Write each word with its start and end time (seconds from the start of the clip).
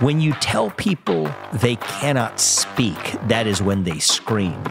When 0.00 0.20
you 0.20 0.34
tell 0.34 0.68
people 0.72 1.26
they 1.54 1.76
cannot 1.76 2.38
speak, 2.38 2.98
that 3.28 3.46
is 3.46 3.62
when 3.62 3.82
they 3.82 3.98
scream. 3.98 4.62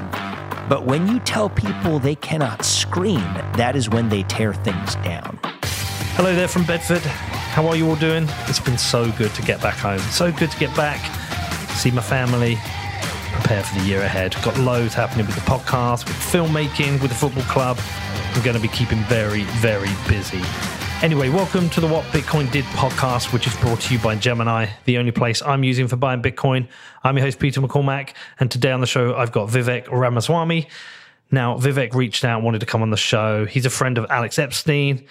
But 0.69 0.85
when 0.85 1.07
you 1.07 1.19
tell 1.19 1.49
people 1.49 1.97
they 1.97 2.13
cannot 2.13 2.63
scream, 2.63 3.23
that 3.57 3.75
is 3.75 3.89
when 3.89 4.07
they 4.07 4.21
tear 4.21 4.53
things 4.53 4.93
down. 4.97 5.39
Hello 6.13 6.35
there 6.35 6.47
from 6.47 6.63
Bedford. 6.65 7.01
How 7.01 7.65
are 7.65 7.75
you 7.75 7.89
all 7.89 7.95
doing? 7.95 8.27
It's 8.41 8.59
been 8.59 8.77
so 8.77 9.11
good 9.13 9.33
to 9.33 9.41
get 9.41 9.59
back 9.63 9.77
home. 9.77 9.97
So 10.11 10.31
good 10.31 10.51
to 10.51 10.59
get 10.59 10.75
back, 10.75 10.99
see 11.71 11.89
my 11.89 12.03
family, 12.03 12.59
prepare 13.31 13.63
for 13.63 13.79
the 13.79 13.85
year 13.85 14.03
ahead. 14.03 14.35
Got 14.43 14.59
loads 14.59 14.93
happening 14.93 15.25
with 15.25 15.33
the 15.33 15.41
podcast, 15.41 16.05
with 16.05 16.17
filmmaking, 16.17 17.01
with 17.01 17.09
the 17.09 17.17
football 17.17 17.45
club. 17.45 17.79
I'm 18.35 18.43
going 18.43 18.55
to 18.55 18.61
be 18.61 18.67
keeping 18.67 18.99
very, 19.05 19.41
very 19.57 19.89
busy. 20.07 20.43
Anyway, 21.05 21.29
welcome 21.29 21.69
to 21.69 21.79
the 21.79 21.85
What 21.85 22.03
Bitcoin 22.05 22.51
Did 22.51 22.65
podcast, 22.65 23.31
which 23.31 23.45
is 23.45 23.55
brought 23.57 23.79
to 23.81 23.93
you 23.93 23.99
by 23.99 24.15
Gemini, 24.15 24.65
the 24.85 24.97
only 24.97 25.11
place 25.11 25.39
I'm 25.43 25.63
using 25.63 25.87
for 25.87 25.97
buying 25.97 26.23
Bitcoin. 26.23 26.67
I'm 27.03 27.15
your 27.15 27.27
host, 27.27 27.37
Peter 27.37 27.61
McCormack, 27.61 28.15
and 28.39 28.49
today 28.49 28.71
on 28.71 28.81
the 28.81 28.87
show, 28.87 29.15
I've 29.15 29.31
got 29.31 29.47
Vivek 29.47 29.87
Ramaswamy. 29.91 30.67
Now, 31.29 31.59
Vivek 31.59 31.93
reached 31.93 32.25
out, 32.25 32.41
wanted 32.41 32.61
to 32.61 32.65
come 32.65 32.81
on 32.81 32.89
the 32.89 32.97
show. 32.97 33.45
He's 33.45 33.67
a 33.67 33.69
friend 33.69 33.99
of 33.99 34.07
Alex 34.09 34.39
Epstein, 34.39 35.05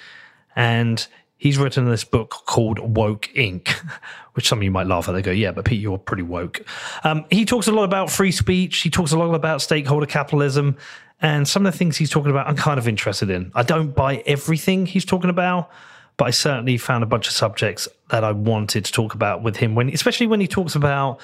and 0.57 1.07
he's 1.37 1.59
written 1.59 1.89
this 1.89 2.03
book 2.03 2.31
called 2.31 2.81
Woke 2.81 3.31
Inc., 3.37 3.69
which 4.33 4.49
some 4.49 4.59
of 4.59 4.65
you 4.65 4.73
might 4.73 4.89
laugh 4.89 5.09
at. 5.09 5.13
They 5.13 5.23
go, 5.23 5.31
yeah, 5.31 5.53
but 5.53 5.65
Pete, 5.65 5.81
you're 5.81 5.97
pretty 5.97 6.25
woke. 6.25 6.67
Um, 7.05 7.25
he 7.31 7.45
talks 7.45 7.69
a 7.69 7.73
lot 7.73 7.85
about 7.85 8.11
free 8.11 8.33
speech. 8.33 8.79
He 8.79 8.91
talks 8.91 9.13
a 9.13 9.17
lot 9.17 9.33
about 9.33 9.63
stakeholder 9.63 10.07
capitalism. 10.07 10.77
And 11.21 11.49
some 11.49 11.65
of 11.65 11.73
the 11.73 11.79
things 11.79 11.97
he's 11.97 12.11
talking 12.11 12.31
about, 12.31 12.47
I'm 12.47 12.57
kind 12.57 12.79
of 12.79 12.87
interested 12.89 13.31
in. 13.31 13.51
I 13.55 13.63
don't 13.63 13.95
buy 13.95 14.17
everything 14.27 14.87
he's 14.87 15.05
talking 15.05 15.31
about, 15.31 15.71
but 16.17 16.27
I 16.27 16.31
certainly 16.31 16.77
found 16.77 17.03
a 17.03 17.07
bunch 17.07 17.29
of 17.29 17.33
subjects 17.33 17.89
that 18.11 18.25
I 18.25 18.33
wanted 18.33 18.85
to 18.85 18.93
talk 18.93 19.15
about 19.15 19.43
with 19.43 19.57
him 19.57 19.75
when, 19.75 19.89
especially 19.89 20.27
when 20.27 20.41
he 20.41 20.47
talks 20.47 20.75
about 20.75 21.21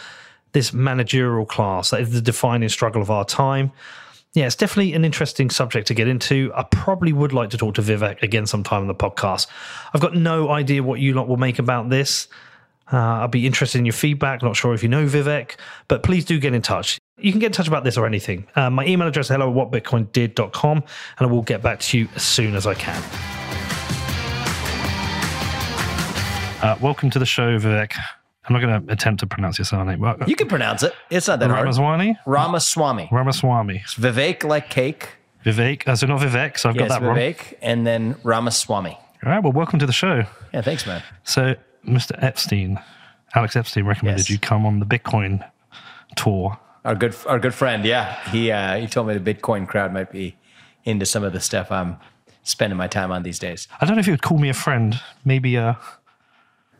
this 0.52 0.72
managerial 0.72 1.46
class 1.46 1.90
that 1.90 2.00
is 2.00 2.12
the 2.12 2.20
defining 2.20 2.68
struggle 2.68 3.02
of 3.02 3.10
our 3.10 3.24
time. 3.24 3.72
Yeah, 4.32 4.46
it's 4.46 4.56
definitely 4.56 4.94
an 4.94 5.04
interesting 5.04 5.50
subject 5.50 5.88
to 5.88 5.94
get 5.94 6.06
into. 6.06 6.52
I 6.54 6.62
probably 6.62 7.12
would 7.12 7.32
like 7.32 7.50
to 7.50 7.58
talk 7.58 7.74
to 7.74 7.82
Vivek 7.82 8.22
again 8.22 8.46
sometime 8.46 8.82
on 8.82 8.86
the 8.86 8.94
podcast. 8.94 9.48
I've 9.92 10.00
got 10.00 10.14
no 10.14 10.50
idea 10.50 10.82
what 10.82 11.00
you 11.00 11.14
lot 11.14 11.26
will 11.26 11.36
make 11.36 11.58
about 11.58 11.90
this. 11.90 12.28
Uh, 12.92 12.96
I'll 12.96 13.28
be 13.28 13.46
interested 13.46 13.78
in 13.78 13.86
your 13.86 13.92
feedback. 13.92 14.42
Not 14.42 14.56
sure 14.56 14.72
if 14.72 14.82
you 14.82 14.88
know 14.88 15.06
Vivek, 15.06 15.56
but 15.88 16.02
please 16.02 16.24
do 16.24 16.38
get 16.38 16.54
in 16.54 16.62
touch. 16.62 16.98
You 17.20 17.32
can 17.32 17.38
get 17.40 17.46
in 17.46 17.52
touch 17.52 17.68
about 17.68 17.84
this 17.84 17.96
or 17.98 18.06
anything. 18.06 18.46
Uh, 18.56 18.70
my 18.70 18.86
email 18.86 19.06
address 19.08 19.26
is 19.26 19.30
hello 19.36 19.50
at 19.50 19.56
whatbitcoindid.com, 19.56 20.76
and 20.78 20.84
I 21.18 21.26
will 21.26 21.42
get 21.42 21.62
back 21.62 21.80
to 21.80 21.98
you 21.98 22.08
as 22.14 22.22
soon 22.22 22.54
as 22.54 22.66
I 22.66 22.74
can. 22.74 23.02
Uh, 26.62 26.76
welcome 26.80 27.10
to 27.10 27.18
the 27.18 27.26
show, 27.26 27.58
Vivek. 27.58 27.94
I'm 28.44 28.52
not 28.54 28.60
going 28.60 28.86
to 28.86 28.92
attempt 28.92 29.20
to 29.20 29.26
pronounce 29.26 29.58
your 29.58 29.64
surname. 29.64 30.00
Well, 30.00 30.16
You 30.26 30.36
can 30.36 30.48
pronounce 30.48 30.82
it. 30.82 30.92
It's 31.10 31.28
not 31.28 31.40
that 31.40 31.50
hard. 31.50 31.60
Ramaswamy? 31.62 32.18
Ramaswamy. 32.26 33.08
Ramaswamy. 33.12 33.76
It's 33.84 33.94
Vivek 33.94 34.44
like 34.44 34.70
cake. 34.70 35.08
Vivek. 35.44 35.86
Uh, 35.88 35.96
so 35.96 36.06
not 36.06 36.20
Vivek, 36.20 36.58
so 36.58 36.68
I've 36.68 36.76
Yes, 36.76 36.88
got 36.88 37.00
that 37.00 37.06
wrong. 37.06 37.16
Vivek, 37.16 37.54
and 37.62 37.86
then 37.86 38.16
Ramaswamy. 38.24 38.90
All 39.24 39.30
right, 39.32 39.42
well, 39.42 39.52
welcome 39.52 39.78
to 39.78 39.86
the 39.86 39.92
show. 39.92 40.24
Yeah, 40.52 40.62
thanks, 40.62 40.86
man. 40.86 41.02
So, 41.24 41.54
Mr. 41.86 42.12
Epstein, 42.22 42.78
Alex 43.34 43.56
Epstein 43.56 43.84
recommended 43.86 44.20
Yes. 44.22 44.30
you 44.30 44.38
come 44.38 44.64
on 44.66 44.80
the 44.80 44.86
Bitcoin 44.86 45.46
tour. 46.16 46.58
Our 46.84 46.94
good, 46.94 47.14
our 47.26 47.38
good 47.38 47.54
friend. 47.54 47.84
Yeah, 47.84 48.16
he 48.30 48.50
uh, 48.50 48.76
he 48.76 48.86
told 48.86 49.06
me 49.08 49.16
the 49.16 49.34
Bitcoin 49.34 49.68
crowd 49.68 49.92
might 49.92 50.10
be 50.10 50.36
into 50.84 51.04
some 51.04 51.22
of 51.24 51.32
the 51.32 51.40
stuff 51.40 51.70
I'm 51.70 51.96
spending 52.42 52.76
my 52.76 52.88
time 52.88 53.12
on 53.12 53.22
these 53.22 53.38
days. 53.38 53.68
I 53.80 53.86
don't 53.86 53.96
know 53.96 54.00
if 54.00 54.06
you 54.06 54.12
would 54.14 54.22
call 54.22 54.38
me 54.38 54.48
a 54.48 54.54
friend, 54.54 54.98
maybe 55.24 55.56
a, 55.56 55.78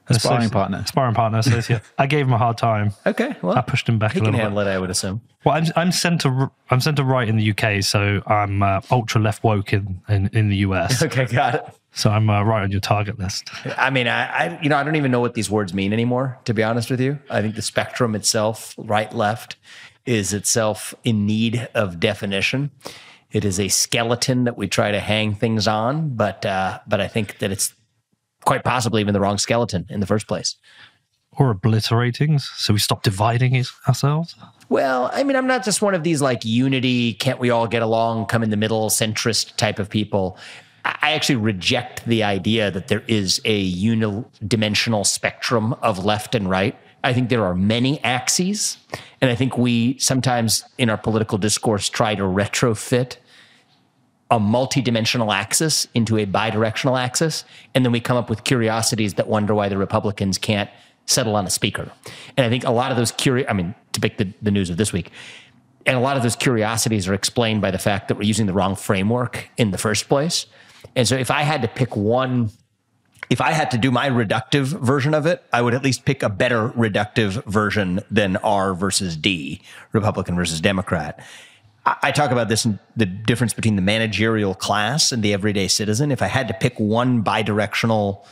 A 0.08 0.14
sparring 0.14 0.48
partner. 0.50 0.82
Sparring 0.86 1.14
partner, 1.14 1.38
associate. 1.38 1.82
I 1.98 2.06
gave 2.06 2.26
him 2.26 2.32
a 2.32 2.38
hard 2.38 2.56
time. 2.58 2.92
Okay, 3.06 3.36
well, 3.42 3.56
I 3.56 3.60
pushed 3.60 3.88
him 3.88 3.98
back 3.98 4.12
he 4.12 4.18
a 4.18 4.22
can 4.22 4.32
little 4.32 4.40
handle 4.40 4.60
it. 4.60 4.66
I 4.68 4.78
would 4.78 4.90
assume. 4.90 5.20
Well, 5.44 5.54
I'm 5.54 5.66
I'm 5.76 5.92
centre 5.92 6.50
I'm 6.70 6.80
centre 6.80 7.04
right 7.04 7.28
in 7.28 7.36
the 7.36 7.50
UK, 7.50 7.82
so 7.82 8.22
I'm 8.26 8.62
uh, 8.62 8.80
ultra 8.90 9.20
left 9.20 9.44
woke 9.44 9.72
in, 9.74 10.00
in 10.08 10.28
in 10.32 10.48
the 10.48 10.56
US. 10.68 11.02
Okay, 11.10 11.26
got 11.26 11.54
it. 11.56 11.64
so 11.92 12.10
I'm 12.10 12.28
uh, 12.30 12.42
right 12.42 12.62
on 12.62 12.70
your 12.70 12.80
target 12.80 13.18
list. 13.18 13.50
I 13.76 13.90
mean, 13.90 14.08
I, 14.08 14.26
I, 14.26 14.58
you 14.62 14.68
know, 14.68 14.76
I 14.76 14.82
don't 14.82 14.96
even 14.96 15.10
know 15.10 15.20
what 15.20 15.34
these 15.34 15.50
words 15.50 15.74
mean 15.74 15.92
anymore. 15.92 16.38
To 16.46 16.54
be 16.54 16.62
honest 16.62 16.90
with 16.90 17.00
you, 17.00 17.18
I 17.28 17.42
think 17.42 17.54
the 17.54 17.62
spectrum 17.62 18.14
itself, 18.14 18.74
right, 18.78 19.12
left, 19.14 19.56
is 20.10 20.32
itself 20.32 20.92
in 21.04 21.24
need 21.24 21.68
of 21.72 22.00
definition. 22.00 22.72
It 23.30 23.44
is 23.44 23.60
a 23.60 23.68
skeleton 23.68 24.42
that 24.44 24.58
we 24.58 24.66
try 24.66 24.90
to 24.90 24.98
hang 24.98 25.34
things 25.34 25.68
on, 25.68 26.16
but 26.16 26.44
uh, 26.44 26.80
but 26.88 27.00
I 27.00 27.06
think 27.06 27.38
that 27.38 27.52
it's 27.52 27.72
quite 28.44 28.64
possibly 28.64 29.00
even 29.00 29.14
the 29.14 29.20
wrong 29.20 29.38
skeleton 29.38 29.86
in 29.88 30.00
the 30.00 30.06
first 30.06 30.26
place. 30.26 30.56
Or 31.38 31.50
obliterating, 31.50 32.40
so 32.40 32.72
we 32.72 32.80
stop 32.80 33.04
dividing 33.04 33.54
it 33.54 33.68
ourselves. 33.86 34.34
Well, 34.68 35.10
I 35.12 35.22
mean, 35.22 35.36
I'm 35.36 35.46
not 35.46 35.64
just 35.64 35.80
one 35.80 35.94
of 35.94 36.02
these 36.02 36.20
like 36.20 36.44
unity, 36.44 37.14
can't 37.14 37.38
we 37.38 37.50
all 37.50 37.68
get 37.68 37.82
along, 37.82 38.26
come 38.26 38.42
in 38.42 38.50
the 38.50 38.56
middle, 38.56 38.90
centrist 38.90 39.56
type 39.56 39.78
of 39.78 39.88
people. 39.88 40.36
I 40.84 41.10
I 41.10 41.12
actually 41.12 41.36
reject 41.36 42.04
the 42.04 42.22
idea 42.22 42.70
that 42.70 42.88
there 42.88 43.02
is 43.06 43.40
a 43.44 43.72
unidimensional 43.72 45.06
spectrum 45.06 45.72
of 45.82 46.04
left 46.04 46.34
and 46.34 46.48
right. 46.48 46.76
I 47.02 47.12
think 47.12 47.28
there 47.28 47.44
are 47.44 47.54
many 47.54 48.02
axes. 48.04 48.76
And 49.20 49.30
I 49.30 49.34
think 49.34 49.56
we 49.56 49.98
sometimes 49.98 50.64
in 50.78 50.90
our 50.90 50.98
political 50.98 51.38
discourse 51.38 51.88
try 51.88 52.14
to 52.14 52.22
retrofit 52.22 53.16
a 54.30 54.38
multidimensional 54.38 55.34
axis 55.34 55.88
into 55.94 56.16
a 56.16 56.26
bidirectional 56.26 56.98
axis. 56.98 57.44
And 57.74 57.84
then 57.84 57.92
we 57.92 58.00
come 58.00 58.16
up 58.16 58.30
with 58.30 58.44
curiosities 58.44 59.14
that 59.14 59.26
wonder 59.26 59.54
why 59.54 59.68
the 59.68 59.76
Republicans 59.76 60.38
can't 60.38 60.70
settle 61.06 61.34
on 61.34 61.46
a 61.46 61.50
speaker. 61.50 61.90
And 62.36 62.46
I 62.46 62.48
think 62.48 62.64
a 62.64 62.70
lot 62.70 62.92
of 62.92 62.96
those 62.96 63.10
curi 63.10 63.44
I 63.48 63.52
mean, 63.52 63.74
to 63.92 64.00
pick 64.00 64.18
the, 64.18 64.32
the 64.40 64.50
news 64.52 64.70
of 64.70 64.76
this 64.76 64.92
week, 64.92 65.10
and 65.86 65.96
a 65.96 66.00
lot 66.00 66.16
of 66.16 66.22
those 66.22 66.36
curiosities 66.36 67.08
are 67.08 67.14
explained 67.14 67.60
by 67.62 67.70
the 67.70 67.78
fact 67.78 68.08
that 68.08 68.16
we're 68.16 68.22
using 68.22 68.46
the 68.46 68.52
wrong 68.52 68.76
framework 68.76 69.48
in 69.56 69.70
the 69.70 69.78
first 69.78 70.08
place. 70.08 70.46
And 70.94 71.08
so 71.08 71.16
if 71.16 71.30
I 71.30 71.42
had 71.42 71.62
to 71.62 71.68
pick 71.68 71.96
one, 71.96 72.50
if 73.30 73.40
I 73.40 73.52
had 73.52 73.70
to 73.70 73.78
do 73.78 73.92
my 73.92 74.10
reductive 74.10 74.66
version 74.80 75.14
of 75.14 75.24
it, 75.24 75.42
I 75.52 75.62
would 75.62 75.72
at 75.72 75.84
least 75.84 76.04
pick 76.04 76.22
a 76.24 76.28
better 76.28 76.70
reductive 76.70 77.44
version 77.44 78.00
than 78.10 78.36
R 78.38 78.74
versus 78.74 79.16
D, 79.16 79.62
Republican 79.92 80.34
versus 80.34 80.60
Democrat. 80.60 81.24
I 81.86 82.10
talk 82.10 82.30
about 82.30 82.48
this 82.48 82.66
in 82.66 82.78
the 82.96 83.06
difference 83.06 83.54
between 83.54 83.76
the 83.76 83.82
managerial 83.82 84.54
class 84.54 85.12
and 85.12 85.22
the 85.22 85.32
everyday 85.32 85.68
citizen. 85.68 86.12
If 86.12 86.20
I 86.20 86.26
had 86.26 86.48
to 86.48 86.54
pick 86.54 86.78
one 86.78 87.24
bidirectional 87.24 88.26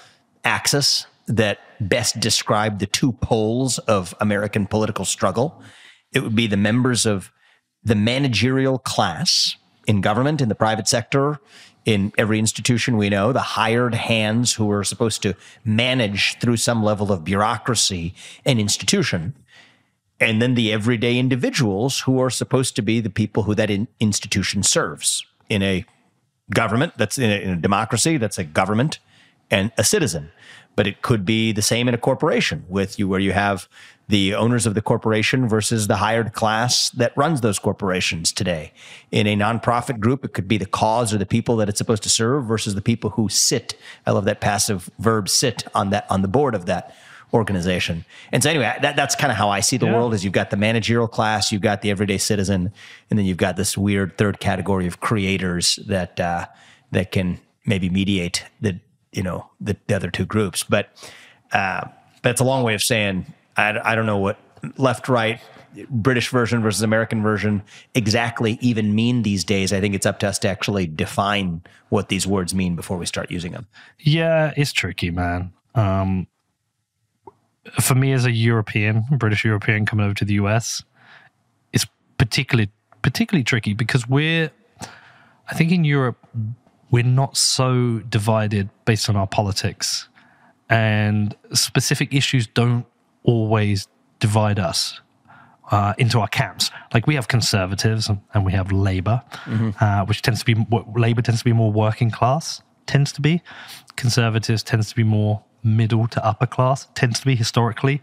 axis 0.44 1.06
that 1.28 1.59
best 1.80 2.20
described 2.20 2.80
the 2.80 2.86
two 2.86 3.12
poles 3.12 3.78
of 3.78 4.15
American 4.20 4.66
political 4.66 5.04
struggle, 5.04 5.62
it 6.12 6.22
would 6.22 6.34
be 6.34 6.47
the 6.47 6.56
members 6.56 7.06
of 7.06 7.32
the 7.82 7.94
managerial 7.94 8.78
class 8.78 9.56
in 9.86 10.00
government, 10.00 10.41
in 10.41 10.48
the 10.48 10.54
private 10.54 10.88
sector, 10.88 11.41
in 11.84 12.12
every 12.19 12.39
institution 12.39 12.97
we 12.97 13.09
know, 13.09 13.33
the 13.33 13.41
hired 13.41 13.94
hands 13.94 14.55
who 14.55 14.71
are 14.71 14.84
supposed 14.84 15.22
to 15.22 15.34
manage 15.65 16.39
through 16.39 16.56
some 16.56 16.83
level 16.83 17.11
of 17.12 17.25
bureaucracy 17.25 18.15
an 18.44 18.59
institution 18.59 19.34
and 20.21 20.43
then 20.43 20.55
the 20.55 20.72
everyday 20.72 21.19
individuals 21.19 22.00
who 22.00 22.21
are 22.21 22.31
supposed 22.31 22.75
to 22.77 22.83
be 22.83 23.00
the 23.00 23.11
people 23.11 23.44
who 23.44 23.55
that 23.55 23.71
in, 23.71 23.87
institution 24.00 24.62
serves 24.62 25.25
in 25.49 25.62
a 25.62 25.84
government 26.53 26.94
that's 26.97 27.19
in 27.19 27.31
a, 27.31 27.41
in 27.41 27.50
a 27.50 27.56
democracy 27.56 28.16
that's 28.16 28.39
a 28.39 28.45
government 28.45 28.99
and 29.50 29.71
a 29.78 29.84
citizen. 29.84 30.31
But 30.77 30.87
it 30.87 31.03
could 31.03 31.25
be 31.25 31.53
the 31.53 31.62
same 31.62 31.89
in 31.89 31.95
a 31.95 31.99
corporation 31.99 32.65
with 32.69 32.99
you 32.99 33.09
where 33.09 33.21
you 33.21 33.33
have 33.33 33.69
the 34.08 34.34
owners 34.34 34.66
of 34.66 34.74
the 34.74 34.82
corporation 34.82 35.46
versus 35.48 35.86
the 35.86 35.96
hired 35.96 36.32
class 36.32 36.91
that 36.91 37.16
runs 37.16 37.41
those 37.42 37.58
corporations 37.58 38.32
today 38.32 38.72
in 39.10 39.26
a 39.26 39.36
nonprofit 39.36 40.00
group 40.00 40.24
it 40.24 40.32
could 40.32 40.48
be 40.48 40.56
the 40.56 40.66
cause 40.66 41.12
or 41.12 41.19
the 41.19 41.26
people 41.26 41.56
that 41.56 41.69
it's 41.69 41.78
supposed 41.78 42.02
to 42.02 42.08
serve 42.08 42.44
versus 42.47 42.74
the 42.74 42.82
people 42.82 43.10
who 43.10 43.28
sit 43.28 43.74
i 44.06 44.10
love 44.10 44.24
that 44.24 44.41
passive 44.41 44.91
verb 44.98 45.28
sit 45.28 45.65
on 45.74 45.91
that 45.91 46.06
on 46.10 46.22
the 46.22 46.28
board 46.28 46.54
of 46.54 46.66
that 46.66 46.94
organization. 47.34 48.04
And 48.33 48.42
so 48.42 48.50
anyway, 48.50 48.74
that, 48.80 48.97
that's 48.97 49.15
kind 49.15 49.30
of 49.30 49.36
how 49.36 49.50
I 49.50 49.60
see 49.60 49.77
the 49.77 49.86
Yeah. 49.86 49.94
world 49.94 50.15
is 50.15 50.24
you've 50.24 50.33
got 50.33 50.50
the 50.50 50.56
managerial 50.56 51.09
class, 51.09 51.53
you've 51.53 51.62
got 51.62 51.83
the 51.83 51.91
everyday 51.91 52.18
citizen, 52.18 52.72
and 53.10 53.18
then 53.18 53.27
you've 53.27 53.36
got 53.36 53.56
this 53.56 53.77
weird 53.77 54.16
third 54.16 54.41
category 54.41 54.86
of 54.86 55.00
creators 55.00 55.78
that, 55.86 56.18
uh, 56.18 56.47
that 56.92 57.12
can 57.12 57.38
maybe 57.66 57.91
mediate 57.91 58.44
the, 58.60 58.80
you 59.12 59.22
know, 59.22 59.47
the, 59.60 59.77
the 59.88 59.94
other 59.94 60.10
two 60.10 60.24
groups. 60.24 60.65
But, 60.65 60.88
uh, 61.53 61.88
it's 62.24 62.41
a 62.41 62.44
long 62.44 62.62
way 62.62 62.74
of 62.74 62.83
saying, 62.83 63.27
I, 63.59 63.93
I 63.93 63.95
don't 63.95 64.07
know 64.07 64.19
what 64.19 64.39
left, 64.77 65.09
right, 65.09 65.41
British 65.91 66.31
version 66.31 66.63
versus 66.63 66.83
American 66.83 67.22
version 67.22 67.63
exactly 67.95 68.59
even 68.60 68.95
mean 68.95 69.22
these 69.22 69.45
days. 69.45 69.72
I 69.72 69.81
think 69.81 69.95
it's 69.95 70.07
up 70.07 70.19
to 70.21 70.28
us 70.28 70.39
to 70.41 70.49
actually 70.49 70.87
define 70.87 71.63
what 71.91 72.09
these 72.09 72.27
words 72.27 72.55
mean 72.55 72.77
before 72.77 72.97
we 72.97 73.07
start 73.07 73.31
using 73.31 73.53
them. 73.53 73.66
Yeah, 73.99 74.55
it's 74.57 74.72
tricky, 74.72 75.10
man. 75.10 75.53
Um, 75.75 76.27
for 77.81 77.95
me 77.95 78.13
as 78.13 78.25
a 78.25 78.33
European, 78.33 79.05
British 79.13 79.45
European 79.45 79.84
coming 79.84 80.07
over 80.07 80.15
to 80.15 80.25
the 80.25 80.34
US, 80.34 80.83
it's 81.72 81.87
particularly 82.16 82.71
particularly 83.03 83.45
tricky 83.45 83.75
because 83.75 84.09
we're 84.09 84.51
I 85.51 85.55
think 85.55 85.71
in 85.71 85.84
Europe 85.84 86.16
we're 86.91 87.05
not 87.05 87.37
so 87.37 87.99
divided 88.09 88.71
based 88.87 89.09
on 89.09 89.16
our 89.16 89.27
politics 89.27 90.09
and 90.71 91.37
specific 91.53 92.15
issues 92.15 92.47
don't 92.47 92.87
always 93.28 93.86
divide 94.21 94.59
us 94.59 95.01
uh, 95.71 95.92
into 95.98 96.19
our 96.19 96.28
camps. 96.28 96.71
Like 96.95 97.07
we 97.07 97.15
have 97.15 97.28
conservatives 97.28 98.10
and 98.33 98.45
we 98.45 98.53
have 98.53 98.72
labor, 98.72 99.22
mm-hmm. 99.45 99.71
uh, 99.84 100.07
which 100.07 100.22
tends 100.22 100.42
to 100.42 100.47
be 100.47 100.66
labor 100.97 101.22
tends 101.22 101.41
to 101.41 101.45
be 101.45 101.53
more 101.53 101.71
working 101.71 102.10
class. 102.10 102.63
Tends 102.86 103.13
to 103.13 103.21
be 103.21 103.42
conservatives 103.97 104.63
tends 104.63 104.89
to 104.89 104.97
be 104.97 105.04
more 105.04 105.45
middle 105.63 106.09
to 106.09 106.25
upper 106.25 106.47
class. 106.47 106.89
Tends 106.95 107.21
to 107.21 107.27
be 107.27 107.36
historically. 107.36 108.01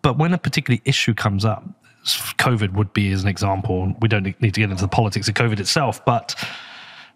But 0.00 0.16
when 0.16 0.32
a 0.32 0.38
particular 0.38 0.80
issue 0.84 1.12
comes 1.12 1.44
up, 1.44 1.62
COVID 2.38 2.72
would 2.72 2.92
be 2.94 3.12
as 3.12 3.22
an 3.22 3.28
example. 3.28 3.94
We 4.00 4.08
don't 4.08 4.24
need 4.24 4.54
to 4.54 4.60
get 4.60 4.70
into 4.70 4.82
the 4.82 4.88
politics 4.88 5.28
of 5.28 5.34
COVID 5.34 5.60
itself, 5.60 6.02
but 6.04 6.34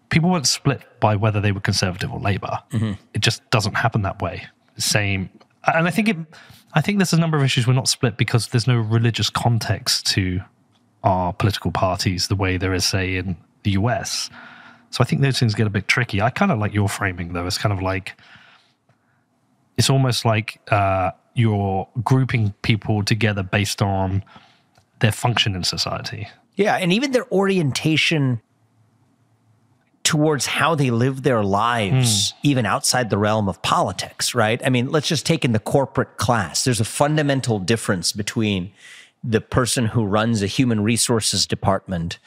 people 0.09 0.29
weren't 0.29 0.47
split 0.47 0.81
by 0.99 1.15
whether 1.15 1.41
they 1.41 1.51
were 1.51 1.59
conservative 1.59 2.13
or 2.13 2.19
labor. 2.19 2.59
Mm-hmm. 2.71 2.93
It 3.13 3.21
just 3.21 3.49
doesn't 3.49 3.73
happen 3.73 4.03
that 4.03 4.21
way. 4.21 4.45
Same, 4.77 5.29
and 5.65 5.87
I 5.87 5.91
think 5.91 6.07
it 6.07 6.17
I 6.73 6.81
think 6.81 6.97
there's 6.97 7.13
a 7.13 7.19
number 7.19 7.37
of 7.37 7.43
issues 7.43 7.65
we're 7.65 7.73
not 7.73 7.87
split 7.87 8.17
because 8.17 8.47
there's 8.47 8.67
no 8.67 8.77
religious 8.77 9.29
context 9.29 10.05
to 10.07 10.41
our 11.03 11.33
political 11.33 11.71
parties 11.71 12.27
the 12.27 12.35
way 12.35 12.57
there 12.57 12.73
is, 12.73 12.85
say, 12.85 13.15
in 13.15 13.37
the 13.63 13.71
US. 13.71 14.29
So 14.89 15.01
I 15.01 15.05
think 15.05 15.21
those 15.21 15.39
things 15.39 15.55
get 15.55 15.67
a 15.67 15.69
bit 15.69 15.87
tricky. 15.87 16.21
I 16.21 16.29
kind 16.29 16.51
of 16.51 16.59
like 16.59 16.73
your 16.73 16.89
framing, 16.89 17.33
though. 17.33 17.45
It's 17.45 17.57
kind 17.57 17.73
of 17.73 17.81
like 17.81 18.19
it's 19.77 19.89
almost 19.89 20.25
like 20.25 20.59
uh, 20.71 21.11
you're 21.35 21.87
grouping 22.03 22.53
people 22.63 23.03
together 23.03 23.43
based 23.43 23.81
on 23.81 24.23
their 24.99 25.11
function 25.11 25.55
in 25.55 25.63
society. 25.63 26.27
Yeah, 26.55 26.75
and 26.75 26.91
even 26.91 27.11
their 27.11 27.31
orientation 27.31 28.41
towards 30.07 30.45
how 30.45 30.73
they 30.73 30.89
live 30.89 31.23
their 31.23 31.43
lives, 31.43 32.31
mm. 32.31 32.35
even 32.41 32.65
outside 32.65 33.09
the 33.09 33.17
realm 33.17 33.49
of 33.49 33.61
politics, 33.61 34.33
right? 34.33 34.61
I 34.65 34.69
mean, 34.69 34.87
let's 34.87 35.09
just 35.09 35.25
take 35.25 35.43
in 35.43 35.51
the 35.51 35.59
corporate 35.59 36.15
class. 36.15 36.63
There's 36.63 36.79
a 36.79 36.85
fundamental 36.85 37.59
difference 37.59 38.13
between 38.13 38.71
the 39.21 39.41
person 39.41 39.87
who 39.87 40.05
runs 40.05 40.41
a 40.41 40.47
human 40.47 40.81
resources 40.81 41.45
department 41.45 42.19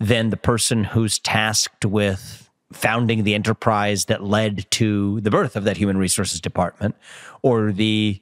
than 0.00 0.30
the 0.30 0.38
person 0.38 0.84
who's 0.84 1.18
tasked 1.18 1.84
with 1.84 2.48
founding 2.72 3.24
the 3.24 3.34
enterprise 3.34 4.06
that 4.06 4.24
led 4.24 4.64
to 4.70 5.20
the 5.20 5.30
birth 5.30 5.56
of 5.56 5.64
that 5.64 5.76
human 5.76 5.98
resources 5.98 6.40
department 6.40 6.96
or 7.42 7.70
the 7.70 8.18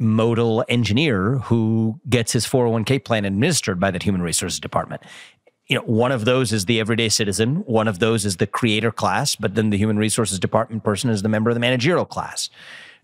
modal 0.00 0.64
engineer 0.68 1.38
who 1.38 2.00
gets 2.08 2.32
his 2.32 2.44
401k 2.44 3.04
plan 3.04 3.24
administered 3.24 3.78
by 3.78 3.92
that 3.92 4.02
human 4.02 4.22
resources 4.22 4.60
department 4.60 5.02
you 5.68 5.76
know, 5.76 5.82
one 5.82 6.12
of 6.12 6.24
those 6.24 6.52
is 6.52 6.64
the 6.64 6.80
everyday 6.80 7.08
citizen, 7.08 7.56
one 7.66 7.88
of 7.88 7.98
those 7.98 8.24
is 8.24 8.38
the 8.38 8.46
creator 8.46 8.90
class, 8.90 9.36
but 9.36 9.54
then 9.54 9.70
the 9.70 9.76
human 9.76 9.98
resources 9.98 10.38
department 10.38 10.82
person 10.82 11.10
is 11.10 11.22
the 11.22 11.28
member 11.28 11.50
of 11.50 11.54
the 11.54 11.60
managerial 11.60 12.06
class. 12.06 12.48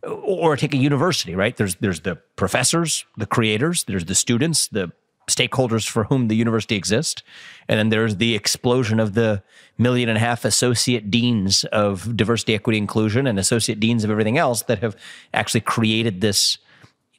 Or 0.02 0.56
take 0.56 0.74
a 0.74 0.78
university, 0.78 1.34
right? 1.34 1.56
There's 1.56 1.76
there's 1.76 2.00
the 2.00 2.16
professors, 2.36 3.06
the 3.16 3.26
creators, 3.26 3.84
there's 3.84 4.04
the 4.04 4.14
students, 4.14 4.68
the 4.68 4.92
stakeholders 5.28 5.88
for 5.88 6.04
whom 6.04 6.28
the 6.28 6.36
university 6.36 6.76
exists, 6.76 7.22
and 7.68 7.78
then 7.78 7.88
there's 7.88 8.16
the 8.16 8.34
explosion 8.34 9.00
of 9.00 9.14
the 9.14 9.42
million 9.78 10.10
and 10.10 10.18
a 10.18 10.20
half 10.20 10.44
associate 10.44 11.10
deans 11.10 11.64
of 11.64 12.14
diversity, 12.16 12.54
equity, 12.54 12.76
inclusion, 12.76 13.26
and 13.26 13.38
associate 13.38 13.80
deans 13.80 14.04
of 14.04 14.10
everything 14.10 14.36
else 14.36 14.62
that 14.62 14.80
have 14.80 14.94
actually 15.32 15.62
created 15.62 16.20
this 16.20 16.58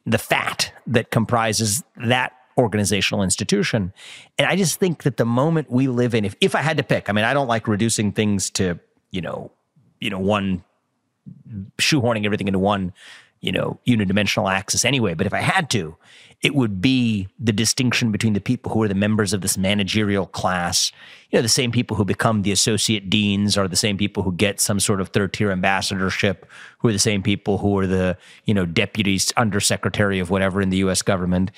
the 0.06 0.18
fat 0.18 0.72
that 0.86 1.10
comprises 1.10 1.82
that 1.96 2.35
organizational 2.56 3.22
institution. 3.22 3.92
And 4.38 4.46
I 4.46 4.56
just 4.56 4.78
think 4.78 5.02
that 5.02 5.16
the 5.16 5.24
moment 5.24 5.70
we 5.70 5.88
live 5.88 6.14
in, 6.14 6.24
if, 6.24 6.34
if 6.40 6.54
I 6.54 6.62
had 6.62 6.76
to 6.78 6.82
pick, 6.82 7.08
I 7.08 7.12
mean, 7.12 7.24
I 7.24 7.34
don't 7.34 7.48
like 7.48 7.68
reducing 7.68 8.12
things 8.12 8.50
to, 8.50 8.78
you 9.10 9.20
know, 9.20 9.50
you 10.00 10.10
know, 10.10 10.18
one 10.18 10.64
shoehorning 11.78 12.24
everything 12.24 12.46
into 12.46 12.58
one, 12.58 12.92
you 13.40 13.52
know, 13.52 13.78
unidimensional 13.86 14.50
axis 14.50 14.84
anyway. 14.84 15.14
But 15.14 15.26
if 15.26 15.34
I 15.34 15.40
had 15.40 15.70
to, 15.70 15.96
it 16.42 16.54
would 16.54 16.80
be 16.80 17.28
the 17.38 17.52
distinction 17.52 18.12
between 18.12 18.34
the 18.34 18.40
people 18.40 18.72
who 18.72 18.82
are 18.82 18.88
the 18.88 18.94
members 18.94 19.32
of 19.32 19.40
this 19.40 19.56
managerial 19.56 20.26
class, 20.26 20.92
you 21.30 21.38
know, 21.38 21.42
the 21.42 21.48
same 21.48 21.72
people 21.72 21.96
who 21.96 22.04
become 22.04 22.42
the 22.42 22.52
associate 22.52 23.08
deans 23.08 23.56
are 23.56 23.68
the 23.68 23.76
same 23.76 23.96
people 23.96 24.22
who 24.22 24.32
get 24.32 24.60
some 24.60 24.78
sort 24.78 25.00
of 25.00 25.08
third 25.08 25.32
tier 25.32 25.50
ambassadorship, 25.50 26.46
who 26.78 26.88
are 26.88 26.92
the 26.92 26.98
same 26.98 27.22
people 27.22 27.58
who 27.58 27.78
are 27.78 27.86
the, 27.86 28.18
you 28.44 28.52
know, 28.52 28.66
deputies 28.66 29.32
undersecretary 29.36 30.18
of 30.18 30.30
whatever 30.30 30.60
in 30.60 30.70
the 30.70 30.78
US 30.78 31.02
government 31.02 31.50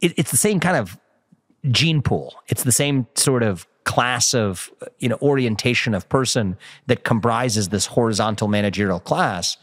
it, 0.00 0.12
it's 0.16 0.30
the 0.30 0.36
same 0.36 0.60
kind 0.60 0.76
of 0.76 0.98
gene 1.70 2.02
pool. 2.02 2.34
It's 2.48 2.64
the 2.64 2.72
same 2.72 3.06
sort 3.14 3.42
of 3.42 3.66
class 3.84 4.32
of 4.34 4.70
you 4.98 5.08
know 5.08 5.18
orientation 5.20 5.94
of 5.94 6.08
person 6.08 6.56
that 6.86 7.04
comprises 7.04 7.68
this 7.68 7.86
horizontal 7.86 8.48
managerial 8.48 9.00
class. 9.00 9.56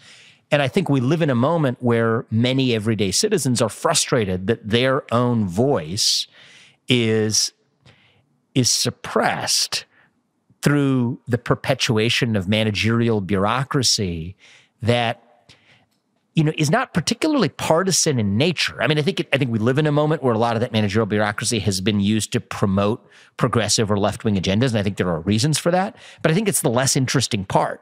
And 0.51 0.61
I 0.61 0.67
think 0.67 0.89
we 0.89 0.99
live 0.99 1.21
in 1.21 1.29
a 1.29 1.35
moment 1.35 1.77
where 1.81 2.25
many 2.29 2.75
everyday 2.75 3.11
citizens 3.11 3.61
are 3.61 3.69
frustrated 3.69 4.47
that 4.47 4.67
their 4.67 5.11
own 5.13 5.47
voice 5.47 6.27
is 6.87 7.53
is 8.53 8.69
suppressed 8.69 9.85
through 10.61 11.19
the 11.27 11.37
perpetuation 11.37 12.35
of 12.35 12.47
managerial 12.47 13.21
bureaucracy 13.21 14.35
that 14.81 15.30
you 16.33 16.43
know, 16.45 16.53
is 16.57 16.69
not 16.69 16.93
particularly 16.93 17.49
partisan 17.49 18.17
in 18.19 18.37
nature. 18.37 18.81
I 18.81 18.87
mean, 18.87 18.97
I 18.97 19.01
think 19.01 19.19
it, 19.19 19.29
I 19.33 19.37
think 19.37 19.51
we 19.51 19.59
live 19.59 19.77
in 19.77 19.85
a 19.85 19.91
moment 19.91 20.23
where 20.23 20.33
a 20.33 20.37
lot 20.37 20.55
of 20.55 20.61
that 20.61 20.71
managerial 20.71 21.05
bureaucracy 21.05 21.59
has 21.59 21.81
been 21.81 21.99
used 21.99 22.31
to 22.33 22.39
promote 22.39 23.05
progressive 23.35 23.91
or 23.91 23.97
left 23.97 24.23
wing 24.23 24.35
agendas, 24.35 24.69
and 24.69 24.77
I 24.77 24.83
think 24.83 24.97
there 24.97 25.09
are 25.09 25.19
reasons 25.19 25.57
for 25.57 25.71
that. 25.71 25.95
But 26.21 26.31
I 26.31 26.33
think 26.33 26.47
it's 26.47 26.61
the 26.61 26.69
less 26.69 26.95
interesting 26.95 27.43
part 27.43 27.81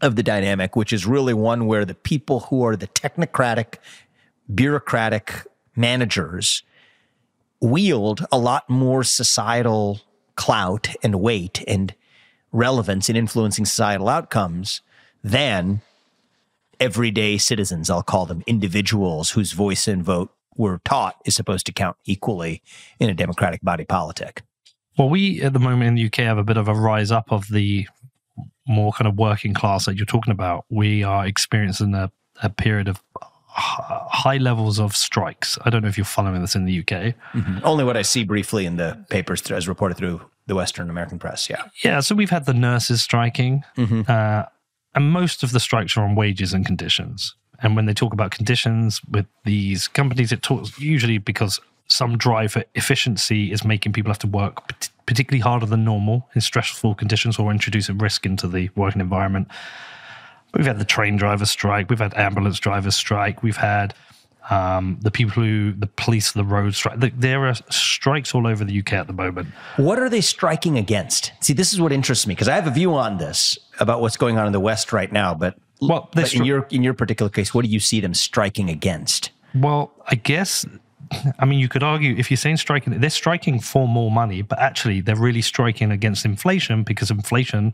of 0.00 0.16
the 0.16 0.22
dynamic, 0.22 0.76
which 0.76 0.92
is 0.92 1.06
really 1.06 1.34
one 1.34 1.66
where 1.66 1.84
the 1.84 1.94
people 1.94 2.40
who 2.40 2.64
are 2.64 2.76
the 2.76 2.88
technocratic, 2.88 3.76
bureaucratic 4.52 5.46
managers 5.76 6.62
wield 7.60 8.26
a 8.32 8.38
lot 8.38 8.68
more 8.68 9.04
societal 9.04 10.00
clout 10.36 10.88
and 11.02 11.20
weight 11.20 11.62
and 11.66 11.94
relevance 12.50 13.08
in 13.08 13.16
influencing 13.16 13.64
societal 13.64 14.08
outcomes 14.08 14.80
than 15.22 15.80
everyday 16.80 17.38
citizens, 17.38 17.90
I'll 17.90 18.02
call 18.02 18.26
them 18.26 18.42
individuals 18.46 19.30
whose 19.30 19.52
voice 19.52 19.88
and 19.88 20.02
vote 20.02 20.30
were 20.56 20.80
taught 20.84 21.16
is 21.24 21.34
supposed 21.34 21.66
to 21.66 21.72
count 21.72 21.96
equally 22.04 22.62
in 23.00 23.10
a 23.10 23.14
democratic 23.14 23.62
body 23.62 23.84
politic. 23.84 24.42
Well, 24.96 25.08
we 25.08 25.42
at 25.42 25.52
the 25.52 25.58
moment 25.58 25.88
in 25.88 25.94
the 25.96 26.06
UK 26.06 26.16
have 26.18 26.38
a 26.38 26.44
bit 26.44 26.56
of 26.56 26.68
a 26.68 26.74
rise 26.74 27.10
up 27.10 27.32
of 27.32 27.48
the 27.48 27.88
more 28.66 28.92
kind 28.92 29.08
of 29.08 29.18
working 29.18 29.54
class 29.54 29.86
that 29.86 29.96
you're 29.96 30.06
talking 30.06 30.30
about. 30.30 30.64
We 30.70 31.02
are 31.02 31.26
experiencing 31.26 31.94
a, 31.94 32.10
a 32.42 32.48
period 32.48 32.88
of 32.88 33.02
high 33.56 34.38
levels 34.38 34.80
of 34.80 34.96
strikes. 34.96 35.58
I 35.64 35.70
don't 35.70 35.82
know 35.82 35.88
if 35.88 35.96
you're 35.96 36.04
following 36.04 36.40
this 36.40 36.54
in 36.54 36.64
the 36.64 36.80
UK. 36.80 37.14
Mm-hmm. 37.34 37.58
Only 37.62 37.84
what 37.84 37.96
I 37.96 38.02
see 38.02 38.24
briefly 38.24 38.66
in 38.66 38.76
the 38.76 39.04
papers 39.10 39.48
as 39.50 39.68
reported 39.68 39.96
through 39.96 40.22
the 40.46 40.54
Western 40.54 40.90
American 40.90 41.18
press. 41.18 41.48
Yeah. 41.48 41.62
Yeah. 41.82 42.00
So 42.00 42.14
we've 42.14 42.30
had 42.30 42.46
the 42.46 42.54
nurses 42.54 43.02
striking. 43.02 43.62
Mm-hmm. 43.76 44.02
Uh, 44.08 44.44
and 44.94 45.10
most 45.10 45.42
of 45.42 45.52
the 45.52 45.60
strikes 45.60 45.96
are 45.96 46.04
on 46.04 46.14
wages 46.14 46.52
and 46.52 46.64
conditions. 46.64 47.34
And 47.60 47.76
when 47.76 47.86
they 47.86 47.94
talk 47.94 48.12
about 48.12 48.30
conditions 48.30 49.00
with 49.10 49.26
these 49.44 49.88
companies, 49.88 50.32
it 50.32 50.42
talks 50.42 50.78
usually 50.78 51.18
because 51.18 51.60
some 51.88 52.16
drive 52.16 52.52
for 52.52 52.64
efficiency 52.74 53.52
is 53.52 53.64
making 53.64 53.92
people 53.92 54.10
have 54.10 54.18
to 54.20 54.26
work 54.26 54.68
particularly 55.06 55.40
harder 55.40 55.66
than 55.66 55.84
normal 55.84 56.28
in 56.34 56.40
stressful 56.40 56.94
conditions 56.94 57.38
or 57.38 57.50
introducing 57.50 57.98
risk 57.98 58.24
into 58.24 58.48
the 58.48 58.70
working 58.74 59.00
environment. 59.00 59.48
We've 60.54 60.66
had 60.66 60.78
the 60.78 60.84
train 60.84 61.16
drivers 61.16 61.50
strike, 61.50 61.90
we've 61.90 61.98
had 61.98 62.14
ambulance 62.14 62.58
drivers 62.58 62.96
strike, 62.96 63.42
we've 63.42 63.56
had 63.56 63.94
um, 64.50 64.98
the 65.00 65.10
people 65.10 65.32
who 65.32 65.72
the 65.72 65.86
police 65.86 66.32
the 66.32 66.44
road 66.44 66.74
strike. 66.74 66.98
There 66.98 67.46
are 67.46 67.54
strikes 67.70 68.34
all 68.34 68.46
over 68.46 68.64
the 68.64 68.78
UK 68.78 68.94
at 68.94 69.06
the 69.06 69.12
moment. 69.12 69.48
What 69.76 69.98
are 69.98 70.08
they 70.08 70.20
striking 70.20 70.76
against? 70.76 71.32
See, 71.40 71.52
this 71.52 71.72
is 71.72 71.80
what 71.80 71.92
interests 71.92 72.26
me 72.26 72.34
because 72.34 72.48
I 72.48 72.54
have 72.54 72.66
a 72.66 72.70
view 72.70 72.94
on 72.94 73.18
this 73.18 73.58
about 73.80 74.00
what's 74.00 74.16
going 74.16 74.38
on 74.38 74.46
in 74.46 74.52
the 74.52 74.60
West 74.60 74.92
right 74.92 75.10
now. 75.10 75.34
But, 75.34 75.56
well, 75.80 76.10
but 76.12 76.26
stri- 76.26 76.40
in 76.40 76.44
your 76.44 76.66
in 76.70 76.82
your 76.82 76.94
particular 76.94 77.30
case, 77.30 77.54
what 77.54 77.64
do 77.64 77.70
you 77.70 77.80
see 77.80 78.00
them 78.00 78.14
striking 78.14 78.68
against? 78.68 79.30
Well, 79.54 79.92
I 80.06 80.16
guess. 80.16 80.66
I 81.38 81.44
mean, 81.44 81.60
you 81.60 81.68
could 81.68 81.82
argue 81.82 82.16
if 82.16 82.30
you're 82.30 82.38
saying 82.38 82.56
striking, 82.56 82.98
they're 82.98 83.10
striking 83.10 83.60
for 83.60 83.86
more 83.86 84.10
money, 84.10 84.42
but 84.42 84.58
actually 84.58 85.00
they're 85.00 85.14
really 85.14 85.42
striking 85.42 85.92
against 85.92 86.24
inflation 86.24 86.82
because 86.82 87.10
inflation 87.10 87.72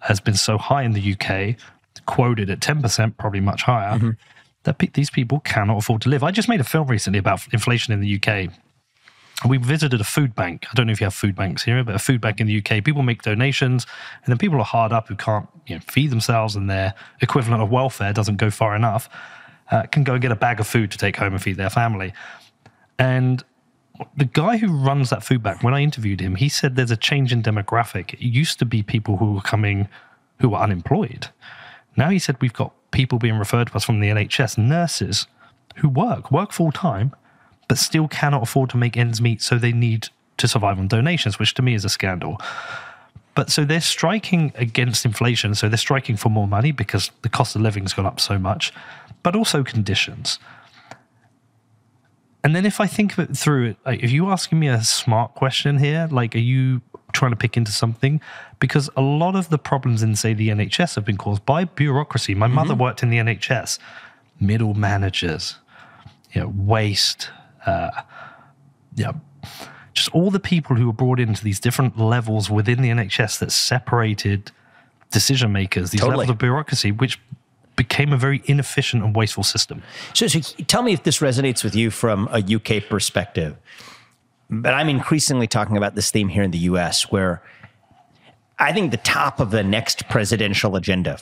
has 0.00 0.20
been 0.20 0.34
so 0.34 0.56
high 0.56 0.82
in 0.82 0.92
the 0.92 1.14
UK, 1.14 1.56
quoted 2.04 2.48
at 2.50 2.60
10%, 2.60 3.16
probably 3.16 3.40
much 3.40 3.62
higher. 3.62 3.96
Mm-hmm 3.96 4.10
that 4.66 4.78
pe- 4.78 4.90
these 4.92 5.10
people 5.10 5.40
cannot 5.40 5.78
afford 5.78 6.02
to 6.02 6.08
live. 6.08 6.22
I 6.22 6.30
just 6.30 6.48
made 6.48 6.60
a 6.60 6.64
film 6.64 6.86
recently 6.88 7.18
about 7.18 7.40
inflation 7.52 7.94
in 7.94 8.00
the 8.00 8.20
UK. 8.20 8.52
We 9.46 9.58
visited 9.58 10.00
a 10.00 10.04
food 10.04 10.34
bank. 10.34 10.66
I 10.70 10.74
don't 10.74 10.86
know 10.86 10.92
if 10.92 11.00
you 11.00 11.06
have 11.06 11.14
food 11.14 11.34
banks 11.34 11.62
here, 11.62 11.82
but 11.84 11.94
a 11.94 11.98
food 11.98 12.20
bank 12.20 12.40
in 12.40 12.46
the 12.46 12.58
UK. 12.58 12.84
People 12.84 13.02
make 13.02 13.22
donations, 13.22 13.86
and 14.24 14.32
then 14.32 14.38
people 14.38 14.58
are 14.58 14.64
hard 14.64 14.92
up 14.92 15.08
who 15.08 15.16
can't 15.16 15.46
you 15.66 15.76
know, 15.76 15.80
feed 15.86 16.10
themselves, 16.10 16.56
and 16.56 16.70
their 16.70 16.94
equivalent 17.20 17.62
of 17.62 17.70
welfare 17.70 18.12
doesn't 18.12 18.36
go 18.36 18.50
far 18.50 18.74
enough. 18.74 19.08
Uh, 19.70 19.82
can 19.82 20.04
go 20.04 20.12
and 20.12 20.22
get 20.22 20.30
a 20.30 20.36
bag 20.36 20.60
of 20.60 20.66
food 20.66 20.90
to 20.92 20.98
take 20.98 21.16
home 21.16 21.32
and 21.32 21.42
feed 21.42 21.56
their 21.56 21.70
family. 21.70 22.14
And 22.98 23.44
the 24.16 24.24
guy 24.24 24.58
who 24.58 24.68
runs 24.68 25.10
that 25.10 25.24
food 25.24 25.42
bank, 25.42 25.62
when 25.62 25.74
I 25.74 25.80
interviewed 25.80 26.20
him, 26.20 26.36
he 26.36 26.48
said 26.48 26.76
there's 26.76 26.90
a 26.90 26.96
change 26.96 27.32
in 27.32 27.42
demographic. 27.42 28.14
It 28.14 28.22
used 28.22 28.58
to 28.60 28.64
be 28.64 28.82
people 28.82 29.16
who 29.16 29.32
were 29.32 29.40
coming 29.40 29.88
who 30.40 30.50
were 30.50 30.58
unemployed. 30.58 31.28
Now 31.96 32.10
he 32.10 32.18
said 32.18 32.36
we've 32.40 32.52
got 32.52 32.74
people 32.90 33.18
being 33.18 33.38
referred 33.38 33.68
to 33.68 33.76
us 33.76 33.84
from 33.84 34.00
the 34.00 34.08
NHS, 34.08 34.58
nurses 34.58 35.26
who 35.76 35.88
work, 35.88 36.30
work 36.30 36.52
full 36.52 36.72
time, 36.72 37.14
but 37.68 37.78
still 37.78 38.08
cannot 38.08 38.42
afford 38.42 38.70
to 38.70 38.76
make 38.76 38.96
ends 38.96 39.20
meet, 39.20 39.42
so 39.42 39.58
they 39.58 39.72
need 39.72 40.08
to 40.38 40.48
survive 40.48 40.78
on 40.78 40.88
donations, 40.88 41.38
which 41.38 41.54
to 41.54 41.62
me 41.62 41.74
is 41.74 41.84
a 41.84 41.88
scandal. 41.88 42.40
But 43.34 43.50
so 43.50 43.64
they're 43.64 43.80
striking 43.80 44.52
against 44.54 45.04
inflation. 45.04 45.54
So 45.54 45.68
they're 45.68 45.76
striking 45.76 46.16
for 46.16 46.30
more 46.30 46.48
money 46.48 46.72
because 46.72 47.10
the 47.22 47.28
cost 47.28 47.54
of 47.54 47.62
living 47.62 47.84
has 47.84 47.92
gone 47.92 48.06
up 48.06 48.18
so 48.18 48.38
much, 48.38 48.72
but 49.22 49.36
also 49.36 49.62
conditions. 49.62 50.38
And 52.42 52.56
then 52.56 52.64
if 52.64 52.80
I 52.80 52.86
think 52.86 53.12
of 53.12 53.18
it 53.18 53.36
through 53.36 53.74
if 53.86 54.10
you 54.10 54.30
asking 54.30 54.58
me 54.58 54.68
a 54.68 54.82
smart 54.82 55.34
question 55.34 55.78
here, 55.78 56.08
like 56.10 56.34
are 56.34 56.38
you 56.38 56.80
trying 57.12 57.32
to 57.32 57.36
pick 57.36 57.56
into 57.56 57.72
something? 57.72 58.20
Because 58.58 58.90
a 58.96 59.02
lot 59.02 59.36
of 59.36 59.48
the 59.48 59.58
problems 59.58 60.02
in 60.02 60.16
say 60.16 60.34
the 60.34 60.48
NHS 60.48 60.94
have 60.94 61.04
been 61.04 61.16
caused 61.16 61.44
by 61.44 61.64
bureaucracy. 61.64 62.34
My 62.34 62.46
mother 62.46 62.74
worked 62.74 63.02
in 63.02 63.10
the 63.10 63.18
NHS, 63.18 63.78
middle 64.40 64.74
managers, 64.74 65.56
you 66.32 66.42
know, 66.42 66.52
waste, 66.54 67.30
uh, 67.64 67.90
yeah, 68.94 69.12
just 69.92 70.14
all 70.14 70.30
the 70.30 70.40
people 70.40 70.76
who 70.76 70.86
were 70.86 70.92
brought 70.92 71.18
into 71.18 71.42
these 71.42 71.58
different 71.58 71.98
levels 71.98 72.50
within 72.50 72.82
the 72.82 72.90
NHS 72.90 73.38
that 73.38 73.50
separated 73.50 74.52
decision 75.10 75.52
makers, 75.52 75.90
these 75.90 76.00
Totally. 76.00 76.18
levels 76.18 76.30
of 76.30 76.38
bureaucracy, 76.38 76.92
which 76.92 77.18
became 77.76 78.12
a 78.12 78.16
very 78.16 78.42
inefficient 78.46 79.02
and 79.02 79.14
wasteful 79.14 79.44
system. 79.44 79.82
So, 80.14 80.26
so 80.26 80.40
tell 80.66 80.82
me 80.82 80.92
if 80.92 81.02
this 81.02 81.18
resonates 81.18 81.62
with 81.62 81.74
you 81.74 81.90
from 81.90 82.28
a 82.32 82.38
UK 82.38 82.88
perspective. 82.88 83.56
But 84.48 84.74
I'm 84.74 84.88
increasingly 84.88 85.46
talking 85.46 85.76
about 85.76 85.94
this 85.94 86.10
theme 86.10 86.28
here 86.28 86.42
in 86.42 86.50
the 86.50 86.58
US, 86.58 87.10
where 87.10 87.42
I 88.58 88.72
think 88.72 88.90
the 88.90 88.98
top 88.98 89.40
of 89.40 89.50
the 89.50 89.62
next 89.62 90.08
presidential 90.08 90.76
agenda. 90.76 91.18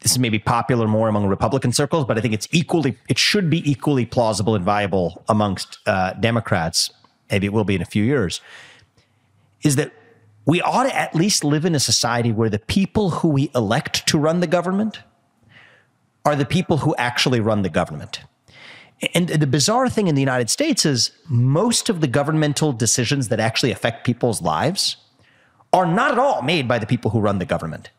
This 0.00 0.12
is 0.12 0.18
maybe 0.18 0.38
popular 0.38 0.86
more 0.86 1.08
among 1.08 1.26
Republican 1.26 1.72
circles, 1.72 2.04
but 2.04 2.18
I 2.18 2.20
think 2.20 2.34
it's 2.34 2.48
equally, 2.52 2.98
it 3.08 3.18
should 3.18 3.48
be 3.48 3.68
equally 3.70 4.04
plausible 4.04 4.54
and 4.54 4.64
viable 4.64 5.24
amongst 5.28 5.78
uh, 5.86 6.12
Democrats. 6.14 6.90
Maybe 7.30 7.46
it 7.46 7.52
will 7.52 7.64
be 7.64 7.74
in 7.74 7.82
a 7.82 7.86
few 7.86 8.04
years. 8.04 8.40
Is 9.62 9.76
that 9.76 9.92
we 10.44 10.60
ought 10.60 10.84
to 10.84 10.94
at 10.94 11.14
least 11.14 11.42
live 11.42 11.64
in 11.64 11.74
a 11.74 11.80
society 11.80 12.32
where 12.32 12.50
the 12.50 12.58
people 12.58 13.10
who 13.10 13.28
we 13.28 13.50
elect 13.54 14.06
to 14.08 14.18
run 14.18 14.40
the 14.40 14.46
government 14.46 15.00
are 16.24 16.36
the 16.36 16.44
people 16.44 16.78
who 16.78 16.94
actually 16.96 17.40
run 17.40 17.62
the 17.62 17.70
government. 17.70 18.20
And 19.12 19.28
the 19.28 19.46
bizarre 19.46 19.88
thing 19.88 20.06
in 20.06 20.14
the 20.14 20.22
United 20.22 20.50
States 20.50 20.86
is 20.86 21.10
most 21.28 21.88
of 21.88 22.00
the 22.00 22.06
governmental 22.06 22.72
decisions 22.72 23.28
that 23.28 23.40
actually 23.40 23.72
affect 23.72 24.06
people's 24.06 24.40
lives 24.40 24.96
are 25.72 25.86
not 25.86 26.12
at 26.12 26.18
all 26.18 26.42
made 26.42 26.68
by 26.68 26.78
the 26.78 26.86
people 26.86 27.10
who 27.10 27.20
run 27.20 27.38
the 27.38 27.44
government. 27.44 27.90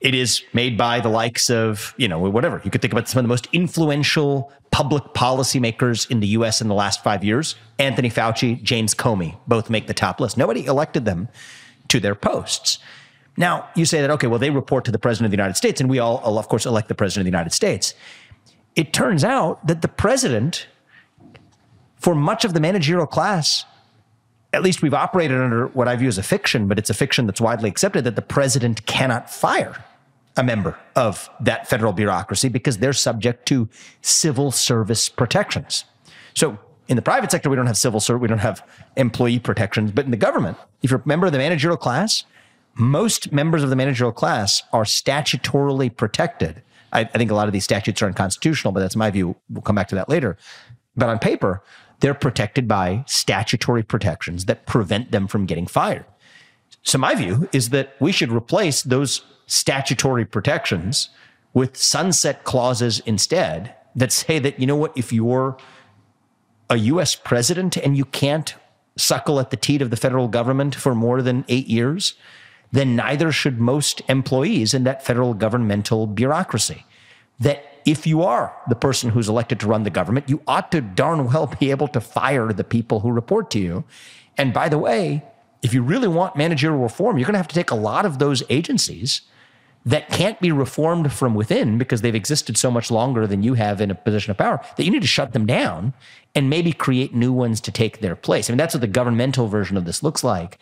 It 0.00 0.14
is 0.14 0.42
made 0.52 0.76
by 0.76 1.00
the 1.00 1.08
likes 1.08 1.50
of, 1.50 1.94
you 1.96 2.08
know, 2.08 2.18
whatever. 2.18 2.60
You 2.64 2.70
could 2.70 2.80
think 2.80 2.92
about 2.92 3.08
some 3.08 3.18
of 3.20 3.24
the 3.24 3.28
most 3.28 3.48
influential 3.52 4.50
public 4.70 5.04
policymakers 5.14 6.10
in 6.10 6.20
the 6.20 6.28
US 6.28 6.60
in 6.60 6.68
the 6.68 6.74
last 6.74 7.04
five 7.04 7.22
years 7.22 7.54
Anthony 7.78 8.10
Fauci, 8.10 8.62
James 8.62 8.94
Comey, 8.94 9.36
both 9.46 9.70
make 9.70 9.86
the 9.86 9.94
top 9.94 10.20
list. 10.20 10.36
Nobody 10.36 10.64
elected 10.64 11.04
them 11.04 11.28
to 11.88 12.00
their 12.00 12.14
posts. 12.14 12.78
Now, 13.36 13.68
you 13.74 13.84
say 13.84 14.00
that, 14.00 14.10
okay, 14.10 14.26
well, 14.26 14.38
they 14.38 14.50
report 14.50 14.84
to 14.86 14.90
the 14.90 14.98
president 14.98 15.26
of 15.26 15.30
the 15.30 15.36
United 15.36 15.56
States, 15.56 15.80
and 15.80 15.88
we 15.88 15.98
all, 15.98 16.38
of 16.38 16.48
course, 16.48 16.66
elect 16.66 16.88
the 16.88 16.94
president 16.94 17.22
of 17.22 17.32
the 17.32 17.36
United 17.36 17.52
States. 17.52 17.94
It 18.76 18.92
turns 18.92 19.24
out 19.24 19.66
that 19.66 19.82
the 19.82 19.88
president, 19.88 20.66
for 21.96 22.14
much 22.14 22.44
of 22.44 22.54
the 22.54 22.60
managerial 22.60 23.06
class, 23.06 23.64
at 24.52 24.62
least 24.62 24.82
we've 24.82 24.94
operated 24.94 25.40
under 25.40 25.66
what 25.68 25.88
I 25.88 25.96
view 25.96 26.08
as 26.08 26.18
a 26.18 26.22
fiction, 26.22 26.66
but 26.66 26.78
it's 26.78 26.90
a 26.90 26.94
fiction 26.94 27.26
that's 27.26 27.40
widely 27.40 27.68
accepted 27.68 28.04
that 28.04 28.16
the 28.16 28.22
president 28.22 28.84
cannot 28.86 29.30
fire 29.30 29.84
a 30.36 30.42
member 30.42 30.78
of 30.96 31.28
that 31.40 31.68
federal 31.68 31.92
bureaucracy 31.92 32.48
because 32.48 32.78
they're 32.78 32.92
subject 32.92 33.46
to 33.46 33.68
civil 34.02 34.50
service 34.50 35.08
protections. 35.08 35.84
So 36.34 36.58
in 36.88 36.96
the 36.96 37.02
private 37.02 37.30
sector, 37.30 37.50
we 37.50 37.56
don't 37.56 37.66
have 37.66 37.76
civil 37.76 38.00
service, 38.00 38.20
we 38.20 38.28
don't 38.28 38.38
have 38.38 38.66
employee 38.96 39.38
protections, 39.38 39.92
but 39.92 40.04
in 40.04 40.10
the 40.10 40.16
government, 40.16 40.56
if 40.82 40.90
you're 40.90 41.00
a 41.04 41.08
member 41.08 41.26
of 41.26 41.32
the 41.32 41.38
managerial 41.38 41.76
class, 41.76 42.24
most 42.74 43.32
members 43.32 43.62
of 43.62 43.70
the 43.70 43.76
managerial 43.76 44.12
class 44.12 44.62
are 44.72 44.84
statutorily 44.84 45.94
protected. 45.94 46.62
I, 46.92 47.00
I 47.00 47.18
think 47.18 47.30
a 47.30 47.34
lot 47.34 47.48
of 47.48 47.52
these 47.52 47.64
statutes 47.64 48.02
are 48.02 48.06
unconstitutional, 48.06 48.72
but 48.72 48.80
that's 48.80 48.96
my 48.96 49.10
view. 49.10 49.36
We'll 49.48 49.62
come 49.62 49.76
back 49.76 49.88
to 49.88 49.94
that 49.94 50.08
later. 50.08 50.36
But 50.96 51.08
on 51.08 51.18
paper, 51.18 51.62
they're 52.00 52.14
protected 52.14 52.66
by 52.66 53.04
statutory 53.06 53.82
protections 53.82 54.46
that 54.46 54.66
prevent 54.66 55.12
them 55.12 55.26
from 55.26 55.46
getting 55.46 55.66
fired. 55.66 56.04
So 56.82 56.98
my 56.98 57.14
view 57.14 57.48
is 57.52 57.70
that 57.70 57.94
we 58.00 58.12
should 58.12 58.32
replace 58.32 58.82
those 58.82 59.22
statutory 59.46 60.24
protections 60.24 61.10
with 61.52 61.76
sunset 61.76 62.44
clauses 62.44 63.00
instead 63.00 63.74
that 63.94 64.12
say 64.12 64.38
that, 64.38 64.58
you 64.58 64.66
know 64.66 64.76
what, 64.76 64.96
if 64.96 65.12
you're 65.12 65.56
a 66.68 66.76
US 66.76 67.14
president 67.16 67.76
and 67.76 67.96
you 67.96 68.04
can't 68.04 68.54
suckle 68.96 69.40
at 69.40 69.50
the 69.50 69.56
teat 69.56 69.82
of 69.82 69.90
the 69.90 69.96
federal 69.96 70.28
government 70.28 70.74
for 70.74 70.94
more 70.94 71.20
than 71.22 71.44
eight 71.48 71.66
years, 71.66 72.14
then 72.72 72.96
neither 72.96 73.32
should 73.32 73.60
most 73.60 74.02
employees 74.08 74.74
in 74.74 74.84
that 74.84 75.04
federal 75.04 75.34
governmental 75.34 76.06
bureaucracy. 76.06 76.84
That 77.38 77.64
if 77.84 78.06
you 78.06 78.22
are 78.22 78.54
the 78.68 78.74
person 78.74 79.10
who's 79.10 79.28
elected 79.28 79.60
to 79.60 79.66
run 79.66 79.82
the 79.82 79.90
government, 79.90 80.28
you 80.28 80.42
ought 80.46 80.70
to 80.72 80.80
darn 80.80 81.24
well 81.26 81.46
be 81.58 81.70
able 81.70 81.88
to 81.88 82.00
fire 82.00 82.52
the 82.52 82.64
people 82.64 83.00
who 83.00 83.10
report 83.10 83.50
to 83.52 83.58
you. 83.58 83.84
And 84.36 84.52
by 84.52 84.68
the 84.68 84.78
way, 84.78 85.24
if 85.62 85.74
you 85.74 85.82
really 85.82 86.08
want 86.08 86.36
managerial 86.36 86.80
reform, 86.80 87.18
you're 87.18 87.26
going 87.26 87.34
to 87.34 87.38
have 87.38 87.48
to 87.48 87.54
take 87.54 87.70
a 87.70 87.76
lot 87.76 88.06
of 88.06 88.18
those 88.18 88.42
agencies 88.48 89.22
that 89.84 90.10
can't 90.10 90.38
be 90.40 90.52
reformed 90.52 91.10
from 91.12 91.34
within 91.34 91.78
because 91.78 92.02
they've 92.02 92.14
existed 92.14 92.56
so 92.56 92.70
much 92.70 92.90
longer 92.90 93.26
than 93.26 93.42
you 93.42 93.54
have 93.54 93.80
in 93.80 93.90
a 93.90 93.94
position 93.94 94.30
of 94.30 94.36
power 94.36 94.60
that 94.76 94.84
you 94.84 94.90
need 94.90 95.00
to 95.00 95.08
shut 95.08 95.32
them 95.32 95.46
down 95.46 95.94
and 96.34 96.50
maybe 96.50 96.72
create 96.72 97.14
new 97.14 97.32
ones 97.32 97.60
to 97.62 97.72
take 97.72 98.00
their 98.00 98.14
place. 98.14 98.48
I 98.48 98.52
mean, 98.52 98.58
that's 98.58 98.74
what 98.74 98.82
the 98.82 98.86
governmental 98.86 99.48
version 99.48 99.76
of 99.76 99.86
this 99.86 100.02
looks 100.02 100.22
like. 100.22 100.58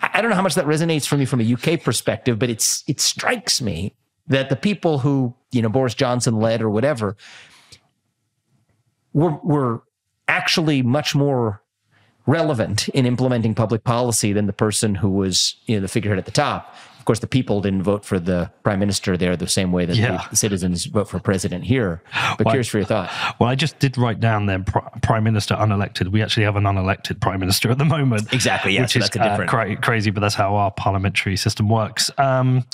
I 0.00 0.20
don't 0.20 0.30
know 0.30 0.36
how 0.36 0.42
much 0.42 0.54
that 0.54 0.66
resonates 0.66 1.06
for 1.06 1.16
me 1.16 1.24
from 1.24 1.40
a 1.40 1.52
UK 1.52 1.82
perspective, 1.82 2.38
but 2.38 2.50
it's 2.50 2.84
it 2.86 3.00
strikes 3.00 3.60
me 3.60 3.94
that 4.28 4.48
the 4.48 4.56
people 4.56 4.98
who 4.98 5.34
you 5.50 5.62
know 5.62 5.68
Boris 5.68 5.94
Johnson 5.94 6.36
led 6.36 6.62
or 6.62 6.70
whatever 6.70 7.16
were 9.12 9.38
were 9.42 9.82
actually 10.28 10.82
much 10.82 11.14
more 11.14 11.62
relevant 12.26 12.88
in 12.90 13.06
implementing 13.06 13.54
public 13.54 13.84
policy 13.84 14.32
than 14.32 14.46
the 14.46 14.52
person 14.52 14.94
who 14.94 15.10
was 15.10 15.56
you 15.66 15.76
know 15.76 15.80
the 15.80 15.88
figurehead 15.88 16.18
at 16.18 16.26
the 16.26 16.30
top. 16.30 16.74
Of 17.08 17.10
course, 17.16 17.20
the 17.20 17.26
people 17.26 17.62
didn't 17.62 17.84
vote 17.84 18.04
for 18.04 18.18
the 18.20 18.50
prime 18.64 18.78
minister 18.80 19.16
there 19.16 19.34
the 19.34 19.48
same 19.48 19.72
way 19.72 19.86
that 19.86 19.96
Yeah. 19.96 20.26
the 20.28 20.36
citizens 20.36 20.84
vote 20.84 21.08
for 21.08 21.18
president 21.18 21.64
here. 21.64 22.02
But 22.36 22.44
Why- 22.44 22.52
curious 22.52 22.68
for 22.68 22.76
your 22.76 22.84
thought. 22.86 23.10
Well, 23.38 23.48
I 23.48 23.54
just 23.54 23.78
did 23.78 23.96
write 23.96 24.20
down 24.20 24.44
then 24.44 24.62
prime 25.00 25.24
minister 25.24 25.54
unelected. 25.54 26.08
We 26.08 26.20
actually 26.22 26.44
have 26.44 26.56
an 26.56 26.64
unelected 26.64 27.18
prime 27.20 27.40
minister 27.40 27.70
at 27.70 27.78
the 27.78 27.86
moment. 27.86 28.30
Exactly, 28.30 28.74
yeah, 28.74 28.82
which 28.82 28.92
so 28.92 28.98
is 28.98 29.08
that's 29.08 29.16
a 29.16 29.42
uh, 29.42 29.46
cra- 29.46 29.76
crazy, 29.76 30.10
but 30.10 30.20
that's 30.20 30.34
how 30.34 30.54
our 30.56 30.70
parliamentary 30.70 31.36
system 31.38 31.70
works. 31.70 32.10
Um, 32.18 32.66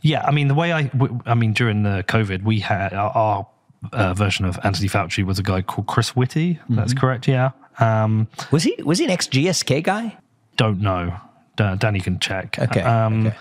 yeah, 0.00 0.24
I 0.26 0.30
mean 0.30 0.48
the 0.48 0.54
way 0.54 0.72
I, 0.72 0.84
w- 0.84 1.20
I 1.26 1.34
mean 1.34 1.52
during 1.52 1.82
the 1.82 2.02
COVID, 2.08 2.42
we 2.42 2.60
had 2.60 2.94
our, 2.94 3.10
our 3.10 3.46
uh, 3.92 4.14
version 4.14 4.46
of 4.46 4.58
Anthony 4.64 4.88
Fauci 4.88 5.24
was 5.24 5.38
a 5.38 5.42
guy 5.42 5.60
called 5.60 5.88
Chris 5.88 6.16
Whitty. 6.16 6.58
That's 6.70 6.94
Mm-hmm. 6.94 7.00
correct. 7.00 7.28
Yeah. 7.28 7.50
Um, 7.80 8.28
Was 8.50 8.62
he 8.62 8.76
was 8.82 8.98
he 8.98 9.04
an 9.04 9.10
ex 9.10 9.26
GSK 9.28 9.82
guy? 9.82 10.16
don't 10.56 10.80
know. 10.80 11.16
Da- 11.56 11.74
Danny 11.76 12.00
can 12.00 12.18
check. 12.18 12.58
Okay, 12.58 12.80
Um, 12.80 13.26
okay. 13.28 13.36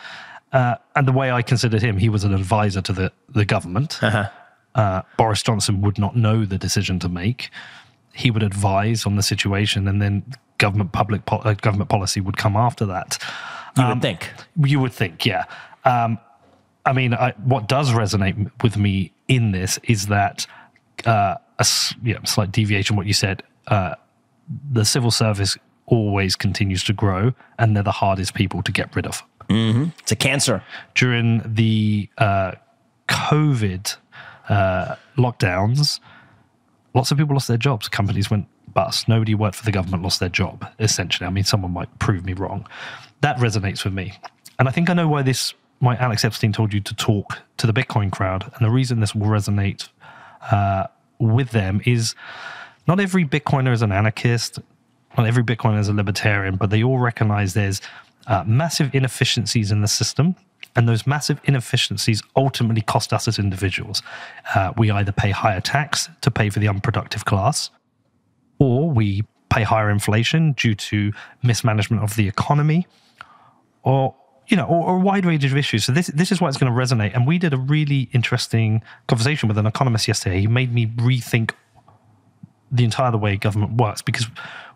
Uh, 0.53 0.75
and 0.95 1.07
the 1.07 1.11
way 1.11 1.31
I 1.31 1.41
considered 1.41 1.81
him, 1.81 1.97
he 1.97 2.09
was 2.09 2.23
an 2.23 2.33
advisor 2.33 2.81
to 2.81 2.93
the, 2.93 3.11
the 3.29 3.43
government. 3.43 4.01
Uh-huh. 4.01 4.29
Uh, 4.75 5.01
Boris 5.17 5.43
Johnson 5.43 5.81
would 5.81 5.97
not 5.97 6.15
know 6.15 6.45
the 6.45 6.57
decision 6.57 6.99
to 6.99 7.09
make. 7.09 7.49
He 8.13 8.31
would 8.31 8.43
advise 8.43 9.05
on 9.05 9.15
the 9.15 9.23
situation, 9.23 9.87
and 9.87 10.01
then 10.01 10.23
government 10.59 10.91
public 10.91 11.25
po- 11.25 11.37
uh, 11.37 11.53
government 11.55 11.89
policy 11.89 12.21
would 12.21 12.37
come 12.37 12.55
after 12.55 12.85
that. 12.85 13.17
You 13.75 13.87
would 13.87 14.01
think. 14.01 14.31
You 14.63 14.79
would 14.79 14.93
think, 14.93 15.25
yeah. 15.25 15.45
Um, 15.83 16.19
I 16.85 16.93
mean, 16.93 17.13
I, 17.13 17.33
what 17.43 17.67
does 17.67 17.91
resonate 17.91 18.51
with 18.61 18.77
me 18.77 19.11
in 19.27 19.51
this 19.51 19.79
is 19.83 20.07
that 20.07 20.45
uh, 21.05 21.35
a 21.57 21.61
s- 21.61 21.95
you 22.03 22.13
know, 22.13 22.19
slight 22.25 22.51
deviation 22.51 22.95
what 22.95 23.07
you 23.07 23.13
said. 23.13 23.41
Uh, 23.67 23.95
the 24.71 24.85
civil 24.85 25.09
service 25.09 25.57
always 25.87 26.35
continues 26.35 26.83
to 26.83 26.93
grow, 26.93 27.33
and 27.57 27.75
they're 27.75 27.83
the 27.83 27.91
hardest 27.91 28.33
people 28.33 28.61
to 28.63 28.71
get 28.71 28.95
rid 28.95 29.07
of. 29.07 29.23
It's 29.99 30.11
a 30.11 30.15
cancer. 30.15 30.63
During 30.95 31.41
the 31.45 32.09
uh, 32.17 32.53
COVID 33.07 33.95
uh, 34.49 34.95
lockdowns, 35.17 35.99
lots 36.93 37.11
of 37.11 37.17
people 37.17 37.35
lost 37.35 37.47
their 37.47 37.57
jobs. 37.57 37.87
Companies 37.87 38.29
went 38.29 38.47
bust. 38.73 39.07
Nobody 39.07 39.35
worked 39.35 39.55
for 39.55 39.65
the 39.65 39.71
government 39.71 40.03
lost 40.03 40.19
their 40.19 40.29
job, 40.29 40.65
essentially. 40.79 41.27
I 41.27 41.29
mean, 41.29 41.43
someone 41.43 41.71
might 41.71 41.99
prove 41.99 42.25
me 42.25 42.33
wrong. 42.33 42.67
That 43.21 43.37
resonates 43.37 43.83
with 43.83 43.93
me. 43.93 44.13
And 44.59 44.67
I 44.67 44.71
think 44.71 44.89
I 44.89 44.93
know 44.93 45.07
why 45.07 45.21
this, 45.21 45.53
why 45.79 45.95
Alex 45.95 46.25
Epstein 46.25 46.51
told 46.51 46.73
you 46.73 46.81
to 46.81 46.95
talk 46.95 47.39
to 47.57 47.67
the 47.67 47.73
Bitcoin 47.73 48.11
crowd. 48.11 48.51
And 48.55 48.65
the 48.65 48.71
reason 48.71 48.99
this 48.99 49.15
will 49.15 49.27
resonate 49.27 49.89
uh, 50.51 50.87
with 51.19 51.51
them 51.51 51.81
is 51.85 52.15
not 52.87 52.99
every 52.99 53.25
Bitcoiner 53.25 53.71
is 53.71 53.81
an 53.81 53.91
anarchist, 53.91 54.59
not 55.17 55.27
every 55.27 55.43
Bitcoiner 55.43 55.79
is 55.79 55.87
a 55.87 55.93
libertarian, 55.93 56.55
but 56.55 56.69
they 56.69 56.83
all 56.83 56.99
recognize 56.99 57.53
there's 57.53 57.81
uh, 58.27 58.43
massive 58.45 58.93
inefficiencies 58.93 59.71
in 59.71 59.81
the 59.81 59.87
system 59.87 60.35
And 60.75 60.87
those 60.87 61.05
massive 61.05 61.39
inefficiencies 61.43 62.23
ultimately 62.35 62.81
cost 62.81 63.13
us 63.13 63.27
as 63.27 63.37
individuals. 63.37 64.01
Uh, 64.55 64.73
we 64.77 64.89
either 64.89 65.11
pay 65.11 65.31
higher 65.31 65.61
tax 65.61 66.09
to 66.21 66.31
pay 66.31 66.49
for 66.49 66.59
the 66.59 66.67
unproductive 66.67 67.25
class, 67.25 67.69
or 68.59 68.89
we 68.89 69.23
pay 69.49 69.63
higher 69.63 69.89
inflation 69.89 70.53
due 70.53 70.73
to 70.73 71.11
mismanagement 71.43 72.03
of 72.03 72.15
the 72.15 72.27
economy, 72.27 72.87
or 73.83 74.15
you 74.47 74.57
know, 74.57 74.65
or, 74.65 74.87
or, 74.87 74.95
a 74.97 74.99
wide 74.99 75.25
range 75.25 75.45
of 75.45 75.55
issues. 75.55 75.85
So 75.85 75.91
this 75.91 76.07
this 76.07 76.31
is 76.31 76.41
why 76.41 76.47
it's 76.49 76.57
going 76.57 76.73
to 76.73 76.77
resonate. 76.77 77.13
And 77.13 77.27
we 77.27 77.37
did 77.37 77.53
a 77.53 77.57
really 77.57 78.09
interesting 78.11 78.81
conversation 79.07 79.47
with 79.47 79.57
an 79.57 79.67
economist 79.67 80.07
yesterday. 80.07 80.41
He 80.41 80.47
made 80.47 80.73
me 80.73 80.87
rethink 80.87 81.51
the 82.71 82.83
entire 82.83 83.15
way 83.15 83.37
government 83.37 83.79
works 83.79 84.01
because 84.01 84.27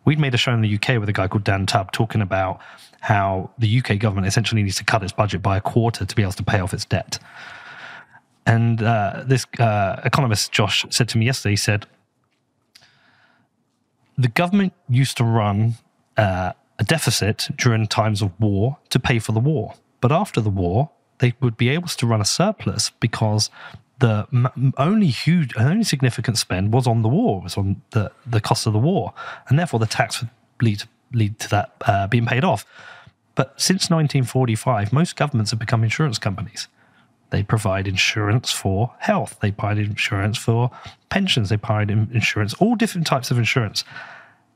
we'd 0.07 0.17
made 0.17 0.33
a 0.33 0.37
show 0.37 0.53
in 0.53 0.61
the 0.61 0.73
UK 0.73 1.01
with 1.01 1.09
a 1.09 1.13
guy 1.13 1.27
called 1.27 1.43
Dan 1.43 1.65
Tubb 1.65 1.91
talking 1.91 2.21
about 2.21 2.61
how 3.01 3.51
the 3.59 3.79
UK 3.79 3.99
government 3.99 4.25
essentially 4.25 4.63
needs 4.63 4.77
to 4.77 4.85
cut 4.85 5.03
its 5.03 5.11
budget 5.11 5.41
by 5.43 5.57
a 5.57 5.61
quarter 5.61 6.05
to 6.05 6.15
be 6.15 6.21
able 6.21 6.31
to 6.31 6.43
pay 6.43 6.61
off 6.61 6.73
its 6.73 6.85
debt. 6.85 7.19
And 8.45 8.81
uh, 8.81 9.23
this 9.25 9.45
uh, 9.59 9.99
economist, 10.05 10.53
Josh, 10.53 10.85
said 10.89 11.09
to 11.09 11.17
me 11.17 11.25
yesterday, 11.25 11.51
he 11.51 11.57
said, 11.57 11.87
the 14.17 14.29
government 14.29 14.71
used 14.87 15.17
to 15.17 15.25
run 15.25 15.75
uh, 16.15 16.53
a 16.79 16.83
deficit 16.85 17.49
during 17.57 17.85
times 17.85 18.21
of 18.21 18.31
war 18.39 18.77
to 18.91 18.99
pay 18.99 19.19
for 19.19 19.33
the 19.33 19.41
war. 19.41 19.73
But 19.99 20.13
after 20.13 20.39
the 20.39 20.49
war, 20.49 20.89
they 21.19 21.33
would 21.41 21.57
be 21.57 21.67
able 21.67 21.89
to 21.89 22.07
run 22.07 22.21
a 22.21 22.25
surplus 22.25 22.91
because 23.01 23.49
the 23.99 24.73
only 24.77 25.07
huge, 25.07 25.55
only 25.57 25.83
significant 25.83 26.37
spend 26.37 26.71
was 26.71 26.87
on 26.87 27.01
the 27.01 27.09
war, 27.09 27.41
was 27.41 27.57
on 27.57 27.81
the, 27.91 28.11
the 28.25 28.39
cost 28.39 28.67
of 28.67 28.73
the 28.73 28.79
war, 28.79 29.13
and 29.49 29.57
therefore 29.57 29.79
the 29.79 29.87
tax 29.87 30.21
would 30.21 30.29
lead 30.61 30.79
to, 30.79 30.87
lead 31.13 31.39
to 31.39 31.49
that 31.49 31.71
uh, 31.85 32.07
being 32.07 32.25
paid 32.25 32.43
off. 32.43 32.65
But 33.35 33.59
since 33.59 33.89
1945, 33.89 34.93
most 34.93 35.15
governments 35.15 35.51
have 35.51 35.59
become 35.59 35.83
insurance 35.83 36.17
companies. 36.17 36.67
They 37.29 37.43
provide 37.43 37.87
insurance 37.87 38.51
for 38.51 38.93
health, 38.99 39.37
they 39.41 39.51
provide 39.51 39.79
insurance 39.79 40.37
for 40.37 40.71
pensions, 41.09 41.49
they 41.49 41.57
provide 41.57 41.91
insurance, 41.91 42.53
all 42.55 42.75
different 42.75 43.05
types 43.05 43.31
of 43.31 43.37
insurance, 43.37 43.83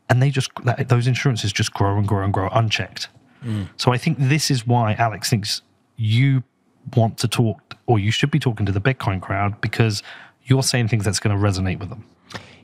and 0.09 0.21
they 0.21 0.29
just 0.29 0.51
those 0.87 1.07
insurances 1.07 1.51
just 1.51 1.73
grow 1.73 1.97
and 1.97 2.07
grow 2.07 2.23
and 2.23 2.33
grow 2.33 2.47
unchecked. 2.49 3.09
Mm. 3.43 3.69
So 3.75 3.91
I 3.91 3.97
think 3.97 4.17
this 4.19 4.49
is 4.49 4.65
why 4.65 4.93
Alex 4.93 5.29
thinks 5.29 5.61
you 5.97 6.43
want 6.95 7.17
to 7.19 7.27
talk 7.27 7.70
or 7.87 7.99
you 7.99 8.11
should 8.11 8.31
be 8.31 8.39
talking 8.39 8.65
to 8.65 8.71
the 8.71 8.81
Bitcoin 8.81 9.21
crowd 9.21 9.59
because 9.61 10.03
you're 10.43 10.63
saying 10.63 10.87
things 10.87 11.05
that's 11.05 11.19
going 11.19 11.35
to 11.35 11.41
resonate 11.41 11.79
with 11.79 11.89
them. 11.89 12.05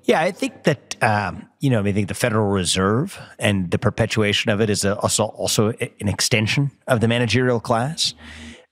Yeah, 0.04 0.22
I 0.22 0.32
think 0.32 0.64
that 0.64 0.96
um, 1.04 1.50
you 1.60 1.70
know, 1.70 1.80
I, 1.80 1.82
mean, 1.82 1.92
I 1.92 1.96
think 1.96 2.08
the 2.08 2.14
Federal 2.14 2.48
Reserve 2.48 3.20
and 3.40 3.70
the 3.72 3.78
perpetuation 3.78 4.50
of 4.52 4.62
it 4.62 4.70
is 4.70 4.86
also 4.86 5.26
also 5.26 5.70
an 5.70 6.08
extension 6.08 6.72
of 6.88 7.02
the 7.02 7.08
managerial 7.08 7.60
class. 7.60 8.14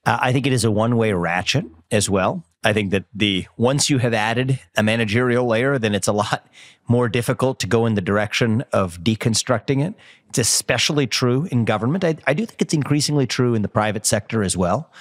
Uh, 0.06 0.18
I 0.22 0.32
think 0.32 0.48
it 0.48 0.54
is 0.54 0.64
a 0.64 0.72
one 0.72 0.96
way 0.96 1.12
ratchet 1.14 1.66
as 1.92 2.10
well. 2.10 2.46
I 2.64 2.74
think 2.74 2.92
that 2.92 3.06
the 3.14 3.48
once 3.58 3.90
you 3.90 4.00
have 4.00 4.14
added 4.14 4.60
a 4.75 4.82
managerial 4.82 5.46
layer, 5.46 5.78
then 5.78 5.94
it's 5.94 6.08
a 6.08 6.14
lot 6.14 6.48
more 6.88 7.10
difficult 7.10 7.60
to 7.60 7.68
go 7.68 7.86
in 7.86 7.96
the 7.96 8.02
direction 8.02 8.64
of 8.72 9.00
deconstructing 9.02 9.86
it. 9.86 9.94
It's 10.30 10.40
especially 10.40 11.06
true 11.06 11.48
in 11.52 11.66
government. 11.66 12.04
I, 12.04 12.16
I 12.25 12.34
do 12.34 12.46
think 12.46 12.62
it's 12.62 12.74
increasingly 12.74 13.28
true 13.28 13.56
in 13.56 13.62
the 13.62 13.68
private 13.68 14.06
sector 14.06 14.42
as 14.42 14.56
well. 14.56 14.92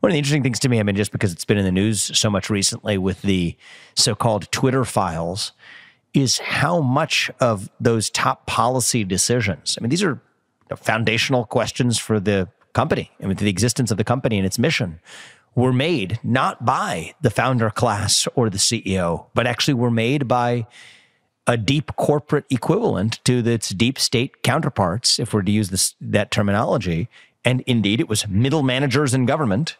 One 0.00 0.10
of 0.10 0.12
the 0.12 0.18
interesting 0.18 0.42
things 0.42 0.58
to 0.60 0.68
me, 0.68 0.78
I 0.78 0.82
mean, 0.82 0.96
just 0.96 1.12
because 1.12 1.32
it's 1.32 1.44
been 1.44 1.58
in 1.58 1.64
the 1.64 1.72
news 1.72 2.16
so 2.18 2.30
much 2.30 2.50
recently 2.50 2.98
with 2.98 3.22
the 3.22 3.56
so 3.94 4.14
called 4.14 4.50
Twitter 4.52 4.84
files, 4.84 5.52
is 6.12 6.38
how 6.38 6.80
much 6.80 7.30
of 7.40 7.70
those 7.80 8.10
top 8.10 8.46
policy 8.46 9.04
decisions, 9.04 9.76
I 9.78 9.82
mean, 9.82 9.90
these 9.90 10.02
are 10.02 10.20
foundational 10.76 11.44
questions 11.44 11.98
for 11.98 12.18
the 12.18 12.48
company, 12.72 13.10
I 13.22 13.26
mean, 13.26 13.36
the 13.36 13.48
existence 13.48 13.90
of 13.90 13.96
the 13.96 14.04
company 14.04 14.36
and 14.36 14.46
its 14.46 14.58
mission, 14.58 15.00
were 15.54 15.72
made 15.72 16.20
not 16.22 16.64
by 16.64 17.14
the 17.22 17.30
founder 17.30 17.70
class 17.70 18.28
or 18.34 18.50
the 18.50 18.58
CEO, 18.58 19.26
but 19.34 19.46
actually 19.46 19.74
were 19.74 19.90
made 19.90 20.28
by 20.28 20.66
a 21.46 21.56
deep 21.56 21.94
corporate 21.96 22.44
equivalent 22.50 23.24
to 23.24 23.38
its 23.38 23.70
deep 23.70 23.98
state 23.98 24.42
counterparts, 24.42 25.18
if 25.18 25.32
we're 25.32 25.42
to 25.42 25.52
use 25.52 25.70
this, 25.70 25.94
that 26.00 26.30
terminology. 26.30 27.08
And 27.44 27.62
indeed, 27.62 28.00
it 28.00 28.08
was 28.08 28.26
middle 28.28 28.62
managers 28.62 29.14
in 29.14 29.24
government 29.24 29.76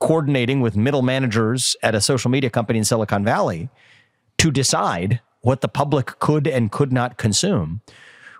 coordinating 0.00 0.60
with 0.60 0.76
middle 0.76 1.02
managers 1.02 1.76
at 1.82 1.94
a 1.94 2.00
social 2.00 2.30
media 2.30 2.50
company 2.50 2.78
in 2.78 2.84
Silicon 2.84 3.24
Valley 3.24 3.68
to 4.38 4.50
decide 4.50 5.20
what 5.42 5.60
the 5.60 5.68
public 5.68 6.18
could 6.18 6.46
and 6.46 6.72
could 6.72 6.92
not 6.92 7.16
consume. 7.16 7.80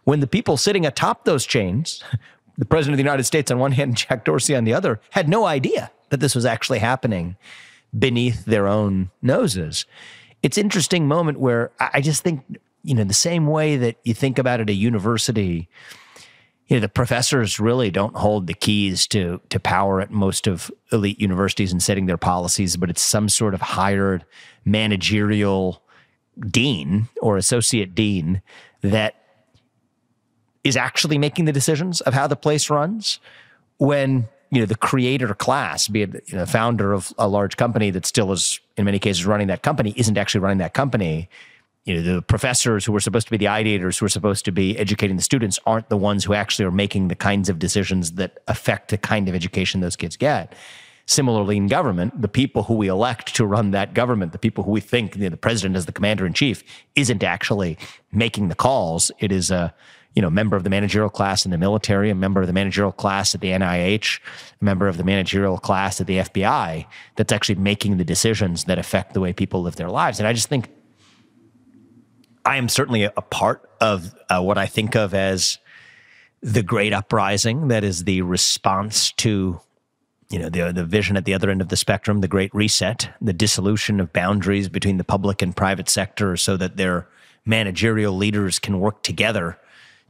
When 0.05 0.21
the 0.21 0.27
people 0.27 0.57
sitting 0.57 0.87
atop 0.87 1.25
those 1.25 1.47
chains, 1.47 2.03
the 2.59 2.65
president 2.65 2.95
of 2.95 2.99
the 2.99 3.05
United 3.05 3.25
States 3.25 3.51
on 3.51 3.59
one 3.59 3.73
hand, 3.73 3.97
Jack 4.09 4.25
Dorsey 4.25 4.57
on 4.57 4.65
the 4.65 4.75
other, 4.75 5.01
had 5.11 5.29
no 5.29 5.45
idea 5.47 5.91
that 6.09 6.21
this 6.21 6.35
was 6.35 6.45
actually 6.45 6.81
happening 6.81 7.37
beneath 7.97 8.45
their 8.45 8.67
own 8.67 9.11
noses. 9.23 9.85
It's 10.43 10.57
an 10.57 10.65
interesting 10.65 11.07
moment 11.07 11.39
where 11.39 11.71
I 11.79 12.01
just 12.01 12.23
think, 12.23 12.43
you 12.83 12.95
know, 12.95 13.05
the 13.05 13.15
same 13.15 13.47
way 13.47 13.77
that 13.77 13.97
you 14.05 14.15
think 14.15 14.39
about 14.39 14.61
at 14.61 14.71
a 14.71 14.75
university, 14.75 15.69
you 16.71 16.77
know, 16.77 16.81
the 16.81 16.89
professors 16.89 17.59
really 17.59 17.91
don't 17.91 18.15
hold 18.15 18.47
the 18.47 18.55
keys 18.55 19.07
to 19.09 19.41
to 19.51 19.59
power 19.59 20.01
at 20.01 20.13
most 20.13 20.47
of 20.47 20.71
elite 20.93 21.21
universities 21.21 21.73
in 21.73 21.81
setting 21.81 22.07
their 22.07 22.17
policies, 22.17 22.77
but 22.77 22.89
it's 22.89 23.03
some 23.03 23.29
sort 23.29 23.55
of 23.55 23.61
hired 23.61 24.25
managerial 24.65 25.83
dean 26.39 27.09
or 27.21 27.37
associate 27.37 27.95
dean 27.95 28.41
that 28.83 29.17
is 30.63 30.77
actually 30.77 31.19
making 31.19 31.45
the 31.45 31.53
decisions 31.53 32.01
of 32.03 32.15
how 32.15 32.29
the 32.29 32.37
place 32.37 32.71
runs 32.71 33.19
when 33.79 34.29
you 34.51 34.61
know 34.61 34.67
the 34.67 34.77
creator 34.77 35.35
class 35.35 35.89
be 35.89 36.03
it 36.03 36.23
you 36.27 36.37
know, 36.37 36.47
founder 36.47 36.93
of 36.93 37.13
a 37.19 37.27
large 37.27 37.57
company 37.57 37.91
that 37.91 38.07
still 38.07 38.31
is 38.31 38.61
in 38.77 38.85
many 38.85 38.99
cases 38.99 39.27
running 39.27 39.49
that 39.49 39.63
company 39.63 39.93
isn't 39.97 40.17
actually 40.17 40.41
running 40.41 40.59
that 40.59 40.75
company 40.75 41.29
you 41.91 41.97
know 41.97 42.15
the 42.15 42.23
professors 42.23 42.85
who 42.85 42.95
are 42.95 43.01
supposed 43.01 43.27
to 43.27 43.33
be 43.33 43.37
the 43.37 43.47
ideators 43.47 43.99
who 43.99 44.07
are 44.07 44.11
supposed 44.11 44.45
to 44.45 44.53
be 44.53 44.79
educating 44.79 45.17
the 45.17 45.23
students 45.23 45.59
aren't 45.67 45.89
the 45.89 45.97
ones 45.97 46.23
who 46.23 46.35
actually 46.35 46.65
are 46.65 46.71
making 46.71 47.09
the 47.09 47.17
kinds 47.17 47.49
of 47.49 47.59
decisions 47.59 48.13
that 48.13 48.39
affect 48.47 48.91
the 48.91 48.99
kind 48.99 49.29
of 49.29 49.35
education 49.35 49.81
those 49.81 49.97
kids 49.97 50.17
get. 50.17 50.55
Similarly 51.07 51.57
in 51.57 51.67
government 51.67 52.23
the 52.23 52.29
people 52.29 52.63
who 52.63 52.75
we 52.75 52.87
elect 52.87 53.35
to 53.35 53.45
run 53.45 53.73
that 53.73 53.93
government 53.93 54.31
the 54.31 54.39
people 54.39 54.63
who 54.63 54.71
we 54.71 54.81
think 54.81 55.17
you 55.17 55.23
know, 55.23 55.31
the 55.31 55.37
president 55.37 55.77
is 55.77 55.87
the 55.87 55.93
commander 55.93 56.25
in 56.27 56.33
chief 56.33 56.63
isn't 56.95 57.25
actually 57.25 57.77
making 58.13 58.47
the 58.51 58.55
calls. 58.55 59.11
It 59.19 59.33
is 59.33 59.51
a 59.51 59.75
you 60.15 60.23
know 60.23 60.31
member 60.31 60.57
of 60.57 60.63
the 60.63 60.71
managerial 60.71 61.11
class 61.11 61.45
in 61.45 61.51
the 61.51 61.59
military 61.59 62.11
a 62.11 62.15
member 62.15 62.41
of 62.41 62.47
the 62.47 62.53
managerial 62.53 62.93
class 62.93 63.35
at 63.35 63.41
the 63.41 63.49
NIH 63.49 64.21
a 64.61 64.65
member 64.65 64.87
of 64.87 64.97
the 64.97 65.05
managerial 65.05 65.59
class 65.59 66.01
at 66.01 66.07
the 66.07 66.19
FBI 66.19 66.87
that's 67.17 67.33
actually 67.33 67.57
making 67.57 67.97
the 67.97 68.05
decisions 68.05 68.65
that 68.65 68.79
affect 68.79 69.13
the 69.13 69.21
way 69.21 69.33
people 69.33 69.63
live 69.63 69.75
their 69.75 69.91
lives. 69.91 70.21
And 70.21 70.29
i 70.29 70.33
just 70.33 70.49
think 70.49 70.69
I 72.45 72.57
am 72.57 72.69
certainly 72.69 73.05
a 73.05 73.11
part 73.11 73.69
of 73.81 74.15
uh, 74.29 74.41
what 74.43 74.59
I 74.59 74.67
think 74.67 74.95
of 74.95 75.15
as 75.15 75.59
the 76.43 76.63
great 76.63 76.93
uprising 76.93 77.69
that 77.69 77.85
is 77.85 78.05
the 78.05 78.23
response 78.23 79.13
to 79.13 79.61
you 80.31 80.39
know 80.39 80.49
the 80.49 80.73
the 80.73 80.85
vision 80.85 81.17
at 81.17 81.25
the 81.25 81.35
other 81.35 81.51
end 81.51 81.61
of 81.61 81.69
the 81.69 81.77
spectrum 81.77 82.21
the 82.21 82.29
great 82.29 82.55
reset 82.55 83.11
the 83.21 83.33
dissolution 83.33 84.01
of 84.01 84.13
boundaries 84.13 84.69
between 84.69 84.97
the 84.97 85.05
public 85.05 85.43
and 85.43 85.55
private 85.55 85.89
sector 85.89 86.37
so 86.37 86.57
that 86.57 86.79
their 86.79 87.07
managerial 87.45 88.17
leaders 88.17 88.59
can 88.59 88.81
work 88.81 89.03
together 89.03 89.59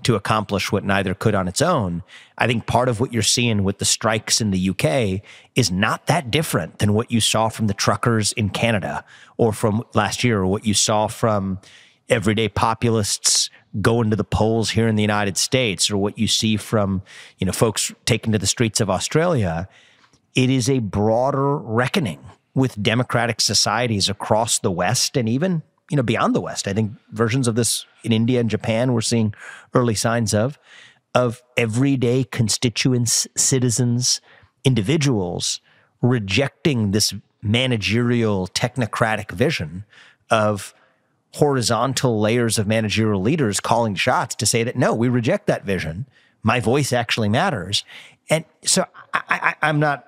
to 0.03 0.15
accomplish 0.15 0.73
what 0.73 0.85
neither 0.85 1.15
could 1.15 1.35
on 1.35 1.49
its 1.49 1.61
own. 1.61 2.03
I 2.39 2.47
think 2.47 2.67
part 2.67 2.89
of 2.89 3.01
what 3.01 3.13
you're 3.13 3.23
seeing 3.23 3.65
with 3.65 3.79
the 3.79 3.85
strikes 3.85 4.41
in 4.41 4.51
the 4.51 4.71
UK 4.71 5.23
is 5.55 5.71
not 5.71 6.07
that 6.07 6.31
different 6.31 6.79
than 6.79 6.95
what 6.95 7.11
you 7.11 7.21
saw 7.21 7.49
from 7.49 7.67
the 7.67 7.75
truckers 7.75 8.33
in 8.33 8.51
Canada 8.51 9.05
or 9.37 9.53
from 9.53 9.85
last 9.95 10.25
year 10.25 10.39
or 10.39 10.47
what 10.47 10.65
you 10.65 10.75
saw 10.75 11.07
from 11.07 11.59
everyday 12.11 12.49
populists 12.49 13.49
going 13.81 14.11
to 14.11 14.17
the 14.17 14.25
polls 14.25 14.71
here 14.71 14.89
in 14.89 14.97
the 14.97 15.03
United 15.03 15.37
States 15.37 15.91
or 15.91 15.97
what 15.97 16.19
you 16.19 16.27
see 16.27 16.57
from, 16.57 17.03
you 17.39 17.47
know, 17.47 17.53
folks 17.53 17.93
taking 18.05 18.33
to 18.33 18.39
the 18.39 18.47
streets 18.47 18.81
of 18.81 18.91
Australia, 18.91 19.69
it 20.35 20.51
is 20.51 20.69
a 20.69 20.81
broader 20.81 21.57
reckoning 21.57 22.19
with 22.55 22.83
democratic 22.83 23.41
societies 23.41 24.09
across 24.09 24.59
the 24.59 24.71
West 24.71 25.17
and 25.17 25.29
even, 25.29 25.63
you 25.89 25.97
know, 25.97 26.03
beyond 26.03 26.35
the 26.35 26.41
West. 26.41 26.67
I 26.67 26.73
think 26.73 26.93
versions 27.13 27.47
of 27.47 27.55
this 27.55 27.87
in 28.03 28.13
India 28.13 28.41
and 28.41 28.51
Japan 28.51 28.93
we're 28.93 29.01
seeing 29.01 29.35
early 29.73 29.95
signs 29.95 30.35
of 30.35 30.59
of 31.15 31.43
everyday 31.57 32.25
constituents, 32.25 33.27
citizens, 33.37 34.21
individuals 34.65 35.61
rejecting 36.03 36.93
this 36.93 37.13
managerial 37.43 38.47
technocratic 38.49 39.31
vision 39.33 39.85
of 40.31 40.75
horizontal 41.35 42.21
layers 42.21 42.59
of 42.59 42.67
managerial 42.67 43.23
leaders 43.23 43.61
calling 43.61 43.95
shots 43.95 44.35
to 44.37 44.47
say 44.47 44.63
that 44.65 44.77
no, 44.77 44.95
we 44.95 45.09
reject 45.09 45.47
that 45.47 45.65
vision. 45.65 46.07
My 46.43 46.61
voice 46.61 46.93
actually 46.93 47.29
matters. 47.29 47.85
And 48.29 48.45
so 48.63 48.85
I, 49.13 49.55
am 49.63 49.81
not 49.81 50.07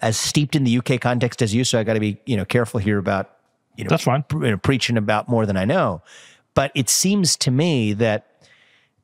as 0.00 0.16
steeped 0.16 0.54
in 0.54 0.64
the 0.64 0.78
UK 0.78 1.00
context 1.00 1.42
as 1.42 1.54
you, 1.54 1.64
so 1.64 1.78
I 1.78 1.84
got 1.84 1.94
to 1.94 2.00
be 2.00 2.18
you 2.26 2.36
know 2.36 2.44
careful 2.44 2.80
here 2.80 2.98
about 2.98 3.30
you 3.76 3.84
know 3.84 3.88
that's 3.88 4.04
fine 4.04 4.24
you 4.32 4.50
know, 4.50 4.58
preaching 4.58 4.96
about 4.96 5.28
more 5.28 5.46
than 5.46 5.56
I 5.56 5.64
know. 5.64 6.02
But 6.54 6.70
it 6.74 6.90
seems 6.90 7.36
to 7.38 7.50
me 7.50 7.94
that 7.94 8.26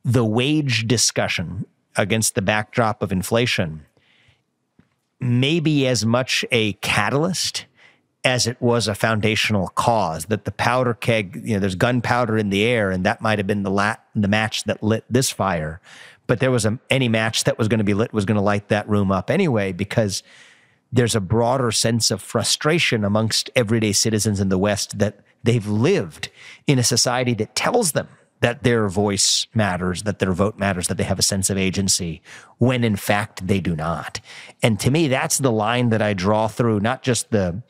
the 0.05 0.25
wage 0.25 0.87
discussion 0.87 1.67
against 1.97 2.35
the 2.35 2.43
backdrop 2.43 3.03
of 3.03 3.11
inflation 3.11 3.85
may 5.21 5.59
be 5.59 5.87
as 5.87 6.07
much 6.07 6.45
a 6.53 6.75
catalyst 6.75 7.67
as 8.25 8.47
it 8.47 8.61
was 8.61 8.89
a 8.89 8.95
foundational 8.95 9.69
cause 9.69 10.27
that 10.27 10.45
the 10.45 10.51
powder 10.51 10.95
keg 10.95 11.41
you 11.45 11.55
know 11.55 11.61
there's 11.61 11.75
gunpowder 11.75 12.37
in 12.37 12.51
the 12.51 12.65
air 12.65 12.91
and 12.91 13.05
that 13.05 13.21
might 13.21 13.39
have 13.39 13.47
been 13.47 13.63
the 13.63 13.71
lat 13.71 14.05
the 14.15 14.29
match 14.29 14.65
that 14.65 14.83
lit 14.83 15.05
this 15.09 15.31
fire 15.31 15.81
but 16.27 16.41
there 16.41 16.51
was 16.51 16.67
a 16.67 16.79
any 16.91 17.09
match 17.09 17.45
that 17.45 17.59
was 17.59 17.69
going 17.69 17.79
to 17.79 17.85
be 17.85 17.95
lit 17.95 18.13
was 18.13 18.25
going 18.25 18.37
to 18.37 18.43
light 18.43 18.69
that 18.69 18.89
room 18.89 19.13
up 19.13 19.31
anyway 19.31 19.73
because 19.73 20.23
there's 20.91 21.15
a 21.15 21.21
broader 21.21 21.71
sense 21.71 22.11
of 22.11 22.23
frustration 22.23 23.05
amongst 23.05 23.51
everyday 23.55 23.93
citizens 23.93 24.41
in 24.41 24.49
the 24.49 24.59
west 24.59 24.99
that 24.99 25.21
they've 25.43 25.67
lived 25.67 26.31
in 26.67 26.79
a 26.79 26.85
society 26.85 27.35
that 27.35 27.55
tells 27.55 27.93
them 27.93 28.09
that 28.41 28.63
their 28.63 28.89
voice 28.89 29.47
matters, 29.53 30.05
that 30.05 30.21
their 30.21 30.33
vote 30.33 30.59
matters, 30.59 30.87
that 30.89 30.97
they 30.97 31.05
have 31.05 31.19
a 31.19 31.23
sense 31.23 31.51
of 31.51 31.59
agency, 31.59 32.23
when 32.59 32.85
in 32.85 32.97
fact 32.97 33.47
they 33.47 33.61
do 33.61 33.75
not. 33.75 34.21
And 34.63 34.79
to 34.81 34.91
me, 34.91 35.09
that's 35.09 35.39
the 35.39 35.51
line 35.51 35.89
that 35.91 36.03
I 36.03 36.15
draw 36.15 36.47
through 36.49 36.81
not 36.81 37.03
just 37.03 37.31
the 37.31 37.63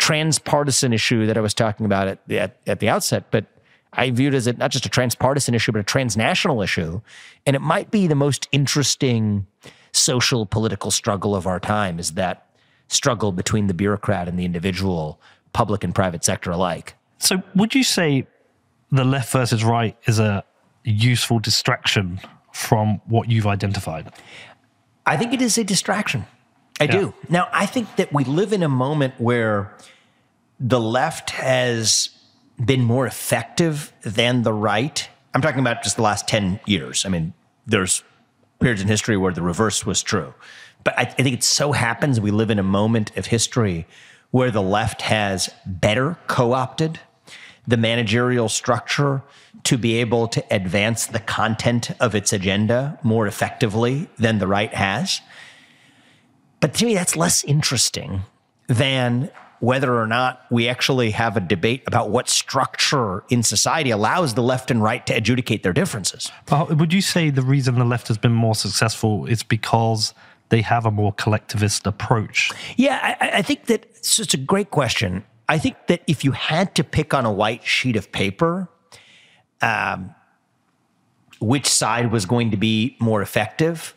transpartisan 0.00 0.94
issue 0.94 1.26
that 1.26 1.36
I 1.36 1.40
was 1.40 1.52
talking 1.52 1.84
about 1.84 2.08
at, 2.08 2.32
at, 2.32 2.56
at 2.66 2.80
the 2.80 2.88
outset, 2.88 3.24
but 3.30 3.44
I 3.92 4.10
viewed 4.10 4.34
as 4.34 4.46
a, 4.46 4.54
not 4.54 4.70
just 4.70 4.86
a 4.86 4.88
transpartisan 4.88 5.54
issue, 5.54 5.72
but 5.72 5.80
a 5.80 5.84
transnational 5.84 6.62
issue. 6.62 7.02
And 7.44 7.54
it 7.54 7.60
might 7.60 7.90
be 7.90 8.06
the 8.06 8.14
most 8.14 8.48
interesting 8.50 9.46
social 9.92 10.46
political 10.46 10.90
struggle 10.90 11.36
of 11.36 11.46
our 11.46 11.60
time 11.60 11.98
is 11.98 12.12
that 12.12 12.46
struggle 12.88 13.30
between 13.30 13.66
the 13.66 13.74
bureaucrat 13.74 14.26
and 14.26 14.38
the 14.38 14.44
individual, 14.46 15.20
public 15.52 15.84
and 15.84 15.94
private 15.94 16.24
sector 16.24 16.50
alike. 16.50 16.94
So, 17.18 17.42
would 17.54 17.74
you 17.74 17.84
say 17.84 18.26
the 18.90 19.04
left 19.04 19.30
versus 19.30 19.62
right 19.62 19.98
is 20.06 20.18
a 20.18 20.44
useful 20.82 21.40
distraction 21.40 22.20
from 22.52 23.02
what 23.06 23.30
you've 23.30 23.46
identified? 23.46 24.10
I 25.04 25.18
think 25.18 25.34
it 25.34 25.42
is 25.42 25.58
a 25.58 25.64
distraction. 25.64 26.24
I 26.80 26.84
Yeah. 26.84 26.90
do. 26.92 27.14
Now, 27.28 27.48
I 27.52 27.66
think 27.66 27.96
that 27.96 28.12
we 28.12 28.24
live 28.24 28.52
in 28.52 28.62
a 28.62 28.68
moment 28.68 29.14
where 29.18 29.72
the 30.58 30.80
left 30.80 31.30
has 31.30 32.10
been 32.62 32.84
more 32.84 33.06
effective 33.06 33.92
than 34.02 34.42
the 34.42 34.52
right. 34.52 35.08
I'm 35.34 35.42
talking 35.42 35.60
about 35.60 35.82
just 35.82 35.96
the 35.96 36.02
last 36.02 36.26
10 36.26 36.60
years. 36.66 37.04
I 37.06 37.08
mean, 37.08 37.32
there's 37.66 38.02
periods 38.58 38.82
in 38.82 38.88
history 38.88 39.16
where 39.16 39.32
the 39.32 39.42
reverse 39.42 39.86
was 39.86 40.02
true. 40.02 40.34
But 40.84 40.98
I, 40.98 41.02
I 41.02 41.04
think 41.06 41.36
it 41.36 41.44
so 41.44 41.72
happens 41.72 42.20
we 42.20 42.30
live 42.30 42.50
in 42.50 42.58
a 42.58 42.64
moment 42.64 43.16
of 43.16 43.26
history 43.26 43.86
where 44.30 44.50
the 44.50 44.62
left 44.62 45.02
has 45.02 45.50
better 45.66 46.16
co 46.26 46.52
opted 46.52 47.00
the 47.66 47.76
managerial 47.76 48.48
structure 48.48 49.22
to 49.64 49.76
be 49.76 49.96
able 49.96 50.26
to 50.28 50.42
advance 50.50 51.06
the 51.06 51.18
content 51.18 51.90
of 52.00 52.14
its 52.14 52.32
agenda 52.32 52.98
more 53.02 53.26
effectively 53.26 54.08
than 54.18 54.38
the 54.38 54.46
right 54.46 54.72
has. 54.74 55.20
But 56.60 56.74
to 56.74 56.86
me, 56.86 56.94
that's 56.94 57.16
less 57.16 57.42
interesting 57.44 58.22
than 58.66 59.30
whether 59.60 59.98
or 59.98 60.06
not 60.06 60.44
we 60.50 60.68
actually 60.68 61.10
have 61.10 61.36
a 61.36 61.40
debate 61.40 61.82
about 61.86 62.10
what 62.10 62.28
structure 62.28 63.22
in 63.28 63.42
society 63.42 63.90
allows 63.90 64.34
the 64.34 64.42
left 64.42 64.70
and 64.70 64.82
right 64.82 65.06
to 65.06 65.14
adjudicate 65.14 65.62
their 65.62 65.72
differences. 65.72 66.32
Uh, 66.50 66.66
would 66.70 66.92
you 66.92 67.02
say 67.02 67.28
the 67.28 67.42
reason 67.42 67.78
the 67.78 67.84
left 67.84 68.08
has 68.08 68.16
been 68.16 68.32
more 68.32 68.54
successful 68.54 69.26
is 69.26 69.42
because 69.42 70.14
they 70.48 70.62
have 70.62 70.86
a 70.86 70.90
more 70.90 71.12
collectivist 71.12 71.86
approach? 71.86 72.50
Yeah, 72.76 73.16
I, 73.20 73.38
I 73.38 73.42
think 73.42 73.66
that 73.66 73.84
it's 73.96 74.18
it's 74.18 74.34
a 74.34 74.38
great 74.38 74.70
question. 74.70 75.24
I 75.48 75.58
think 75.58 75.76
that 75.88 76.02
if 76.06 76.24
you 76.24 76.32
had 76.32 76.74
to 76.76 76.84
pick 76.84 77.12
on 77.12 77.26
a 77.26 77.32
white 77.32 77.64
sheet 77.64 77.96
of 77.96 78.10
paper, 78.12 78.68
um, 79.60 80.14
which 81.40 81.68
side 81.68 82.12
was 82.12 82.24
going 82.24 82.50
to 82.52 82.56
be 82.56 82.96
more 83.00 83.20
effective, 83.20 83.94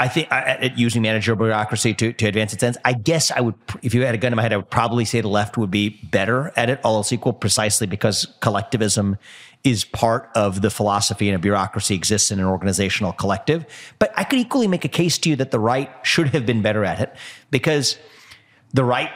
I 0.00 0.06
think 0.06 0.30
at 0.30 0.78
using 0.78 1.02
managerial 1.02 1.36
bureaucracy 1.38 1.92
to, 1.94 2.12
to 2.12 2.26
advance 2.26 2.52
its 2.52 2.62
ends, 2.62 2.78
I 2.84 2.92
guess 2.92 3.32
I 3.32 3.40
would, 3.40 3.56
if 3.82 3.94
you 3.94 4.04
had 4.04 4.14
a 4.14 4.18
gun 4.18 4.32
in 4.32 4.36
my 4.36 4.42
head, 4.42 4.52
I 4.52 4.56
would 4.56 4.70
probably 4.70 5.04
say 5.04 5.20
the 5.20 5.28
left 5.28 5.58
would 5.58 5.72
be 5.72 5.88
better 5.88 6.52
at 6.54 6.70
it, 6.70 6.80
all 6.84 6.96
else 6.96 7.12
equal, 7.12 7.32
precisely 7.32 7.88
because 7.88 8.26
collectivism 8.40 9.18
is 9.64 9.84
part 9.84 10.30
of 10.36 10.62
the 10.62 10.70
philosophy 10.70 11.28
and 11.28 11.34
a 11.34 11.38
bureaucracy 11.40 11.96
exists 11.96 12.30
in 12.30 12.38
an 12.38 12.44
organizational 12.44 13.12
collective. 13.12 13.66
But 13.98 14.12
I 14.16 14.22
could 14.22 14.38
equally 14.38 14.68
make 14.68 14.84
a 14.84 14.88
case 14.88 15.18
to 15.18 15.30
you 15.30 15.36
that 15.36 15.50
the 15.50 15.58
right 15.58 15.90
should 16.04 16.28
have 16.28 16.46
been 16.46 16.62
better 16.62 16.84
at 16.84 17.00
it 17.00 17.16
because 17.50 17.98
the 18.72 18.84
right 18.84 19.10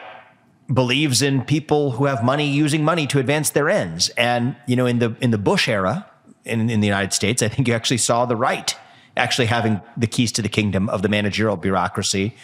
believes 0.72 1.22
in 1.22 1.42
people 1.42 1.92
who 1.92 2.06
have 2.06 2.24
money 2.24 2.48
using 2.48 2.82
money 2.82 3.06
to 3.06 3.20
advance 3.20 3.50
their 3.50 3.70
ends. 3.70 4.08
And, 4.10 4.56
you 4.66 4.74
know, 4.74 4.86
in 4.86 4.98
the, 4.98 5.14
in 5.20 5.30
the 5.30 5.38
Bush 5.38 5.68
era 5.68 6.10
in, 6.44 6.68
in 6.70 6.80
the 6.80 6.88
United 6.88 7.12
States, 7.12 7.40
I 7.40 7.46
think 7.46 7.68
you 7.68 7.74
actually 7.74 7.98
saw 7.98 8.26
the 8.26 8.36
right 8.36 8.76
actually 9.16 9.46
having 9.46 9.80
the 9.96 10.06
keys 10.06 10.32
to 10.32 10.42
the 10.42 10.48
kingdom 10.48 10.88
of 10.88 11.02
the 11.02 11.08
managerial 11.08 11.56
bureaucracy, 11.56 12.34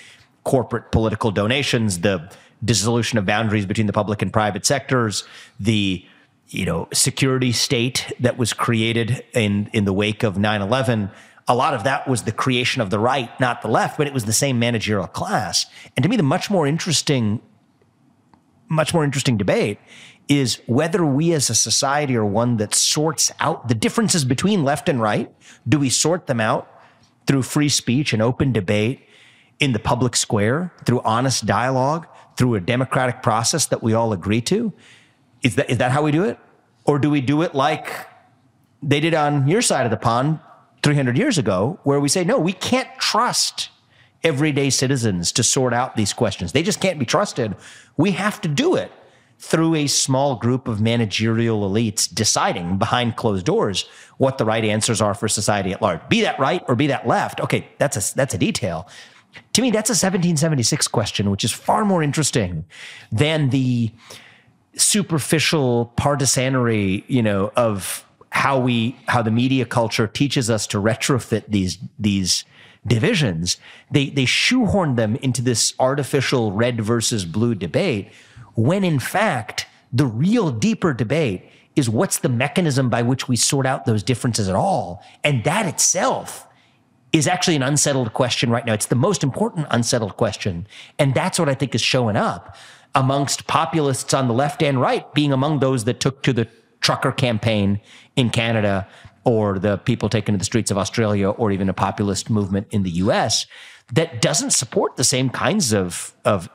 corporate 0.44 0.92
political 0.92 1.30
donations, 1.30 2.00
the 2.00 2.30
dissolution 2.64 3.18
of 3.18 3.26
boundaries 3.26 3.66
between 3.66 3.86
the 3.86 3.92
public 3.92 4.22
and 4.22 4.32
private 4.32 4.66
sectors, 4.66 5.24
the 5.60 6.04
you 6.48 6.64
know 6.64 6.88
security 6.92 7.52
state 7.52 8.12
that 8.20 8.38
was 8.38 8.52
created 8.52 9.24
in 9.34 9.68
in 9.72 9.84
the 9.84 9.92
wake 9.92 10.22
of 10.22 10.36
9/11 10.36 11.10
a 11.46 11.54
lot 11.54 11.74
of 11.74 11.84
that 11.84 12.06
was 12.08 12.22
the 12.22 12.32
creation 12.32 12.80
of 12.80 12.90
the 12.90 12.98
right 12.98 13.38
not 13.38 13.62
the 13.62 13.68
left 13.68 13.98
but 13.98 14.06
it 14.06 14.14
was 14.14 14.24
the 14.24 14.32
same 14.32 14.58
managerial 14.58 15.06
class. 15.06 15.66
And 15.96 16.02
to 16.02 16.08
me 16.08 16.16
the 16.16 16.22
much 16.22 16.50
more 16.50 16.66
interesting 16.66 17.40
much 18.68 18.92
more 18.94 19.04
interesting 19.04 19.36
debate 19.36 19.78
is 20.28 20.60
whether 20.66 21.04
we 21.04 21.32
as 21.32 21.48
a 21.48 21.54
society 21.54 22.14
are 22.14 22.24
one 22.24 22.58
that 22.58 22.74
sorts 22.74 23.32
out 23.40 23.68
the 23.68 23.74
differences 23.74 24.24
between 24.24 24.62
left 24.62 24.88
and 24.88 25.00
right. 25.00 25.34
Do 25.66 25.78
we 25.78 25.88
sort 25.88 26.26
them 26.26 26.40
out 26.40 26.70
through 27.26 27.42
free 27.42 27.68
speech 27.68 28.12
and 28.12 28.22
open 28.22 28.52
debate 28.52 29.06
in 29.58 29.72
the 29.72 29.78
public 29.78 30.14
square, 30.14 30.72
through 30.84 31.00
honest 31.00 31.46
dialogue, 31.46 32.06
through 32.36 32.54
a 32.54 32.60
democratic 32.60 33.22
process 33.22 33.66
that 33.66 33.82
we 33.82 33.94
all 33.94 34.12
agree 34.12 34.40
to? 34.42 34.72
Is 35.42 35.56
that, 35.56 35.70
is 35.70 35.78
that 35.78 35.90
how 35.90 36.02
we 36.02 36.12
do 36.12 36.24
it? 36.24 36.38
Or 36.84 36.98
do 36.98 37.10
we 37.10 37.20
do 37.20 37.42
it 37.42 37.54
like 37.54 37.90
they 38.82 39.00
did 39.00 39.14
on 39.14 39.48
your 39.48 39.62
side 39.62 39.84
of 39.84 39.90
the 39.90 39.96
pond 39.96 40.38
300 40.82 41.18
years 41.18 41.38
ago, 41.38 41.80
where 41.82 42.00
we 42.00 42.08
say, 42.08 42.24
no, 42.24 42.38
we 42.38 42.52
can't 42.52 42.88
trust 42.98 43.70
everyday 44.22 44.70
citizens 44.70 45.32
to 45.32 45.42
sort 45.42 45.72
out 45.72 45.96
these 45.96 46.12
questions. 46.12 46.52
They 46.52 46.62
just 46.62 46.80
can't 46.80 46.98
be 46.98 47.04
trusted. 47.04 47.56
We 47.96 48.12
have 48.12 48.40
to 48.42 48.48
do 48.48 48.76
it 48.76 48.92
through 49.38 49.74
a 49.76 49.86
small 49.86 50.36
group 50.36 50.66
of 50.66 50.80
managerial 50.80 51.68
elites 51.68 52.12
deciding 52.12 52.76
behind 52.76 53.16
closed 53.16 53.46
doors 53.46 53.88
what 54.16 54.36
the 54.36 54.44
right 54.44 54.64
answers 54.64 55.00
are 55.00 55.14
for 55.14 55.28
society 55.28 55.72
at 55.72 55.80
large. 55.80 56.00
Be 56.08 56.22
that 56.22 56.38
right 56.40 56.62
or 56.66 56.74
be 56.74 56.88
that 56.88 57.06
left. 57.06 57.40
Okay, 57.40 57.68
that's 57.78 57.96
a 57.96 58.16
that's 58.16 58.34
a 58.34 58.38
detail. 58.38 58.88
To 59.52 59.62
me, 59.62 59.70
that's 59.70 59.90
a 59.90 59.92
1776 59.92 60.88
question, 60.88 61.30
which 61.30 61.44
is 61.44 61.52
far 61.52 61.84
more 61.84 62.02
interesting 62.02 62.64
than 63.12 63.50
the 63.50 63.92
superficial 64.74 65.92
partisanry, 65.96 67.04
you 67.06 67.22
know, 67.22 67.52
of 67.56 68.04
how 68.30 68.58
we 68.58 68.96
how 69.06 69.22
the 69.22 69.30
media 69.30 69.64
culture 69.64 70.06
teaches 70.06 70.50
us 70.50 70.66
to 70.66 70.78
retrofit 70.78 71.44
these 71.48 71.78
these 71.98 72.44
divisions. 72.86 73.58
They 73.90 74.10
they 74.10 74.24
shoehorn 74.24 74.96
them 74.96 75.16
into 75.16 75.42
this 75.42 75.74
artificial 75.78 76.52
red 76.52 76.80
versus 76.80 77.24
blue 77.24 77.54
debate 77.54 78.10
when 78.54 78.84
in 78.84 78.98
fact 78.98 79.66
the 79.92 80.06
real 80.06 80.50
deeper 80.50 80.92
debate 80.92 81.48
is 81.76 81.88
what's 81.88 82.18
the 82.18 82.28
mechanism 82.28 82.90
by 82.90 83.02
which 83.02 83.28
we 83.28 83.36
sort 83.36 83.66
out 83.66 83.84
those 83.84 84.02
differences 84.02 84.48
at 84.48 84.56
all. 84.56 85.02
And 85.22 85.44
that 85.44 85.66
itself 85.66 86.46
is 87.12 87.26
actually 87.26 87.56
an 87.56 87.62
unsettled 87.62 88.12
question 88.12 88.50
right 88.50 88.66
now. 88.66 88.74
It's 88.74 88.86
the 88.86 88.96
most 88.96 89.22
important 89.22 89.66
unsettled 89.70 90.16
question. 90.16 90.66
And 90.98 91.14
that's 91.14 91.38
what 91.38 91.48
I 91.48 91.54
think 91.54 91.74
is 91.74 91.80
showing 91.80 92.16
up 92.16 92.56
amongst 92.94 93.46
populists 93.46 94.12
on 94.12 94.28
the 94.28 94.34
left 94.34 94.62
and 94.62 94.80
right, 94.80 95.12
being 95.14 95.32
among 95.32 95.60
those 95.60 95.84
that 95.84 96.00
took 96.00 96.22
to 96.24 96.32
the 96.32 96.48
trucker 96.80 97.12
campaign 97.12 97.80
in 98.16 98.30
Canada 98.30 98.86
or 99.28 99.58
the 99.58 99.76
people 99.76 100.08
taken 100.08 100.32
to 100.32 100.38
the 100.38 100.44
streets 100.44 100.70
of 100.70 100.78
Australia 100.78 101.28
or 101.28 101.52
even 101.52 101.68
a 101.68 101.74
populist 101.74 102.30
movement 102.30 102.66
in 102.70 102.82
the 102.82 102.90
US 102.92 103.46
that 103.92 104.22
doesn't 104.22 104.52
support 104.52 104.96
the 104.96 105.04
same 105.04 105.28
kinds 105.28 105.74
of, 105.74 106.14
of 106.24 106.48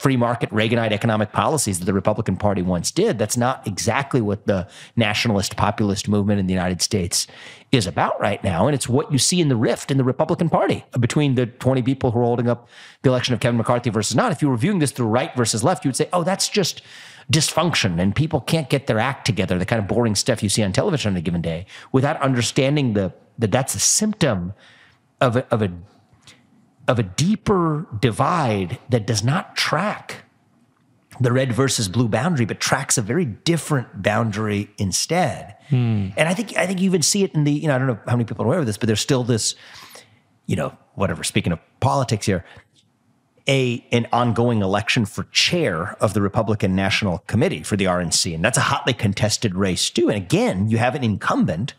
free 0.00 0.16
market 0.16 0.50
Reaganite 0.50 0.90
economic 0.90 1.30
policies 1.30 1.78
that 1.78 1.84
the 1.84 1.92
Republican 1.92 2.36
Party 2.36 2.62
once 2.62 2.90
did. 2.90 3.16
That's 3.16 3.36
not 3.36 3.64
exactly 3.64 4.20
what 4.20 4.44
the 4.46 4.66
nationalist 4.96 5.56
populist 5.56 6.08
movement 6.08 6.40
in 6.40 6.48
the 6.48 6.52
United 6.52 6.82
States 6.82 7.28
is 7.70 7.86
about 7.86 8.20
right 8.20 8.42
now. 8.42 8.66
And 8.66 8.74
it's 8.74 8.88
what 8.88 9.12
you 9.12 9.18
see 9.18 9.40
in 9.40 9.48
the 9.48 9.56
rift 9.56 9.92
in 9.92 9.96
the 9.96 10.04
Republican 10.04 10.48
Party 10.48 10.84
between 10.98 11.36
the 11.36 11.46
20 11.46 11.80
people 11.82 12.10
who 12.10 12.18
are 12.18 12.24
holding 12.24 12.48
up 12.48 12.68
the 13.02 13.08
election 13.08 13.34
of 13.34 13.40
Kevin 13.40 13.56
McCarthy 13.56 13.90
versus 13.90 14.16
not. 14.16 14.32
If 14.32 14.42
you 14.42 14.48
were 14.48 14.56
viewing 14.56 14.80
this 14.80 14.90
through 14.90 15.06
right 15.06 15.30
versus 15.36 15.62
left, 15.62 15.84
you 15.84 15.90
would 15.90 15.96
say, 15.96 16.08
oh, 16.12 16.24
that's 16.24 16.48
just 16.48 16.82
dysfunction 17.30 18.00
and 18.00 18.14
people 18.14 18.40
can't 18.40 18.70
get 18.70 18.86
their 18.86 18.98
act 18.98 19.26
together, 19.26 19.58
the 19.58 19.66
kind 19.66 19.80
of 19.80 19.88
boring 19.88 20.14
stuff 20.14 20.42
you 20.42 20.48
see 20.48 20.62
on 20.62 20.72
television 20.72 21.12
on 21.12 21.16
a 21.16 21.20
given 21.20 21.42
day, 21.42 21.66
without 21.92 22.20
understanding 22.22 22.92
the, 22.94 23.12
that 23.38 23.50
that's 23.50 23.74
a 23.74 23.80
symptom 23.80 24.52
of 25.20 25.36
a, 25.36 25.46
of 25.52 25.62
a 25.62 25.70
of 26.88 26.98
a 27.00 27.02
deeper 27.02 27.86
divide 27.98 28.78
that 28.88 29.06
does 29.06 29.24
not 29.24 29.56
track 29.56 30.24
the 31.20 31.32
red 31.32 31.52
versus 31.52 31.88
blue 31.88 32.08
boundary, 32.08 32.44
but 32.44 32.60
tracks 32.60 32.98
a 32.98 33.02
very 33.02 33.24
different 33.24 34.02
boundary 34.02 34.70
instead. 34.78 35.56
Hmm. 35.68 36.08
And 36.16 36.28
I 36.28 36.34
think 36.34 36.56
I 36.56 36.66
think 36.66 36.80
you 36.80 36.86
even 36.86 37.02
see 37.02 37.24
it 37.24 37.34
in 37.34 37.44
the 37.44 37.52
you 37.52 37.68
know 37.68 37.74
I 37.74 37.78
don't 37.78 37.86
know 37.86 37.98
how 38.06 38.12
many 38.12 38.24
people 38.24 38.44
are 38.44 38.48
aware 38.48 38.58
of 38.58 38.66
this, 38.66 38.76
but 38.76 38.86
there's 38.86 39.00
still 39.00 39.24
this 39.24 39.54
you 40.46 40.56
know 40.56 40.76
whatever. 40.94 41.24
Speaking 41.24 41.52
of 41.52 41.58
politics 41.80 42.26
here, 42.26 42.44
a 43.48 43.84
an 43.92 44.06
ongoing 44.12 44.62
election 44.62 45.06
for 45.06 45.24
chair 45.24 45.96
of 46.00 46.14
the 46.14 46.20
Republican 46.20 46.74
National 46.74 47.18
Committee 47.26 47.62
for 47.62 47.76
the 47.76 47.84
RNC, 47.84 48.34
and 48.34 48.44
that's 48.44 48.58
a 48.58 48.62
hotly 48.62 48.92
contested 48.92 49.54
race 49.54 49.90
too. 49.90 50.08
And 50.08 50.16
again, 50.16 50.68
you 50.68 50.78
have 50.78 50.94
an 50.94 51.04
incumbent 51.04 51.74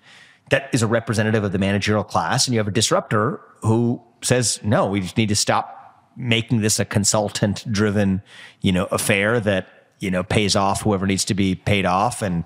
that 0.49 0.69
is 0.71 0.82
a 0.82 0.88
representative 0.88 1.43
of 1.43 1.51
the 1.51 1.58
managerial 1.58 2.03
class, 2.03 2.47
and 2.47 2.53
you 2.53 2.60
have 2.60 2.67
a 2.67 2.71
disruptor 2.71 3.41
who 3.62 4.01
says, 4.21 4.60
"No, 4.63 4.88
we 4.88 5.01
just 5.01 5.17
need 5.17 5.30
to 5.30 5.36
stop 5.36 5.73
making 6.15 6.62
this 6.62 6.80
a 6.80 6.86
consultant-driven, 6.86 8.21
you 8.62 8.71
know, 8.71 8.86
affair 8.86 9.39
that 9.39 9.67
you 9.99 10.10
know 10.10 10.23
pays 10.23 10.56
off 10.56 10.84
whoever 10.84 11.06
needs 11.06 11.25
to 11.25 11.34
be 11.34 11.53
paid 11.56 11.86
off 11.86 12.21
and 12.21 12.45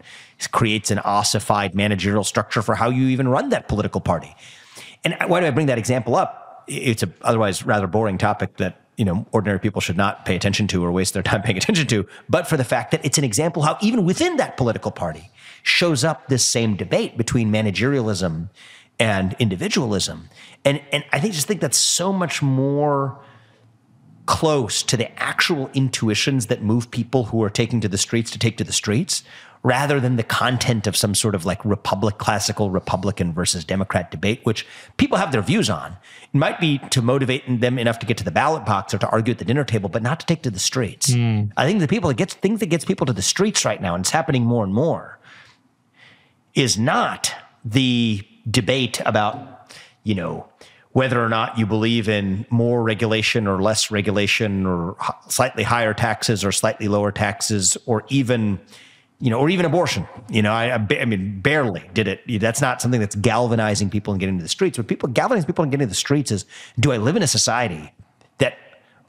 creates 0.51 0.89
an 0.89 0.99
ossified 0.99 1.75
managerial 1.75 2.23
structure 2.23 2.62
for 2.62 2.75
how 2.75 2.89
you 2.89 3.07
even 3.07 3.27
run 3.27 3.49
that 3.49 3.67
political 3.67 4.01
party." 4.01 4.36
And 5.03 5.15
why 5.27 5.39
do 5.39 5.45
I 5.45 5.51
bring 5.51 5.67
that 5.67 5.77
example 5.77 6.15
up? 6.15 6.63
It's 6.67 7.03
a 7.03 7.10
otherwise 7.21 7.63
rather 7.65 7.88
boring 7.88 8.17
topic 8.17 8.57
that 8.57 8.79
you 9.01 9.05
know 9.05 9.25
ordinary 9.31 9.59
people 9.59 9.81
should 9.81 9.97
not 9.97 10.25
pay 10.25 10.35
attention 10.35 10.67
to 10.67 10.85
or 10.85 10.91
waste 10.91 11.15
their 11.15 11.23
time 11.23 11.41
paying 11.47 11.57
attention 11.57 11.87
to 11.87 12.07
but 12.29 12.47
for 12.47 12.55
the 12.55 12.63
fact 12.63 12.91
that 12.91 13.03
it's 13.03 13.17
an 13.17 13.23
example 13.23 13.63
how 13.63 13.75
even 13.81 14.05
within 14.05 14.37
that 14.37 14.57
political 14.57 14.91
party 14.91 15.31
shows 15.63 16.03
up 16.03 16.27
this 16.27 16.45
same 16.45 16.75
debate 16.75 17.17
between 17.17 17.51
managerialism 17.51 18.49
and 18.99 19.35
individualism. 19.39 20.29
And 20.63 20.79
and 20.91 21.03
i 21.11 21.19
think 21.19 21.33
just 21.33 21.47
think 21.47 21.61
that's 21.61 21.79
so 21.79 22.13
much 22.13 22.43
more 22.43 23.19
close 24.27 24.83
to 24.83 24.95
the 24.95 25.11
actual 25.19 25.71
intuitions 25.73 26.45
that 26.45 26.61
move 26.61 26.91
people 26.91 27.25
who 27.25 27.41
are 27.43 27.49
taking 27.49 27.81
to 27.81 27.89
the 27.89 27.97
streets 27.97 28.29
to 28.29 28.37
take 28.37 28.55
to 28.57 28.63
the 28.63 28.71
streets 28.71 29.23
rather 29.63 30.00
than 30.00 30.15
the 30.15 30.24
content 30.24 30.88
of 30.88 30.97
some 30.97 31.13
sort 31.13 31.36
of 31.36 31.45
like 31.45 31.63
republic 31.63 32.17
classical 32.17 32.69
republican 32.71 33.32
versus 33.32 33.63
democrat 33.63 34.10
debate 34.12 34.39
which 34.43 34.65
people 34.97 35.17
have 35.17 35.32
their 35.32 35.41
views 35.41 35.69
on 35.69 35.95
it 36.34 36.38
might 36.38 36.60
be 36.60 36.80
to 36.89 37.02
motivate 37.02 37.43
them 37.60 37.78
enough 37.78 38.00
to 38.00 38.06
get 38.06 38.17
to 38.17 38.24
the 38.24 38.32
ballot 38.32 38.65
box 38.65 38.93
or 38.93 38.97
to 38.97 39.08
argue 39.10 39.32
at 39.32 39.38
the 39.38 39.45
dinner 39.45 39.63
table 39.63 39.89
but 39.89 40.02
not 40.02 40.19
to 40.19 40.26
take 40.26 40.41
to 40.41 40.52
the 40.52 40.60
streets 40.60 41.12
mm. 41.12 41.52
i 41.58 41.65
think 41.65 41.80
the 41.80 41.88
people 41.88 42.08
that 42.08 42.17
gets 42.17 42.34
things 42.34 42.60
that 42.60 42.67
gets 42.67 42.86
people 42.86 43.06
to 43.06 43.13
the 43.13 43.21
streets 43.21 43.63
right 43.65 43.82
now 43.82 43.93
and 43.93 44.04
it's 44.04 44.12
happening 44.12 44.43
more 44.43 44.63
and 44.63 44.74
more 44.74 45.19
is 46.54 46.78
not 46.78 47.34
the 47.63 48.26
debate 48.50 49.00
about 49.06 49.71
you 50.04 50.15
know 50.15 50.47
whether 50.93 51.24
or 51.24 51.30
not 51.30 51.58
you 51.58 51.65
believe 51.65 52.10
in 52.10 52.45
more 52.50 52.84
regulation 52.84 53.47
or 53.47 53.62
less 53.62 53.91
regulation 53.91 54.65
or 54.65 54.97
slightly 55.30 55.63
higher 55.63 55.93
taxes 55.93 56.43
or 56.43 56.52
slightly 56.52 56.88
lower 56.88 57.12
taxes 57.12 57.78
or 57.86 58.04
even 58.10 58.60
you 59.21 59.29
know, 59.29 59.39
or 59.39 59.49
even 59.49 59.65
abortion. 59.65 60.07
You 60.29 60.41
know, 60.41 60.51
I, 60.51 60.73
I, 60.73 61.05
mean, 61.05 61.39
barely 61.41 61.88
did 61.93 62.07
it. 62.07 62.21
That's 62.41 62.60
not 62.60 62.81
something 62.81 62.99
that's 62.99 63.15
galvanizing 63.15 63.91
people 63.91 64.13
and 64.13 64.19
getting 64.19 64.38
to 64.38 64.43
the 64.43 64.49
streets. 64.49 64.77
What 64.77 64.88
people 64.88 65.07
galvanizing 65.10 65.45
people 65.45 65.63
and 65.63 65.71
getting 65.71 65.86
to 65.86 65.89
the 65.89 65.95
streets 65.95 66.31
is: 66.31 66.45
Do 66.79 66.91
I 66.91 66.97
live 66.97 67.15
in 67.15 67.21
a 67.21 67.27
society 67.27 67.93
that, 68.39 68.57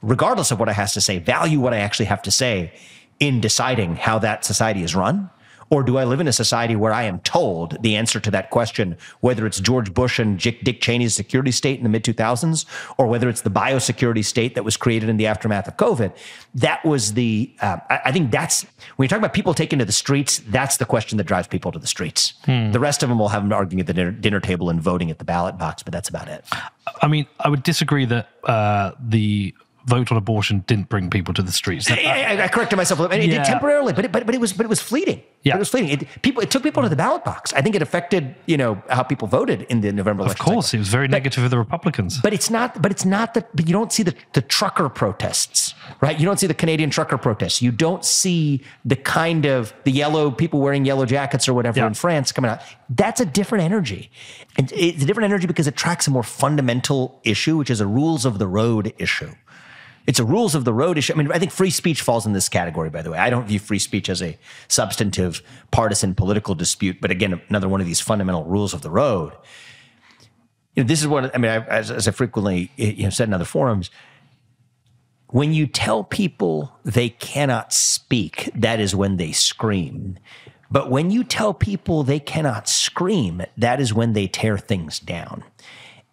regardless 0.03 0.51
of 0.51 0.59
what 0.59 0.69
I 0.69 0.73
has 0.73 0.93
to 0.93 1.01
say, 1.01 1.17
value 1.17 1.59
what 1.59 1.73
I 1.73 1.77
actually 1.77 2.05
have 2.05 2.21
to 2.21 2.31
say 2.31 2.73
in 3.19 3.41
deciding 3.41 3.95
how 3.95 4.19
that 4.19 4.45
society 4.45 4.83
is 4.83 4.95
run? 4.95 5.31
Or 5.73 5.81
do 5.81 5.97
I 5.97 6.03
live 6.03 6.19
in 6.19 6.27
a 6.27 6.33
society 6.33 6.75
where 6.75 6.93
I 6.93 7.01
am 7.01 7.19
told 7.21 7.81
the 7.81 7.95
answer 7.95 8.19
to 8.19 8.29
that 8.29 8.51
question, 8.51 8.95
whether 9.21 9.47
it's 9.47 9.59
George 9.59 9.91
Bush 9.91 10.19
and 10.19 10.37
Dick 10.37 10.81
Cheney's 10.81 11.15
security 11.15 11.49
state 11.49 11.79
in 11.79 11.83
the 11.83 11.89
mid 11.89 12.03
2000s, 12.03 12.65
or 12.99 13.07
whether 13.07 13.27
it's 13.27 13.41
the 13.41 13.49
biosecurity 13.49 14.23
state 14.23 14.53
that 14.53 14.63
was 14.63 14.77
created 14.77 15.09
in 15.09 15.17
the 15.17 15.25
aftermath 15.25 15.67
of 15.67 15.75
COVID? 15.77 16.15
That 16.53 16.85
was 16.85 17.13
the, 17.13 17.51
uh, 17.59 17.77
I 17.89 18.11
think 18.11 18.29
that's, 18.29 18.67
when 18.97 19.05
you 19.05 19.09
talk 19.09 19.17
about 19.17 19.33
people 19.33 19.55
taking 19.55 19.79
to 19.79 19.85
the 19.85 19.91
streets, 19.91 20.43
that's 20.47 20.77
the 20.77 20.85
question 20.85 21.17
that 21.17 21.23
drives 21.23 21.47
people 21.47 21.71
to 21.71 21.79
the 21.79 21.87
streets. 21.87 22.35
Hmm. 22.45 22.71
The 22.71 22.79
rest 22.79 23.01
of 23.01 23.09
them 23.09 23.17
will 23.17 23.29
have 23.29 23.41
them 23.41 23.51
arguing 23.51 23.79
at 23.79 23.87
the 23.87 23.93
dinner, 23.95 24.11
dinner, 24.11 24.39
table 24.39 24.69
and 24.69 24.79
voting 24.79 25.09
at 25.09 25.17
the 25.17 25.25
ballot 25.25 25.57
box, 25.57 25.81
but 25.81 25.91
that's 25.91 26.07
about 26.07 26.27
it. 26.27 26.45
I 27.01 27.07
mean, 27.07 27.25
I 27.39 27.49
would 27.49 27.63
disagree 27.63 28.05
that 28.05 28.29
uh, 28.43 28.91
the 28.99 29.55
vote 29.85 30.11
on 30.11 30.17
abortion 30.17 30.63
didn't 30.67 30.89
bring 30.89 31.09
people 31.09 31.33
to 31.33 31.41
the 31.41 31.51
streets. 31.51 31.87
That, 31.87 31.99
I, 31.99 32.43
I, 32.43 32.47
corrected 32.47 32.77
myself. 32.77 32.99
It 33.11 33.23
yeah. 33.23 33.37
did 33.37 33.45
temporarily, 33.45 33.93
but 33.93 34.05
it, 34.05 34.11
but 34.11 34.25
but 34.25 34.33
it 34.35 34.41
was 34.41 34.53
but 34.53 34.65
it 34.65 34.69
was 34.69 34.81
fleeting. 34.81 35.21
Yeah, 35.43 35.53
but 35.53 35.57
it 35.57 35.59
was 35.59 35.69
fleeting. 35.69 35.89
It, 35.89 36.21
people 36.21 36.41
it 36.41 36.49
took 36.51 36.63
people 36.63 36.83
to 36.83 36.89
the 36.89 36.95
ballot 36.95 37.23
box. 37.23 37.53
I 37.53 37.61
think 37.61 37.75
it 37.75 37.81
affected 37.81 38.35
you 38.45 38.57
know 38.57 38.81
how 38.89 39.03
people 39.03 39.27
voted 39.27 39.63
in 39.63 39.81
the 39.81 39.91
November 39.91 40.23
election. 40.23 40.41
Of 40.41 40.45
course, 40.45 40.67
cycle. 40.67 40.77
it 40.77 40.79
was 40.79 40.89
very 40.89 41.07
but, 41.07 41.11
negative 41.11 41.43
for 41.43 41.49
the 41.49 41.57
Republicans. 41.57 42.19
But 42.21 42.33
it's 42.33 42.49
not. 42.49 42.81
But 42.81 42.91
it's 42.91 43.05
not 43.05 43.33
that. 43.33 43.55
But 43.55 43.67
you 43.67 43.73
don't 43.73 43.91
see 43.91 44.03
the 44.03 44.15
the 44.33 44.41
trucker 44.41 44.89
protests, 44.89 45.73
right? 46.01 46.17
You 46.17 46.25
don't 46.25 46.39
see 46.39 46.47
the 46.47 46.53
Canadian 46.53 46.89
trucker 46.89 47.17
protests. 47.17 47.61
You 47.61 47.71
don't 47.71 48.05
see 48.05 48.63
the 48.85 48.95
kind 48.95 49.45
of 49.45 49.73
the 49.83 49.91
yellow 49.91 50.31
people 50.31 50.61
wearing 50.61 50.85
yellow 50.85 51.05
jackets 51.05 51.47
or 51.47 51.53
whatever 51.53 51.79
yeah. 51.79 51.87
in 51.87 51.93
France 51.93 52.31
coming 52.31 52.51
out. 52.51 52.61
That's 52.89 53.19
a 53.19 53.25
different 53.25 53.63
energy. 53.63 54.11
And 54.57 54.71
it's 54.71 55.03
a 55.03 55.05
different 55.05 55.25
energy 55.25 55.47
because 55.47 55.67
it 55.67 55.75
tracks 55.75 56.07
a 56.07 56.11
more 56.11 56.23
fundamental 56.23 57.19
issue, 57.23 57.57
which 57.57 57.69
is 57.69 57.81
a 57.81 57.87
rules 57.87 58.25
of 58.25 58.39
the 58.39 58.47
road 58.47 58.93
issue. 58.97 59.31
It's 60.05 60.19
a 60.19 60.25
rules 60.25 60.53
of 60.53 60.65
the 60.65 60.73
road 60.73 60.97
issue. 60.97 61.13
I 61.13 61.15
mean, 61.15 61.31
I 61.31 61.39
think 61.39 61.51
free 61.51 61.69
speech 61.69 62.01
falls 62.01 62.25
in 62.25 62.33
this 62.33 62.49
category, 62.49 62.89
by 62.89 63.01
the 63.01 63.11
way. 63.11 63.17
I 63.17 63.29
don't 63.29 63.47
view 63.47 63.59
free 63.59 63.79
speech 63.79 64.09
as 64.09 64.21
a 64.21 64.37
substantive 64.67 65.41
partisan 65.71 66.13
political 66.13 66.55
dispute, 66.55 66.97
but 66.99 67.09
again, 67.09 67.41
another 67.49 67.69
one 67.69 67.79
of 67.79 67.87
these 67.87 68.01
fundamental 68.01 68.43
rules 68.43 68.73
of 68.73 68.81
the 68.81 68.89
road. 68.89 69.33
You 70.75 70.83
know, 70.83 70.87
this 70.87 71.01
is 71.01 71.07
what 71.07 71.33
I 71.33 71.37
mean, 71.37 71.51
I, 71.51 71.65
as, 71.67 71.89
as 71.89 72.07
I 72.07 72.11
frequently 72.11 72.71
eh, 72.77 72.93
you 72.97 73.03
know, 73.03 73.09
said 73.09 73.29
in 73.29 73.33
other 73.33 73.45
forums, 73.45 73.91
when 75.27 75.53
you 75.53 75.67
tell 75.67 76.03
people 76.03 76.77
they 76.83 77.09
cannot 77.09 77.73
speak, 77.73 78.51
that 78.55 78.79
is 78.79 78.95
when 78.95 79.17
they 79.17 79.31
scream. 79.31 80.17
But 80.69 80.89
when 80.89 81.11
you 81.11 81.23
tell 81.23 81.53
people 81.53 82.03
they 82.03 82.19
cannot 82.19 82.67
scream, 82.67 83.43
that 83.57 83.79
is 83.79 83.93
when 83.93 84.13
they 84.13 84.27
tear 84.27 84.57
things 84.57 84.99
down. 84.99 85.43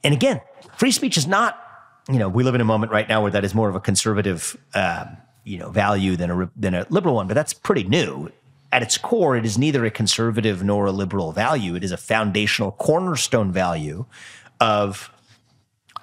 And 0.05 0.15
again, 0.15 0.43
free 0.77 0.93
speech 0.93 1.17
is 1.17 1.27
not 1.27 1.59
you 2.09 2.19
know, 2.19 2.29
we 2.29 2.43
live 2.43 2.55
in 2.55 2.61
a 2.61 2.65
moment 2.65 2.93
right 2.93 3.09
now 3.09 3.23
where 3.23 3.31
that 3.31 3.45
is 3.45 3.55
more 3.55 3.69
of 3.69 3.75
a 3.75 3.81
conservative, 3.81 4.57
uh, 4.75 5.07
you 5.45 5.59
know, 5.59 5.71
value 5.71 6.17
than 6.17 6.31
a 6.31 6.51
than 6.57 6.75
a 6.75 6.87
liberal 6.91 7.17
one. 7.17 7.27
But 7.27 7.35
that's 7.35 7.53
pretty 7.53 7.85
new. 7.85 8.31
At 8.73 8.83
its 8.83 8.97
core, 8.97 9.37
it 9.37 9.45
is 9.45 9.59
neither 9.59 9.85
a 9.85 9.91
conservative 9.91 10.63
nor 10.63 10.87
a 10.87 10.93
liberal 10.93 11.33
value. 11.33 11.75
It 11.75 11.83
is 11.83 11.93
a 11.93 11.97
foundational 11.97 12.73
cornerstone 12.73 13.51
value 13.51 14.07
of 14.61 15.11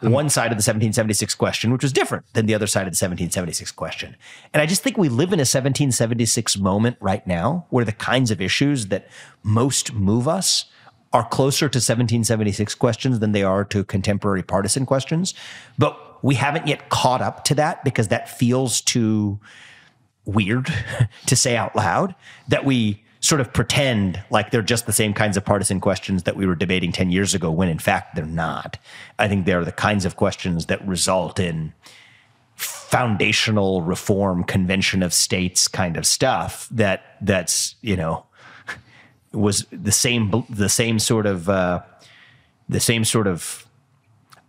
one 0.02 0.30
side 0.30 0.48
of 0.52 0.58
the 0.58 0.62
1776 0.62 1.34
question, 1.36 1.72
which 1.72 1.82
was 1.82 1.92
different 1.92 2.26
than 2.34 2.46
the 2.46 2.54
other 2.54 2.68
side 2.68 2.82
of 2.82 2.94
the 2.94 3.04
1776 3.04 3.72
question. 3.72 4.16
And 4.54 4.62
I 4.62 4.66
just 4.66 4.84
think 4.84 4.98
we 4.98 5.10
live 5.10 5.30
in 5.30 5.40
a 5.40 5.48
1776 5.48 6.58
moment 6.58 6.98
right 7.00 7.26
now 7.26 7.66
where 7.70 7.86
the 7.86 7.92
kinds 7.92 8.30
of 8.30 8.42
issues 8.42 8.88
that 8.88 9.08
most 9.44 9.94
move 9.94 10.28
us 10.28 10.66
are 11.14 11.28
closer 11.28 11.70
to 11.70 11.78
1776 11.78 12.76
questions 12.76 13.20
than 13.20 13.32
they 13.32 13.44
are 13.44 13.64
to 13.66 13.84
contemporary 13.84 14.44
partisan 14.44 14.86
questions. 14.86 15.34
But 15.78 16.24
we 16.24 16.36
haven't 16.36 16.68
yet 16.68 16.90
caught 16.90 17.22
up 17.22 17.44
to 17.46 17.56
that 17.56 17.84
because 17.84 18.10
that 18.10 18.30
feels 18.30 18.82
too 18.82 19.40
weird 20.26 20.72
to 21.26 21.36
say 21.36 21.56
out 21.56 21.76
loud 21.76 22.16
that 22.48 22.66
we 22.66 23.04
sort 23.20 23.42
of 23.42 23.52
pretend 23.52 24.22
like 24.30 24.52
they're 24.52 24.62
just 24.62 24.86
the 24.86 24.94
same 24.94 25.14
kinds 25.14 25.38
of 25.38 25.44
partisan 25.44 25.80
questions 25.80 26.24
that 26.24 26.36
we 26.36 26.46
were 26.46 26.56
debating 26.56 26.92
10 26.92 27.10
years 27.10 27.34
ago 27.34 27.50
when 27.50 27.68
in 27.68 27.80
fact 27.80 28.16
they're 28.16 28.26
not. 28.26 28.78
I 29.18 29.28
think 29.28 29.46
they're 29.46 29.66
the 29.66 29.72
kinds 29.72 30.06
of 30.06 30.16
questions 30.16 30.68
that 30.68 30.86
result 30.88 31.40
in 31.40 31.74
foundational 32.56 33.82
reform 33.82 34.44
convention 34.44 35.04
of 35.04 35.14
states 35.14 35.68
kind 35.68 35.98
of 35.98 36.06
stuff 36.06 36.68
that 36.72 37.18
that's, 37.22 37.76
you 37.82 37.96
know, 37.96 38.26
was 39.38 39.66
the 39.72 39.92
same 39.92 40.46
the 40.50 40.70
same 40.70 41.00
sort 41.00 41.26
of 41.26 41.50
uh, 41.50 41.82
the 42.68 42.80
same 42.80 43.06
sort 43.06 43.28
of 43.28 43.68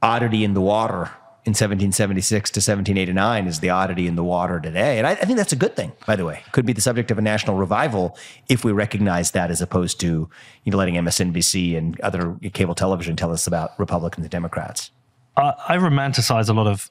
oddity 0.03 0.45
in 0.45 0.55
the 0.55 0.61
water 0.61 1.11
in 1.49 1.53
1776 1.53 2.51
to 2.51 2.59
1789 2.59 3.47
is 3.47 3.61
the 3.61 3.71
oddity 3.71 4.07
in 4.07 4.17
the 4.17 4.25
water 4.25 4.61
today. 4.61 4.99
And 4.99 5.07
I, 5.07 5.13
I, 5.13 5.25
think 5.25 5.39
that's 5.39 5.53
a 5.53 5.57
good 5.57 5.75
thing, 5.75 5.93
by 6.07 6.15
the 6.15 6.27
way. 6.27 6.43
Could 6.53 6.67
be 6.67 6.75
the 6.75 6.83
subject 6.83 7.11
of 7.11 7.17
a 7.17 7.23
national 7.23 7.57
revival 7.57 8.19
if 8.51 8.65
we 8.65 8.73
recognize 8.73 9.31
that 9.31 9.51
as 9.51 9.63
opposed 9.63 9.99
to 10.01 10.29
you 10.65 10.73
know, 10.73 10.77
letting 10.77 10.97
MSNBC 10.97 11.79
and 11.79 11.99
other 12.01 12.37
cable 12.53 12.75
television 12.75 13.17
tell 13.17 13.33
us 13.33 13.47
about 13.47 13.79
Republicans 13.79 14.25
and 14.25 14.31
Democrats. 14.31 14.91
Uh, 15.39 15.53
I 15.67 15.79
romanticize 15.79 16.51
a 16.51 16.53
lot 16.53 16.67
of 16.67 16.91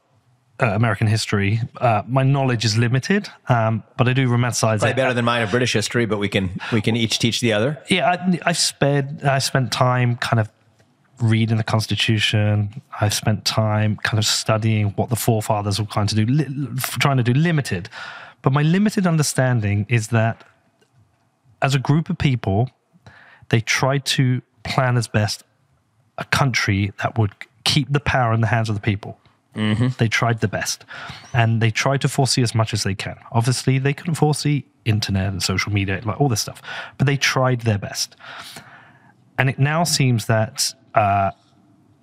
uh, 0.59 0.67
American 0.67 1.07
history. 1.07 1.61
Uh, 1.77 2.03
my 2.07 2.23
knowledge 2.23 2.65
is 2.65 2.77
limited, 2.77 3.29
um, 3.47 3.83
but 3.97 4.07
I 4.07 4.13
do 4.13 4.27
romanticize 4.27 4.79
Probably 4.79 4.89
it. 4.91 4.95
better 4.95 5.13
than 5.13 5.25
mine 5.25 5.43
of 5.43 5.51
British 5.51 5.73
history, 5.73 6.05
but 6.05 6.17
we 6.17 6.29
can 6.29 6.59
we 6.71 6.81
can 6.81 6.95
each 6.95 7.19
teach 7.19 7.41
the 7.41 7.53
other. 7.53 7.77
Yeah, 7.89 8.09
I, 8.09 8.39
I 8.45 8.51
spent 8.53 9.23
I 9.23 9.39
spent 9.39 9.71
time 9.71 10.15
kind 10.17 10.39
of 10.39 10.49
reading 11.21 11.57
the 11.57 11.63
Constitution. 11.63 12.81
I've 13.01 13.13
spent 13.13 13.45
time 13.45 13.97
kind 13.97 14.19
of 14.19 14.25
studying 14.25 14.89
what 14.91 15.09
the 15.09 15.15
forefathers 15.15 15.79
were 15.79 15.87
trying 15.87 16.07
to 16.07 16.15
do, 16.15 16.25
li- 16.25 16.69
trying 16.77 17.17
to 17.17 17.23
do 17.23 17.33
limited. 17.33 17.89
But 18.41 18.53
my 18.53 18.61
limited 18.61 19.07
understanding 19.07 19.85
is 19.89 20.09
that 20.09 20.43
as 21.61 21.73
a 21.73 21.79
group 21.79 22.09
of 22.09 22.17
people, 22.17 22.69
they 23.49 23.61
tried 23.61 24.05
to 24.05 24.41
plan 24.63 24.95
as 24.97 25.07
best 25.07 25.43
a 26.19 26.25
country 26.25 26.93
that 27.01 27.17
would 27.17 27.33
keep 27.63 27.91
the 27.91 27.99
power 27.99 28.33
in 28.33 28.41
the 28.41 28.47
hands 28.47 28.69
of 28.69 28.75
the 28.75 28.81
people. 28.81 29.19
Mm-hmm. 29.55 29.87
They 29.97 30.07
tried 30.07 30.41
the 30.41 30.47
best 30.47 30.85
and 31.33 31.61
they 31.61 31.71
tried 31.71 32.01
to 32.01 32.07
foresee 32.07 32.43
as 32.43 32.53
much 32.53 32.73
as 32.73 32.83
they 32.83 32.93
can. 32.93 33.17
Obviously, 33.31 33.79
they 33.79 33.93
couldn't 33.93 34.15
foresee 34.15 34.65
internet 34.85 35.27
and 35.27 35.41
social 35.41 35.71
media, 35.71 36.01
like 36.05 36.19
all 36.21 36.29
this 36.29 36.41
stuff, 36.41 36.61
but 36.97 37.07
they 37.07 37.17
tried 37.17 37.61
their 37.61 37.77
best. 37.77 38.15
And 39.37 39.49
it 39.49 39.59
now 39.59 39.83
seems 39.83 40.25
that 40.27 40.73
uh, 40.95 41.31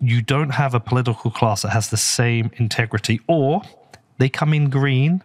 you 0.01 0.23
don't 0.23 0.51
have 0.51 0.75
a 0.75 0.81
political 0.81 1.31
class 1.31 1.63
that 1.63 1.71
has 1.71 1.91
the 1.91 1.97
same 1.97 2.51
integrity, 2.57 3.21
or 3.27 3.63
they 4.19 4.29
come 4.29 4.53
in 4.55 4.71
green 4.71 5.23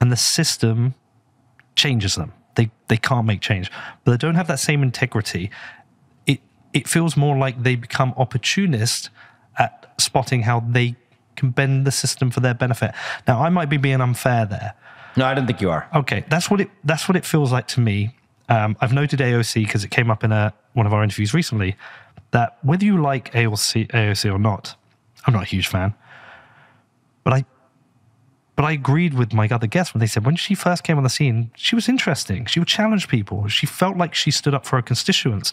and 0.00 0.10
the 0.10 0.16
system 0.16 0.94
changes 1.76 2.14
them. 2.14 2.32
They 2.54 2.70
they 2.88 2.96
can't 2.96 3.26
make 3.26 3.40
change. 3.40 3.70
But 4.04 4.12
they 4.12 4.16
don't 4.16 4.34
have 4.34 4.48
that 4.48 4.58
same 4.58 4.82
integrity. 4.82 5.50
It 6.26 6.40
it 6.72 6.88
feels 6.88 7.16
more 7.16 7.36
like 7.36 7.62
they 7.62 7.76
become 7.76 8.14
opportunists 8.16 9.10
at 9.58 9.92
spotting 9.98 10.42
how 10.42 10.60
they 10.60 10.96
can 11.38 11.50
bend 11.50 11.86
the 11.86 11.90
system 11.90 12.30
for 12.30 12.40
their 12.40 12.54
benefit. 12.54 12.92
Now 13.26 13.42
I 13.42 13.48
might 13.48 13.68
be 13.70 13.76
being 13.76 14.00
unfair 14.00 14.44
there. 14.44 14.74
No, 15.16 15.24
I 15.24 15.34
don't 15.34 15.46
think 15.46 15.60
you 15.60 15.70
are. 15.70 15.88
Okay, 15.94 16.24
that's 16.28 16.50
what 16.50 16.60
it 16.60 16.70
that's 16.84 17.08
what 17.08 17.16
it 17.16 17.24
feels 17.24 17.50
like 17.50 17.66
to 17.68 17.80
me. 17.80 18.14
Um, 18.48 18.76
I've 18.80 18.92
noted 18.92 19.20
AOC 19.20 19.64
because 19.64 19.84
it 19.84 19.90
came 19.90 20.10
up 20.10 20.24
in 20.24 20.32
a, 20.32 20.54
one 20.72 20.86
of 20.86 20.94
our 20.94 21.02
interviews 21.02 21.34
recently 21.34 21.76
that 22.30 22.58
whether 22.62 22.84
you 22.84 23.00
like 23.00 23.32
AOC, 23.32 23.88
AOC 23.88 24.32
or 24.32 24.38
not, 24.38 24.74
I'm 25.26 25.34
not 25.34 25.42
a 25.42 25.46
huge 25.46 25.66
fan, 25.66 25.94
but 27.24 27.32
I 27.32 27.44
but 28.56 28.64
I 28.64 28.72
agreed 28.72 29.14
with 29.14 29.32
my 29.32 29.48
other 29.48 29.68
guests 29.68 29.94
when 29.94 30.00
they 30.00 30.06
said 30.06 30.26
when 30.26 30.36
she 30.36 30.54
first 30.54 30.82
came 30.82 30.96
on 30.96 31.04
the 31.04 31.10
scene, 31.10 31.52
she 31.54 31.74
was 31.74 31.88
interesting. 31.88 32.46
She 32.46 32.58
would 32.58 32.68
challenge 32.68 33.06
people. 33.06 33.46
She 33.48 33.66
felt 33.66 33.96
like 33.96 34.14
she 34.14 34.30
stood 34.30 34.54
up 34.54 34.66
for 34.66 34.76
her 34.76 34.82
constituents. 34.82 35.52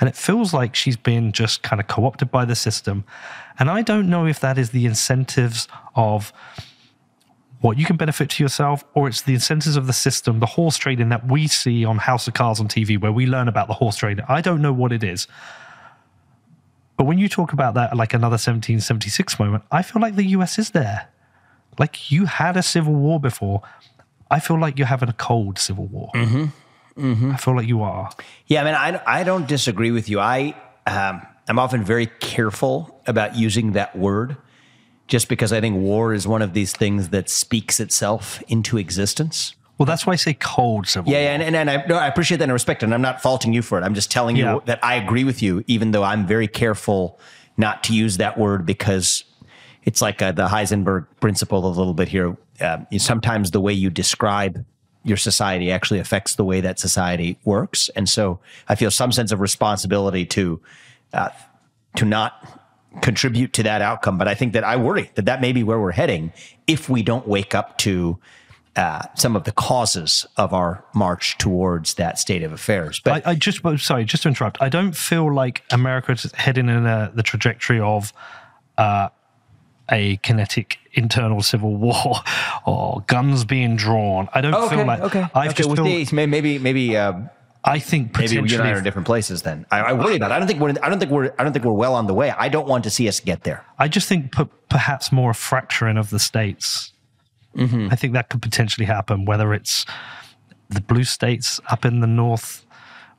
And 0.00 0.08
it 0.08 0.16
feels 0.16 0.52
like 0.54 0.74
she's 0.74 0.96
been 0.96 1.32
just 1.32 1.62
kind 1.62 1.80
of 1.80 1.86
co 1.86 2.06
opted 2.06 2.30
by 2.30 2.44
the 2.44 2.54
system. 2.54 3.04
And 3.58 3.70
I 3.70 3.82
don't 3.82 4.08
know 4.08 4.26
if 4.26 4.40
that 4.40 4.58
is 4.58 4.70
the 4.70 4.86
incentives 4.86 5.68
of 5.94 6.32
what 7.60 7.78
you 7.78 7.84
can 7.84 7.96
benefit 7.96 8.28
to 8.30 8.42
yourself, 8.42 8.84
or 8.94 9.06
it's 9.06 9.22
the 9.22 9.34
incentives 9.34 9.76
of 9.76 9.86
the 9.86 9.92
system, 9.92 10.40
the 10.40 10.46
horse 10.46 10.76
trading 10.76 11.10
that 11.10 11.28
we 11.28 11.46
see 11.46 11.84
on 11.84 11.98
House 11.98 12.26
of 12.26 12.34
Cards 12.34 12.58
on 12.58 12.66
TV, 12.66 13.00
where 13.00 13.12
we 13.12 13.26
learn 13.26 13.46
about 13.46 13.68
the 13.68 13.74
horse 13.74 13.96
trading. 13.96 14.24
I 14.28 14.40
don't 14.40 14.60
know 14.60 14.72
what 14.72 14.92
it 14.92 15.04
is. 15.04 15.28
But 16.96 17.04
when 17.04 17.18
you 17.18 17.28
talk 17.28 17.52
about 17.52 17.74
that 17.74 17.96
like 17.96 18.14
another 18.14 18.34
1776 18.34 19.38
moment, 19.38 19.64
I 19.70 19.82
feel 19.82 20.02
like 20.02 20.16
the 20.16 20.26
US 20.26 20.58
is 20.58 20.70
there. 20.70 21.08
Like 21.78 22.10
you 22.10 22.26
had 22.26 22.56
a 22.56 22.62
civil 22.62 22.94
war 22.94 23.20
before. 23.20 23.62
I 24.30 24.40
feel 24.40 24.58
like 24.58 24.78
you're 24.78 24.86
having 24.86 25.08
a 25.08 25.14
cold 25.14 25.58
civil 25.58 25.86
war. 25.86 26.10
Mm-hmm. 26.14 26.46
Mm-hmm. 26.96 27.30
I 27.32 27.36
feel 27.36 27.56
like 27.56 27.66
you 27.68 27.82
are. 27.82 28.10
Yeah, 28.46 28.62
I 28.62 28.64
mean, 28.64 28.74
I, 28.74 29.20
I 29.20 29.24
don't 29.24 29.46
disagree 29.48 29.90
with 29.90 30.08
you. 30.08 30.20
I 30.20 30.54
um, 30.86 31.22
I'm 31.48 31.58
often 31.58 31.84
very 31.84 32.06
careful 32.06 33.00
about 33.06 33.36
using 33.36 33.72
that 33.72 33.96
word, 33.96 34.36
just 35.06 35.28
because 35.28 35.52
I 35.52 35.60
think 35.60 35.76
war 35.76 36.12
is 36.14 36.26
one 36.26 36.42
of 36.42 36.52
these 36.54 36.72
things 36.72 37.08
that 37.10 37.28
speaks 37.28 37.80
itself 37.80 38.42
into 38.48 38.78
existence. 38.78 39.54
Well, 39.78 39.86
that's 39.86 40.06
why 40.06 40.12
I 40.12 40.16
say 40.16 40.34
cold 40.34 40.86
civil 40.86 41.10
Yeah, 41.10 41.18
war. 41.18 41.24
yeah, 41.24 41.30
and, 41.34 41.42
and, 41.42 41.56
and 41.56 41.70
I, 41.70 41.86
no, 41.86 41.96
I 41.96 42.06
appreciate 42.06 42.36
that 42.38 42.44
and 42.44 42.52
respect 42.52 42.82
it. 42.82 42.86
And 42.86 42.94
I'm 42.94 43.02
not 43.02 43.20
faulting 43.22 43.52
you 43.52 43.62
for 43.62 43.78
it. 43.78 43.82
I'm 43.84 43.94
just 43.94 44.10
telling 44.12 44.36
Yeah. 44.36 44.54
you 44.54 44.62
that 44.66 44.84
I 44.84 44.94
agree 44.96 45.24
with 45.24 45.42
you, 45.42 45.64
even 45.66 45.90
though 45.90 46.04
I'm 46.04 46.26
very 46.26 46.46
careful 46.46 47.18
not 47.56 47.82
to 47.84 47.94
use 47.94 48.18
that 48.18 48.38
word 48.38 48.64
because 48.66 49.24
it's 49.84 50.00
like 50.00 50.22
uh, 50.22 50.30
the 50.32 50.46
Heisenberg 50.46 51.06
principle 51.20 51.66
a 51.66 51.68
little 51.68 51.94
bit 51.94 52.08
here. 52.08 52.36
Um, 52.60 52.86
you- 52.90 52.98
sometimes 53.00 53.50
the 53.50 53.60
way 53.60 53.72
you 53.72 53.90
describe 53.90 54.64
your 55.04 55.16
society 55.16 55.70
actually 55.70 56.00
affects 56.00 56.36
the 56.36 56.44
way 56.44 56.60
that 56.60 56.78
society 56.78 57.38
works, 57.44 57.90
and 57.96 58.08
so 58.08 58.40
I 58.68 58.74
feel 58.74 58.90
some 58.90 59.12
sense 59.12 59.32
of 59.32 59.40
responsibility 59.40 60.26
to 60.26 60.60
uh, 61.12 61.30
to 61.96 62.04
not 62.04 62.60
contribute 63.00 63.52
to 63.54 63.62
that 63.62 63.82
outcome. 63.82 64.18
But 64.18 64.28
I 64.28 64.34
think 64.34 64.52
that 64.52 64.64
I 64.64 64.76
worry 64.76 65.10
that 65.14 65.24
that 65.24 65.40
may 65.40 65.52
be 65.52 65.62
where 65.62 65.80
we're 65.80 65.92
heading 65.92 66.32
if 66.66 66.88
we 66.88 67.02
don't 67.02 67.26
wake 67.26 67.54
up 67.54 67.78
to 67.78 68.18
uh, 68.76 69.02
some 69.14 69.36
of 69.36 69.44
the 69.44 69.52
causes 69.52 70.26
of 70.36 70.54
our 70.54 70.84
march 70.94 71.36
towards 71.38 71.94
that 71.94 72.18
state 72.18 72.42
of 72.42 72.52
affairs. 72.52 73.00
But 73.00 73.26
I, 73.26 73.32
I 73.32 73.34
just, 73.34 73.60
sorry, 73.78 74.04
just 74.04 74.22
to 74.22 74.28
interrupt. 74.30 74.62
I 74.62 74.68
don't 74.68 74.96
feel 74.96 75.32
like 75.32 75.62
America's 75.70 76.30
heading 76.34 76.68
in 76.68 76.86
a, 76.86 77.12
the 77.14 77.22
trajectory 77.22 77.80
of 77.80 78.12
uh, 78.78 79.10
a 79.90 80.16
kinetic 80.18 80.78
internal 80.94 81.42
civil 81.42 81.76
war 81.76 82.16
or 82.66 83.02
guns 83.06 83.44
being 83.44 83.76
drawn. 83.76 84.28
I 84.34 84.40
don't 84.40 84.68
feel 84.68 84.84
like 84.86 85.00
I 85.00 85.46
okay, 85.46 85.54
just 85.54 85.68
with 85.68 85.78
feel. 85.78 85.84
these, 85.84 86.12
maybe 86.12 86.58
maybe 86.58 86.96
uh, 86.96 87.14
I 87.64 87.78
think 87.78 88.16
maybe 88.18 88.34
you 88.34 88.40
and 88.40 88.62
I 88.62 88.72
are 88.72 88.78
in 88.78 88.84
different 88.84 89.06
places. 89.06 89.42
Then 89.42 89.66
I, 89.70 89.80
I 89.80 89.92
worry 89.92 90.16
about. 90.16 90.32
It. 90.32 90.34
I 90.34 90.38
don't 90.38 90.48
think 90.48 90.60
we're. 90.60 90.74
I 90.82 90.88
don't 90.88 90.98
think 90.98 91.10
we're. 91.10 91.32
I 91.38 91.44
don't 91.44 91.52
think 91.52 91.64
we're 91.64 91.72
well 91.72 91.94
on 91.94 92.06
the 92.06 92.14
way. 92.14 92.30
I 92.30 92.48
don't 92.48 92.66
want 92.66 92.84
to 92.84 92.90
see 92.90 93.08
us 93.08 93.20
get 93.20 93.44
there. 93.44 93.64
I 93.78 93.88
just 93.88 94.08
think 94.08 94.34
perhaps 94.68 95.12
more 95.12 95.30
a 95.30 95.34
fracturing 95.34 95.96
of 95.96 96.10
the 96.10 96.18
states. 96.18 96.92
Mm-hmm. 97.56 97.88
I 97.90 97.96
think 97.96 98.14
that 98.14 98.30
could 98.30 98.42
potentially 98.42 98.86
happen, 98.86 99.26
whether 99.26 99.52
it's 99.52 99.84
the 100.70 100.80
blue 100.80 101.04
states 101.04 101.60
up 101.68 101.84
in 101.84 102.00
the 102.00 102.06
north 102.06 102.64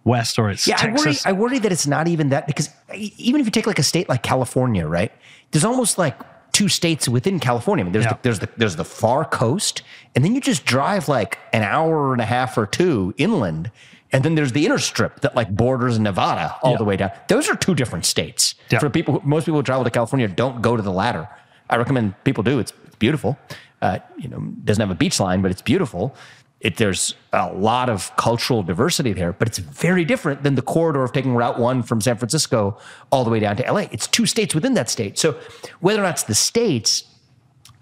west 0.03 0.37
or 0.39 0.49
it's 0.49 0.67
Yeah, 0.67 0.77
I 0.79 0.91
worry. 0.91 1.15
I 1.25 1.31
worry 1.31 1.59
that 1.59 1.71
it's 1.71 1.87
not 1.87 2.07
even 2.07 2.29
that 2.29 2.47
because 2.47 2.69
even 2.89 3.39
if 3.39 3.47
you 3.47 3.51
take 3.51 3.67
like 3.67 3.79
a 3.79 3.83
state 3.83 4.09
like 4.09 4.23
California, 4.23 4.87
right? 4.87 5.11
There's 5.51 5.63
almost 5.63 5.97
like 5.97 6.17
two 6.53 6.69
states 6.69 7.09
within 7.09 7.39
California. 7.39 7.83
I 7.83 7.85
mean, 7.85 7.93
there's 7.93 8.05
Yeah. 8.05 8.13
the, 8.13 8.19
there's 8.21 8.39
the 8.39 8.49
there's 8.57 8.75
the 8.77 8.85
far 8.85 9.25
coast, 9.25 9.81
and 10.15 10.23
then 10.23 10.33
you 10.35 10.39
just 10.41 10.63
drive 10.65 11.09
like 11.09 11.37
an 11.51 11.63
hour 11.63 12.13
and 12.13 12.21
a 12.21 12.25
half 12.25 12.57
or 12.57 12.65
two 12.65 13.13
inland, 13.17 13.69
and 14.13 14.23
then 14.23 14.35
there's 14.35 14.51
the 14.53 14.65
inner 14.65 14.77
strip 14.77 15.19
that 15.21 15.35
like 15.35 15.49
borders 15.55 15.99
Nevada 15.99 16.55
all 16.63 16.71
Yeah. 16.71 16.77
the 16.77 16.83
way 16.85 16.95
down. 16.97 17.11
Those 17.27 17.49
are 17.49 17.55
two 17.55 17.75
different 17.75 18.05
states. 18.05 18.55
Yeah. 18.69 18.79
For 18.79 18.89
people, 18.89 19.19
who- 19.19 19.27
most 19.27 19.45
people 19.45 19.59
who 19.59 19.63
travel 19.63 19.83
to 19.83 19.89
California 19.91 20.27
don't 20.27 20.61
go 20.61 20.77
to 20.77 20.81
the 20.83 20.91
latter. 20.91 21.27
I 21.69 21.75
recommend 21.77 22.13
people 22.23 22.43
do. 22.43 22.59
It's, 22.59 22.71
it's 22.85 22.95
beautiful. 22.97 23.37
Uh, 23.81 23.99
you 24.17 24.29
know, 24.29 24.39
doesn't 24.63 24.79
have 24.81 24.91
a 24.91 24.95
beach 24.95 25.19
line, 25.19 25.41
but 25.41 25.51
it's 25.51 25.61
beautiful. 25.61 26.15
It, 26.63 26.77
there's 26.77 27.13
a 27.33 27.51
lot 27.51 27.89
of 27.89 28.15
cultural 28.15 28.63
diversity 28.63 29.11
there, 29.11 29.33
but 29.33 29.49
it's 29.49 29.57
very 29.57 30.05
different 30.05 30.43
than 30.43 30.55
the 30.55 30.61
corridor 30.61 31.03
of 31.03 31.11
taking 31.11 31.35
Route 31.35 31.59
One 31.59 31.83
from 31.83 31.99
San 31.99 32.17
Francisco 32.17 32.77
all 33.11 33.25
the 33.25 33.29
way 33.29 33.41
down 33.41 33.57
to 33.57 33.71
LA. 33.71 33.87
It's 33.91 34.07
two 34.07 34.25
states 34.25 34.55
within 34.55 34.73
that 34.75 34.89
state. 34.89 35.19
So 35.19 35.37
whether 35.81 35.99
or 35.99 36.03
not 36.03 36.15
it's 36.15 36.23
the 36.23 36.35
states, 36.35 37.03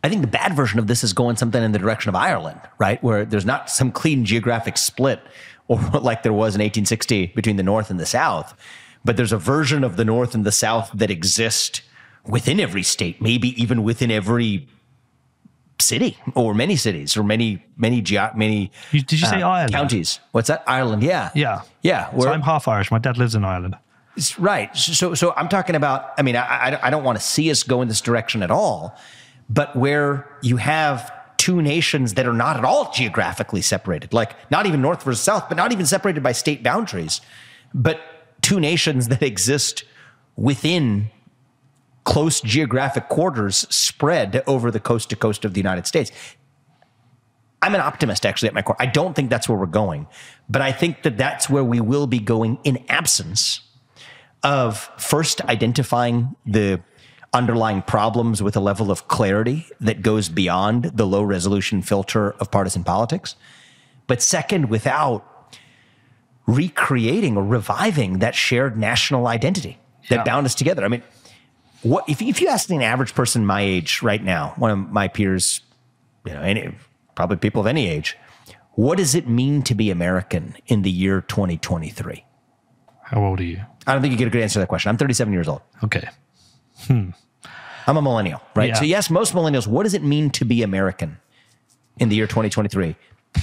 I 0.03 0.09
think 0.09 0.21
the 0.21 0.27
bad 0.27 0.55
version 0.55 0.79
of 0.79 0.87
this 0.87 1.03
is 1.03 1.13
going 1.13 1.35
something 1.35 1.61
in 1.61 1.73
the 1.73 1.79
direction 1.79 2.09
of 2.09 2.15
Ireland, 2.15 2.59
right? 2.79 3.01
Where 3.03 3.23
there's 3.23 3.45
not 3.45 3.69
some 3.69 3.91
clean 3.91 4.25
geographic 4.25 4.77
split 4.77 5.21
or 5.67 5.79
like 6.01 6.23
there 6.23 6.33
was 6.33 6.55
in 6.55 6.59
1860 6.59 7.27
between 7.27 7.57
the 7.57 7.63
North 7.63 7.91
and 7.91 7.99
the 7.99 8.05
South, 8.05 8.55
but 9.05 9.15
there's 9.15 9.31
a 9.31 9.37
version 9.37 9.83
of 9.83 9.95
the 9.95 10.05
North 10.05 10.33
and 10.33 10.43
the 10.43 10.51
South 10.51 10.91
that 10.93 11.11
exist 11.11 11.83
within 12.25 12.59
every 12.59 12.83
state, 12.83 13.21
maybe 13.21 13.49
even 13.61 13.83
within 13.83 14.11
every 14.11 14.67
city 15.81 16.17
or 16.35 16.53
many 16.53 16.75
cities 16.75 17.17
or 17.17 17.23
many, 17.23 17.63
many, 17.77 18.01
many 18.35 18.71
did 18.91 19.11
you 19.11 19.17
say 19.17 19.41
uh, 19.41 19.49
Ireland? 19.49 19.73
counties. 19.73 20.19
What's 20.31 20.47
that? 20.47 20.63
Ireland. 20.67 21.03
Yeah. 21.03 21.31
Yeah. 21.35 21.61
Yeah. 21.81 22.09
So 22.17 22.29
I'm 22.31 22.41
half 22.41 22.67
Irish. 22.67 22.91
My 22.91 22.99
dad 22.99 23.17
lives 23.17 23.35
in 23.35 23.43
Ireland. 23.43 23.77
it's 24.15 24.39
right. 24.39 24.75
So, 24.75 25.13
so 25.13 25.33
I'm 25.35 25.49
talking 25.49 25.75
about. 25.75 26.11
I 26.17 26.21
mean, 26.21 26.35
I, 26.35 26.79
I 26.81 26.89
don't 26.89 27.03
want 27.03 27.19
to 27.19 27.23
see 27.23 27.51
us 27.51 27.63
go 27.63 27.81
in 27.81 27.87
this 27.87 28.01
direction 28.01 28.43
at 28.43 28.51
all, 28.51 28.97
but 29.49 29.75
where 29.75 30.27
you 30.41 30.57
have 30.57 31.11
two 31.37 31.61
nations 31.61 32.13
that 32.13 32.27
are 32.27 32.33
not 32.33 32.55
at 32.55 32.63
all 32.63 32.91
geographically 32.91 33.61
separated, 33.63 34.13
like 34.13 34.35
not 34.51 34.67
even 34.67 34.79
north 34.79 35.01
versus 35.03 35.21
south, 35.23 35.49
but 35.49 35.57
not 35.57 35.71
even 35.71 35.85
separated 35.87 36.21
by 36.21 36.31
state 36.31 36.61
boundaries, 36.61 37.19
but 37.73 37.99
two 38.41 38.59
nations 38.59 39.07
that 39.07 39.23
exist 39.23 39.83
within 40.35 41.09
close 42.03 42.41
geographic 42.41 43.09
quarters 43.09 43.57
spread 43.73 44.43
over 44.47 44.71
the 44.71 44.79
coast 44.79 45.09
to 45.11 45.15
coast 45.15 45.45
of 45.45 45.53
the 45.53 45.59
United 45.59 45.85
States. 45.87 46.11
I'm 47.61 47.75
an 47.75 47.81
optimist 47.81 48.25
actually 48.25 48.47
at 48.49 48.55
my 48.55 48.63
core. 48.63 48.75
I 48.79 48.87
don't 48.87 49.15
think 49.15 49.29
that's 49.29 49.47
where 49.47 49.57
we're 49.57 49.67
going, 49.67 50.07
but 50.49 50.61
I 50.63 50.71
think 50.71 51.03
that 51.03 51.17
that's 51.17 51.49
where 51.49 51.63
we 51.63 51.79
will 51.79 52.07
be 52.07 52.19
going 52.19 52.57
in 52.63 52.83
absence 52.89 53.61
of 54.43 54.89
first 54.97 55.41
identifying 55.45 56.35
the 56.45 56.81
underlying 57.33 57.83
problems 57.83 58.41
with 58.41 58.55
a 58.55 58.59
level 58.59 58.89
of 58.91 59.07
clarity 59.07 59.67
that 59.79 60.01
goes 60.01 60.27
beyond 60.27 60.85
the 60.85 61.05
low 61.05 61.21
resolution 61.21 61.81
filter 61.83 62.31
of 62.31 62.49
partisan 62.49 62.83
politics. 62.83 63.35
But 64.07 64.21
second, 64.23 64.69
without 64.69 65.23
recreating 66.47 67.37
or 67.37 67.43
reviving 67.45 68.19
that 68.19 68.35
shared 68.35 68.75
national 68.77 69.27
identity 69.27 69.77
that 70.09 70.15
Yeah. 70.17 70.23
bound 70.23 70.45
us 70.45 70.55
together. 70.55 70.83
I 70.83 70.87
mean, 70.87 71.03
what 71.83 72.07
if, 72.07 72.21
if 72.21 72.41
you 72.41 72.47
ask 72.47 72.69
an 72.69 72.81
average 72.81 73.15
person 73.15 73.45
my 73.45 73.61
age 73.61 74.01
right 74.01 74.23
now, 74.23 74.53
one 74.57 74.71
of 74.71 74.91
my 74.91 75.07
peers, 75.07 75.61
you 76.25 76.33
know, 76.33 76.41
any, 76.41 76.75
probably 77.15 77.37
people 77.37 77.61
of 77.61 77.67
any 77.67 77.87
age, 77.87 78.17
what 78.73 78.97
does 78.97 79.15
it 79.15 79.27
mean 79.27 79.61
to 79.63 79.75
be 79.75 79.89
American 79.89 80.55
in 80.67 80.81
the 80.81 80.91
year 80.91 81.21
2023? 81.21 82.25
How 83.03 83.23
old 83.23 83.39
are 83.39 83.43
you? 83.43 83.61
I 83.87 83.93
don't 83.93 84.01
think 84.01 84.11
you 84.11 84.17
get 84.17 84.27
a 84.27 84.31
good 84.31 84.41
answer 84.41 84.53
to 84.53 84.59
that 84.59 84.67
question. 84.67 84.89
I'm 84.89 84.97
37 84.97 85.33
years 85.33 85.47
old. 85.47 85.61
Okay. 85.83 86.07
Hmm. 86.87 87.09
I'm 87.87 87.97
a 87.97 88.01
millennial, 88.01 88.41
right? 88.55 88.69
Yeah. 88.69 88.75
So 88.75 88.85
yes, 88.85 89.09
most 89.09 89.33
millennials, 89.33 89.67
what 89.67 89.83
does 89.83 89.93
it 89.93 90.03
mean 90.03 90.29
to 90.31 90.45
be 90.45 90.63
American 90.63 91.17
in 91.97 92.09
the 92.09 92.15
year 92.15 92.27
2023? 92.27 92.95
I 93.35 93.39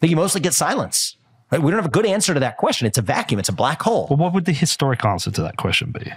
think 0.00 0.10
you 0.10 0.16
mostly 0.16 0.40
get 0.40 0.54
silence. 0.54 1.16
Right? 1.50 1.62
We 1.62 1.70
don't 1.70 1.78
have 1.78 1.86
a 1.86 1.90
good 1.90 2.06
answer 2.06 2.34
to 2.34 2.40
that 2.40 2.56
question. 2.56 2.86
It's 2.86 2.98
a 2.98 3.02
vacuum. 3.02 3.38
It's 3.38 3.48
a 3.48 3.54
black 3.54 3.82
hole. 3.82 4.06
Well, 4.10 4.18
what 4.18 4.34
would 4.34 4.44
the 4.44 4.52
historic 4.52 5.04
answer 5.04 5.30
to 5.30 5.42
that 5.42 5.56
question 5.56 5.92
be? 5.92 6.12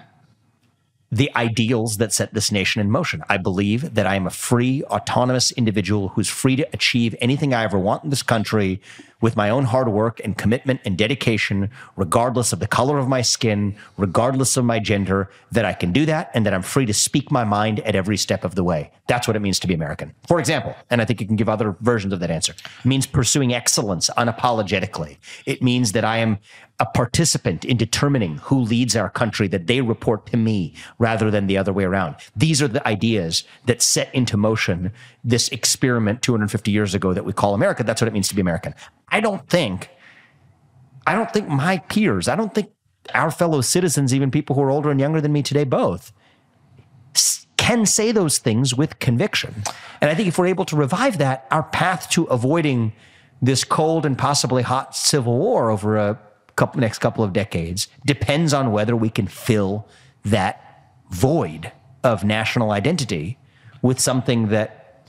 The 1.11 1.29
ideals 1.35 1.97
that 1.97 2.13
set 2.13 2.33
this 2.33 2.51
nation 2.51 2.79
in 2.79 2.89
motion. 2.89 3.21
I 3.29 3.37
believe 3.37 3.95
that 3.95 4.07
I 4.07 4.15
am 4.15 4.25
a 4.25 4.29
free, 4.29 4.83
autonomous 4.85 5.51
individual 5.51 6.09
who's 6.09 6.29
free 6.29 6.55
to 6.55 6.67
achieve 6.71 7.15
anything 7.19 7.53
I 7.53 7.63
ever 7.63 7.77
want 7.77 8.05
in 8.05 8.09
this 8.09 8.23
country 8.23 8.79
with 9.19 9.35
my 9.35 9.49
own 9.49 9.65
hard 9.65 9.89
work 9.89 10.19
and 10.23 10.37
commitment 10.37 10.81
and 10.83 10.97
dedication, 10.97 11.69
regardless 11.95 12.53
of 12.53 12.59
the 12.59 12.67
color 12.67 12.97
of 12.97 13.07
my 13.07 13.21
skin, 13.21 13.75
regardless 13.97 14.57
of 14.57 14.65
my 14.65 14.79
gender, 14.79 15.29
that 15.51 15.65
I 15.65 15.73
can 15.73 15.91
do 15.91 16.05
that 16.07 16.31
and 16.33 16.45
that 16.45 16.53
I'm 16.53 16.63
free 16.63 16.85
to 16.87 16.93
speak 16.93 17.29
my 17.29 17.43
mind 17.43 17.81
at 17.81 17.93
every 17.93 18.17
step 18.17 18.43
of 18.43 18.55
the 18.55 18.63
way. 18.63 18.91
That's 19.07 19.27
what 19.27 19.35
it 19.35 19.41
means 19.41 19.59
to 19.59 19.67
be 19.67 19.73
American. 19.73 20.13
For 20.27 20.39
example, 20.39 20.73
and 20.89 21.01
I 21.01 21.05
think 21.05 21.21
you 21.21 21.27
can 21.27 21.35
give 21.35 21.49
other 21.49 21.75
versions 21.81 22.13
of 22.13 22.19
that 22.21 22.31
answer, 22.31 22.53
it 22.53 22.85
means 22.85 23.05
pursuing 23.05 23.53
excellence 23.53 24.09
unapologetically. 24.17 25.17
It 25.45 25.61
means 25.61 25.91
that 25.91 26.05
I 26.05 26.17
am 26.17 26.39
a 26.81 26.85
participant 26.85 27.63
in 27.63 27.77
determining 27.77 28.39
who 28.39 28.59
leads 28.59 28.95
our 28.95 29.07
country, 29.07 29.47
that 29.47 29.67
they 29.67 29.81
report 29.81 30.25
to 30.25 30.35
me 30.35 30.73
rather 30.97 31.29
than 31.29 31.45
the 31.45 31.55
other 31.55 31.71
way 31.71 31.83
around. 31.83 32.15
These 32.35 32.59
are 32.59 32.67
the 32.67 32.85
ideas 32.87 33.43
that 33.67 33.83
set 33.83 34.13
into 34.15 34.35
motion 34.35 34.91
this 35.23 35.47
experiment 35.49 36.23
250 36.23 36.71
years 36.71 36.95
ago 36.95 37.13
that 37.13 37.23
we 37.23 37.33
call 37.33 37.53
America. 37.53 37.83
That's 37.83 38.01
what 38.01 38.07
it 38.07 38.13
means 38.13 38.27
to 38.29 38.35
be 38.35 38.41
American. 38.41 38.73
I 39.09 39.19
don't 39.19 39.47
think, 39.47 39.89
I 41.05 41.13
don't 41.13 41.31
think 41.31 41.47
my 41.47 41.77
peers, 41.77 42.27
I 42.27 42.35
don't 42.35 42.53
think 42.53 42.71
our 43.13 43.29
fellow 43.29 43.61
citizens, 43.61 44.11
even 44.11 44.31
people 44.31 44.55
who 44.55 44.63
are 44.63 44.71
older 44.71 44.89
and 44.89 44.99
younger 44.99 45.21
than 45.21 45.31
me 45.31 45.43
today, 45.43 45.65
both 45.65 46.11
can 47.57 47.85
say 47.85 48.11
those 48.11 48.39
things 48.39 48.73
with 48.73 48.97
conviction. 48.97 49.53
And 50.01 50.09
I 50.09 50.15
think 50.15 50.27
if 50.27 50.39
we're 50.39 50.47
able 50.47 50.65
to 50.65 50.75
revive 50.75 51.19
that, 51.19 51.45
our 51.51 51.61
path 51.61 52.09
to 52.11 52.23
avoiding 52.23 52.93
this 53.39 53.63
cold 53.63 54.03
and 54.03 54.17
possibly 54.17 54.63
hot 54.63 54.95
civil 54.95 55.37
war 55.37 55.69
over 55.69 55.95
a 55.95 56.19
couple, 56.55 56.79
next 56.79 56.99
couple 56.99 57.23
of 57.23 57.33
decades 57.33 57.87
depends 58.05 58.53
on 58.53 58.71
whether 58.71 58.95
we 58.95 59.09
can 59.09 59.27
fill 59.27 59.87
that 60.23 60.93
void 61.09 61.71
of 62.03 62.23
national 62.23 62.71
identity 62.71 63.37
with 63.81 63.99
something 63.99 64.49
that 64.49 65.07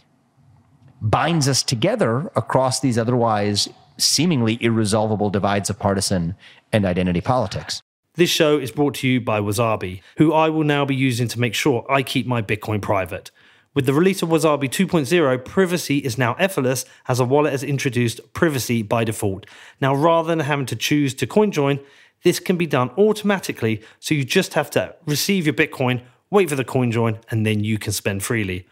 binds 1.01 1.49
us 1.49 1.63
together 1.63 2.31
across 2.37 2.81
these 2.81 2.97
otherwise 2.97 3.69
seemingly 3.99 4.59
irresolvable 4.63 5.31
divides 5.31 5.69
of 5.69 5.79
partisan 5.79 6.35
and 6.73 6.85
identity 6.85 7.21
politics. 7.21 7.83
This 8.15 8.31
show 8.31 8.59
is 8.59 8.71
brought 8.71 8.95
to 8.97 9.09
you 9.09 9.21
by 9.21 9.41
Wasabi, 9.41 10.03
who 10.19 10.33
I 10.33 10.51
will 10.51 10.65
now 10.65 10.85
be 10.85 10.95
using 10.95 11.29
to 11.29 11.41
make 11.41 11.55
sure 11.55 11.87
I 11.89 12.03
keep 12.03 12.27
my 12.27 12.43
Bitcoin 12.43 12.83
private. 12.83 13.31
With 13.75 13.87
the 13.87 13.95
release 13.95 14.21
of 14.21 14.29
Wasabi 14.29 14.69
2.0, 14.69 15.45
privacy 15.47 15.99
is 15.99 16.19
now 16.19 16.35
effortless 16.35 16.85
as 17.09 17.19
a 17.19 17.25
wallet 17.25 17.53
has 17.53 17.63
introduced 17.63 18.21
privacy 18.35 18.83
by 18.83 19.03
default. 19.03 19.47
Now, 19.81 19.95
rather 19.95 20.29
than 20.29 20.41
having 20.41 20.67
to 20.67 20.77
choose 20.77 21.15
to 21.15 21.27
CoinJoin, 21.27 21.83
this 22.23 22.39
can 22.39 22.59
be 22.59 22.67
done 22.67 22.91
automatically, 22.99 23.81
so 23.99 24.15
you 24.15 24.25
just 24.25 24.53
have 24.53 24.71
to 24.73 24.95
receive 25.07 25.47
your 25.47 25.55
Bitcoin, 25.55 26.03
wait 26.31 26.51
for 26.51 26.55
the 26.55 26.67
CoinJoin, 26.67 27.23
and 27.31 27.47
then 27.47 27.65
you 27.65 27.79
can 27.79 27.93
spend 27.93 28.23
freely. 28.23 28.69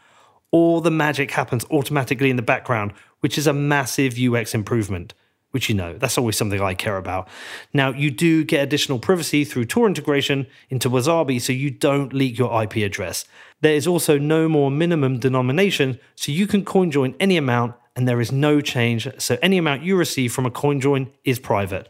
All 0.50 0.82
the 0.82 0.90
magic 0.90 1.30
happens 1.30 1.64
automatically 1.70 2.28
in 2.28 2.36
the 2.36 2.42
background, 2.42 2.92
which 3.20 3.38
is 3.38 3.46
a 3.46 3.54
massive 3.54 4.18
UX 4.18 4.54
improvement 4.54 5.14
which 5.50 5.68
you 5.68 5.74
know, 5.74 5.96
that's 5.98 6.16
always 6.16 6.36
something 6.36 6.60
I 6.60 6.74
care 6.74 6.96
about. 6.96 7.28
Now, 7.72 7.90
you 7.90 8.10
do 8.10 8.44
get 8.44 8.62
additional 8.62 8.98
privacy 8.98 9.44
through 9.44 9.64
Tor 9.66 9.86
integration 9.86 10.46
into 10.68 10.88
Wasabi 10.88 11.40
so 11.40 11.52
you 11.52 11.70
don't 11.70 12.12
leak 12.12 12.38
your 12.38 12.62
IP 12.62 12.76
address. 12.76 13.24
There 13.60 13.74
is 13.74 13.86
also 13.86 14.18
no 14.18 14.48
more 14.48 14.70
minimum 14.70 15.18
denomination, 15.18 16.00
so 16.14 16.32
you 16.32 16.46
can 16.46 16.64
coin 16.64 16.90
join 16.90 17.14
any 17.20 17.36
amount 17.36 17.74
and 17.96 18.08
there 18.08 18.20
is 18.20 18.32
no 18.32 18.60
change, 18.60 19.08
so 19.18 19.36
any 19.42 19.58
amount 19.58 19.82
you 19.82 19.96
receive 19.96 20.32
from 20.32 20.46
a 20.46 20.50
coin 20.50 20.80
join 20.80 21.10
is 21.24 21.38
private. 21.38 21.88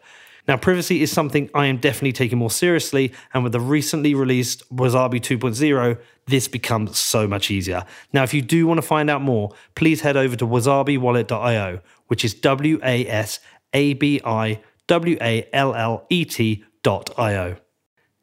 Now, 0.48 0.56
privacy 0.56 1.02
is 1.02 1.12
something 1.12 1.48
I 1.54 1.66
am 1.66 1.76
definitely 1.76 2.12
taking 2.12 2.38
more 2.38 2.50
seriously, 2.50 3.12
and 3.32 3.44
with 3.44 3.52
the 3.52 3.60
recently 3.60 4.14
released 4.14 4.68
Wasabi 4.74 5.20
2.0, 5.20 6.00
this 6.26 6.48
becomes 6.48 6.98
so 6.98 7.28
much 7.28 7.50
easier. 7.50 7.84
Now, 8.12 8.22
if 8.22 8.34
you 8.34 8.42
do 8.42 8.66
want 8.66 8.78
to 8.78 8.82
find 8.82 9.10
out 9.10 9.22
more, 9.22 9.50
please 9.74 10.00
head 10.00 10.16
over 10.16 10.34
to 10.36 10.46
wasabiwallet.io, 10.46 11.80
which 12.08 12.24
is 12.24 12.34
W 12.34 12.80
A 12.82 13.06
S 13.06 13.38
A 13.72 13.94
B 13.94 14.20
I 14.24 14.60
W 14.86 15.16
A 15.20 15.48
L 15.52 15.74
L 15.74 16.06
E 16.08 16.24
T.io. 16.24 17.56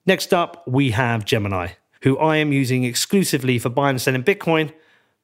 Next 0.06 0.34
up, 0.34 0.68
we 0.68 0.92
have 0.92 1.24
Gemini, 1.24 1.70
who 2.04 2.18
I 2.18 2.38
am 2.38 2.52
using 2.52 2.84
exclusively 2.84 3.60
for 3.60 3.70
buying 3.70 3.92
and 3.92 4.02
selling 4.02 4.24
Bitcoin. 4.24 4.72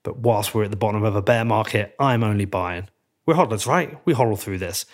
But 0.03 0.17
whilst 0.17 0.53
we're 0.53 0.65
at 0.65 0.71
the 0.71 0.78
bottom 0.78 1.03
of 1.03 1.15
a 1.15 1.21
bear 1.21 1.45
market, 1.45 1.95
I'm 1.99 2.24
only 2.24 2.45
buying. 2.45 2.89
We're 3.26 3.36
hodlers, 3.36 3.67
right? 3.67 3.97
We 4.05 4.13
hodl 4.13 4.38
through 4.38 4.59
this. 4.59 4.86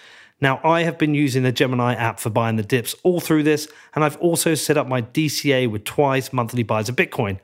Now, 0.41 0.61
I 0.63 0.83
have 0.83 0.97
been 0.97 1.15
using 1.15 1.43
the 1.43 1.51
Gemini 1.51 1.95
app 1.95 2.19
for 2.19 2.29
buying 2.29 2.55
the 2.55 2.63
dips 2.63 2.95
all 3.03 3.19
through 3.19 3.43
this, 3.43 3.67
and 3.93 4.05
I've 4.05 4.17
also 4.17 4.55
set 4.55 4.77
up 4.77 4.87
my 4.87 5.01
DCA 5.01 5.69
with 5.69 5.83
twice 5.83 6.31
monthly 6.31 6.63
buys 6.63 6.87
of 6.87 6.95
Bitcoin. 6.95 7.39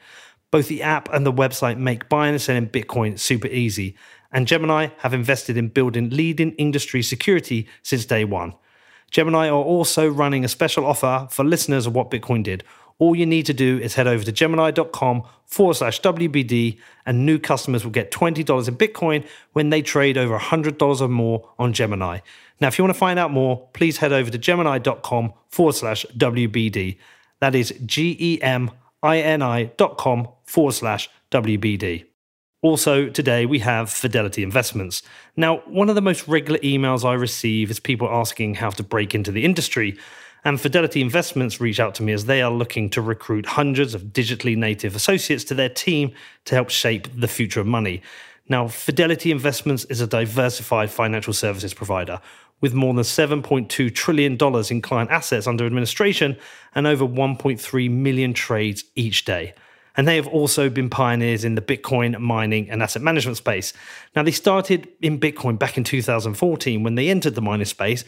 Both 0.50 0.70
the 0.70 0.82
app 0.82 1.12
and 1.12 1.26
the 1.26 1.34
website 1.34 1.78
make 1.78 2.08
buying 2.08 2.34
and 2.34 2.42
selling 2.42 2.70
Bitcoin 2.70 3.20
super 3.20 3.48
easy, 3.48 3.98
and 4.32 4.48
Gemini 4.48 4.90
have 5.00 5.14
invested 5.14 5.58
in 5.58 5.70
building 5.70 6.10
leading 6.10 6.54
industry 6.54 7.02
security 7.02 7.68
since 7.84 8.06
day 8.06 8.24
one. 8.24 8.54
Gemini 9.12 9.48
are 9.48 9.54
also 9.54 10.08
running 10.08 10.46
a 10.46 10.50
special 10.50 10.86
offer 10.86 11.28
for 11.32 11.44
listeners 11.44 11.86
of 11.86 11.96
What 11.96 12.12
Bitcoin 12.12 12.44
Did. 12.44 12.64
All 12.98 13.16
you 13.16 13.26
need 13.26 13.46
to 13.48 13.54
do 13.54 13.78
is 13.78 13.96
head 13.96 14.08
over 14.08 14.24
to 14.24 14.32
gemini.com 14.32 15.24
forward 15.46 15.74
slash 15.74 16.02
WBD, 16.02 16.80
and 17.06 17.26
new 17.26 17.38
customers 17.38 17.84
will 17.84 17.92
get 17.92 18.12
$20 18.12 18.68
in 18.68 18.78
Bitcoin 18.78 19.26
when 19.54 19.70
they 19.70 19.82
trade 19.82 20.18
over 20.18 20.38
$100 20.38 21.02
or 21.02 21.08
more 21.08 21.50
on 21.60 21.74
Gemini. 21.74 22.20
Now, 22.62 22.70
if 22.70 22.78
you 22.78 22.84
want 22.86 22.94
to 22.94 23.00
find 23.00 23.20
out 23.20 23.32
more, 23.32 23.68
please 23.74 23.98
head 23.98 24.14
over 24.14 24.32
to 24.32 24.38
gemini.com 24.38 25.34
forward 25.50 25.76
slash 25.76 26.06
WBD. 26.18 26.98
That 27.42 27.54
is 27.54 27.74
G 27.86 28.16
E 28.20 28.42
M 28.42 28.72
I 29.04 29.20
N 29.20 29.42
I 29.42 29.66
dot 29.66 29.98
com 29.98 30.30
forward 30.44 30.74
slash 30.74 31.10
WBD. 31.32 32.06
Also, 32.62 33.10
today 33.10 33.46
we 33.46 33.60
have 33.60 33.92
Fidelity 33.92 34.42
Investments. 34.42 35.04
Now, 35.36 35.58
one 35.68 35.90
of 35.90 35.96
the 35.96 36.02
most 36.02 36.28
regular 36.28 36.60
emails 36.60 37.06
I 37.06 37.14
receive 37.14 37.70
is 37.70 37.80
people 37.80 38.10
asking 38.10 38.56
how 38.56 38.72
to 38.72 38.84
break 38.84 39.14
into 39.14 39.32
the 39.32 39.44
industry. 39.46 39.98
And 40.46 40.62
Fidelity 40.62 41.02
Investments 41.02 41.60
reach 41.60 41.80
out 41.80 41.96
to 41.96 42.04
me 42.04 42.14
as 42.14 42.26
they 42.26 42.44
are 42.44 42.52
looking 42.52 42.92
to 42.92 43.02
recruit 43.02 43.48
hundreds 43.48 43.96
of 43.96 44.04
digitally 44.14 44.56
native 44.56 44.96
associates 44.96 45.44
to 45.46 45.56
their 45.56 45.70
team 45.70 46.14
to 46.46 46.54
help 46.54 46.70
shape 46.70 47.08
the 47.20 47.28
future 47.28 47.60
of 47.60 47.66
money. 47.66 48.04
Now, 48.48 48.68
Fidelity 48.68 49.32
Investments 49.32 49.86
is 49.86 50.02
a 50.02 50.08
diversified 50.08 50.92
financial 50.92 51.34
services 51.34 51.74
provider 51.74 52.22
with 52.62 52.76
more 52.76 52.94
than 52.94 53.04
$7.2 53.04 53.94
trillion 53.94 54.38
in 54.70 54.82
client 54.82 55.10
assets 55.10 55.48
under 55.48 55.66
administration 55.66 56.38
and 56.76 56.86
over 56.86 57.06
1.3 57.08 57.92
million 57.92 58.34
trades 58.34 58.84
each 58.96 59.26
day 59.26 59.54
and 59.98 60.08
they 60.08 60.16
have 60.16 60.28
also 60.28 60.70
been 60.70 60.90
pioneers 60.90 61.46
in 61.46 61.56
the 61.56 61.62
Bitcoin 61.62 62.20
mining 62.20 62.70
and 62.70 62.84
asset 62.84 63.02
management 63.02 63.38
space. 63.38 63.74
Now, 64.16 64.24
they 64.24 64.32
started 64.32 64.90
in 65.02 65.20
Bitcoin 65.20 65.58
back 65.58 65.78
in 65.78 65.84
2014 65.84 66.84
when 66.84 66.96
they 66.96 67.10
entered 67.10 67.36
the 67.36 67.42
mining 67.42 67.66
space 67.66 68.04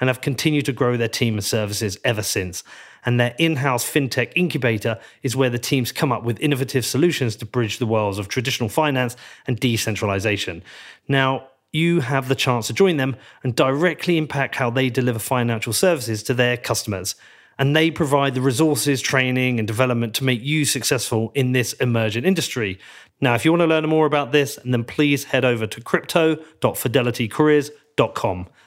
and 0.00 0.08
have 0.08 0.20
continued 0.20 0.64
to 0.66 0.72
grow 0.72 0.96
their 0.96 1.08
team 1.08 1.34
and 1.34 1.44
services 1.44 1.98
ever 2.04 2.22
since. 2.22 2.64
And 3.04 3.20
their 3.20 3.34
in 3.38 3.56
house 3.56 3.84
fintech 3.90 4.32
incubator 4.34 4.98
is 5.22 5.36
where 5.36 5.50
the 5.50 5.58
teams 5.58 5.92
come 5.92 6.12
up 6.12 6.22
with 6.22 6.40
innovative 6.40 6.84
solutions 6.84 7.36
to 7.36 7.46
bridge 7.46 7.78
the 7.78 7.86
worlds 7.86 8.18
of 8.18 8.28
traditional 8.28 8.68
finance 8.68 9.16
and 9.46 9.58
decentralization. 9.58 10.62
Now, 11.08 11.48
you 11.72 12.00
have 12.00 12.28
the 12.28 12.34
chance 12.34 12.66
to 12.66 12.72
join 12.72 12.96
them 12.96 13.16
and 13.42 13.54
directly 13.54 14.18
impact 14.18 14.56
how 14.56 14.70
they 14.70 14.90
deliver 14.90 15.18
financial 15.18 15.72
services 15.72 16.22
to 16.24 16.34
their 16.34 16.56
customers 16.56 17.14
and 17.60 17.76
they 17.76 17.90
provide 17.90 18.34
the 18.34 18.40
resources, 18.40 19.02
training, 19.02 19.58
and 19.58 19.68
development 19.68 20.14
to 20.14 20.24
make 20.24 20.40
you 20.42 20.64
successful 20.64 21.30
in 21.34 21.52
this 21.52 21.74
emergent 21.74 22.24
industry. 22.24 22.78
Now, 23.20 23.34
if 23.34 23.44
you 23.44 23.52
want 23.52 23.60
to 23.60 23.66
learn 23.66 23.86
more 23.86 24.06
about 24.06 24.32
this, 24.32 24.58
then 24.64 24.82
please 24.82 25.24
head 25.24 25.44
over 25.44 25.66
to 25.66 25.80
crypto.fidelitycareers.com. 25.82 27.76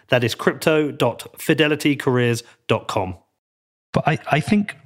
That 0.09 0.23
is 0.23 0.35
crypto.fidelitycareers.com. 0.35 3.15
But 3.91 4.07
I, 4.07 4.19
I 4.31 4.39
think 4.39 4.77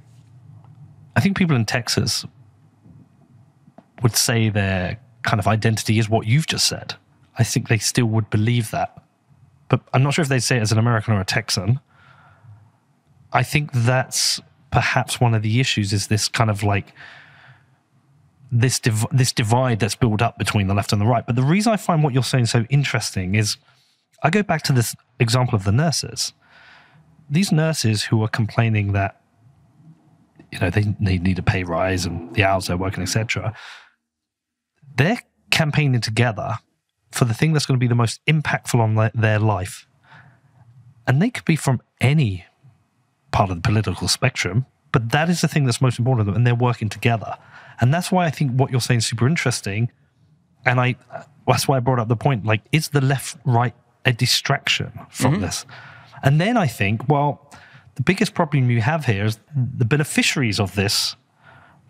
I 1.16 1.20
think 1.20 1.38
people 1.38 1.56
in 1.56 1.66
Texas 1.66 2.26
would 4.04 4.16
say 4.16 4.50
their 4.50 5.00
kind 5.24 5.40
of 5.40 5.48
identity 5.48 5.98
is 6.00 6.10
what 6.10 6.28
you've 6.28 6.48
just 6.48 6.68
said. 6.68 6.94
I 7.40 7.44
think 7.44 7.68
they 7.68 7.80
still 7.80 8.06
would 8.06 8.30
believe 8.30 8.72
that. 8.72 9.04
But 9.70 9.82
I'm 9.94 10.04
not 10.04 10.14
sure 10.14 10.24
if 10.24 10.30
they'd 10.30 10.40
say 10.40 10.58
it 10.58 10.62
as 10.62 10.72
an 10.72 10.78
American 10.78 11.14
or 11.14 11.22
a 11.22 11.26
Texan. 11.26 11.80
I 13.34 13.44
think 13.44 13.72
that's 13.74 14.40
perhaps 14.72 15.20
one 15.20 15.34
of 15.34 15.42
the 15.42 15.60
issues 15.60 15.92
is 15.92 16.08
this 16.08 16.30
kind 16.30 16.50
of 16.50 16.64
like 16.64 16.94
this 18.52 18.80
div- 18.80 19.06
this 19.12 19.34
divide 19.34 19.80
that's 19.80 19.96
built 19.96 20.22
up 20.22 20.38
between 20.38 20.68
the 20.68 20.74
left 20.74 20.94
and 20.94 21.02
the 21.02 21.06
right. 21.06 21.26
But 21.26 21.36
the 21.36 21.44
reason 21.44 21.74
I 21.74 21.78
find 21.78 22.04
what 22.04 22.14
you're 22.14 22.24
saying 22.24 22.46
so 22.46 22.66
interesting 22.70 23.36
is 23.36 23.58
I 24.24 24.30
go 24.30 24.44
back 24.44 24.64
to 24.64 24.74
this 24.74 24.96
example 25.20 25.56
of 25.56 25.64
the 25.64 25.72
nurses. 25.72 26.34
These 27.30 27.52
nurses 27.52 28.04
who 28.04 28.24
are 28.24 28.28
complaining 28.28 28.94
that 28.94 29.22
you 30.52 30.60
know 30.60 30.70
they, 30.70 30.96
need 31.00 31.40
a 31.40 31.44
pay 31.44 31.64
rise 31.64 32.06
and 32.06 32.34
the 32.34 32.44
hours 32.44 32.68
they're 32.68 32.78
working, 32.78 33.04
etc. 33.04 33.54
They're 34.96 35.22
campaigning 35.52 36.02
together 36.02 36.58
for 37.12 37.26
the 37.26 37.34
thing 37.34 37.54
that's 37.54 37.66
going 37.66 37.78
to 37.78 37.84
be 37.84 37.88
the 37.88 37.96
most 37.96 38.22
impactful 38.26 38.80
on 38.80 39.12
their, 39.14 39.40
life. 39.40 39.88
And 41.06 41.22
they 41.22 41.30
could 41.30 41.46
be 41.46 41.56
from 41.56 41.82
any 42.02 42.46
part 43.32 43.50
of 43.50 43.58
the 43.58 43.62
political 43.62 44.08
spectrum, 44.08 44.66
But 44.92 45.12
that 45.12 45.30
is 45.30 45.42
the 45.42 45.48
thing 45.48 45.66
that's 45.66 45.82
most 45.82 46.00
important 46.00 46.26
to 46.26 46.32
them, 46.32 46.36
and 46.36 46.48
they're 46.48 46.56
working 46.56 46.90
together. 46.90 47.38
And 47.80 47.94
that's 47.94 48.12
why 48.12 48.26
I 48.26 48.30
think 48.30 48.52
what 48.54 48.72
you're 48.72 48.82
saying 48.82 49.00
is 49.00 49.06
super 49.06 49.28
interesting. 49.28 49.92
And 50.66 50.80
I 50.80 50.96
that's 51.48 51.68
why 51.68 51.78
I 51.78 51.80
brought 51.80 52.00
up 52.00 52.08
the 52.08 52.18
point 52.18 52.46
like, 52.46 52.62
is 52.72 52.90
the 52.90 53.02
left 53.02 53.38
right 53.46 53.74
a 54.08 54.14
distraction 54.14 54.92
from 55.10 55.42
this? 55.42 55.66
And 56.24 56.42
then 56.42 56.58
I 56.58 56.66
think, 56.66 57.08
well, 57.08 57.52
the 57.96 58.02
biggest 58.02 58.34
problem 58.34 58.72
you 58.72 58.82
have 58.82 59.06
here 59.06 59.26
is 59.26 59.40
the 59.56 59.86
beneficiaries 59.86 60.60
of 60.60 60.74
this 60.76 61.16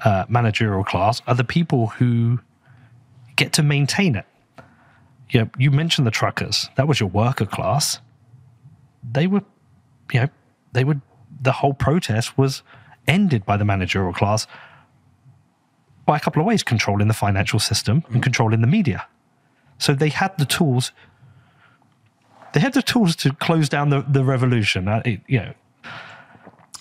uh, 0.03 0.25
managerial 0.27 0.83
class 0.83 1.21
are 1.27 1.35
the 1.35 1.43
people 1.43 1.87
who 1.87 2.39
get 3.35 3.53
to 3.53 3.63
maintain 3.63 4.15
it. 4.15 4.25
You, 5.29 5.41
know, 5.41 5.49
you 5.57 5.71
mentioned 5.71 6.07
the 6.07 6.11
truckers. 6.11 6.69
That 6.75 6.87
was 6.87 6.99
your 6.99 7.09
worker 7.09 7.45
class. 7.45 7.99
They 9.09 9.27
were, 9.27 9.43
you 10.11 10.21
know, 10.21 10.29
they 10.73 10.83
would, 10.83 11.01
the 11.41 11.51
whole 11.51 11.73
protest 11.73 12.37
was 12.37 12.63
ended 13.07 13.45
by 13.45 13.57
the 13.57 13.65
managerial 13.65 14.13
class 14.13 14.47
by 16.05 16.17
a 16.17 16.19
couple 16.19 16.41
of 16.41 16.45
ways 16.45 16.63
controlling 16.63 17.07
the 17.07 17.13
financial 17.13 17.59
system 17.59 18.03
and 18.09 18.23
controlling 18.23 18.61
the 18.61 18.67
media. 18.67 19.05
So 19.77 19.93
they 19.93 20.09
had 20.09 20.37
the 20.37 20.45
tools. 20.45 20.91
They 22.57 22.61
had 22.61 22.73
the 22.73 22.81
tools 22.81 23.15
to 23.17 23.31
close 23.33 23.69
down 23.69 23.91
the, 23.91 24.01
the 24.01 24.23
revolution. 24.23 24.87
Uh, 24.87 25.03
it, 25.05 25.21
you 25.27 25.37
know, 25.41 25.53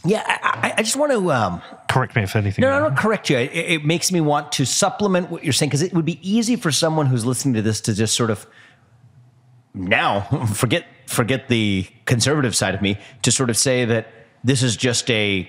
Yeah, 0.06 0.22
I, 0.26 0.72
I- 0.78 0.82
just 0.82 0.96
want 0.96 1.12
to. 1.12 1.30
Um, 1.30 1.60
correct 1.90 2.16
me 2.16 2.22
if 2.22 2.34
anything. 2.34 2.62
No, 2.62 2.70
no, 2.70 2.76
I 2.76 2.88
don't 2.88 2.96
correct 2.96 3.28
you. 3.28 3.36
It, 3.36 3.50
it 3.52 3.84
makes 3.84 4.10
me 4.10 4.22
want 4.22 4.52
to 4.52 4.64
supplement 4.64 5.30
what 5.30 5.44
you're 5.44 5.52
saying 5.52 5.68
because 5.68 5.82
it 5.82 5.92
would 5.92 6.06
be 6.06 6.18
easy 6.26 6.56
for 6.56 6.72
someone 6.72 7.04
who's 7.04 7.26
listening 7.26 7.52
to 7.56 7.60
this 7.62 7.82
to 7.82 7.92
just 7.94 8.16
sort 8.16 8.30
of 8.30 8.46
now 9.74 10.22
forget 10.54 10.86
forget 11.06 11.48
the 11.48 11.86
conservative 12.06 12.56
side 12.56 12.74
of 12.74 12.80
me 12.80 12.96
to 13.20 13.30
sort 13.30 13.50
of 13.50 13.56
say 13.58 13.84
that 13.84 14.08
this 14.44 14.62
is 14.62 14.78
just 14.78 15.10
a 15.10 15.46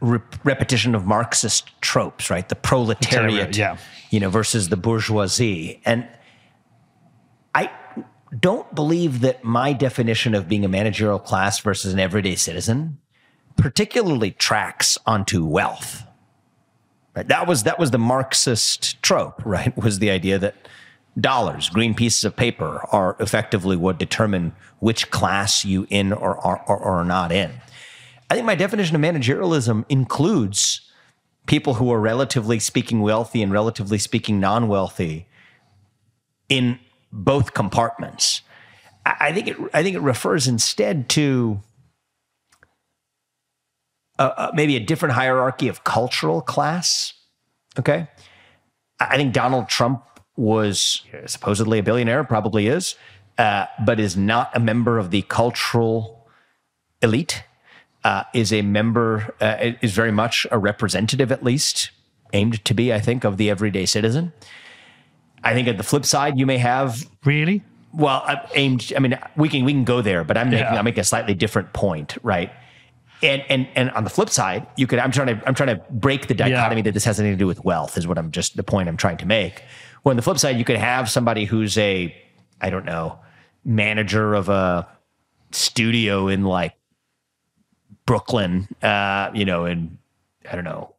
re- 0.00 0.20
repetition 0.44 0.94
of 0.94 1.04
Marxist 1.04 1.68
tropes, 1.80 2.30
right? 2.30 2.48
The 2.48 2.54
proletariat, 2.54 3.56
Yeah. 3.56 3.76
you 4.10 4.20
know, 4.20 4.30
versus 4.30 4.68
the 4.68 4.76
bourgeoisie, 4.76 5.80
and 5.84 6.06
don't 8.38 8.74
believe 8.74 9.20
that 9.20 9.44
my 9.44 9.72
definition 9.72 10.34
of 10.34 10.48
being 10.48 10.64
a 10.64 10.68
managerial 10.68 11.18
class 11.18 11.58
versus 11.60 11.92
an 11.92 12.00
everyday 12.00 12.34
citizen 12.34 12.98
particularly 13.56 14.30
tracks 14.30 14.98
onto 15.06 15.44
wealth. 15.44 16.04
Right? 17.14 17.28
That 17.28 17.46
was 17.46 17.64
that 17.64 17.78
was 17.78 17.90
the 17.90 17.98
Marxist 17.98 19.02
trope, 19.02 19.44
right? 19.44 19.76
Was 19.76 19.98
the 19.98 20.10
idea 20.10 20.38
that 20.38 20.54
dollars, 21.20 21.68
green 21.68 21.94
pieces 21.94 22.24
of 22.24 22.36
paper, 22.36 22.86
are 22.90 23.16
effectively 23.20 23.76
what 23.76 23.98
determine 23.98 24.54
which 24.78 25.10
class 25.10 25.64
you 25.64 25.86
in 25.90 26.12
or 26.12 26.38
are 26.38 26.64
or, 26.66 26.78
or 26.78 27.04
not 27.04 27.32
in. 27.32 27.52
I 28.30 28.34
think 28.34 28.46
my 28.46 28.54
definition 28.54 28.96
of 28.96 29.02
managerialism 29.02 29.84
includes 29.90 30.90
people 31.46 31.74
who 31.74 31.92
are 31.92 32.00
relatively 32.00 32.58
speaking 32.58 33.00
wealthy 33.00 33.42
and 33.42 33.52
relatively 33.52 33.98
speaking 33.98 34.40
non-wealthy 34.40 35.26
in 36.48 36.78
both 37.12 37.54
compartments. 37.54 38.42
I 39.04 39.32
think 39.32 39.48
it 39.48 39.56
I 39.74 39.82
think 39.82 39.96
it 39.96 40.00
refers 40.00 40.46
instead 40.46 41.08
to 41.10 41.60
uh, 44.18 44.50
maybe 44.54 44.76
a 44.76 44.80
different 44.80 45.14
hierarchy 45.14 45.68
of 45.68 45.84
cultural 45.84 46.40
class. 46.40 47.12
Okay. 47.78 48.08
I 49.00 49.04
I 49.04 49.16
think 49.16 49.32
Donald 49.32 49.68
Trump 49.68 50.04
was 50.36 51.02
supposedly 51.26 51.80
a 51.80 51.82
billionaire, 51.82 52.24
probably 52.24 52.68
is, 52.68 52.94
uh, 53.36 53.66
but 53.84 53.98
is 53.98 54.16
not 54.16 54.50
a 54.56 54.60
member 54.60 54.98
of 54.98 55.10
the 55.10 55.22
cultural 55.22 56.28
elite, 57.02 57.42
uh, 58.04 58.24
is 58.32 58.52
a 58.52 58.62
member, 58.62 59.34
uh, 59.40 59.72
is 59.82 59.92
very 59.92 60.12
much 60.12 60.46
a 60.50 60.58
representative, 60.58 61.32
at 61.32 61.42
least, 61.42 61.90
aimed 62.32 62.64
to 62.64 62.74
be, 62.74 62.92
I 62.92 63.00
think, 63.00 63.24
of 63.24 63.36
the 63.36 63.50
everyday 63.50 63.86
citizen. 63.86 64.32
I 65.44 65.54
think 65.54 65.68
at 65.68 65.76
the 65.76 65.82
flip 65.82 66.04
side, 66.04 66.38
you 66.38 66.46
may 66.46 66.58
have 66.58 67.04
Really? 67.24 67.62
well, 67.92 68.22
I 68.26 68.40
aimed. 68.54 68.92
I 68.96 69.00
mean, 69.00 69.18
we 69.36 69.48
can 69.48 69.64
we 69.64 69.72
can 69.72 69.84
go 69.84 70.00
there, 70.02 70.24
but 70.24 70.36
I'm 70.38 70.50
making 70.50 70.64
Yeah. 70.66 70.78
I'm 70.78 70.84
making 70.84 71.00
a 71.00 71.04
slightly 71.04 71.34
different 71.34 71.72
point, 71.72 72.16
right? 72.22 72.50
And 73.22 73.42
and 73.48 73.68
and 73.74 73.90
on 73.90 74.04
the 74.04 74.10
flip 74.10 74.30
side, 74.30 74.66
you 74.76 74.86
could. 74.86 74.98
I'm 74.98 75.12
trying 75.12 75.28
to 75.38 75.46
I'm 75.46 75.54
trying 75.54 75.76
to 75.76 75.82
break 75.90 76.26
the 76.26 76.34
dichotomy 76.34 76.82
that 76.82 76.94
this 76.94 77.04
has 77.04 77.20
anything 77.20 77.36
to 77.38 77.42
do 77.42 77.46
with 77.46 77.64
wealth. 77.64 77.96
Is 77.98 78.06
what 78.06 78.18
I'm 78.18 78.30
just 78.30 78.56
the 78.56 78.62
point 78.64 78.88
I'm 78.88 78.96
trying 78.96 79.18
to 79.18 79.26
make. 79.26 79.62
Well, 80.02 80.10
on 80.10 80.16
the 80.16 80.22
flip 80.22 80.38
side, 80.38 80.56
you 80.58 80.64
could 80.64 80.76
have 80.78 81.08
somebody 81.10 81.44
who's 81.44 81.76
a 81.78 82.14
I 82.60 82.70
don't 82.70 82.84
know 82.84 83.18
manager 83.64 84.34
of 84.34 84.48
a 84.48 84.88
studio 85.52 86.26
in 86.28 86.44
like 86.44 86.74
Brooklyn, 88.06 88.66
uh, 88.82 89.30
you 89.34 89.44
know, 89.44 89.66
and 89.66 89.98
I 90.50 90.56
don't 90.56 90.64
know. 90.64 90.94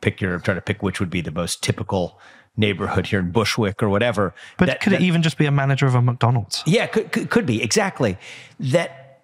Pick 0.00 0.20
your. 0.20 0.34
I'm 0.34 0.40
to 0.42 0.60
pick 0.60 0.82
which 0.82 1.00
would 1.00 1.10
be 1.10 1.20
the 1.20 1.30
most 1.30 1.62
typical 1.62 2.18
neighborhood 2.56 3.06
here 3.06 3.20
in 3.20 3.30
Bushwick 3.30 3.82
or 3.82 3.88
whatever. 3.88 4.34
But 4.56 4.66
That- 4.66 4.80
could 4.80 4.92
that- 4.92 5.00
it 5.02 5.04
even 5.04 5.22
just 5.22 5.38
be 5.38 5.46
a 5.46 5.50
manager 5.52 5.86
of 5.86 5.94
a 5.94 6.02
McDonald's? 6.02 6.62
yeah, 6.66 6.86
could, 6.86 7.12
could 7.12 7.30
could 7.30 7.46
be 7.46 7.62
exactly. 7.62 8.18
That 8.58 9.22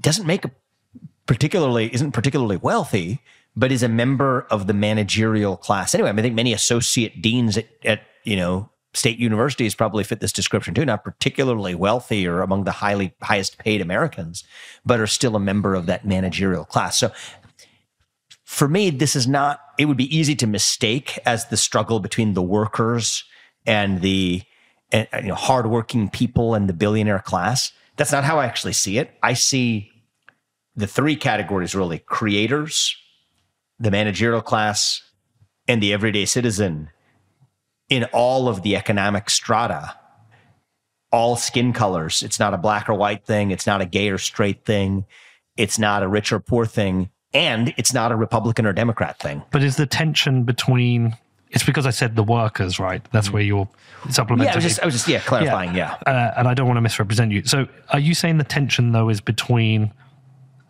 doesn't 0.00 0.26
make 0.26 0.44
a 0.44 0.50
particularly 1.26 1.92
isn't 1.92 2.12
particularly 2.12 2.56
wealthy, 2.56 3.20
but 3.56 3.72
is 3.72 3.82
a 3.82 3.88
member 3.88 4.46
of 4.50 4.66
the 4.66 4.74
managerial 4.74 5.56
class. 5.56 5.94
Anyway, 5.94 6.08
I, 6.08 6.12
mean, 6.12 6.20
I 6.20 6.22
think 6.22 6.34
many 6.34 6.52
associate 6.52 7.20
deans 7.20 7.56
at, 7.56 7.66
at 7.84 8.02
you 8.24 8.36
know 8.36 8.70
state 8.94 9.18
universities 9.18 9.74
probably 9.74 10.04
fit 10.04 10.20
this 10.20 10.32
description 10.32 10.72
too. 10.74 10.84
Not 10.84 11.04
particularly 11.04 11.74
wealthy 11.74 12.26
or 12.26 12.40
among 12.42 12.64
the 12.64 12.72
highly 12.72 13.14
highest 13.22 13.58
paid 13.58 13.80
Americans, 13.82 14.44
but 14.84 15.00
are 15.00 15.06
still 15.06 15.36
a 15.36 15.40
member 15.40 15.74
of 15.74 15.86
that 15.86 16.06
managerial 16.06 16.64
class. 16.64 16.98
So 16.98 17.10
for 18.46 18.68
me, 18.68 18.90
this 18.90 19.16
is 19.16 19.26
not, 19.26 19.60
it 19.76 19.86
would 19.86 19.96
be 19.96 20.16
easy 20.16 20.36
to 20.36 20.46
mistake 20.46 21.18
as 21.26 21.48
the 21.48 21.56
struggle 21.56 21.98
between 21.98 22.34
the 22.34 22.42
workers 22.42 23.24
and 23.66 24.00
the 24.00 24.42
and, 24.92 25.08
uh, 25.12 25.18
you 25.18 25.26
know, 25.26 25.34
hardworking 25.34 26.08
people 26.08 26.54
and 26.54 26.68
the 26.68 26.72
billionaire 26.72 27.18
class. 27.18 27.72
That's 27.96 28.12
not 28.12 28.22
how 28.22 28.38
I 28.38 28.44
actually 28.44 28.74
see 28.74 28.98
it. 28.98 29.10
I 29.20 29.34
see 29.34 29.90
the 30.76 30.86
three 30.86 31.16
categories 31.16 31.74
really 31.74 31.98
creators, 31.98 32.96
the 33.80 33.90
managerial 33.90 34.42
class, 34.42 35.02
and 35.66 35.82
the 35.82 35.92
everyday 35.92 36.24
citizen 36.24 36.90
in 37.88 38.04
all 38.12 38.48
of 38.48 38.62
the 38.62 38.76
economic 38.76 39.28
strata, 39.28 39.96
all 41.10 41.34
skin 41.34 41.72
colors. 41.72 42.22
It's 42.22 42.38
not 42.38 42.54
a 42.54 42.58
black 42.58 42.88
or 42.88 42.94
white 42.94 43.26
thing. 43.26 43.50
It's 43.50 43.66
not 43.66 43.80
a 43.80 43.86
gay 43.86 44.08
or 44.08 44.18
straight 44.18 44.64
thing. 44.64 45.04
It's 45.56 45.80
not 45.80 46.04
a 46.04 46.08
rich 46.08 46.32
or 46.32 46.38
poor 46.38 46.64
thing. 46.64 47.10
And 47.34 47.74
it's 47.76 47.92
not 47.92 48.12
a 48.12 48.16
Republican 48.16 48.66
or 48.66 48.72
Democrat 48.72 49.18
thing. 49.18 49.42
But 49.50 49.62
is 49.62 49.76
the 49.76 49.86
tension 49.86 50.44
between? 50.44 51.16
It's 51.50 51.64
because 51.64 51.86
I 51.86 51.90
said 51.90 52.16
the 52.16 52.22
workers, 52.22 52.78
right? 52.80 53.02
That's 53.12 53.30
where 53.32 53.42
you're 53.42 53.68
supplementing. 54.10 54.48
Yeah, 54.48 54.52
I 54.52 54.56
was 54.56 54.64
just, 54.64 54.80
I 54.82 54.84
was 54.84 54.94
just, 54.94 55.08
yeah, 55.08 55.20
clarifying. 55.20 55.74
Yeah. 55.74 55.96
uh, 56.06 56.34
and 56.36 56.48
I 56.48 56.54
don't 56.54 56.66
want 56.66 56.76
to 56.76 56.82
misrepresent 56.82 57.32
you. 57.32 57.44
So, 57.44 57.66
are 57.90 57.98
you 57.98 58.14
saying 58.14 58.38
the 58.38 58.44
tension 58.44 58.92
though 58.92 59.08
is 59.08 59.20
between 59.20 59.92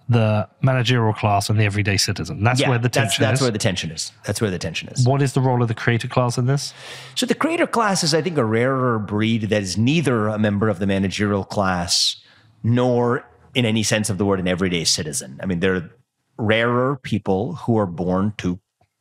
the 0.08 0.48
managerial 0.62 1.12
class 1.12 1.50
and 1.50 1.58
the 1.58 1.64
everyday 1.64 1.96
citizen? 1.96 2.42
That's 2.42 2.60
yeah, 2.60 2.68
where 2.68 2.78
the 2.78 2.88
that's, 2.88 2.96
tension 2.96 3.22
that's 3.22 3.40
is. 3.40 3.42
where 3.42 3.50
the 3.50 3.58
tension 3.58 3.90
is. 3.90 4.12
That's 4.24 4.40
where 4.40 4.50
the 4.50 4.58
tension 4.58 4.88
is. 4.88 5.06
what 5.06 5.22
is 5.22 5.32
the 5.32 5.40
role 5.40 5.62
of 5.62 5.68
the 5.68 5.74
creator 5.74 6.08
class 6.08 6.38
in 6.38 6.46
this? 6.46 6.72
So 7.14 7.26
the 7.26 7.34
creator 7.34 7.66
class 7.66 8.04
is, 8.04 8.14
I 8.14 8.22
think, 8.22 8.38
a 8.38 8.44
rarer 8.44 8.98
breed 8.98 9.42
that 9.42 9.62
is 9.62 9.76
neither 9.76 10.28
a 10.28 10.38
member 10.38 10.68
of 10.68 10.78
the 10.78 10.86
managerial 10.86 11.44
class 11.44 12.16
nor, 12.62 13.28
in 13.54 13.64
any 13.64 13.82
sense 13.82 14.10
of 14.10 14.18
the 14.18 14.24
word, 14.24 14.40
an 14.40 14.48
everyday 14.48 14.84
citizen. 14.84 15.40
I 15.42 15.46
mean, 15.46 15.60
they're 15.60 15.90
rarer 16.38 16.96
people 17.02 17.54
who 17.54 17.76
are 17.78 17.86
born 17.86 18.34
to 18.38 18.60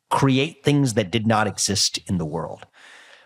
create 0.10 0.64
things 0.64 0.94
that 0.94 1.12
did 1.12 1.26
not 1.28 1.48
exist 1.48 2.00
in 2.08 2.18
the 2.18 2.26
world. 2.26 2.66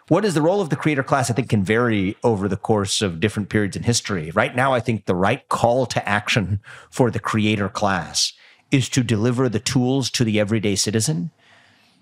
What 0.07 0.25
is 0.25 0.33
the 0.33 0.41
role 0.41 0.59
of 0.59 0.69
the 0.71 0.75
creator 0.75 1.03
class? 1.03 1.29
I 1.29 1.33
think 1.33 1.49
can 1.49 1.63
vary 1.63 2.17
over 2.23 2.47
the 2.47 2.57
course 2.57 3.01
of 3.03 3.19
different 3.19 3.49
periods 3.49 3.75
in 3.75 3.83
history. 3.83 4.31
Right 4.31 4.55
now, 4.55 4.73
I 4.73 4.79
think 4.79 5.05
the 5.05 5.13
right 5.15 5.47
call 5.49 5.85
to 5.87 6.09
action 6.09 6.61
for 6.89 7.11
the 7.11 7.19
creator 7.19 7.69
class 7.69 8.33
is 8.71 8.89
to 8.89 9.03
deliver 9.03 9.49
the 9.49 9.59
tools 9.59 10.09
to 10.11 10.23
the 10.23 10.39
everyday 10.39 10.75
citizen 10.75 11.29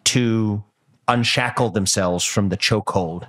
to 0.05 0.63
unshackle 1.09 1.71
themselves 1.71 2.23
from 2.23 2.47
the 2.49 2.57
chokehold 2.57 3.27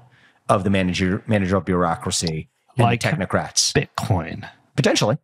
of 0.48 0.62
the 0.64 0.70
manager, 0.70 1.22
managerial 1.26 1.60
bureaucracy 1.60 2.48
and 2.76 2.84
Like- 2.84 3.02
the 3.02 3.08
technocrats. 3.08 3.72
Bitcoin. 3.72 4.48
Potentially. 4.76 5.18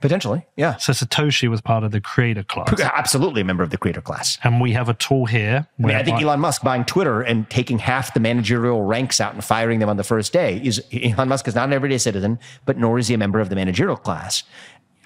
Potentially. 0.00 0.46
Yeah. 0.56 0.76
So 0.76 0.92
Satoshi 0.92 1.48
was 1.48 1.60
part 1.60 1.84
of 1.84 1.90
the 1.92 2.00
creator 2.00 2.42
class, 2.42 2.80
Absolutely 2.80 3.42
a 3.42 3.44
member 3.44 3.62
of 3.62 3.68
the 3.70 3.76
creator 3.76 4.00
class. 4.00 4.38
and 4.42 4.60
we 4.60 4.72
have 4.72 4.88
a 4.88 4.94
tool 4.94 5.26
here. 5.26 5.66
I 5.78 5.86
mean, 5.86 5.96
I 5.96 6.02
think 6.02 6.22
Elon 6.22 6.40
Musk 6.40 6.62
buying 6.62 6.84
Twitter 6.86 7.20
and 7.20 7.48
taking 7.50 7.78
half 7.78 8.14
the 8.14 8.20
managerial 8.20 8.82
ranks 8.82 9.20
out 9.20 9.34
and 9.34 9.44
firing 9.44 9.78
them 9.78 9.90
on 9.90 9.98
the 9.98 10.04
first 10.04 10.32
day 10.32 10.60
is 10.64 10.82
Elon 10.92 11.28
Musk 11.28 11.48
is 11.48 11.54
not 11.54 11.68
an 11.68 11.74
everyday 11.74 11.98
citizen, 11.98 12.38
but 12.64 12.78
nor 12.78 12.98
is 12.98 13.08
he 13.08 13.14
a 13.14 13.18
member 13.18 13.40
of 13.40 13.50
the 13.50 13.54
managerial 13.54 13.96
class. 13.96 14.42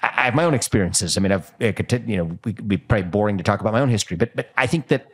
I 0.01 0.23
have 0.23 0.35
my 0.35 0.43
own 0.43 0.53
experiences. 0.53 1.17
I 1.17 1.21
mean, 1.21 1.31
I've, 1.31 1.51
could, 1.59 1.91
you 2.07 2.17
know, 2.17 2.39
we 2.45 2.53
could 2.53 2.67
be 2.67 2.77
probably 2.77 3.07
boring 3.09 3.37
to 3.37 3.43
talk 3.43 3.59
about 3.59 3.73
my 3.73 3.81
own 3.81 3.89
history, 3.89 4.15
but 4.15 4.35
but 4.35 4.49
I 4.55 4.67
think 4.67 4.87
that 4.87 5.07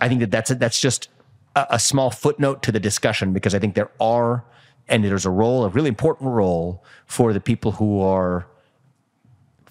I 0.00 0.08
think 0.08 0.20
that 0.20 0.30
that's 0.30 0.50
that's 0.54 0.80
just 0.80 1.08
a, 1.54 1.66
a 1.70 1.78
small 1.78 2.10
footnote 2.10 2.62
to 2.64 2.72
the 2.72 2.80
discussion 2.80 3.32
because 3.32 3.54
I 3.54 3.58
think 3.58 3.74
there 3.74 3.90
are 4.00 4.44
and 4.88 5.04
there's 5.04 5.26
a 5.26 5.30
role, 5.30 5.64
a 5.64 5.68
really 5.68 5.88
important 5.88 6.30
role 6.30 6.84
for 7.06 7.32
the 7.32 7.40
people 7.40 7.72
who 7.72 8.00
are 8.00 8.46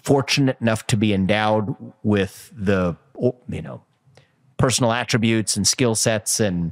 fortunate 0.06 0.56
enough 0.60 0.86
to 0.86 0.96
be 0.96 1.12
endowed 1.12 1.74
with 2.04 2.52
the 2.56 2.96
you 3.48 3.60
know 3.60 3.82
personal 4.56 4.92
attributes 4.92 5.56
and 5.56 5.66
skill 5.66 5.96
sets 5.96 6.38
and 6.38 6.70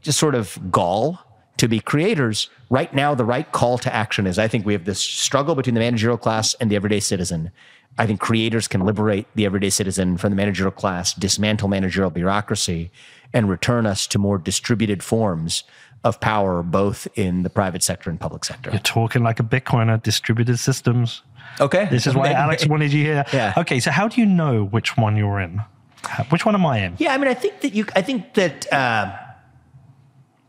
just 0.00 0.18
sort 0.18 0.34
of 0.34 0.58
gall 0.72 1.18
to 1.58 1.68
be 1.68 1.80
creators 1.80 2.48
right 2.70 2.94
now 2.94 3.14
the 3.14 3.26
right 3.26 3.52
call 3.52 3.76
to 3.76 3.94
action 3.94 4.26
is 4.26 4.38
i 4.38 4.48
think 4.48 4.64
we 4.64 4.72
have 4.72 4.86
this 4.86 5.00
struggle 5.00 5.54
between 5.54 5.74
the 5.74 5.80
managerial 5.80 6.16
class 6.16 6.54
and 6.54 6.70
the 6.70 6.76
everyday 6.76 6.98
citizen 6.98 7.50
i 7.98 8.06
think 8.06 8.20
creators 8.20 8.66
can 8.66 8.86
liberate 8.86 9.26
the 9.34 9.44
everyday 9.44 9.68
citizen 9.68 10.16
from 10.16 10.30
the 10.30 10.36
managerial 10.36 10.72
class 10.72 11.12
dismantle 11.12 11.68
managerial 11.68 12.10
bureaucracy 12.10 12.90
and 13.34 13.50
return 13.50 13.84
us 13.84 14.06
to 14.06 14.18
more 14.18 14.38
distributed 14.38 15.02
forms 15.02 15.62
of 16.04 16.18
power 16.20 16.62
both 16.62 17.06
in 17.14 17.42
the 17.42 17.50
private 17.50 17.82
sector 17.82 18.08
and 18.08 18.18
public 18.18 18.44
sector 18.44 18.70
You're 18.70 18.80
talking 18.80 19.22
like 19.22 19.38
a 19.38 19.42
Bitcoiner, 19.42 20.02
distributed 20.02 20.58
systems. 20.58 21.22
Okay 21.60 21.86
This 21.90 22.06
is 22.06 22.14
why 22.14 22.32
Alex 22.32 22.66
wanted 22.66 22.92
you 22.92 23.04
here. 23.04 23.24
Yeah. 23.32 23.54
Okay, 23.56 23.80
so 23.80 23.90
how 23.90 24.08
do 24.08 24.20
you 24.20 24.26
know 24.26 24.64
which 24.64 24.96
one 24.96 25.16
you're 25.16 25.40
in? 25.40 25.60
Which 26.30 26.44
one 26.46 26.54
am 26.54 26.64
I 26.66 26.78
in? 26.78 26.96
yeah 26.98 27.12
i 27.14 27.18
mean 27.18 27.28
i 27.28 27.34
think 27.34 27.60
that 27.60 27.74
you 27.74 27.84
i 27.94 28.02
think 28.02 28.34
that 28.34 28.72
uh, 28.72 29.12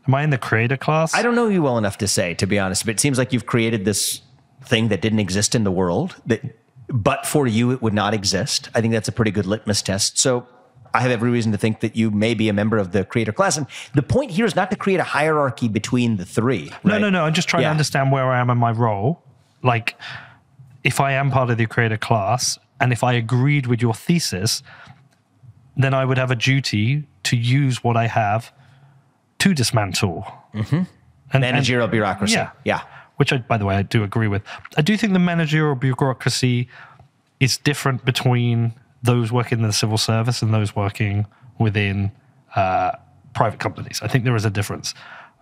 Am 0.08 0.14
I 0.16 0.24
in 0.24 0.30
the 0.30 0.38
creator 0.38 0.76
class? 0.76 1.14
I 1.14 1.22
don't 1.22 1.36
know 1.36 1.46
you 1.46 1.62
well 1.62 1.78
enough 1.78 1.96
to 1.98 2.08
say, 2.08 2.34
to 2.34 2.44
be 2.46 2.58
honest, 2.58 2.84
but 2.84 2.90
it 2.96 3.00
seems 3.00 3.18
like 3.18 3.32
you've 3.32 3.46
created 3.46 3.84
this 3.84 4.20
thing 4.64 4.88
that 4.88 5.00
didn't 5.00 5.20
exist 5.20 5.54
in 5.54 5.62
the 5.62 5.70
world 5.70 6.16
that 6.26 6.40
but 6.88 7.24
for 7.24 7.46
you 7.46 7.70
it 7.70 7.80
would 7.82 7.94
not 7.94 8.12
exist. 8.12 8.68
I 8.74 8.80
think 8.80 8.92
that's 8.92 9.06
a 9.06 9.12
pretty 9.12 9.30
good 9.30 9.46
litmus 9.46 9.80
test. 9.80 10.18
So 10.18 10.44
I 10.92 11.00
have 11.02 11.12
every 11.12 11.30
reason 11.30 11.52
to 11.52 11.58
think 11.58 11.80
that 11.80 11.94
you 11.94 12.10
may 12.10 12.34
be 12.34 12.48
a 12.48 12.52
member 12.52 12.78
of 12.78 12.90
the 12.90 13.04
creator 13.04 13.32
class. 13.32 13.56
And 13.56 13.66
the 13.94 14.02
point 14.02 14.32
here 14.32 14.44
is 14.44 14.56
not 14.56 14.70
to 14.72 14.76
create 14.76 14.98
a 14.98 15.04
hierarchy 15.04 15.68
between 15.68 16.16
the 16.16 16.24
three. 16.26 16.72
No, 16.82 16.98
no, 16.98 17.08
no. 17.08 17.22
I'm 17.24 17.32
just 17.32 17.48
trying 17.48 17.62
Yeah. 17.62 17.68
to 17.68 17.72
understand 17.78 18.10
where 18.10 18.24
I 18.28 18.40
am 18.40 18.50
in 18.50 18.58
my 18.58 18.72
role. 18.72 19.22
Like, 19.62 19.94
if 20.84 21.00
I 21.00 21.12
am 21.12 21.30
part 21.30 21.50
of 21.50 21.58
the 21.58 21.66
creator 21.66 21.96
class, 21.96 22.58
and 22.80 22.92
if 22.92 23.04
I 23.04 23.12
agreed 23.12 23.66
with 23.66 23.80
your 23.80 23.94
thesis, 23.94 24.62
then 25.76 25.94
I 25.94 26.04
would 26.04 26.18
have 26.18 26.30
a 26.30 26.36
duty 26.36 27.04
to 27.24 27.36
use 27.36 27.82
what 27.84 27.96
I 27.96 28.06
have 28.08 28.52
to 29.38 29.54
dismantle. 29.54 30.26
Mm-hmm. 30.54 30.74
And, 30.74 30.86
and- 31.32 31.40
Managerial 31.42 31.88
bureaucracy. 31.88 32.34
Yeah. 32.34 32.50
Yeah. 32.64 32.82
which 33.16 33.32
I, 33.32 33.38
by 33.38 33.56
the 33.58 33.64
way, 33.64 33.76
I 33.76 33.82
do 33.82 34.02
agree 34.02 34.28
with. 34.28 34.42
I 34.76 34.82
do 34.82 34.96
think 34.96 35.12
the 35.12 35.18
managerial 35.18 35.74
bureaucracy 35.76 36.68
is 37.40 37.58
different 37.58 38.04
between 38.04 38.74
those 39.02 39.32
working 39.32 39.58
in 39.60 39.66
the 39.66 39.72
civil 39.72 39.98
service 39.98 40.42
and 40.42 40.52
those 40.54 40.76
working 40.76 41.26
within 41.58 42.10
uh, 42.54 42.92
private 43.34 43.58
companies. 43.58 44.00
I 44.02 44.08
think 44.08 44.24
there 44.24 44.36
is 44.36 44.44
a 44.44 44.50
difference. 44.50 44.94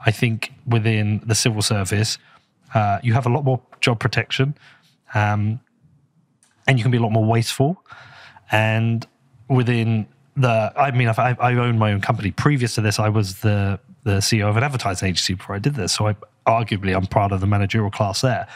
I 0.07 0.11
think 0.11 0.53
within 0.67 1.21
the 1.27 1.35
civil 1.35 1.61
service, 1.63 2.19
uh, 2.75 3.01
you 3.03 3.13
have 3.15 3.27
a 3.27 3.29
lot 3.29 3.45
more 3.45 3.61
job 3.81 3.99
protection, 3.99 4.55
um, 5.15 5.61
and 6.67 6.79
you 6.79 6.85
can 6.85 6.91
be 6.91 6.99
a 6.99 7.01
lot 7.01 7.13
more 7.13 7.25
wasteful. 7.25 7.83
And 8.53 9.07
within 9.49 10.07
the, 10.37 10.73
I 10.77 10.91
mean, 10.91 11.09
I, 11.09 11.37
I 11.41 11.55
own 11.55 11.79
my 11.79 11.93
own 11.93 12.01
company. 12.01 12.31
Previous 12.31 12.75
to 12.77 12.81
this, 12.81 12.99
I 12.99 13.09
was 13.09 13.41
the 13.41 13.81
the 14.03 14.13
CEO 14.13 14.49
of 14.49 14.57
an 14.57 14.63
advertising 14.63 15.09
agency 15.09 15.35
before 15.35 15.55
I 15.55 15.59
did 15.59 15.75
this. 15.75 15.93
So 15.93 16.09
I 16.09 16.17
arguably 16.47 16.97
I'm 16.97 17.07
part 17.07 17.33
of 17.33 17.41
the 17.41 17.47
managerial 17.47 17.91
class 17.91 18.23
there. 18.23 18.47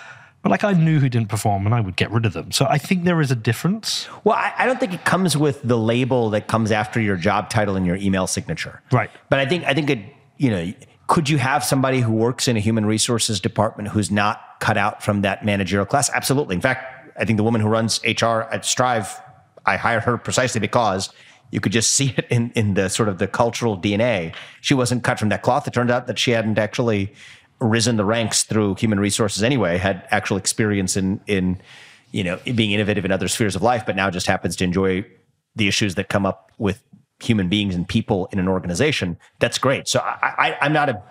But 0.43 0.51
like 0.51 0.65
I 0.65 0.73
knew 0.73 1.01
who 1.01 1.09
didn't 1.09 1.31
perform, 1.31 1.65
and 1.65 1.75
I 1.75 1.81
would 1.81 1.97
get 1.97 2.11
rid 2.11 2.27
of 2.27 2.35
them. 2.35 2.53
So 2.53 2.67
I 2.69 2.77
think 2.77 3.05
there 3.05 3.21
is 3.23 3.31
a 3.31 3.37
difference. 3.37 4.07
Well, 4.25 4.37
I, 4.37 4.53
I 4.59 4.67
don't 4.67 4.79
think 4.79 4.93
it 4.93 5.05
comes 5.07 5.39
with 5.39 5.63
the 5.63 5.79
label 5.79 6.29
that 6.31 6.49
comes 6.49 6.71
after 6.71 7.01
your 7.01 7.17
job 7.17 7.49
title 7.49 7.77
and 7.77 7.87
your 7.87 7.97
email 7.97 8.27
signature. 8.27 8.83
Right. 8.93 9.11
But 9.31 9.39
I 9.39 9.47
think 9.47 9.65
I 9.65 9.73
think 9.73 9.89
it, 9.89 10.01
you 10.37 10.51
know, 10.51 10.73
could 11.15 11.29
you 11.29 11.39
have 11.39 11.63
somebody 11.63 12.01
who 12.01 12.11
works 12.11 12.49
in 12.49 12.57
a 12.57 12.61
human 12.61 12.85
resources 12.85 13.39
department 13.39 13.89
who's 13.91 14.11
not 14.11 14.57
cut 14.59 14.77
out 14.77 15.01
from 15.01 15.23
that 15.23 15.45
managerial 15.45 15.87
class? 15.87 16.11
Absolutely. 16.11 16.57
In 16.57 16.61
fact, 16.61 17.09
I 17.17 17.25
think 17.25 17.37
the 17.37 17.45
woman 17.45 17.61
who 17.61 17.69
runs 17.69 18.01
HR 18.05 18.51
at 18.51 18.65
Strive, 18.65 19.17
I 19.65 19.77
hired 19.77 20.03
her 20.03 20.19
precisely 20.19 20.59
because 20.59 21.11
you 21.53 21.61
could 21.61 21.71
just 21.71 21.93
see 21.93 22.13
it 22.17 22.27
in, 22.31 22.51
in 22.57 22.75
the 22.75 22.89
sort 22.89 23.09
of 23.09 23.19
the 23.19 23.29
cultural 23.29 23.79
DNA. 23.79 24.35
She 24.61 24.75
wasn't 24.75 25.05
cut 25.05 25.21
from 25.21 25.29
that 25.29 25.43
cloth. 25.43 25.69
It 25.69 25.73
turned 25.73 25.93
out 25.93 26.09
that 26.09 26.19
she 26.19 26.33
hadn't 26.33 26.59
actually 26.59 27.13
risen 27.61 27.97
the 27.97 28.05
ranks 28.05 28.43
through 28.43 28.75
human 28.75 28.99
resources 28.99 29.45
anyway, 29.45 29.79
had 29.79 30.09
actual 30.11 30.37
experience 30.37 30.97
in 30.97 31.21
in 31.29 31.63
you 32.11 32.25
know 32.25 32.41
being 32.57 32.73
innovative 32.73 33.05
in 33.05 33.13
other 33.13 33.29
spheres 33.29 33.55
of 33.55 33.63
life, 33.63 33.87
but 33.87 33.95
now 33.95 34.11
just 34.11 34.27
happens 34.27 34.57
to 34.57 34.65
enjoy 34.65 35.07
the 35.55 35.69
issues 35.69 35.95
that 35.95 36.09
come 36.09 36.27
up 36.27 36.51
with 36.59 36.83
human 37.25 37.49
beings 37.49 37.75
and 37.75 37.87
people 37.89 38.27
in 38.33 38.39
an 38.39 38.49
organization. 38.49 39.17
That's 39.41 39.59
great. 39.59 39.89
So 39.89 40.01
I, 40.01 40.17
I, 40.39 40.59
I'm 40.61 40.73
not 40.73 40.89
a 40.89 41.03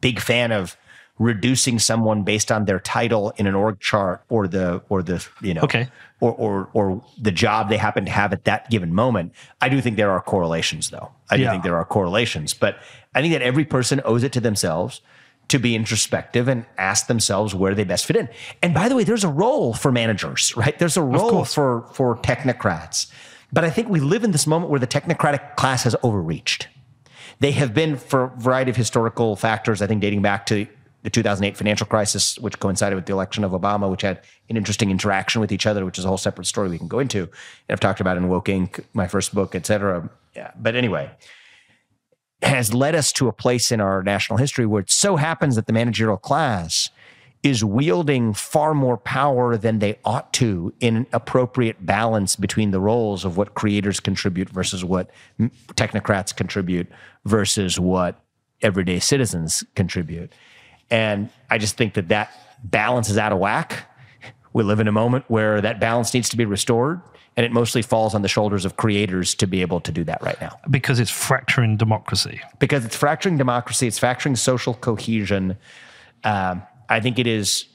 big 0.00 0.20
fan 0.20 0.52
of 0.52 0.76
reducing 1.18 1.78
someone 1.78 2.22
based 2.22 2.50
on 2.50 2.64
their 2.64 2.80
title 2.80 3.30
in 3.36 3.46
an 3.46 3.54
org 3.54 3.78
chart 3.78 4.22
or 4.30 4.48
the 4.48 4.82
or 4.88 5.02
the 5.02 5.24
you 5.42 5.52
know 5.52 5.60
Okay. 5.62 5.86
or 6.20 6.32
or 6.32 6.70
or 6.72 7.04
the 7.20 7.30
job 7.30 7.68
they 7.68 7.76
happen 7.76 8.06
to 8.06 8.10
have 8.10 8.32
at 8.32 8.44
that 8.44 8.70
given 8.70 8.94
moment. 8.94 9.32
I 9.60 9.68
do 9.68 9.80
think 9.82 9.96
there 9.96 10.10
are 10.10 10.22
correlations 10.22 10.88
though. 10.90 11.10
I 11.30 11.36
do 11.36 11.42
Yeah. 11.42 11.50
think 11.50 11.62
there 11.62 11.76
are 11.76 11.84
correlations, 11.84 12.54
but 12.54 12.78
I 13.14 13.20
think 13.20 13.32
that 13.34 13.42
every 13.42 13.66
person 13.66 14.00
owes 14.06 14.22
it 14.22 14.32
to 14.32 14.40
themselves 14.40 15.02
to 15.48 15.58
be 15.58 15.74
introspective 15.74 16.48
and 16.48 16.64
ask 16.78 17.06
themselves 17.06 17.54
where 17.54 17.74
they 17.74 17.84
best 17.84 18.06
fit 18.06 18.16
in. 18.16 18.28
And 18.62 18.72
by 18.72 18.88
the 18.88 18.94
way, 18.96 19.04
there's 19.04 19.24
a 19.24 19.28
role 19.28 19.74
for 19.74 19.92
managers, 19.92 20.56
right? 20.56 20.78
There's 20.78 20.96
a 20.96 21.02
role 21.02 21.44
for 21.44 21.82
for 21.92 22.16
technocrats. 22.16 23.10
But 23.52 23.64
I 23.64 23.70
think 23.70 23.88
we 23.88 24.00
live 24.00 24.24
in 24.24 24.30
this 24.30 24.46
moment 24.46 24.70
where 24.70 24.80
the 24.80 24.86
technocratic 24.86 25.56
class 25.56 25.84
has 25.84 25.96
overreached. 26.02 26.68
They 27.40 27.52
have 27.52 27.74
been, 27.74 27.96
for 27.96 28.24
a 28.24 28.28
variety 28.28 28.70
of 28.70 28.76
historical 28.76 29.34
factors, 29.36 29.82
I 29.82 29.86
think 29.86 30.02
dating 30.02 30.22
back 30.22 30.46
to 30.46 30.66
the 31.02 31.10
2008 31.10 31.56
financial 31.56 31.86
crisis, 31.86 32.38
which 32.38 32.60
coincided 32.60 32.94
with 32.94 33.06
the 33.06 33.12
election 33.12 33.42
of 33.42 33.52
Obama, 33.52 33.90
which 33.90 34.02
had 34.02 34.20
an 34.50 34.56
interesting 34.56 34.90
interaction 34.90 35.40
with 35.40 35.50
each 35.50 35.66
other, 35.66 35.84
which 35.84 35.98
is 35.98 36.04
a 36.04 36.08
whole 36.08 36.18
separate 36.18 36.44
story 36.46 36.68
we 36.68 36.78
can 36.78 36.88
go 36.88 36.98
into. 36.98 37.22
And 37.22 37.30
I've 37.70 37.80
talked 37.80 38.00
about 38.00 38.18
in 38.18 38.28
Woke 38.28 38.46
Inc., 38.46 38.84
my 38.92 39.08
first 39.08 39.34
book, 39.34 39.54
et 39.54 39.64
cetera. 39.64 40.10
Yeah. 40.36 40.50
But 40.58 40.76
anyway, 40.76 41.10
has 42.42 42.74
led 42.74 42.94
us 42.94 43.12
to 43.12 43.28
a 43.28 43.32
place 43.32 43.72
in 43.72 43.80
our 43.80 44.02
national 44.02 44.36
history 44.36 44.66
where 44.66 44.82
it 44.82 44.90
so 44.90 45.16
happens 45.16 45.56
that 45.56 45.66
the 45.66 45.72
managerial 45.72 46.18
class 46.18 46.90
is 47.42 47.64
wielding 47.64 48.34
far 48.34 48.74
more 48.74 48.98
power 48.98 49.56
than 49.56 49.78
they 49.78 49.98
ought 50.04 50.32
to 50.34 50.72
in 50.80 50.96
an 50.96 51.06
appropriate 51.12 51.86
balance 51.86 52.36
between 52.36 52.70
the 52.70 52.80
roles 52.80 53.24
of 53.24 53.36
what 53.36 53.54
creators 53.54 53.98
contribute 53.98 54.48
versus 54.50 54.84
what 54.84 55.10
technocrats 55.74 56.36
contribute 56.36 56.86
versus 57.24 57.80
what 57.80 58.20
everyday 58.60 58.98
citizens 58.98 59.64
contribute. 59.74 60.32
And 60.90 61.30
I 61.48 61.56
just 61.56 61.76
think 61.76 61.94
that 61.94 62.08
that 62.08 62.30
balance 62.62 63.08
is 63.08 63.16
out 63.16 63.32
of 63.32 63.38
whack. 63.38 63.86
We 64.52 64.62
live 64.62 64.80
in 64.80 64.88
a 64.88 64.92
moment 64.92 65.24
where 65.28 65.60
that 65.62 65.80
balance 65.80 66.12
needs 66.12 66.28
to 66.30 66.36
be 66.36 66.44
restored, 66.44 67.00
and 67.36 67.46
it 67.46 67.52
mostly 67.52 67.80
falls 67.80 68.14
on 68.14 68.20
the 68.20 68.28
shoulders 68.28 68.66
of 68.66 68.76
creators 68.76 69.34
to 69.36 69.46
be 69.46 69.62
able 69.62 69.80
to 69.80 69.92
do 69.92 70.04
that 70.04 70.20
right 70.22 70.38
now 70.40 70.58
because 70.68 70.98
it's 71.00 71.10
fracturing 71.10 71.78
democracy. 71.78 72.40
because 72.58 72.84
it's 72.84 72.96
fracturing 72.96 73.38
democracy, 73.38 73.86
it's 73.86 73.98
fracturing 73.98 74.36
social 74.36 74.74
cohesion. 74.74 75.56
Um, 76.24 76.62
I 76.90 77.00
think 77.00 77.18
it 77.18 77.26
is. 77.26 77.66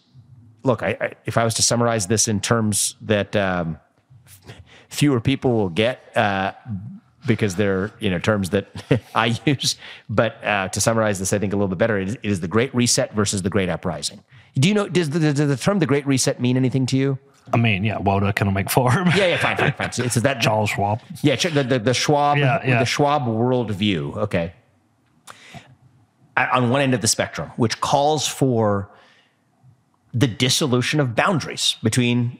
Look, 0.63 0.84
I, 0.84 0.97
I, 0.99 1.13
if 1.26 1.38
I 1.38 1.43
was 1.43 1.53
to 1.55 1.61
summarize 1.61 2.07
this 2.07 2.28
in 2.28 2.39
terms 2.41 2.95
that 3.01 3.36
um, 3.36 3.80
fewer 4.89 5.20
people 5.22 5.53
will 5.53 5.70
get, 5.70 6.16
uh, 6.16 6.51
because 7.26 7.55
they're 7.55 7.91
you 7.99 8.09
know 8.09 8.20
terms 8.20 8.51
that 8.51 8.68
I 9.16 9.36
use, 9.45 9.78
but 10.09 10.43
uh, 10.43 10.68
to 10.70 10.82
summarize 10.82 11.18
this, 11.20 11.34
I 11.34 11.39
think 11.39 11.53
a 11.53 11.55
little 11.55 11.68
bit 11.70 11.78
better. 11.78 11.97
It 11.99 12.09
is, 12.09 12.16
it 12.16 12.30
is 12.30 12.39
the 12.41 12.47
Great 12.47 12.74
Reset 12.76 13.13
versus 13.13 13.41
the 13.41 13.49
Great 13.49 13.70
Uprising. 13.70 14.24
Do 14.55 14.68
you 14.68 14.74
know? 14.76 14.88
Does 14.88 15.09
the, 15.09 15.20
does 15.20 15.47
the 15.47 15.57
term 15.57 15.80
the 15.80 15.86
Great 15.86 16.05
Reset 16.05 16.39
mean 16.39 16.57
anything 16.57 16.86
to 16.88 16.97
you? 16.97 17.18
I 17.53 17.57
mean, 17.57 17.84
yeah, 17.84 17.99
World 17.99 18.24
Economic 18.24 18.70
Forum. 18.70 19.09
Yeah, 19.16 19.28
yeah, 19.28 19.38
fine, 19.38 19.57
fine, 19.57 19.74
fine. 19.74 19.91
So 19.91 20.03
it's 20.03 20.16
that 20.16 20.41
Charles 20.41 20.72
Schwab. 20.72 21.01
Yeah, 21.22 21.36
the, 21.36 21.63
the, 21.63 21.80
the 21.80 21.93
Schwab 21.93 22.38
Yeah, 22.38 22.66
yeah. 22.66 22.80
the 22.80 22.86
Schwab 22.86 23.24
worldview. 23.24 24.18
Okay. 24.18 24.53
On 26.38 26.70
one 26.70 26.82
end 26.82 26.93
of 26.93 27.01
the 27.01 27.07
spectrum, 27.07 27.51
which 27.55 27.80
calls 27.82 28.28
for 28.28 28.89
the 30.16 30.28
dissolution 30.28 30.99
of 30.99 31.13
boundaries 31.13 31.76
between 31.84 32.39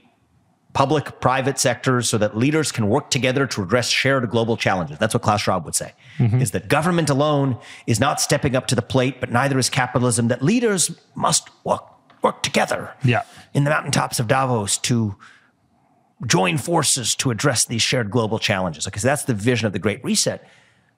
public 0.74 1.20
private 1.22 1.58
sectors 1.60 2.10
so 2.10 2.18
that 2.18 2.36
leaders 2.36 2.72
can 2.72 2.88
work 2.88 3.10
together 3.10 3.46
to 3.48 3.64
address 3.64 3.90
shared 3.90 4.30
global 4.30 4.58
challenges. 4.58 4.98
That's 4.98 5.14
what 5.14 5.24
Klaus 5.24 5.42
Schwab 5.42 5.64
would 5.66 5.76
say. 5.76 5.94
Mm-hmm. 6.18 6.42
Is 6.42 6.52
that 6.52 6.68
government 6.68 7.10
alone 7.10 7.58
is 7.88 8.00
not 8.00 8.20
stepping 8.20 8.56
up 8.56 8.68
to 8.68 8.76
the 8.76 8.82
plate, 8.82 9.20
but 9.22 9.32
neither 9.32 9.58
is 9.60 9.70
capitalism, 9.70 10.28
that 10.30 10.42
leaders 10.42 10.92
must 11.16 11.50
work, 11.66 11.84
work 12.22 12.44
together 12.44 12.94
Yeah. 13.04 13.24
in 13.54 13.64
the 13.66 13.70
mountaintops 13.70 14.20
of 14.20 14.28
Davos 14.28 14.78
to 14.80 15.16
join 16.26 16.58
forces 16.58 17.14
to 17.16 17.32
address 17.32 17.66
these 17.66 17.82
shared 17.82 18.10
global 18.10 18.40
challenges. 18.40 18.88
Okay, 18.88 19.00
so 19.00 19.08
that's 19.08 19.24
the 19.26 19.34
vision 19.34 19.68
of 19.68 19.74
the 19.74 19.80
Great 19.80 20.04
Reset. 20.04 20.46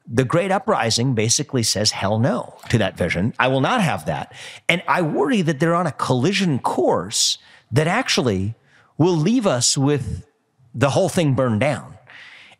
The 0.08 0.24
Great 0.24 0.52
Uprising 0.52 1.16
basically 1.16 1.64
says 1.64 1.92
hell 1.92 2.18
no 2.18 2.58
to 2.70 2.78
that 2.78 2.98
vision. 2.98 3.34
I 3.38 3.50
will 3.50 3.62
not 3.62 3.82
have 3.82 4.06
that. 4.06 4.34
And 4.70 4.82
I 4.88 5.02
worry 5.02 5.42
that 5.42 5.60
they're 5.60 5.76
on 5.76 5.88
a 5.88 5.92
collision 5.92 6.60
course 6.60 7.38
that 7.72 7.88
actually 7.88 8.56
will 8.98 9.16
leave 9.16 9.46
us 9.46 9.78
with 9.78 10.26
the 10.74 10.92
whole 10.92 11.10
thing 11.10 11.34
burned 11.34 11.60
down. 11.60 11.98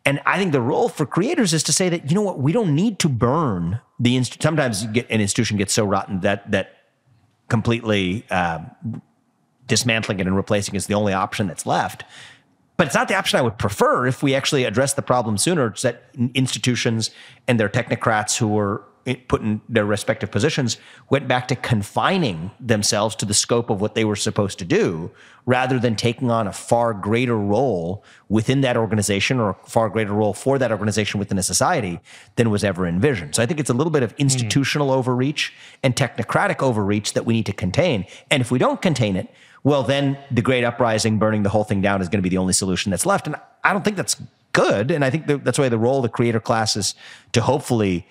And 0.04 0.20
I 0.24 0.38
think 0.38 0.52
the 0.52 0.60
role 0.60 0.88
for 0.88 1.06
creators 1.06 1.52
is 1.52 1.62
to 1.64 1.72
say 1.72 1.88
that, 1.88 2.10
you 2.10 2.14
know 2.14 2.22
what, 2.22 2.38
we 2.38 2.52
don't 2.52 2.74
need 2.74 2.98
to 3.00 3.08
burn 3.08 3.80
the. 3.98 4.22
Sometimes 4.40 4.86
get, 4.86 5.10
an 5.10 5.20
institution 5.20 5.56
gets 5.56 5.72
so 5.72 5.84
rotten 5.84 6.20
that, 6.20 6.50
that 6.50 6.76
completely 7.48 8.26
um, 8.30 9.02
dismantling 9.66 10.20
it 10.20 10.26
and 10.26 10.36
replacing 10.36 10.74
it 10.74 10.78
is 10.78 10.86
the 10.86 10.94
only 10.94 11.12
option 11.12 11.46
that's 11.46 11.66
left. 11.66 12.04
But 12.78 12.86
it's 12.86 12.94
not 12.94 13.08
the 13.08 13.16
option 13.16 13.38
I 13.38 13.42
would 13.42 13.58
prefer 13.58 14.06
if 14.06 14.22
we 14.22 14.34
actually 14.36 14.64
address 14.64 14.94
the 14.94 15.02
problem 15.02 15.36
sooner. 15.36 15.66
It's 15.66 15.82
that 15.82 16.04
institutions 16.34 17.10
and 17.48 17.58
their 17.60 17.68
technocrats 17.68 18.38
who 18.38 18.46
were 18.46 18.84
put 19.26 19.40
in 19.40 19.60
their 19.68 19.86
respective 19.86 20.30
positions 20.30 20.76
went 21.08 21.26
back 21.26 21.48
to 21.48 21.56
confining 21.56 22.50
themselves 22.60 23.16
to 23.16 23.24
the 23.24 23.34
scope 23.34 23.70
of 23.70 23.80
what 23.80 23.94
they 23.94 24.04
were 24.04 24.16
supposed 24.16 24.58
to 24.58 24.64
do 24.64 25.10
rather 25.46 25.78
than 25.78 25.96
taking 25.96 26.30
on 26.30 26.46
a 26.46 26.52
far 26.52 26.92
greater 26.92 27.36
role 27.36 28.04
within 28.28 28.60
that 28.60 28.76
organization 28.76 29.40
or 29.40 29.50
a 29.50 29.54
far 29.64 29.88
greater 29.88 30.12
role 30.12 30.34
for 30.34 30.58
that 30.58 30.70
organization 30.70 31.18
within 31.18 31.38
a 31.38 31.42
society 31.42 31.98
than 32.36 32.50
was 32.50 32.62
ever 32.62 32.86
envisioned. 32.86 33.34
So 33.34 33.42
I 33.42 33.46
think 33.46 33.58
it's 33.58 33.70
a 33.70 33.74
little 33.74 33.90
bit 33.90 34.02
of 34.02 34.14
institutional 34.18 34.88
mm. 34.88 34.96
overreach 34.96 35.54
and 35.82 35.96
technocratic 35.96 36.62
overreach 36.62 37.14
that 37.14 37.24
we 37.24 37.34
need 37.34 37.46
to 37.46 37.52
contain. 37.52 38.04
And 38.30 38.42
if 38.42 38.50
we 38.50 38.58
don't 38.58 38.82
contain 38.82 39.16
it, 39.16 39.32
well, 39.64 39.82
then 39.82 40.18
the 40.30 40.42
great 40.42 40.64
uprising, 40.64 41.18
burning 41.18 41.42
the 41.42 41.48
whole 41.48 41.64
thing 41.64 41.80
down, 41.80 42.00
is 42.00 42.08
going 42.08 42.18
to 42.18 42.22
be 42.22 42.28
the 42.28 42.38
only 42.38 42.52
solution 42.52 42.90
that's 42.90 43.06
left. 43.06 43.26
And 43.26 43.36
I 43.64 43.72
don't 43.72 43.84
think 43.84 43.96
that's 43.96 44.20
good. 44.52 44.90
And 44.90 45.04
I 45.04 45.10
think 45.10 45.26
that's 45.26 45.58
why 45.58 45.68
the 45.68 45.78
role 45.78 45.98
of 45.98 46.02
the 46.02 46.08
creator 46.08 46.40
class 46.40 46.76
is 46.76 46.94
to 47.32 47.40
hopefully, 47.40 48.06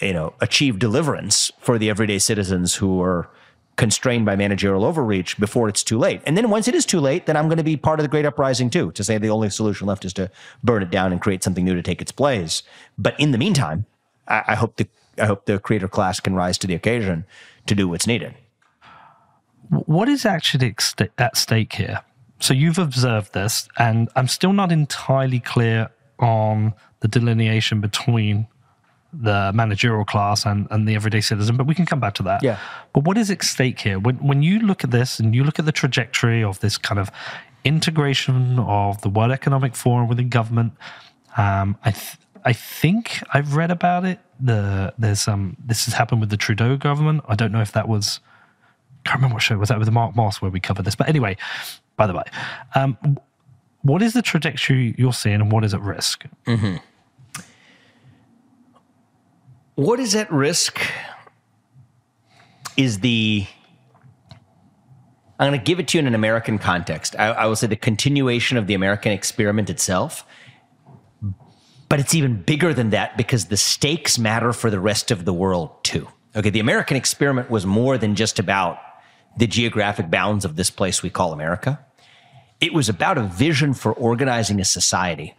you 0.00 0.12
know, 0.12 0.34
achieve 0.40 0.78
deliverance 0.78 1.50
for 1.60 1.78
the 1.78 1.90
everyday 1.90 2.18
citizens 2.18 2.76
who 2.76 3.00
are 3.02 3.28
constrained 3.76 4.24
by 4.24 4.36
managerial 4.36 4.84
overreach 4.84 5.38
before 5.38 5.68
it's 5.68 5.82
too 5.82 5.98
late. 5.98 6.22
And 6.24 6.36
then 6.36 6.48
once 6.48 6.66
it 6.66 6.74
is 6.74 6.86
too 6.86 7.00
late, 7.00 7.26
then 7.26 7.36
I'm 7.36 7.46
going 7.46 7.58
to 7.58 7.64
be 7.64 7.76
part 7.76 8.00
of 8.00 8.04
the 8.04 8.08
great 8.08 8.24
uprising 8.24 8.70
too, 8.70 8.90
to 8.92 9.04
say 9.04 9.18
the 9.18 9.28
only 9.28 9.50
solution 9.50 9.86
left 9.86 10.04
is 10.04 10.14
to 10.14 10.30
burn 10.64 10.82
it 10.82 10.90
down 10.90 11.12
and 11.12 11.20
create 11.20 11.44
something 11.44 11.64
new 11.64 11.74
to 11.74 11.82
take 11.82 12.00
its 12.00 12.12
place. 12.12 12.62
But 12.96 13.18
in 13.20 13.32
the 13.32 13.38
meantime, 13.38 13.84
I, 14.26 14.44
I 14.48 14.54
hope 14.54 14.76
the 14.76 14.86
I 15.18 15.24
hope 15.24 15.46
the 15.46 15.58
creator 15.58 15.88
class 15.88 16.20
can 16.20 16.34
rise 16.34 16.58
to 16.58 16.66
the 16.66 16.74
occasion 16.74 17.24
to 17.66 17.74
do 17.74 17.88
what's 17.88 18.06
needed 18.06 18.34
what 19.70 20.08
is 20.08 20.24
actually 20.24 20.74
at 21.18 21.36
stake 21.36 21.74
here? 21.74 22.00
So 22.38 22.54
you've 22.54 22.78
observed 22.78 23.32
this, 23.32 23.68
and 23.78 24.08
I'm 24.14 24.28
still 24.28 24.52
not 24.52 24.70
entirely 24.70 25.40
clear 25.40 25.90
on 26.18 26.74
the 27.00 27.08
delineation 27.08 27.80
between 27.80 28.46
the 29.12 29.50
managerial 29.54 30.04
class 30.04 30.44
and, 30.44 30.66
and 30.70 30.86
the 30.86 30.94
everyday 30.94 31.20
citizen, 31.20 31.56
but 31.56 31.66
we 31.66 31.74
can 31.74 31.86
come 31.86 32.00
back 32.00 32.14
to 32.14 32.22
that. 32.24 32.42
Yeah. 32.42 32.58
But 32.92 33.04
what 33.04 33.16
is 33.16 33.30
at 33.30 33.42
stake 33.42 33.80
here? 33.80 33.98
When, 33.98 34.16
when 34.16 34.42
you 34.42 34.58
look 34.58 34.84
at 34.84 34.90
this 34.90 35.18
and 35.18 35.34
you 35.34 35.44
look 35.44 35.58
at 35.58 35.64
the 35.64 35.72
trajectory 35.72 36.44
of 36.44 36.60
this 36.60 36.76
kind 36.76 36.98
of 36.98 37.10
integration 37.64 38.58
of 38.58 39.00
the 39.00 39.08
World 39.08 39.32
Economic 39.32 39.74
Forum 39.74 40.08
within 40.08 40.28
government, 40.28 40.74
um, 41.36 41.78
I, 41.84 41.92
th- 41.92 42.16
I 42.44 42.52
think 42.52 43.22
I've 43.32 43.56
read 43.56 43.70
about 43.70 44.04
it. 44.04 44.20
The 44.38 44.92
there's 44.98 45.26
um 45.28 45.56
this 45.58 45.86
has 45.86 45.94
happened 45.94 46.20
with 46.20 46.28
the 46.30 46.36
Trudeau 46.36 46.76
government. 46.76 47.24
I 47.26 47.34
don't 47.34 47.52
know 47.52 47.62
if 47.62 47.72
that 47.72 47.88
was 47.88 48.20
can't 49.06 49.16
remember 49.16 49.34
what 49.34 49.42
show 49.42 49.56
was 49.56 49.68
that 49.68 49.78
with 49.78 49.90
Mark 49.90 50.16
Moss 50.16 50.42
where 50.42 50.50
we 50.50 50.60
covered 50.60 50.84
this. 50.84 50.94
But 50.94 51.08
anyway, 51.08 51.36
by 51.96 52.06
the 52.06 52.14
way, 52.14 52.24
um, 52.74 52.98
what 53.82 54.02
is 54.02 54.12
the 54.12 54.22
trajectory 54.22 54.94
you're 54.98 55.12
seeing 55.12 55.36
and 55.36 55.52
what 55.52 55.64
is 55.64 55.72
at 55.72 55.80
risk? 55.80 56.26
Mm-hmm. 56.46 56.76
What 59.76 60.00
is 60.00 60.14
at 60.14 60.30
risk 60.32 60.80
is 62.76 63.00
the. 63.00 63.46
I'm 65.38 65.50
going 65.50 65.60
to 65.60 65.64
give 65.64 65.78
it 65.78 65.88
to 65.88 65.98
you 65.98 66.00
in 66.00 66.06
an 66.06 66.14
American 66.14 66.58
context. 66.58 67.14
I, 67.18 67.26
I 67.26 67.46
will 67.46 67.56
say 67.56 67.66
the 67.66 67.76
continuation 67.76 68.56
of 68.56 68.66
the 68.66 68.74
American 68.74 69.12
experiment 69.12 69.68
itself. 69.68 70.26
But 71.88 72.00
it's 72.00 72.14
even 72.14 72.42
bigger 72.42 72.74
than 72.74 72.90
that 72.90 73.16
because 73.16 73.46
the 73.46 73.56
stakes 73.56 74.18
matter 74.18 74.52
for 74.52 74.70
the 74.70 74.80
rest 74.80 75.10
of 75.10 75.24
the 75.24 75.32
world 75.32 75.84
too. 75.84 76.08
Okay, 76.34 76.50
the 76.50 76.58
American 76.58 76.96
experiment 76.96 77.50
was 77.50 77.64
more 77.64 77.96
than 77.96 78.14
just 78.14 78.38
about 78.38 78.78
the 79.36 79.46
geographic 79.46 80.10
bounds 80.10 80.44
of 80.44 80.56
this 80.56 80.70
place 80.70 81.02
we 81.02 81.10
call 81.10 81.32
America. 81.32 81.84
It 82.60 82.72
was 82.72 82.88
about 82.88 83.18
a 83.18 83.22
vision 83.22 83.74
for 83.74 83.92
organizing 83.92 84.60
a 84.60 84.64
society 84.64 85.34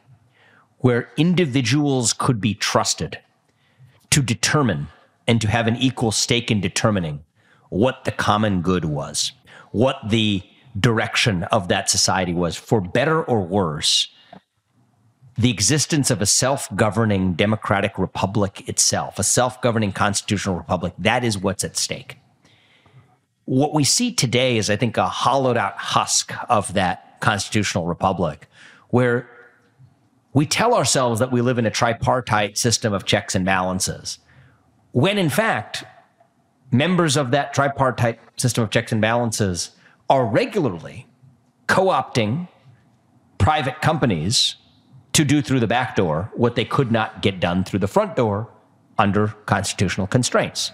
where 0.80 1.10
individuals 1.18 2.14
could 2.14 2.40
be 2.40 2.54
trusted 2.54 3.20
to 4.12 4.22
determine 4.22 4.88
and 5.28 5.42
to 5.42 5.48
have 5.48 5.68
an 5.68 5.76
equal 5.76 6.12
stake 6.12 6.52
in 6.52 6.62
determining 6.62 7.24
what 7.70 8.06
the 8.06 8.12
common 8.12 8.62
good 8.62 8.86
was, 8.86 9.32
what 9.72 9.98
the 10.08 10.44
direction 10.80 11.44
of 11.46 11.68
that 11.68 11.90
society 11.90 12.34
was, 12.34 12.56
for 12.56 12.80
better 12.80 13.24
or 13.24 13.42
worse. 13.42 14.10
The 15.40 15.50
existence 15.50 16.10
of 16.10 16.22
a 16.22 16.26
self 16.26 16.74
governing 16.76 17.34
democratic 17.34 17.98
republic 17.98 18.68
itself, 18.70 19.20
a 19.20 19.24
self 19.24 19.62
governing 19.62 19.92
constitutional 19.92 20.56
republic, 20.56 20.94
that 21.00 21.24
is 21.24 21.38
what's 21.38 21.64
at 21.64 21.78
stake 21.78 22.18
what 23.48 23.74
we 23.74 23.86
see 23.86 24.12
today 24.12 24.58
is, 24.58 24.70
I 24.70 24.76
think, 24.76 24.98
a 24.98 25.08
hollowed 25.08 25.56
out 25.56 25.78
husk 25.78 26.34
of 26.50 26.74
that 26.74 27.22
constitutional 27.22 27.88
republic 27.88 28.50
where 28.90 29.30
we 30.34 30.46
tell 30.46 30.74
ourselves 30.74 31.22
that 31.22 31.32
we 31.32 31.40
live 31.42 31.58
in 31.58 31.66
a 31.66 31.72
tripartite 31.72 32.58
system 32.58 32.92
of 32.92 33.06
checks 33.06 33.36
and 33.36 33.46
balances, 33.46 34.20
when 34.92 35.18
in 35.18 35.30
fact, 35.30 35.86
members 36.72 37.16
of 37.16 37.32
that 37.32 37.54
tripartite 37.54 38.20
system 38.36 38.66
of 38.66 38.70
checks 38.70 38.92
and 38.92 39.00
balances 39.00 39.72
are 40.10 40.26
regularly 40.26 41.08
co 41.68 41.86
opting 41.86 42.50
private 43.38 43.82
companies 43.82 44.58
to 45.14 45.24
do 45.24 45.42
through 45.42 45.62
the 45.62 45.68
back 45.68 45.96
door 45.96 46.30
what 46.36 46.56
they 46.56 46.66
could 46.66 46.92
not 46.92 47.22
get 47.22 47.40
done 47.40 47.64
through 47.64 47.80
the 47.80 47.88
front 47.88 48.18
door 48.18 48.50
under 48.98 49.30
constitutional 49.46 50.06
constraints 50.06 50.74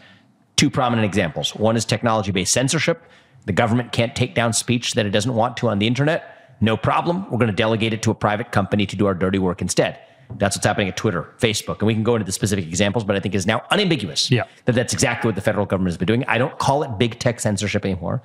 two 0.63 0.69
prominent 0.69 1.03
examples. 1.03 1.53
One 1.53 1.75
is 1.75 1.83
technology 1.83 2.31
based 2.31 2.53
censorship. 2.53 3.03
The 3.45 3.51
government 3.51 3.91
can't 3.91 4.15
take 4.15 4.33
down 4.33 4.53
speech 4.53 4.93
that 4.93 5.05
it 5.05 5.09
doesn't 5.09 5.35
want 5.35 5.57
to 5.57 5.67
on 5.67 5.79
the 5.79 5.87
internet. 5.87 6.55
No 6.61 6.77
problem. 6.77 7.29
We're 7.29 7.37
going 7.37 7.51
to 7.51 7.55
delegate 7.65 7.91
it 7.91 8.01
to 8.03 8.11
a 8.11 8.15
private 8.15 8.53
company 8.53 8.85
to 8.85 8.95
do 8.95 9.05
our 9.05 9.13
dirty 9.13 9.39
work 9.39 9.61
instead. 9.61 9.99
That's 10.37 10.55
what's 10.55 10.65
happening 10.65 10.87
at 10.87 10.95
Twitter, 10.95 11.33
Facebook. 11.37 11.79
And 11.79 11.87
we 11.87 11.93
can 11.93 12.03
go 12.03 12.15
into 12.15 12.23
the 12.23 12.31
specific 12.31 12.65
examples, 12.65 13.03
but 13.03 13.17
I 13.17 13.19
think 13.19 13.35
it's 13.35 13.45
now 13.45 13.61
unambiguous 13.71 14.31
yeah. 14.31 14.45
that 14.63 14.71
that's 14.71 14.93
exactly 14.93 15.27
what 15.27 15.35
the 15.35 15.41
federal 15.41 15.65
government 15.65 15.91
has 15.91 15.97
been 15.97 16.05
doing. 16.05 16.23
I 16.29 16.37
don't 16.37 16.57
call 16.59 16.83
it 16.83 16.97
big 16.97 17.19
tech 17.19 17.41
censorship 17.41 17.83
anymore. 17.83 18.21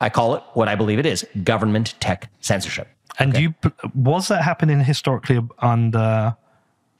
I 0.00 0.08
call 0.08 0.36
it 0.36 0.44
what 0.54 0.68
I 0.68 0.76
believe 0.76 1.00
it 1.00 1.06
is 1.06 1.26
government 1.42 1.94
tech 1.98 2.30
censorship. 2.38 2.86
And 3.18 3.32
okay? 3.32 3.42
you 3.42 3.54
was 3.92 4.28
that 4.28 4.42
happening 4.42 4.78
historically 4.84 5.40
under 5.58 6.36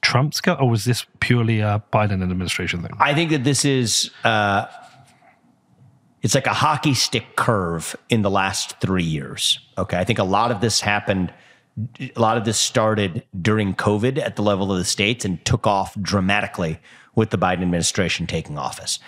Trump's 0.03 0.40
go, 0.40 0.55
or 0.55 0.68
was 0.68 0.84
this 0.84 1.07
purely 1.20 1.61
a 1.61 1.82
Biden 1.92 2.22
administration 2.22 2.82
thing? 2.82 2.90
I 2.98 3.14
think 3.14 3.30
that 3.30 3.44
this 3.44 3.64
is 3.64 4.11
uh, 4.24 4.66
it's 6.22 6.34
like 6.34 6.46
a 6.46 6.53
hockey 6.53 6.94
stick 6.94 7.36
curve 7.36 7.96
in 8.09 8.22
the 8.22 8.30
last 8.30 8.80
three 8.80 9.05
years. 9.05 9.59
Okay, 9.78 9.96
I 9.96 10.05
think 10.05 10.18
a 10.18 10.24
lot 10.24 10.50
of 10.50 10.61
this 10.61 10.80
happened. 10.80 11.32
A 11.98 12.20
lot 12.20 12.36
of 12.36 12.44
this 12.44 12.59
started 12.59 13.24
during 13.40 13.74
COVID 13.74 14.18
at 14.18 14.36
the 14.36 14.42
level 14.42 14.70
of 14.70 14.78
the 14.78 14.84
states 14.84 15.24
and 15.24 15.42
took 15.44 15.66
off 15.66 15.98
dramatically 16.03 16.78
with 17.14 17.30
the 17.30 17.38
Biden 17.38 17.62
administration 17.62 18.26
taking 18.26 18.59
office. 18.59 18.98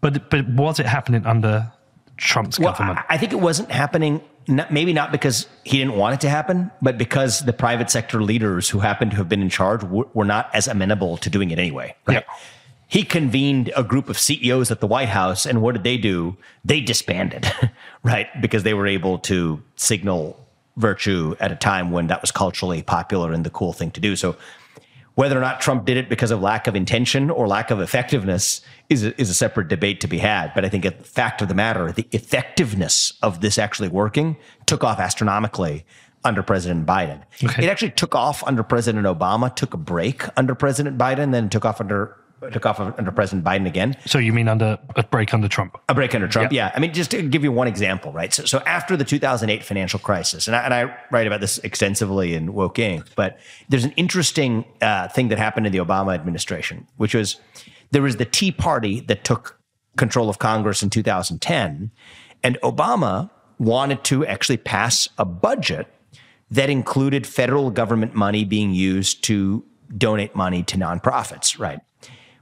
But 0.00 0.30
but 0.30 0.48
was 0.48 0.80
it 0.80 0.86
happening 0.86 1.26
under 1.26 1.72
Trump's 2.20 2.58
well, 2.58 2.72
government? 2.72 3.00
I 3.08 3.16
think 3.16 3.32
it 3.32 3.40
wasn't 3.40 3.70
happening 3.70 4.20
not, 4.48 4.72
maybe 4.72 4.92
not 4.92 5.12
because 5.12 5.46
he 5.64 5.78
didn't 5.78 5.96
want 5.96 6.14
it 6.14 6.20
to 6.22 6.28
happen, 6.28 6.70
but 6.82 6.98
because 6.98 7.40
the 7.40 7.52
private 7.52 7.90
sector 7.90 8.22
leaders 8.22 8.68
who 8.68 8.80
happened 8.80 9.12
to 9.12 9.16
have 9.18 9.28
been 9.28 9.42
in 9.42 9.48
charge 9.48 9.82
were 9.82 10.24
not 10.24 10.50
as 10.54 10.66
amenable 10.66 11.16
to 11.18 11.30
doing 11.30 11.50
it 11.50 11.58
anyway. 11.58 11.94
Right. 12.06 12.24
Yeah. 12.26 12.34
He 12.88 13.04
convened 13.04 13.72
a 13.76 13.84
group 13.84 14.08
of 14.08 14.18
CEOs 14.18 14.72
at 14.72 14.80
the 14.80 14.86
White 14.86 15.08
House, 15.08 15.46
and 15.46 15.62
what 15.62 15.72
did 15.72 15.84
they 15.84 15.96
do? 15.96 16.36
They 16.64 16.80
disbanded, 16.80 17.50
right? 18.02 18.28
Because 18.40 18.64
they 18.64 18.74
were 18.74 18.86
able 18.86 19.18
to 19.20 19.62
signal 19.76 20.36
virtue 20.76 21.36
at 21.38 21.52
a 21.52 21.56
time 21.56 21.92
when 21.92 22.08
that 22.08 22.20
was 22.20 22.32
culturally 22.32 22.82
popular 22.82 23.32
and 23.32 23.44
the 23.44 23.50
cool 23.50 23.72
thing 23.72 23.92
to 23.92 24.00
do. 24.00 24.16
So 24.16 24.34
whether 25.20 25.36
or 25.36 25.42
not 25.42 25.60
Trump 25.60 25.84
did 25.84 25.98
it 25.98 26.08
because 26.08 26.30
of 26.30 26.40
lack 26.40 26.66
of 26.66 26.74
intention 26.74 27.28
or 27.28 27.46
lack 27.46 27.70
of 27.70 27.78
effectiveness 27.78 28.62
is 28.88 29.04
a, 29.04 29.20
is 29.20 29.28
a 29.28 29.34
separate 29.34 29.68
debate 29.68 30.00
to 30.00 30.08
be 30.08 30.16
had. 30.16 30.50
But 30.54 30.64
I 30.64 30.70
think 30.70 30.84
the 30.84 30.92
fact 30.92 31.42
of 31.42 31.48
the 31.48 31.54
matter, 31.54 31.92
the 31.92 32.06
effectiveness 32.12 33.12
of 33.22 33.42
this 33.42 33.58
actually 33.58 33.90
working 33.90 34.38
took 34.64 34.82
off 34.82 34.98
astronomically 34.98 35.84
under 36.24 36.42
President 36.42 36.86
Biden. 36.86 37.20
Okay. 37.44 37.66
It 37.66 37.68
actually 37.68 37.90
took 37.90 38.14
off 38.14 38.42
under 38.46 38.62
President 38.62 39.04
Obama, 39.04 39.54
took 39.54 39.74
a 39.74 39.76
break 39.76 40.22
under 40.38 40.54
President 40.54 40.96
Biden, 40.96 41.32
then 41.32 41.50
took 41.50 41.66
off 41.66 41.82
under 41.82 42.16
took 42.52 42.64
off 42.66 42.80
under 42.80 43.12
President 43.12 43.44
Biden 43.44 43.66
again. 43.66 43.96
So 44.06 44.18
you 44.18 44.32
mean 44.32 44.48
under 44.48 44.78
a 44.96 45.02
break 45.02 45.34
under 45.34 45.48
Trump? 45.48 45.78
A 45.88 45.94
break 45.94 46.14
under 46.14 46.26
Trump, 46.26 46.52
yeah. 46.52 46.66
yeah. 46.66 46.72
I 46.74 46.80
mean, 46.80 46.92
just 46.92 47.10
to 47.10 47.22
give 47.22 47.44
you 47.44 47.52
one 47.52 47.68
example, 47.68 48.12
right? 48.12 48.32
So, 48.32 48.44
so 48.44 48.60
after 48.60 48.96
the 48.96 49.04
2008 49.04 49.64
financial 49.64 50.00
crisis, 50.00 50.46
and 50.46 50.56
I, 50.56 50.64
and 50.64 50.74
I 50.74 50.96
write 51.10 51.26
about 51.26 51.40
this 51.40 51.58
extensively 51.58 52.34
in 52.34 52.54
Woke 52.54 52.76
Inc., 52.76 53.06
but 53.14 53.38
there's 53.68 53.84
an 53.84 53.92
interesting 53.92 54.64
uh, 54.80 55.08
thing 55.08 55.28
that 55.28 55.38
happened 55.38 55.66
in 55.66 55.72
the 55.72 55.78
Obama 55.78 56.14
administration, 56.14 56.86
which 56.96 57.14
was 57.14 57.36
there 57.90 58.02
was 58.02 58.16
the 58.16 58.24
Tea 58.24 58.52
Party 58.52 59.00
that 59.00 59.24
took 59.24 59.58
control 59.96 60.28
of 60.28 60.38
Congress 60.38 60.82
in 60.82 60.90
2010, 60.90 61.90
and 62.42 62.58
Obama 62.62 63.30
wanted 63.58 64.02
to 64.04 64.24
actually 64.24 64.56
pass 64.56 65.08
a 65.18 65.24
budget 65.24 65.86
that 66.50 66.70
included 66.70 67.26
federal 67.26 67.70
government 67.70 68.14
money 68.14 68.44
being 68.44 68.72
used 68.72 69.22
to 69.24 69.64
donate 69.96 70.34
money 70.34 70.62
to 70.62 70.76
nonprofits, 70.76 71.58
right? 71.58 71.80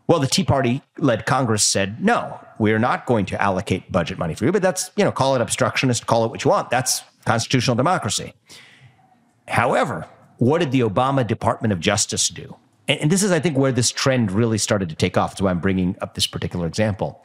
Well, 0.09 0.21
the 0.21 0.27
Tea 0.27 0.45
Party 0.45 0.83
led 0.97 1.27
Congress 1.27 1.63
said, 1.63 2.03
no, 2.03 2.41
we're 2.59 2.79
not 2.79 3.05
going 3.05 3.27
to 3.27 3.41
allocate 3.41 3.93
budget 3.93 4.19
money 4.19 4.35
for 4.35 4.47
you, 4.47 4.53
but 4.53 4.63
that's, 4.63 4.91
you 4.97 5.05
know, 5.05 5.13
call 5.13 5.35
it 5.35 5.43
obstructionist, 5.43 6.07
call 6.07 6.25
it 6.25 6.31
what 6.31 6.45
you 6.45 6.51
want. 6.51 6.71
That's 6.71 7.03
constitutional 7.27 7.77
democracy. 7.77 8.33
However, 9.47 10.07
what 10.39 10.61
did 10.61 10.73
the 10.73 10.81
Obama 10.81 11.27
Department 11.27 11.73
of 11.73 11.81
Justice 11.81 12.29
do? 12.29 12.57
And, 12.89 13.01
and 13.01 13.13
this 13.13 13.23
is, 13.23 13.31
I 13.31 13.39
think, 13.39 13.59
where 13.59 13.71
this 13.71 13.91
trend 13.91 14.33
really 14.33 14.57
started 14.57 14.89
to 14.89 14.95
take 14.95 15.19
off. 15.19 15.33
That's 15.33 15.43
why 15.43 15.51
I'm 15.51 15.61
bringing 15.61 15.95
up 16.01 16.15
this 16.15 16.27
particular 16.27 16.67
example. 16.67 17.23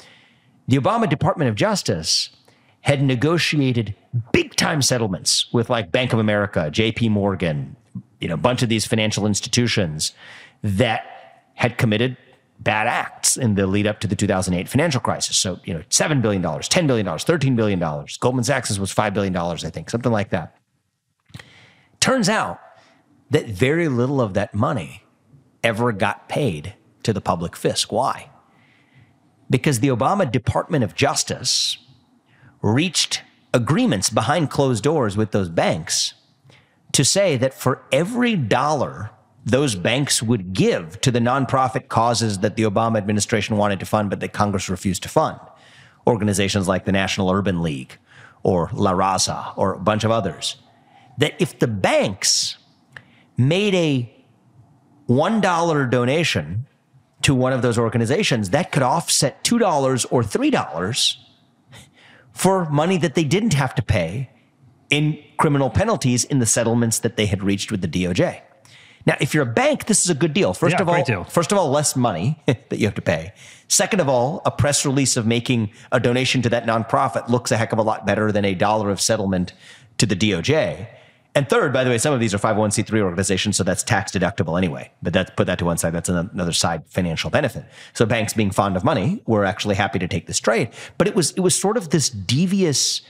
The 0.67 0.77
Obama 0.77 1.09
Department 1.09 1.49
of 1.49 1.55
Justice 1.55 2.31
had 2.81 3.01
negotiated 3.01 3.95
big 4.33 4.57
time 4.57 4.81
settlements 4.81 5.51
with 5.53 5.69
like 5.69 5.93
Bank 5.93 6.11
of 6.11 6.19
America, 6.19 6.69
JP 6.69 7.11
Morgan, 7.11 7.77
you 8.19 8.27
know, 8.27 8.33
a 8.33 8.37
bunch 8.37 8.61
of 8.61 8.67
these 8.67 8.85
financial 8.85 9.25
institutions 9.25 10.13
that 10.61 11.05
had 11.55 11.77
committed 11.77 12.17
bad 12.63 12.87
acts 12.87 13.37
in 13.37 13.55
the 13.55 13.67
lead 13.67 13.87
up 13.87 13.99
to 13.99 14.07
the 14.07 14.15
2008 14.15 14.69
financial 14.69 15.01
crisis. 15.01 15.37
So, 15.37 15.59
you 15.65 15.73
know, 15.73 15.81
$7 15.89 16.21
billion, 16.21 16.41
$10 16.41 16.87
billion, 16.87 17.05
$13 17.05 17.55
billion. 17.55 18.05
Goldman 18.19 18.43
Sachs 18.43 18.77
was 18.77 18.93
$5 18.93 19.13
billion, 19.13 19.35
I 19.35 19.55
think, 19.55 19.89
something 19.89 20.11
like 20.11 20.29
that. 20.29 20.55
Turns 21.99 22.29
out 22.29 22.59
that 23.29 23.47
very 23.47 23.87
little 23.87 24.21
of 24.21 24.33
that 24.33 24.53
money 24.53 25.03
ever 25.63 25.91
got 25.91 26.27
paid 26.29 26.75
to 27.03 27.13
the 27.13 27.21
public 27.21 27.53
fisc. 27.53 27.91
Why? 27.91 28.29
Because 29.49 29.79
the 29.79 29.89
Obama 29.89 30.29
Department 30.29 30.83
of 30.83 30.95
Justice 30.95 31.77
reached 32.61 33.21
agreements 33.53 34.09
behind 34.09 34.49
closed 34.49 34.83
doors 34.83 35.15
with 35.15 35.31
those 35.31 35.49
banks 35.49 36.13
to 36.91 37.03
say 37.03 37.37
that 37.37 37.53
for 37.53 37.83
every 37.91 38.35
dollar 38.35 39.11
those 39.45 39.75
banks 39.75 40.23
would 40.23 40.53
give 40.53 41.01
to 41.01 41.11
the 41.11 41.19
nonprofit 41.19 41.89
causes 41.89 42.39
that 42.39 42.55
the 42.55 42.63
Obama 42.63 42.97
administration 42.97 43.57
wanted 43.57 43.79
to 43.79 43.85
fund, 43.85 44.09
but 44.09 44.19
that 44.21 44.33
Congress 44.33 44.69
refused 44.69 45.03
to 45.03 45.09
fund. 45.09 45.39
Organizations 46.07 46.67
like 46.67 46.85
the 46.85 46.91
National 46.91 47.29
Urban 47.29 47.61
League 47.61 47.97
or 48.43 48.69
La 48.73 48.93
Raza 48.93 49.53
or 49.57 49.73
a 49.73 49.79
bunch 49.79 50.03
of 50.03 50.11
others. 50.11 50.57
That 51.17 51.33
if 51.39 51.59
the 51.59 51.67
banks 51.67 52.57
made 53.37 53.75
a 53.75 54.25
$1 55.09 55.89
donation 55.89 56.65
to 57.23 57.35
one 57.35 57.53
of 57.53 57.61
those 57.61 57.77
organizations, 57.77 58.49
that 58.51 58.71
could 58.71 58.83
offset 58.83 59.43
$2 59.43 60.05
or 60.11 60.23
$3 60.23 61.15
for 62.31 62.69
money 62.69 62.97
that 62.97 63.15
they 63.15 63.23
didn't 63.23 63.53
have 63.53 63.75
to 63.75 63.81
pay 63.81 64.29
in 64.89 65.19
criminal 65.37 65.69
penalties 65.69 66.23
in 66.23 66.39
the 66.39 66.45
settlements 66.45 66.99
that 66.99 67.17
they 67.17 67.25
had 67.25 67.43
reached 67.43 67.71
with 67.71 67.81
the 67.81 67.87
DOJ. 67.87 68.41
Now, 69.05 69.15
if 69.19 69.33
you're 69.33 69.43
a 69.43 69.53
bank, 69.53 69.85
this 69.85 70.03
is 70.03 70.09
a 70.09 70.15
good 70.15 70.33
deal. 70.33 70.53
First 70.53 70.75
Yeah, 70.77 70.81
of 70.81 70.89
all, 70.89 71.03
deal. 71.03 71.23
first 71.25 71.51
of 71.51 71.57
all, 71.57 71.69
less 71.69 71.95
money 71.95 72.41
that 72.45 72.77
you 72.79 72.85
have 72.85 72.95
to 72.95 73.01
pay. 73.01 73.33
Second 73.67 73.99
of 73.99 74.07
all, 74.07 74.41
a 74.45 74.51
press 74.51 74.85
release 74.85 75.17
of 75.17 75.25
making 75.25 75.71
a 75.91 75.99
donation 75.99 76.41
to 76.43 76.49
that 76.49 76.65
nonprofit 76.65 77.27
looks 77.27 77.51
a 77.51 77.57
heck 77.57 77.73
of 77.73 77.79
a 77.79 77.81
lot 77.81 78.05
better 78.05 78.31
than 78.31 78.45
a 78.45 78.53
dollar 78.55 78.89
of 78.89 79.01
settlement 79.01 79.53
to 79.97 80.05
the 80.05 80.15
DOJ. 80.15 80.87
And 81.35 81.49
third, 81.49 81.73
by 81.73 81.83
the 81.83 81.89
way, 81.89 81.97
some 81.97 82.13
of 82.13 82.19
these 82.19 82.33
are 82.35 82.37
501c3 82.37 83.01
organizations, 83.01 83.57
so 83.57 83.63
that's 83.63 83.81
tax 83.81 84.11
deductible 84.11 84.55
anyway. 84.55 84.91
But 85.01 85.13
that's 85.13 85.31
put 85.31 85.47
that 85.47 85.57
to 85.59 85.65
one 85.65 85.79
side. 85.79 85.91
That's 85.91 86.07
another 86.09 86.53
side 86.53 86.83
financial 86.87 87.31
benefit. 87.31 87.65
So 87.93 88.05
banks 88.05 88.33
being 88.33 88.51
fond 88.51 88.77
of 88.77 88.83
money 88.83 89.23
were 89.25 89.43
actually 89.43 89.73
happy 89.75 89.97
to 89.97 90.07
take 90.07 90.27
this 90.27 90.39
trade. 90.39 90.69
But 90.99 91.07
it 91.07 91.15
was 91.15 91.31
it 91.31 91.39
was 91.39 91.59
sort 91.59 91.75
of 91.75 91.89
this 91.89 92.09
devious 92.11 93.01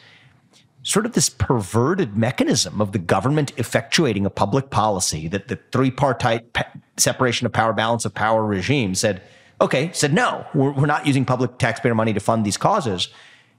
sort 0.84 1.06
of 1.06 1.14
this 1.14 1.30
perverted 1.30 2.16
mechanism 2.18 2.82
of 2.82 2.92
the 2.92 3.00
government 3.00 3.56
effectuating 3.56 4.26
a 4.26 4.30
public 4.30 4.70
policy 4.70 5.28
that 5.30 5.48
the 5.48 5.58
three-partite 5.72 6.52
pa- 6.54 6.66
separation 6.98 7.46
of 7.46 7.54
power, 7.54 7.74
balance 7.74 8.04
of 8.06 8.14
power 8.14 8.46
regime 8.46 8.94
said, 8.94 9.22
okay, 9.62 9.90
said 9.94 10.14
no, 10.14 10.46
we're, 10.54 10.72
we're 10.74 10.86
not 10.86 11.08
using 11.08 11.24
public 11.26 11.58
taxpayer 11.58 11.96
money 11.96 12.14
to 12.14 12.20
fund 12.20 12.46
these 12.46 12.58
causes. 12.58 13.08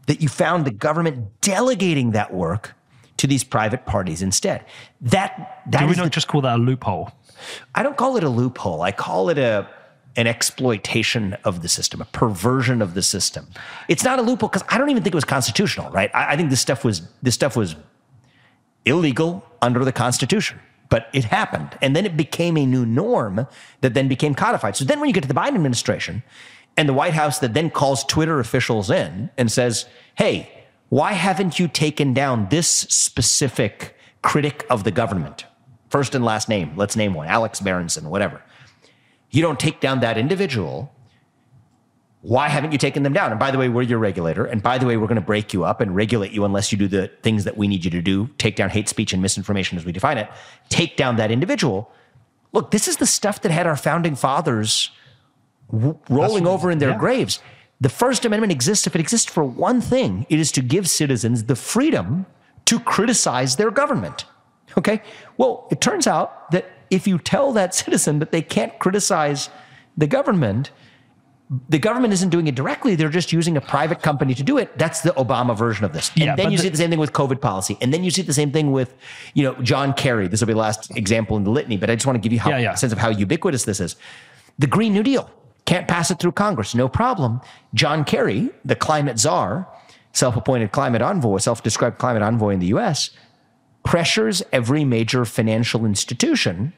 That 0.07 0.21
you 0.21 0.29
found 0.29 0.67
the 0.67 0.71
government 0.71 1.41
delegating 1.41 2.11
that 2.11 2.35
work 2.35 2.75
to 3.17 3.27
these 3.27 3.43
private 3.43 3.87
parties 3.87 4.21
instead. 4.21 4.63
That 5.01 5.63
that 5.71 5.81
Do 5.81 5.87
we 5.87 5.95
not 5.95 6.05
the- 6.05 6.11
just 6.11 6.29
call 6.29 6.43
that 6.43 6.57
a 6.57 6.63
loophole? 6.63 7.11
I 7.75 7.83
don't 7.83 7.97
call 7.97 8.17
it 8.19 8.25
a 8.25 8.29
loophole. 8.29 8.83
I 8.83 8.93
call 8.93 9.31
it 9.31 9.39
a 9.39 9.67
an 10.17 10.27
exploitation 10.27 11.37
of 11.45 11.63
the 11.63 11.69
system, 11.69 12.01
a 12.01 12.05
perversion 12.07 12.81
of 12.81 12.95
the 12.95 13.03
system. 13.03 13.47
It's 13.89 14.05
not 14.05 14.19
a 14.19 14.23
loophole 14.23 14.49
because 14.49 14.65
I 14.69 14.79
don't 14.79 14.91
even 14.91 15.03
think 15.03 15.15
it 15.15 15.17
was 15.17 15.25
constitutional, 15.25 15.91
right? 15.91 16.11
I, 16.15 16.33
I 16.33 16.37
think 16.37 16.51
this 16.51 16.61
stuff 16.61 16.85
was 16.85 17.03
this 17.23 17.35
stuff 17.35 17.57
was 17.57 17.77
illegal 18.85 19.45
under 19.61 19.85
the 19.85 19.93
Constitution. 19.93 20.61
But 20.91 21.09
it 21.13 21.25
happened. 21.25 21.77
And 21.81 21.97
then 21.97 22.07
it 22.07 22.17
became 22.17 22.57
a 22.57 22.67
new 22.67 22.87
norm 22.87 23.49
that 23.81 23.95
then 23.95 24.07
became 24.07 24.35
codified. 24.35 24.77
So 24.77 24.85
then 24.85 25.01
when 25.01 25.09
you 25.09 25.15
get 25.15 25.23
to 25.23 25.29
the 25.29 25.35
Biden 25.35 25.55
administration 25.55 26.23
and 26.77 26.89
the 26.89 26.93
White 26.93 27.15
House 27.15 27.39
that 27.41 27.55
then 27.55 27.71
calls 27.71 28.05
Twitter 28.05 28.39
officials 28.39 28.91
in 28.91 29.31
and 29.37 29.51
says, 29.51 29.87
hey, 30.17 30.67
why 30.91 31.13
haven't 31.13 31.59
you 31.59 31.67
taken 31.67 32.13
down 32.15 32.49
this 32.51 32.69
specific 32.69 33.97
critic 34.23 34.67
of 34.71 34.85
the 34.85 34.91
government? 34.91 35.47
First 35.89 36.15
and 36.15 36.25
last 36.25 36.49
name, 36.49 36.75
let's 36.77 36.97
name 36.97 37.15
one, 37.15 37.29
Alex 37.29 37.61
Berenson, 37.61 38.11
whatever. 38.11 38.43
You 39.35 39.43
don't 39.43 39.59
take 39.59 39.81
down 39.81 40.01
that 40.01 40.17
individual 40.17 40.95
why 42.25 42.49
haven't 42.49 42.73
you 42.73 42.79
taken 42.79 43.03
them 43.03 43.13
down? 43.13 43.33
And 43.33 43.39
by 43.39 43.51
the 43.51 43.59
way, 43.59 43.69
we're 43.69 43.83
your 43.83 43.99
regulator. 43.99 44.47
And 44.47 44.63
by 44.63 44.79
the 44.79 44.87
way, 44.87 44.97
we're 44.97 45.09
going 45.09 45.17
to 45.17 45.21
break 45.21 45.53
you 45.53 45.65
up 45.65 45.83
and 45.83 45.95
regulate 45.95 46.33
you 46.33 46.47
unless 46.47 46.73
you 46.73 46.79
do 46.79 46.89
the 46.89 47.09
things 47.23 47.45
that 47.45 47.59
we 47.59 47.69
need 47.69 47.85
you 47.85 47.91
to 47.91 48.01
do 48.01 48.31
take 48.39 48.57
down 48.57 48.71
hate 48.71 48.89
speech 48.89 49.13
and 49.13 49.21
misinformation 49.21 49.77
as 49.77 49.85
we 49.85 49.93
define 49.93 50.17
it, 50.17 50.31
take 50.71 50.97
down 50.97 51.17
that 51.17 51.31
individual. 51.31 51.93
Look, 52.53 52.71
this 52.71 52.89
is 52.89 52.97
the 52.97 53.05
stuff 53.05 53.43
that 53.43 53.53
had 53.53 53.67
our 53.67 53.77
founding 53.77 54.15
fathers 54.15 54.91
w- 55.71 55.99
rolling 56.09 56.47
over 56.47 56.71
in 56.71 56.79
their 56.79 56.93
yeah. 56.93 56.99
graves. 56.99 57.41
The 57.79 57.91
First 57.91 58.25
Amendment 58.25 58.53
exists 58.53 58.87
if 58.87 58.95
it 58.95 59.03
exists 59.03 59.31
for 59.31 59.45
one 59.45 59.83
thing 59.83 60.25
it 60.31 60.39
is 60.39 60.51
to 60.53 60.63
give 60.63 60.89
citizens 60.89 61.45
the 61.45 61.57
freedom 61.57 62.25
to 62.65 62.81
criticize 62.81 63.57
their 63.57 63.71
government. 63.71 64.25
Okay? 64.79 65.03
Well, 65.37 65.69
it 65.71 65.83
turns 65.83 66.07
out 66.07 66.51
that 66.53 66.65
if 66.91 67.07
you 67.07 67.19
tell 67.19 67.53
that 67.53 67.75
citizen 67.75 68.19
that 68.19 68.31
they 68.33 68.43
can't 68.43 68.79
criticize 68.79 69.51
the 69.97 70.07
government, 70.07 70.71
the 71.69 71.79
government 71.79 72.13
isn't 72.15 72.31
doing 72.31 72.47
it 72.47 72.55
directly. 72.55 72.95
They're 72.95 73.11
just 73.11 73.33
using 73.33 73.57
a 73.57 73.61
private 73.61 74.03
company 74.03 74.35
to 74.35 74.43
do 74.43 74.57
it. 74.59 74.77
That's 74.79 75.03
the 75.03 75.11
Obama 75.11 75.57
version 75.57 75.85
of 75.85 75.93
this. 75.93 76.11
And 76.17 76.25
Yeah, 76.25 76.37
then 76.37 76.51
you 76.51 76.57
the- 76.57 76.63
see 76.65 76.69
the 76.71 76.77
same 76.79 76.91
thing 76.91 76.99
with 76.99 77.13
COVID 77.13 77.41
policy. 77.41 77.77
And 77.81 77.93
then 77.93 78.03
you 78.03 78.11
see 78.11 78.23
the 78.23 78.33
same 78.33 78.51
thing 78.51 78.73
with, 78.73 78.95
you 79.35 79.45
know, 79.45 79.55
John 79.63 79.93
Kerry. 79.93 80.27
This 80.27 80.41
will 80.41 80.47
be 80.49 80.53
the 80.55 80.59
last 80.59 80.97
example 80.97 81.37
in 81.37 81.45
the 81.45 81.51
litany, 81.51 81.77
but 81.77 81.91
I 81.91 81.95
just 81.95 82.07
want 82.07 82.17
to 82.17 82.21
give 82.21 82.33
you 82.33 82.41
how, 82.41 82.51
Yeah, 82.51 82.59
yeah. 82.59 82.73
a 82.73 82.77
sense 82.77 82.93
of 82.93 82.99
how 82.99 83.11
ubiquitous 83.11 83.65
this 83.65 83.79
is. 83.79 83.95
The 84.59 84.67
Green 84.67 84.93
New 84.95 85.03
Deal 85.03 85.31
can't 85.67 85.87
pass 85.87 86.11
it 86.11 86.19
through 86.19 86.33
Congress. 86.33 86.75
No 86.75 86.89
problem. 86.89 87.41
John 87.75 88.05
Kerry, 88.05 88.51
the 88.65 88.75
climate 88.75 89.19
czar, 89.19 89.69
self-appointed 90.13 90.73
climate 90.73 91.03
envoy, 91.03 91.39
self-described 91.39 91.99
climate 91.99 92.23
envoy 92.23 92.51
in 92.55 92.61
the 92.61 92.67
U.S., 92.69 93.11
pressures 93.85 94.43
every 94.51 94.85
major 94.85 95.25
financial 95.25 95.85
institution 95.87 96.73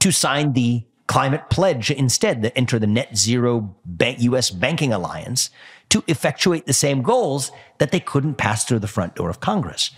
to 0.00 0.10
sign 0.10 0.54
the 0.54 0.82
climate 1.06 1.50
pledge 1.50 1.90
instead 1.90 2.42
that 2.42 2.56
enter 2.56 2.78
the 2.78 2.86
net 2.86 3.16
zero 3.16 3.74
US 4.00 4.50
banking 4.50 4.92
alliance 4.92 5.50
to 5.90 6.02
effectuate 6.06 6.66
the 6.66 6.72
same 6.72 7.02
goals 7.02 7.50
that 7.78 7.90
they 7.90 8.00
couldn't 8.00 8.34
pass 8.34 8.64
through 8.64 8.78
the 8.78 8.86
front 8.88 9.16
door 9.16 9.28
of 9.28 9.40
Congress. 9.40 9.90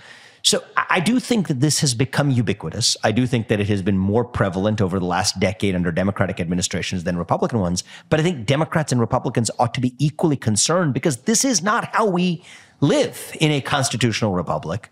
So 0.45 0.65
I 0.77 0.99
do 0.99 1.21
think 1.21 1.47
that 1.49 1.61
this 1.61 1.81
has 1.81 1.95
become 1.95 2.31
ubiquitous. 2.31 2.97
I 3.05 3.13
do 3.13 3.27
think 3.27 3.47
that 3.49 3.61
it 3.61 3.69
has 3.69 3.81
been 3.81 3.99
more 3.99 4.25
prevalent 4.25 4.81
over 4.81 4.99
the 4.99 5.05
last 5.05 5.39
decade 5.39 5.77
under 5.77 5.93
Democratic 5.93 6.41
administrations 6.41 7.05
than 7.05 7.17
Republican 7.17 7.61
ones. 7.61 7.85
But 8.09 8.19
I 8.19 8.25
think 8.25 8.47
Democrats 8.47 8.91
and 8.91 9.01
Republicans 9.01 9.53
ought 9.61 9.73
to 9.75 9.81
be 9.81 9.95
equally 9.99 10.37
concerned 10.37 10.95
because 10.95 11.19
this 11.19 11.45
is 11.45 11.63
not 11.63 11.95
how 11.95 12.07
we 12.07 12.43
live 12.81 13.37
in 13.39 13.53
a 13.53 13.61
constitutional 13.61 14.33
republic. 14.33 14.91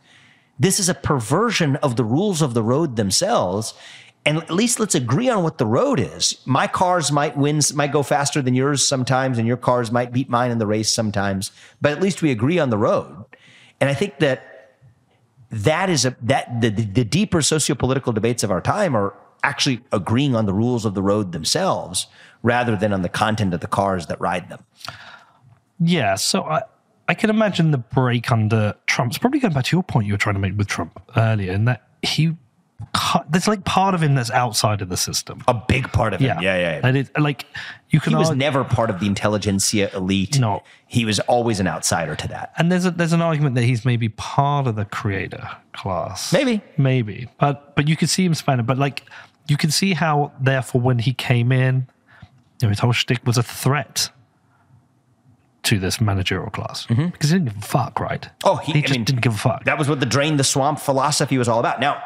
This 0.60 0.78
is 0.78 0.90
a 0.90 0.94
perversion 0.94 1.76
of 1.76 1.96
the 1.96 2.04
rules 2.04 2.42
of 2.42 2.52
the 2.52 2.62
road 2.62 2.96
themselves. 2.96 3.72
And 4.26 4.36
at 4.36 4.50
least 4.50 4.78
let's 4.78 4.94
agree 4.94 5.30
on 5.30 5.42
what 5.42 5.56
the 5.56 5.64
road 5.64 5.98
is. 5.98 6.36
My 6.44 6.66
cars 6.66 7.10
might 7.10 7.34
win, 7.34 7.62
might 7.74 7.92
go 7.92 8.02
faster 8.02 8.42
than 8.42 8.54
yours 8.54 8.86
sometimes, 8.86 9.38
and 9.38 9.48
your 9.48 9.56
cars 9.56 9.90
might 9.90 10.12
beat 10.12 10.28
mine 10.28 10.50
in 10.50 10.58
the 10.58 10.66
race 10.66 10.90
sometimes. 10.90 11.50
But 11.80 11.92
at 11.92 12.02
least 12.02 12.20
we 12.20 12.30
agree 12.30 12.58
on 12.58 12.68
the 12.68 12.76
road. 12.76 13.24
And 13.80 13.88
I 13.88 13.94
think 13.94 14.18
that 14.18 14.76
that 15.50 15.88
is 15.88 16.04
a 16.04 16.14
that 16.20 16.60
the, 16.60 16.68
the, 16.68 17.04
deeper 17.04 17.38
sociopolitical 17.38 18.14
debates 18.14 18.42
of 18.44 18.50
our 18.50 18.60
time 18.60 18.94
are 18.94 19.14
actually 19.42 19.80
agreeing 19.90 20.36
on 20.36 20.44
the 20.44 20.52
rules 20.52 20.84
of 20.84 20.94
the 20.94 21.02
road 21.02 21.32
themselves 21.32 22.06
rather 22.42 22.76
than 22.76 22.92
on 22.92 23.00
the 23.00 23.08
content 23.08 23.54
of 23.54 23.60
the 23.60 23.66
cars 23.66 24.06
that 24.06 24.20
ride 24.20 24.50
them. 24.50 24.62
Yeah, 25.80 26.14
so 26.16 26.44
I, 26.44 26.62
I 27.10 27.14
can 27.14 27.28
imagine 27.28 27.72
the 27.72 27.78
break 27.78 28.30
under 28.30 28.74
Trump's 28.86 29.18
probably 29.18 29.40
going 29.40 29.52
back 29.52 29.64
to 29.64 29.76
your 29.76 29.82
point 29.82 30.06
you 30.06 30.12
were 30.14 30.18
trying 30.18 30.36
to 30.36 30.40
make 30.40 30.56
with 30.56 30.68
Trump 30.68 31.02
earlier, 31.16 31.52
in 31.52 31.64
that 31.64 31.82
he, 32.02 32.36
there's 33.28 33.48
like 33.48 33.64
part 33.64 33.96
of 33.96 34.00
him 34.02 34.14
that's 34.14 34.30
outside 34.30 34.80
of 34.80 34.88
the 34.90 34.96
system. 34.96 35.42
A 35.48 35.54
big 35.54 35.90
part 35.92 36.14
of 36.14 36.20
it. 36.20 36.24
Yeah, 36.26 36.40
Yeah, 36.40 36.56
yeah. 36.56 36.60
yeah. 36.78 36.80
And 36.86 36.96
it, 36.96 37.10
like 37.20 37.46
you 37.90 37.98
can 37.98 38.12
He 38.12 38.16
was 38.16 38.28
argue- 38.28 38.38
never 38.38 38.62
part 38.62 38.90
of 38.90 39.00
the 39.00 39.06
intelligentsia 39.06 39.90
elite. 39.92 40.38
No. 40.38 40.62
He 40.86 41.04
was 41.04 41.18
always 41.20 41.58
an 41.58 41.66
outsider 41.66 42.14
to 42.14 42.28
that. 42.28 42.52
and 42.56 42.70
there's 42.70 42.86
a, 42.86 42.92
there's 42.92 43.12
an 43.12 43.22
argument 43.22 43.56
that 43.56 43.64
he's 43.64 43.84
maybe 43.84 44.08
part 44.10 44.68
of 44.68 44.76
the 44.76 44.84
creator 44.84 45.50
class. 45.72 46.32
Maybe. 46.32 46.62
maybe, 46.78 47.28
but 47.40 47.74
but 47.74 47.88
you 47.88 47.96
could 47.96 48.08
see 48.08 48.24
him 48.24 48.34
spanning. 48.34 48.66
But 48.66 48.78
like 48.78 49.02
you 49.48 49.56
can 49.56 49.72
see 49.72 49.94
how 49.94 50.30
therefore 50.40 50.80
when 50.80 51.00
he 51.00 51.12
came 51.12 51.50
in, 51.50 51.88
you 52.60 52.66
know, 52.66 52.68
his 52.68 52.78
whole 52.78 52.92
shtick 52.92 53.26
was 53.26 53.36
a 53.36 53.42
threat 53.42 54.10
to 55.70 55.78
this 55.78 56.00
managerial 56.00 56.50
class 56.50 56.86
because 56.86 57.30
he 57.30 57.38
didn't 57.38 57.46
give 57.54 57.56
a 57.56 57.66
fuck, 57.66 57.98
right? 57.98 58.22
Mm-hmm. 58.22 58.48
Oh, 58.48 58.56
he- 58.56 58.72
he 58.72 58.78
I 58.78 58.82
just 58.82 58.92
mean, 58.92 59.04
didn't 59.04 59.22
give 59.22 59.34
a 59.34 59.38
fuck. 59.38 59.64
That 59.64 59.78
was 59.78 59.88
what 59.88 59.98
the 60.00 60.06
drain 60.06 60.36
the 60.36 60.44
swamp 60.44 60.78
philosophy 60.78 61.38
was 61.38 61.48
all 61.48 61.58
about. 61.60 61.80
Now, 61.80 62.02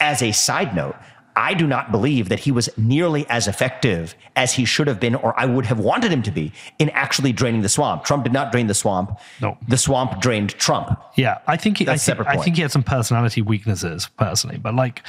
as 0.00 0.22
a 0.22 0.32
side 0.32 0.74
note, 0.76 0.96
I 1.36 1.54
do 1.54 1.66
not 1.66 1.90
believe 1.90 2.28
that 2.28 2.38
he 2.40 2.52
was 2.52 2.68
nearly 2.76 3.26
as 3.28 3.48
effective 3.48 4.14
as 4.36 4.52
he 4.52 4.64
should 4.64 4.86
have 4.86 5.00
been, 5.00 5.16
or 5.16 5.34
I 5.36 5.46
would 5.46 5.66
have 5.66 5.80
wanted 5.80 6.12
him 6.12 6.22
to 6.22 6.30
be, 6.30 6.52
in 6.78 6.90
actually 6.90 7.32
draining 7.32 7.62
the 7.62 7.68
swamp. 7.68 8.04
Trump 8.04 8.22
did 8.22 8.32
not 8.32 8.52
drain 8.52 8.68
the 8.68 8.74
swamp. 8.74 9.18
No. 9.40 9.58
The 9.66 9.76
swamp 9.76 10.20
drained 10.20 10.50
Trump. 10.50 10.96
yeah, 11.16 11.38
I 11.48 11.56
think 11.56 11.78
he, 11.78 11.84
I, 11.88 11.92
That's 11.94 12.02
a 12.02 12.06
think, 12.06 12.18
separate 12.18 12.38
I 12.38 12.42
think 12.42 12.54
he 12.56 12.62
had 12.62 12.70
some 12.70 12.84
personality 12.84 13.42
weaknesses 13.42 14.08
personally, 14.16 14.58
but 14.58 14.74
like, 14.76 15.02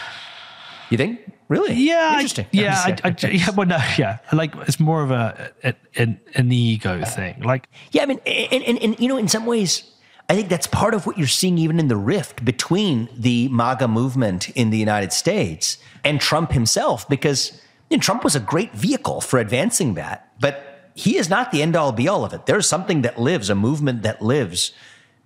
You 0.89 0.97
think? 0.97 1.19
Really? 1.47 1.73
yeah, 1.75 2.09
I- 2.11 2.13
Interesting. 2.15 2.47
yeah, 2.51 2.97
I, 3.03 3.09
I, 3.09 3.27
yeah, 3.27 3.49
well, 3.51 3.67
no, 3.67 3.77
yeah, 3.97 4.17
like 4.33 4.55
it's 4.67 4.79
more 4.79 5.03
of 5.03 5.11
a, 5.11 5.51
a 5.63 5.75
an, 5.95 6.19
an 6.33 6.51
ego 6.51 7.03
thing. 7.05 7.41
Like, 7.43 7.67
Yeah, 7.91 8.03
I 8.03 8.05
mean, 8.07 8.19
and, 8.25 8.63
and, 8.63 8.79
and 8.79 8.99
you 8.99 9.07
know, 9.07 9.17
in 9.17 9.27
some 9.27 9.45
ways, 9.45 9.83
I 10.27 10.35
think 10.35 10.49
that's 10.49 10.65
part 10.65 10.95
of 10.95 11.05
what 11.05 11.17
you're 11.19 11.27
seeing 11.27 11.57
even 11.59 11.79
in 11.79 11.87
the 11.87 11.97
rift 11.97 12.43
between 12.43 13.09
the 13.15 13.47
MAGA 13.49 13.87
movement 13.87 14.49
in 14.49 14.71
the 14.71 14.77
United 14.79 15.13
States 15.13 15.77
and 16.03 16.19
Trump 16.19 16.51
himself, 16.51 17.07
because 17.07 17.61
you 17.91 17.97
know, 17.97 18.01
Trump 18.01 18.23
was 18.23 18.35
a 18.35 18.39
great 18.39 18.73
vehicle 18.73 19.21
for 19.21 19.37
advancing 19.37 19.93
that, 19.93 20.31
but 20.39 20.89
he 20.95 21.17
is 21.17 21.29
not 21.29 21.51
the 21.51 21.61
end 21.61 21.75
all 21.75 21.91
be 21.91 22.07
all 22.07 22.25
of 22.25 22.33
it. 22.33 22.47
There's 22.47 22.67
something 22.67 23.03
that 23.03 23.19
lives, 23.19 23.49
a 23.51 23.55
movement 23.55 24.01
that 24.01 24.21
lives 24.21 24.71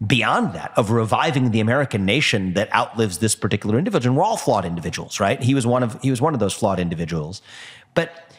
beyond 0.06 0.54
that 0.54 0.72
of 0.78 0.92
reviving 0.92 1.52
the 1.52 1.60
American 1.60 2.06
nation 2.06 2.54
that 2.54 2.74
outlives 2.74 3.18
this 3.18 3.36
particular 3.36 3.78
individual. 3.78 4.12
And 4.12 4.18
we're 4.18 4.24
all 4.24 4.38
flawed 4.38 4.66
individuals, 4.66 5.20
right? 5.20 5.42
He 5.42 5.54
was 5.54 5.68
one 5.68 5.84
of 5.84 6.02
he 6.02 6.10
was 6.10 6.22
one 6.22 6.34
of 6.34 6.40
those 6.40 6.54
flawed 6.54 6.80
individuals. 6.80 7.42
But 7.96 8.32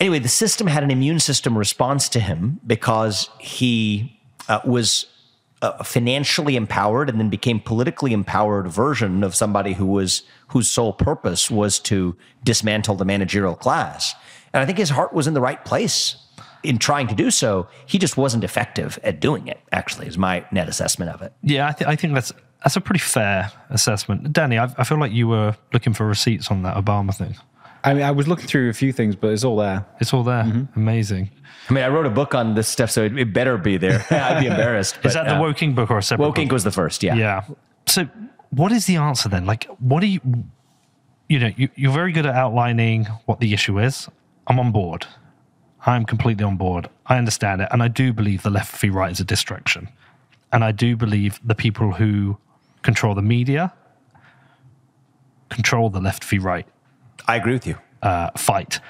anyway, 0.00 0.18
the 0.18 0.28
system 0.28 0.66
had 0.66 0.82
an 0.82 0.90
immune 0.90 1.20
system 1.20 1.58
response 1.58 2.08
to 2.10 2.20
him 2.20 2.60
because 2.66 3.28
he 3.38 4.18
uh, 4.48 4.60
was 4.64 5.06
a 5.60 5.82
financially 5.82 6.54
empowered 6.56 7.10
and 7.10 7.18
then 7.18 7.28
became 7.28 7.60
politically 7.60 8.12
empowered 8.12 8.68
version 8.68 9.24
of 9.24 9.34
somebody 9.34 9.72
who 9.72 9.86
was 9.86 10.22
whose 10.48 10.70
sole 10.70 10.92
purpose 10.92 11.50
was 11.50 11.78
to 11.80 12.16
dismantle 12.44 12.94
the 12.94 13.04
managerial 13.04 13.56
class. 13.56 14.14
And 14.54 14.62
I 14.62 14.66
think 14.66 14.78
his 14.78 14.90
heart 14.90 15.12
was 15.12 15.26
in 15.26 15.34
the 15.34 15.40
right 15.40 15.62
place 15.64 16.16
in 16.62 16.78
trying 16.78 17.06
to 17.08 17.14
do 17.14 17.30
so. 17.30 17.68
He 17.86 17.98
just 17.98 18.16
wasn't 18.16 18.44
effective 18.44 18.98
at 19.02 19.20
doing 19.20 19.46
it. 19.48 19.60
Actually, 19.72 20.06
is 20.06 20.18
my 20.18 20.44
net 20.52 20.68
assessment 20.68 21.10
of 21.12 21.22
it. 21.22 21.32
yeah, 21.42 21.68
I, 21.68 21.72
th- 21.72 21.88
I 21.88 21.96
think 21.96 22.14
that's 22.14 22.32
that's 22.62 22.76
a 22.76 22.80
pretty 22.80 23.00
fair 23.00 23.52
assessment. 23.70 24.32
Danny, 24.32 24.58
I, 24.58 24.64
I 24.76 24.84
feel 24.84 24.98
like 24.98 25.12
you 25.12 25.28
were 25.28 25.56
looking 25.72 25.94
for 25.94 26.06
receipts 26.06 26.50
on 26.50 26.62
that 26.62 26.76
Obama 26.76 27.14
thing. 27.14 27.36
I 27.84 27.94
mean, 27.94 28.02
I 28.02 28.10
was 28.10 28.26
looking 28.26 28.46
through 28.46 28.70
a 28.70 28.72
few 28.72 28.92
things, 28.92 29.14
but 29.14 29.28
it's 29.28 29.44
all 29.44 29.56
there. 29.56 29.86
It's 30.00 30.12
all 30.12 30.24
there. 30.24 30.42
Mm-hmm. 30.42 30.78
Amazing. 30.78 31.30
I 31.68 31.72
mean, 31.72 31.84
I 31.84 31.88
wrote 31.88 32.06
a 32.06 32.10
book 32.10 32.34
on 32.34 32.54
this 32.54 32.66
stuff, 32.66 32.90
so 32.90 33.04
it, 33.04 33.16
it 33.16 33.32
better 33.32 33.56
be 33.56 33.76
there. 33.76 34.04
I'd 34.10 34.40
be 34.40 34.46
embarrassed. 34.46 34.96
Is 34.96 35.02
but, 35.02 35.12
that 35.14 35.24
the 35.26 35.36
uh, 35.36 35.40
Woke, 35.40 35.58
Inc. 35.58 35.74
book 35.74 35.90
or 35.90 35.98
a 35.98 36.02
separate 36.02 36.26
Woke 36.26 36.36
book? 36.36 36.52
Was 36.52 36.64
the 36.64 36.72
first, 36.72 37.02
yeah. 37.02 37.14
Yeah. 37.14 37.44
So, 37.86 38.08
what 38.50 38.72
is 38.72 38.86
the 38.86 38.96
answer 38.96 39.28
then? 39.28 39.46
Like, 39.46 39.64
what 39.78 40.00
do 40.00 40.06
you, 40.06 40.20
you 41.28 41.38
know, 41.38 41.50
you, 41.56 41.68
you're 41.76 41.92
very 41.92 42.12
good 42.12 42.26
at 42.26 42.34
outlining 42.34 43.04
what 43.26 43.40
the 43.40 43.52
issue 43.52 43.78
is. 43.78 44.08
I'm 44.46 44.58
on 44.58 44.72
board. 44.72 45.06
I'm 45.86 46.04
completely 46.04 46.44
on 46.44 46.56
board. 46.56 46.88
I 47.06 47.18
understand 47.18 47.60
it. 47.60 47.68
And 47.70 47.82
I 47.82 47.88
do 47.88 48.12
believe 48.12 48.42
the 48.42 48.50
left 48.50 48.76
v 48.76 48.90
right 48.90 49.10
is 49.12 49.20
a 49.20 49.24
distraction. 49.24 49.88
And 50.52 50.64
I 50.64 50.72
do 50.72 50.96
believe 50.96 51.40
the 51.44 51.54
people 51.54 51.92
who 51.92 52.38
control 52.82 53.14
the 53.14 53.22
media 53.22 53.72
control 55.50 55.88
the 55.90 56.00
left 56.00 56.24
v 56.24 56.38
right 56.38 56.66
I 57.26 57.36
agree 57.36 57.54
with 57.54 57.66
you. 57.66 57.76
uh, 58.02 58.30
fight. 58.36 58.80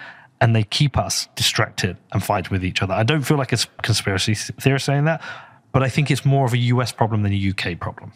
And 0.40 0.54
they 0.54 0.62
keep 0.64 0.96
us 0.96 1.28
distracted 1.34 1.96
and 2.12 2.22
fight 2.22 2.50
with 2.50 2.64
each 2.64 2.82
other. 2.82 2.94
I 2.94 3.02
don't 3.02 3.22
feel 3.22 3.36
like 3.36 3.52
it's 3.52 3.66
conspiracy 3.82 4.34
theorists 4.34 4.86
saying 4.86 5.04
that, 5.04 5.20
but 5.72 5.82
I 5.82 5.88
think 5.88 6.10
it's 6.10 6.24
more 6.24 6.46
of 6.46 6.52
a 6.52 6.58
US 6.58 6.92
problem 6.92 7.22
than 7.22 7.32
a 7.32 7.50
UK 7.50 7.78
problem. 7.78 8.12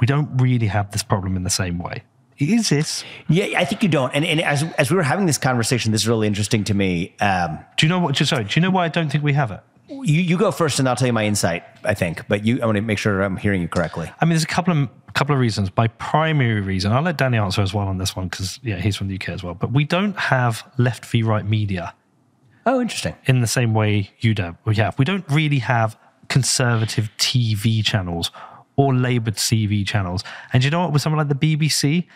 We 0.00 0.06
don't 0.06 0.40
really 0.40 0.68
have 0.68 0.92
this 0.92 1.02
problem 1.02 1.36
in 1.36 1.42
the 1.42 1.50
same 1.50 1.78
way. 1.78 2.04
It 2.42 2.52
exists. 2.52 3.04
Yeah, 3.28 3.58
I 3.60 3.64
think 3.64 3.82
you 3.82 3.88
don't. 3.88 4.12
And, 4.14 4.24
and 4.24 4.40
as 4.40 4.62
as 4.78 4.90
we 4.90 4.96
were 4.96 5.02
having 5.02 5.26
this 5.26 5.38
conversation, 5.38 5.92
this 5.92 6.02
is 6.02 6.08
really 6.08 6.26
interesting 6.26 6.64
to 6.64 6.74
me. 6.74 7.14
Um, 7.20 7.58
Do 7.76 7.86
you 7.86 7.88
know 7.88 7.98
what? 8.00 8.16
Sorry, 8.16 8.44
do 8.44 8.50
you 8.58 8.62
know 8.62 8.70
why 8.70 8.84
I 8.84 8.88
don't 8.88 9.10
think 9.10 9.22
we 9.24 9.32
have 9.34 9.50
it? 9.50 9.60
you 9.88 10.20
you 10.22 10.38
go 10.38 10.50
first, 10.50 10.78
and 10.78 10.88
I'll 10.88 10.96
tell 10.96 11.06
you 11.06 11.12
my 11.12 11.24
insight. 11.26 11.62
I 11.84 11.94
think, 11.94 12.26
but 12.28 12.44
you, 12.44 12.60
I 12.62 12.66
want 12.66 12.76
to 12.76 12.82
make 12.82 12.98
sure 12.98 13.20
I'm 13.22 13.36
hearing 13.36 13.60
you 13.60 13.68
correctly. 13.68 14.10
I 14.20 14.24
mean, 14.24 14.30
there's 14.30 14.42
a 14.44 14.46
couple 14.46 14.72
of 14.76 14.88
couple 15.14 15.34
of 15.34 15.40
reasons. 15.40 15.70
My 15.76 15.88
primary 15.88 16.60
reason, 16.62 16.92
I'll 16.92 17.02
let 17.02 17.18
Danny 17.18 17.36
answer 17.38 17.60
as 17.62 17.74
well 17.74 17.86
on 17.88 17.98
this 17.98 18.16
one 18.16 18.28
because 18.28 18.58
yeah, 18.62 18.76
he's 18.78 18.96
from 18.96 19.08
the 19.08 19.16
UK 19.16 19.28
as 19.30 19.42
well. 19.42 19.54
But 19.54 19.72
we 19.72 19.84
don't 19.84 20.18
have 20.18 20.64
left 20.78 21.04
v 21.06 21.22
right 21.22 21.44
media 21.44 21.94
Oh, 22.64 22.80
interesting. 22.80 23.14
in 23.26 23.40
the 23.40 23.46
same 23.46 23.74
way 23.74 24.10
you 24.20 24.34
do. 24.34 24.56
We 24.64 24.76
have. 24.76 24.98
We 24.98 25.04
don't 25.04 25.24
really 25.28 25.58
have 25.58 25.98
conservative 26.28 27.10
TV 27.18 27.84
channels 27.84 28.30
or 28.76 28.94
Labour 28.94 29.32
TV 29.32 29.86
channels. 29.86 30.24
And 30.52 30.64
you 30.64 30.70
know 30.70 30.80
what? 30.80 30.92
With 30.92 31.02
someone 31.02 31.18
like 31.28 31.38
the 31.38 31.56
BBC, 31.56 32.06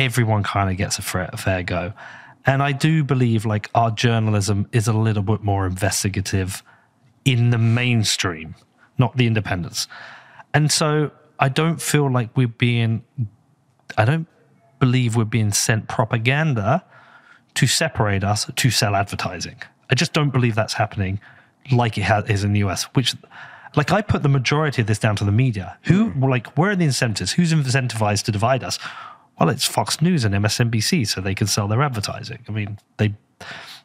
everyone 0.00 0.42
kind 0.42 0.70
of 0.70 0.76
gets 0.76 0.98
a 0.98 1.02
fair, 1.02 1.62
go. 1.62 1.92
And 2.46 2.62
I 2.62 2.72
do 2.72 3.04
believe 3.04 3.44
like 3.44 3.70
our 3.74 3.90
journalism 3.90 4.66
is 4.72 4.88
a 4.88 4.94
little 4.94 5.22
bit 5.22 5.42
more 5.42 5.66
investigative 5.66 6.62
in 7.24 7.50
the 7.50 7.58
mainstream, 7.58 8.54
not 8.96 9.16
the 9.16 9.26
independents. 9.26 9.86
And 10.54 10.72
so 10.72 11.10
I 11.38 11.50
don't 11.50 11.80
feel 11.80 12.10
like 12.10 12.34
we're 12.36 12.48
being, 12.48 13.04
I 13.98 14.06
don't 14.06 14.26
believe 14.78 15.16
we're 15.16 15.24
being 15.24 15.52
sent 15.52 15.86
propaganda 15.86 16.82
to 17.54 17.66
separate 17.66 18.24
us 18.24 18.50
to 18.56 18.70
sell 18.70 18.96
advertising. 18.96 19.56
I 19.90 19.94
just 19.94 20.14
don't 20.14 20.30
believe 20.30 20.54
that's 20.54 20.74
happening 20.74 21.20
like 21.70 21.98
it 21.98 22.30
is 22.30 22.42
in 22.42 22.54
the 22.54 22.60
US, 22.60 22.84
which, 22.94 23.14
like, 23.76 23.92
I 23.92 24.00
put 24.00 24.22
the 24.22 24.28
majority 24.28 24.80
of 24.80 24.88
this 24.88 24.98
down 24.98 25.14
to 25.16 25.24
the 25.24 25.32
media. 25.32 25.78
Who, 25.82 26.12
like, 26.14 26.56
where 26.56 26.70
are 26.70 26.76
the 26.76 26.86
incentives? 26.86 27.32
Who's 27.32 27.52
incentivized 27.52 28.24
to 28.24 28.32
divide 28.32 28.64
us? 28.64 28.78
Well, 29.40 29.48
it's 29.48 29.64
Fox 29.64 30.02
News 30.02 30.24
and 30.24 30.34
MSNBC, 30.34 31.08
so 31.08 31.22
they 31.22 31.34
can 31.34 31.46
sell 31.46 31.66
their 31.66 31.82
advertising. 31.82 32.44
I 32.46 32.52
mean, 32.52 32.78
they, 32.98 33.14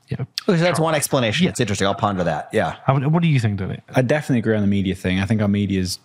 you 0.10 0.18
know, 0.20 0.28
Okay, 0.50 0.58
so 0.58 0.64
that's 0.64 0.80
one 0.82 0.94
explanation. 0.96 1.46
Yeah. 1.46 1.52
It's 1.52 1.62
interesting. 1.62 1.88
I'll 1.88 1.96
ponder 1.96 2.26
that. 2.26 2.50
Yeah. 2.52 2.76
how, 2.86 3.00
what 3.00 3.22
do 3.22 3.30
you 3.30 3.40
think, 3.40 3.58
Danny? 3.60 3.80
I 3.96 4.02
definitely 4.02 4.40
agree 4.40 4.56
on 4.56 4.62
the 4.62 4.68
media 4.68 4.96
thing. 4.96 5.22
I 5.22 5.26
think 5.26 5.42
our 5.42 5.48
media 5.48 5.80
is 5.80 5.98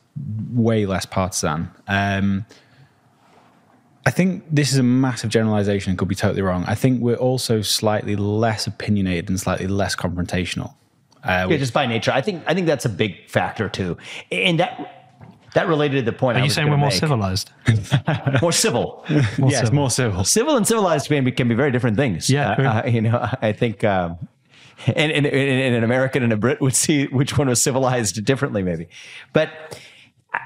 way 0.53 0.87
less 0.87 1.05
partisan. 1.05 1.69
Um, 1.89 2.47
I 4.07 4.11
think 4.13 4.45
this 4.51 4.73
is 4.73 4.79
a 4.79 4.83
massive 4.83 5.31
generalization 5.31 5.91
and 5.91 5.99
could 5.99 6.09
be 6.09 6.15
totally 6.15 6.43
wrong. 6.43 6.65
I 6.67 6.75
think 6.77 7.03
we're 7.03 7.17
also 7.17 7.61
slightly 7.61 8.17
less 8.17 8.67
opinionated 8.69 9.29
and 9.29 9.39
slightly 9.39 9.67
less 9.67 9.95
confrontational. 9.97 10.75
Uh, 11.23 11.49
Yeah, 11.51 11.57
just 11.59 11.75
by 11.75 11.87
nature. 11.87 12.13
I 12.13 12.23
think 12.23 12.43
I 12.47 12.55
think 12.55 12.67
that's 12.67 12.87
a 12.87 12.89
big 12.89 13.29
factor 13.29 13.69
too, 13.69 13.99
and 14.33 14.59
that 14.59 15.00
that 15.55 15.69
related 15.69 16.05
to 16.05 16.11
the 16.11 16.17
point. 16.17 16.37
Are 16.37 16.41
I 16.41 16.43
you 16.43 16.47
was 16.47 16.55
saying 16.55 16.71
we're 16.71 16.77
more 16.77 16.89
make. 16.89 16.99
civilized? 16.99 17.51
more 18.43 18.53
civil? 18.53 19.05
yes, 19.39 19.73
more 19.73 19.91
civil. 19.91 20.25
civil 20.25 20.57
and 20.57 20.67
civilized 20.67 21.09
can 21.09 21.25
be, 21.25 21.33
can 21.33 21.49
be 21.49 21.55
very 21.55 21.73
different 21.73 21.97
things. 21.97 22.31
Yeah, 22.31 22.53
Uh, 22.53 22.63
uh, 22.63 22.87
you 22.87 23.01
know, 23.01 23.29
I 23.43 23.53
think, 23.53 23.83
um, 23.85 24.29
and, 24.87 25.13
and, 25.13 25.27
and 25.27 25.75
an 25.75 25.85
American 25.85 26.23
and 26.23 26.33
a 26.33 26.37
Brit 26.37 26.61
would 26.61 26.75
see 26.75 27.07
which 27.07 27.37
one 27.37 27.49
was 27.49 27.61
civilized 27.61 28.25
differently, 28.25 28.63
maybe. 28.63 28.89
But 29.33 29.51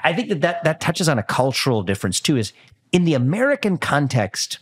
I 0.03 0.13
think 0.13 0.29
that 0.31 0.41
that, 0.41 0.65
that 0.65 0.81
touches 0.81 1.09
on 1.09 1.19
a 1.19 1.23
cultural 1.23 1.83
difference 1.83 2.21
too. 2.21 2.37
Is 2.37 2.53
in 2.91 3.05
the 3.05 3.15
American 3.15 3.77
context, 3.77 4.59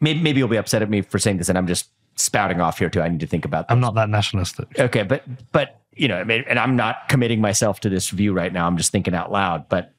maybe, 0.00 0.20
maybe 0.20 0.38
you'll 0.38 0.48
be 0.48 0.56
upset 0.56 0.82
at 0.82 0.88
me 0.88 1.02
for 1.02 1.18
saying 1.18 1.36
this, 1.36 1.48
and 1.48 1.58
I'm 1.58 1.66
just 1.66 1.90
spouting 2.16 2.60
off 2.60 2.78
here 2.78 2.88
too. 2.88 3.02
I 3.02 3.08
need 3.08 3.20
to 3.20 3.26
think 3.26 3.44
about. 3.44 3.68
This. 3.68 3.74
I'm 3.74 3.80
not 3.80 3.94
that 3.96 4.08
nationalistic. 4.08 4.78
Okay, 4.78 5.02
but 5.02 5.22
but 5.52 5.80
you 5.96 6.08
know, 6.08 6.20
and 6.20 6.58
I'm 6.58 6.76
not 6.76 7.08
committing 7.08 7.40
myself 7.40 7.80
to 7.80 7.88
this 7.88 8.10
view 8.10 8.32
right 8.32 8.52
now. 8.52 8.66
I'm 8.66 8.76
just 8.76 8.92
thinking 8.92 9.14
out 9.14 9.30
loud. 9.30 9.68
But 9.68 9.94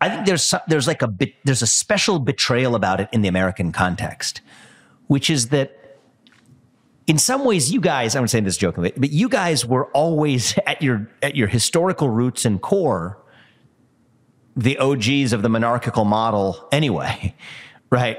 I 0.00 0.08
think 0.08 0.26
there's 0.26 0.54
there's 0.68 0.86
like 0.86 1.02
a 1.02 1.08
bit 1.08 1.34
there's 1.44 1.62
a 1.62 1.66
special 1.66 2.18
betrayal 2.18 2.74
about 2.74 3.00
it 3.00 3.08
in 3.12 3.22
the 3.22 3.28
American 3.28 3.72
context, 3.72 4.40
which 5.06 5.30
is 5.30 5.48
that 5.48 5.98
in 7.06 7.18
some 7.18 7.44
ways 7.44 7.72
you 7.72 7.80
guys 7.80 8.14
I'm 8.14 8.26
saying 8.28 8.44
this 8.44 8.56
jokingly, 8.56 8.92
but 8.96 9.10
you 9.10 9.28
guys 9.28 9.66
were 9.66 9.86
always 9.92 10.58
at 10.66 10.82
your 10.82 11.08
at 11.22 11.36
your 11.36 11.48
historical 11.48 12.08
roots 12.08 12.44
and 12.44 12.60
core 12.60 13.18
the 14.54 14.76
OGs 14.78 15.32
of 15.32 15.42
the 15.42 15.48
monarchical 15.48 16.04
model 16.04 16.68
anyway, 16.72 17.34
right? 17.90 18.18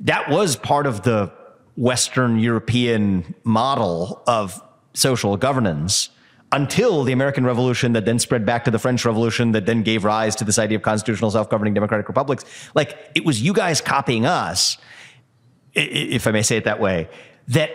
That 0.00 0.30
was 0.30 0.56
part 0.56 0.86
of 0.86 1.02
the 1.02 1.32
Western 1.76 2.38
European 2.38 3.34
model 3.44 4.22
of 4.26 4.62
social 4.92 5.36
governance 5.36 6.10
until 6.52 7.04
the 7.04 7.12
American 7.12 7.44
Revolution, 7.44 7.92
that 7.92 8.04
then 8.04 8.18
spread 8.18 8.44
back 8.44 8.64
to 8.64 8.70
the 8.70 8.78
French 8.78 9.04
Revolution, 9.04 9.52
that 9.52 9.66
then 9.66 9.82
gave 9.82 10.04
rise 10.04 10.34
to 10.36 10.44
this 10.44 10.58
idea 10.58 10.76
of 10.76 10.82
constitutional 10.82 11.30
self 11.30 11.48
governing 11.48 11.74
democratic 11.74 12.08
republics. 12.08 12.44
Like 12.74 12.98
it 13.14 13.24
was 13.24 13.40
you 13.40 13.52
guys 13.52 13.80
copying 13.80 14.26
us, 14.26 14.76
if 15.74 16.26
I 16.26 16.32
may 16.32 16.42
say 16.42 16.56
it 16.56 16.64
that 16.64 16.80
way, 16.80 17.08
that 17.48 17.70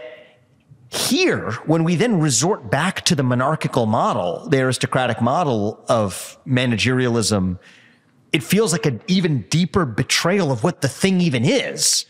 here, 0.89 1.51
when 1.65 1.83
we 1.83 1.95
then 1.95 2.19
resort 2.19 2.69
back 2.69 3.03
to 3.05 3.15
the 3.15 3.23
monarchical 3.23 3.85
model, 3.85 4.47
the 4.49 4.61
aristocratic 4.61 5.21
model 5.21 5.83
of 5.89 6.37
managerialism, 6.47 7.57
it 8.31 8.43
feels 8.43 8.71
like 8.71 8.85
an 8.85 9.01
even 9.07 9.41
deeper 9.43 9.85
betrayal 9.85 10.51
of 10.51 10.63
what 10.63 10.81
the 10.81 10.87
thing 10.87 11.21
even 11.21 11.43
is, 11.45 12.05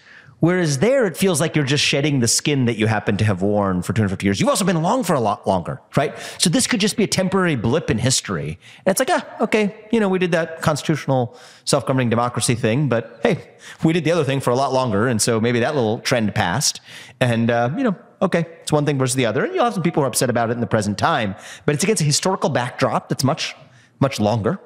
Whereas 0.46 0.78
there, 0.78 1.08
it 1.08 1.18
feels 1.18 1.42
like 1.42 1.56
you're 1.56 1.66
just 1.66 1.84
shedding 1.84 2.20
the 2.20 2.28
skin 2.28 2.66
that 2.66 2.78
you 2.78 2.86
happen 2.86 3.18
to 3.18 3.26
have 3.26 3.42
worn 3.42 3.82
for 3.82 3.94
250 3.94 4.28
years. 4.28 4.40
You've 4.40 4.48
also 4.48 4.64
been 4.64 4.76
along 4.76 5.06
for 5.06 5.16
a 5.16 5.20
lot 5.20 5.48
longer, 5.48 5.82
right? 5.98 6.16
So 6.38 6.52
this 6.52 6.68
could 6.68 6.80
just 6.80 6.98
be 6.98 7.04
a 7.04 7.08
temporary 7.08 7.56
blip 7.56 7.90
in 7.90 7.98
history. 7.98 8.60
And 8.86 8.92
it's 8.92 9.00
like, 9.00 9.10
ah, 9.10 9.26
okay, 9.42 9.76
you 9.92 10.00
know, 10.00 10.08
we 10.08 10.20
did 10.20 10.32
that 10.34 10.62
constitutional 10.62 11.36
self 11.64 11.88
governing 11.88 12.12
democracy 12.12 12.54
thing, 12.54 12.90
but 12.90 13.20
hey, 13.24 13.56
we 13.84 13.92
did 13.92 14.04
the 14.04 14.12
other 14.12 14.24
thing 14.24 14.40
for 14.40 14.52
a 14.52 14.56
lot 14.56 14.72
longer. 14.72 15.08
And 15.08 15.20
so 15.20 15.42
maybe 15.42 15.62
that 15.62 15.74
little 15.74 15.98
trend 16.02 16.36
passed. 16.36 16.80
And, 17.20 17.50
uh, 17.50 17.72
you 17.76 17.84
know, 17.84 17.96
okay, 18.22 18.46
it's 18.62 18.72
one 18.72 18.86
thing 18.86 19.00
versus 19.00 19.16
the 19.16 19.26
other. 19.26 19.46
And 19.46 19.56
you'll 19.56 19.64
have 19.64 19.74
some 19.74 19.82
people 19.82 20.04
who 20.04 20.06
are 20.06 20.10
upset 20.10 20.30
about 20.30 20.52
it 20.52 20.54
in 20.54 20.60
the 20.60 20.68
present 20.68 21.00
time, 21.00 21.34
but 21.66 21.74
it's 21.74 21.84
against 21.84 22.04
a 22.04 22.06
historical 22.06 22.52
backdrop 22.52 23.10
that's 23.10 23.24
much, 23.24 23.56
much 24.00 24.20
longer, 24.20 24.60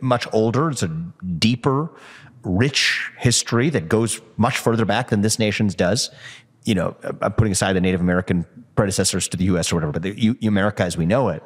much 0.00 0.28
older. 0.32 0.70
It's 0.70 0.84
a 0.84 0.88
deeper, 1.38 1.90
rich 2.48 3.10
history 3.18 3.70
that 3.70 3.88
goes 3.88 4.20
much 4.36 4.58
further 4.58 4.84
back 4.84 5.10
than 5.10 5.20
this 5.20 5.38
nation's 5.38 5.74
does. 5.74 6.10
You 6.64 6.74
know, 6.74 6.96
I'm 7.22 7.32
putting 7.32 7.52
aside 7.52 7.74
the 7.74 7.80
Native 7.80 8.00
American 8.00 8.46
predecessors 8.74 9.28
to 9.28 9.36
the 9.36 9.44
U.S. 9.44 9.72
or 9.72 9.76
whatever, 9.76 9.92
but 9.92 10.02
the, 10.02 10.36
America 10.42 10.82
as 10.82 10.96
we 10.96 11.06
know 11.06 11.28
it. 11.28 11.42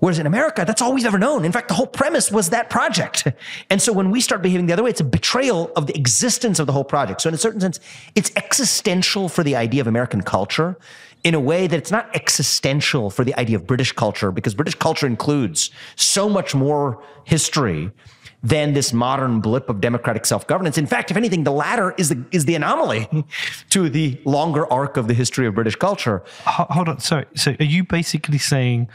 Whereas 0.00 0.18
in 0.18 0.26
America, 0.26 0.64
that's 0.66 0.80
all 0.80 0.94
we've 0.94 1.04
ever 1.04 1.18
known. 1.18 1.44
In 1.44 1.52
fact, 1.52 1.68
the 1.68 1.74
whole 1.74 1.86
premise 1.86 2.30
was 2.30 2.50
that 2.50 2.70
project. 2.70 3.26
And 3.68 3.80
so 3.80 3.92
when 3.92 4.10
we 4.10 4.20
start 4.20 4.40
behaving 4.42 4.66
the 4.66 4.72
other 4.72 4.82
way, 4.82 4.90
it's 4.90 5.00
a 5.00 5.04
betrayal 5.04 5.70
of 5.76 5.86
the 5.86 5.96
existence 5.96 6.58
of 6.58 6.66
the 6.66 6.72
whole 6.72 6.84
project. 6.84 7.20
So 7.20 7.28
in 7.28 7.34
a 7.34 7.38
certain 7.38 7.60
sense, 7.60 7.78
it's 8.14 8.32
existential 8.34 9.28
for 9.28 9.44
the 9.44 9.56
idea 9.56 9.82
of 9.82 9.86
American 9.86 10.22
culture 10.22 10.78
in 11.22 11.34
a 11.34 11.40
way 11.40 11.66
that 11.66 11.76
it's 11.76 11.90
not 11.90 12.14
existential 12.16 13.10
for 13.10 13.24
the 13.24 13.38
idea 13.38 13.56
of 13.56 13.66
British 13.66 13.92
culture 13.92 14.32
because 14.32 14.54
British 14.54 14.74
culture 14.74 15.06
includes 15.06 15.70
so 15.96 16.28
much 16.28 16.54
more 16.54 17.02
history 17.24 17.90
than 18.42 18.72
this 18.72 18.92
modern 18.92 19.40
blip 19.40 19.68
of 19.68 19.80
democratic 19.80 20.24
self-governance. 20.24 20.78
In 20.78 20.86
fact, 20.86 21.10
if 21.10 21.16
anything, 21.16 21.44
the 21.44 21.52
latter 21.52 21.94
is 21.98 22.08
the 22.08 22.24
is 22.30 22.46
the 22.46 22.54
anomaly 22.54 23.08
to 23.70 23.88
the 23.88 24.20
longer 24.24 24.70
arc 24.72 24.96
of 24.96 25.08
the 25.08 25.14
history 25.14 25.46
of 25.46 25.54
British 25.54 25.76
culture. 25.76 26.22
Hold 26.46 26.88
on, 26.88 27.00
sorry. 27.00 27.26
So, 27.34 27.54
are 27.58 27.64
you 27.64 27.84
basically 27.84 28.38
saying 28.38 28.88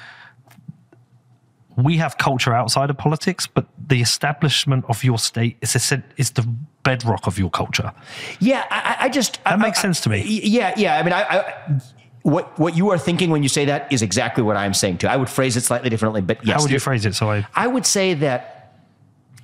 we 1.77 1.97
have 1.97 2.17
culture 2.17 2.53
outside 2.53 2.89
of 2.89 2.97
politics, 2.97 3.47
but 3.47 3.67
the 3.87 4.01
establishment 4.01 4.85
of 4.87 5.03
your 5.03 5.19
state 5.19 5.57
is 5.61 5.91
a, 5.91 6.03
is 6.17 6.31
the 6.31 6.47
bedrock 6.83 7.27
of 7.27 7.37
your 7.37 7.49
culture? 7.49 7.91
Yeah, 8.39 8.65
I, 8.71 8.97
I 9.01 9.09
just 9.09 9.43
that 9.43 9.53
I, 9.53 9.55
makes 9.57 9.79
sense 9.81 9.99
to 10.01 10.09
me. 10.09 10.23
Yeah, 10.23 10.73
yeah. 10.77 10.97
I 10.97 11.03
mean, 11.03 11.13
I 11.13 11.81
what 12.23 12.57
what 12.57 12.75
you 12.75 12.89
are 12.89 12.97
thinking 12.97 13.29
when 13.29 13.43
you 13.43 13.49
say 13.49 13.65
that 13.65 13.91
is 13.93 14.01
exactly 14.01 14.43
what 14.43 14.57
I'm 14.57 14.73
saying 14.73 14.97
too. 14.97 15.07
I 15.07 15.15
would 15.15 15.29
phrase 15.29 15.55
it 15.55 15.61
slightly 15.61 15.91
differently, 15.91 16.21
but 16.21 16.43
yes. 16.43 16.55
How 16.55 16.63
would 16.63 16.71
you 16.71 16.79
phrase 16.79 17.05
it? 17.05 17.13
So 17.13 17.29
I 17.29 17.45
I 17.53 17.67
would 17.67 17.85
say 17.85 18.15
that 18.15 18.54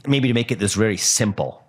maybe 0.08 0.28
to 0.28 0.34
make 0.34 0.52
it 0.52 0.60
this 0.60 0.74
very 0.74 0.98
simple, 0.98 1.64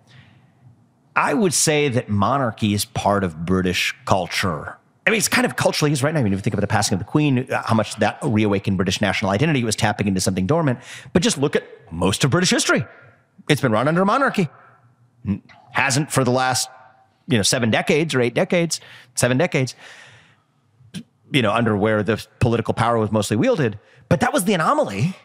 I 1.15 1.33
would 1.33 1.53
say 1.53 1.89
that 1.89 2.09
monarchy 2.09 2.73
is 2.73 2.85
part 2.85 3.23
of 3.23 3.45
British 3.45 3.95
culture. 4.05 4.77
I 5.05 5.09
mean, 5.09 5.17
it's 5.17 5.27
kind 5.27 5.45
of 5.45 5.55
culturally 5.57 5.91
is 5.91 6.01
right 6.01 6.13
now. 6.13 6.21
I 6.21 6.23
mean, 6.23 6.33
if 6.33 6.37
you 6.37 6.41
think 6.41 6.53
about 6.53 6.61
the 6.61 6.67
passing 6.67 6.95
of 6.95 6.99
the 6.99 7.05
Queen, 7.05 7.47
how 7.49 7.75
much 7.75 7.97
that 7.97 8.17
reawakened 8.23 8.77
British 8.77 9.01
national 9.01 9.31
identity 9.31 9.63
was 9.63 9.75
tapping 9.75 10.07
into 10.07 10.21
something 10.21 10.47
dormant. 10.47 10.79
But 11.11 11.21
just 11.21 11.37
look 11.37 11.55
at 11.55 11.63
most 11.91 12.23
of 12.23 12.31
British 12.31 12.49
history. 12.49 12.85
It's 13.49 13.61
been 13.61 13.73
run 13.73 13.87
under 13.87 14.05
monarchy. 14.05 14.47
Hasn't 15.71 16.11
for 16.11 16.23
the 16.23 16.31
last, 16.31 16.69
you 17.27 17.37
know, 17.37 17.43
seven 17.43 17.69
decades 17.69 18.15
or 18.15 18.21
eight 18.21 18.33
decades, 18.33 18.79
seven 19.15 19.37
decades, 19.37 19.75
you 21.31 21.41
know, 21.41 21.51
under 21.51 21.75
where 21.75 22.01
the 22.01 22.25
political 22.39 22.73
power 22.73 22.97
was 22.97 23.11
mostly 23.11 23.35
wielded. 23.35 23.79
But 24.07 24.21
that 24.21 24.31
was 24.31 24.45
the 24.45 24.53
anomaly 24.53 25.15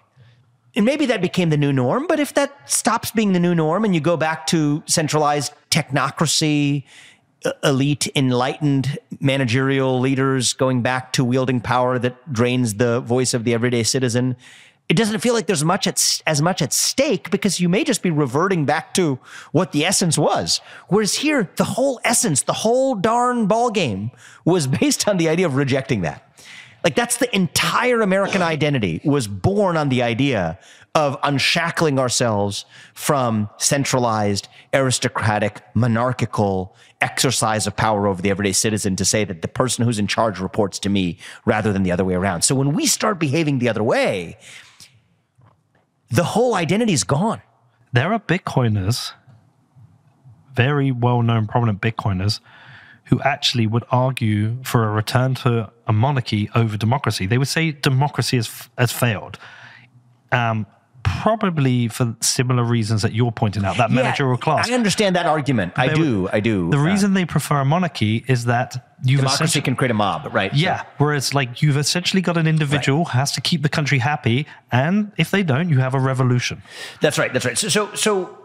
and 0.77 0.85
maybe 0.85 1.07
that 1.07 1.21
became 1.21 1.51
the 1.51 1.57
new 1.57 1.73
norm, 1.73 2.07
but 2.07 2.21
if 2.21 2.35
that 2.35 2.71
stops 2.71 3.11
being 3.11 3.33
the 3.33 3.41
new 3.41 3.55
norm 3.55 3.85
and 3.85 3.95
you 3.95 4.01
go 4.01 4.17
back 4.17 4.47
to 4.49 4.83
centralized 4.87 5.53
technocracy, 5.71 6.85
elite, 7.63 8.09
enlightened 8.15 8.99
managerial 9.21 10.01
leaders 10.01 10.53
going 10.53 10.83
back 10.83 11.13
to 11.13 11.25
wielding 11.25 11.61
power 11.61 11.99
that 11.99 12.33
drains 12.33 12.75
the 12.75 13.01
voice 13.01 13.35
of 13.35 13.45
the 13.45 13.55
everyday 13.55 13.83
citizen, 13.83 14.37
it 14.89 14.97
doesn't 14.97 15.21
feel 15.21 15.35
like 15.35 15.47
there's 15.47 15.65
much 15.65 15.87
at, 15.87 16.23
as 16.27 16.41
much 16.41 16.63
at 16.63 16.73
stake 16.73 17.31
because 17.31 17.61
you 17.61 17.69
may 17.69 17.85
just 17.85 18.03
be 18.03 18.11
reverting 18.11 18.65
back 18.65 18.95
to 18.95 19.19
what 19.53 19.73
the 19.73 19.85
essence 19.85 20.17
was. 20.17 20.61
Whereas 20.89 21.15
here, 21.15 21.51
the 21.57 21.65
whole 21.65 22.01
essence, 22.05 22.43
the 22.43 22.55
whole 22.55 22.95
darn 22.95 23.47
ball 23.47 23.71
game 23.71 24.11
was 24.45 24.67
based 24.81 25.07
on 25.07 25.19
the 25.19 25.29
idea 25.29 25.47
of 25.47 25.57
rejecting 25.57 26.01
that. 26.03 26.28
Like 26.89 26.95
that's 26.95 27.19
the 27.19 27.37
entire 27.37 28.01
American 28.01 28.41
identity 28.41 29.03
was 29.05 29.29
born 29.29 29.77
on 29.77 29.91
the 29.91 30.03
idea 30.03 30.59
of 30.95 31.19
unshackling 31.23 31.99
ourselves 31.99 32.65
from 32.95 33.51
centralized, 33.59 34.49
aristocratic, 34.73 35.61
monarchical 35.75 36.75
exercise 37.03 37.67
of 37.67 37.77
power 37.77 38.07
over 38.07 38.23
the 38.23 38.31
everyday 38.31 38.53
citizen 38.53 38.97
to 38.97 39.05
say 39.05 39.23
that 39.25 39.43
the 39.43 39.49
person 39.49 39.85
who's 39.85 39.99
in 39.99 40.07
charge 40.07 40.41
reports 40.41 40.79
to 40.79 40.89
me 40.89 41.19
rather 41.45 41.75
than 41.75 41.83
the 41.83 41.93
other 41.93 42.07
way 42.07 42.15
around. 42.15 42.41
So 42.41 42.55
when 42.55 42.73
we 42.73 42.87
start 42.87 43.19
behaving 43.19 43.59
the 43.59 43.69
other 43.69 43.83
way, 43.83 44.39
the 46.09 46.25
whole 46.25 46.55
identity 46.55 46.95
is 46.95 47.05
gone. 47.05 47.43
There 47.93 48.15
are 48.15 48.19
Bitcoiners, 48.19 49.13
very 50.55 50.91
well 50.91 51.21
known, 51.21 51.49
prominent 51.49 51.83
Bitcoiners, 51.83 52.41
who 53.09 53.21
actually 53.23 53.67
would 53.67 53.85
argue 53.91 54.63
for 54.63 54.85
a 54.85 54.91
return 54.91 55.35
to 55.35 55.71
a 55.87 55.93
monarchy 55.93 56.51
over 56.55 56.77
democracy. 56.77 57.27
They 57.27 57.39
would 57.39 57.49
say 57.49 57.73
democracy 57.73 58.37
has, 58.37 58.69
has 58.77 58.93
failed. 58.93 59.39
Um, 60.31 60.67
probably 61.03 61.89
for 61.89 62.15
similar 62.21 62.63
reasons 62.63 63.03
that 63.03 63.13
you're 63.13 63.33
pointing 63.33 63.65
out, 63.65 63.77
that 63.79 63.91
yeah, 63.91 63.97
managerial 63.97 64.37
class. 64.37 64.71
I 64.71 64.75
understand 64.75 65.17
that 65.17 65.27
argument. 65.27 65.73
I 65.77 65.93
do. 65.93 66.29
I 66.33 66.41
do. 66.41 66.71
The 66.71 66.77
uh, 66.77 66.83
reason 66.83 67.15
they 67.15 67.25
prefer 67.25 67.61
a 67.61 67.65
monarchy 67.65 68.25
is 68.29 68.45
that 68.45 68.93
you've 69.05 69.21
democracy 69.21 69.61
can 69.61 69.75
create 69.75 69.91
a 69.91 69.95
mob, 69.95 70.33
right? 70.35 70.53
Yeah. 70.55 70.83
So. 70.83 70.89
Whereas, 70.99 71.35
like, 71.35 71.63
you've 71.63 71.77
essentially 71.77 72.21
got 72.21 72.37
an 72.37 72.47
individual 72.47 73.05
right. 73.05 73.15
has 73.15 73.33
to 73.33 73.41
keep 73.41 73.63
the 73.63 73.69
country 73.69 73.99
happy, 73.99 74.47
and 74.71 75.13
if 75.17 75.31
they 75.31 75.43
don't, 75.43 75.71
you 75.71 75.79
have 75.79 75.95
a 75.95 76.01
revolution. 76.01 76.63
That's 77.01 77.19
right. 77.19 77.33
That's 77.33 77.47
right. 77.47 77.57
So, 77.57 77.69
so, 77.69 77.95
so 77.95 78.38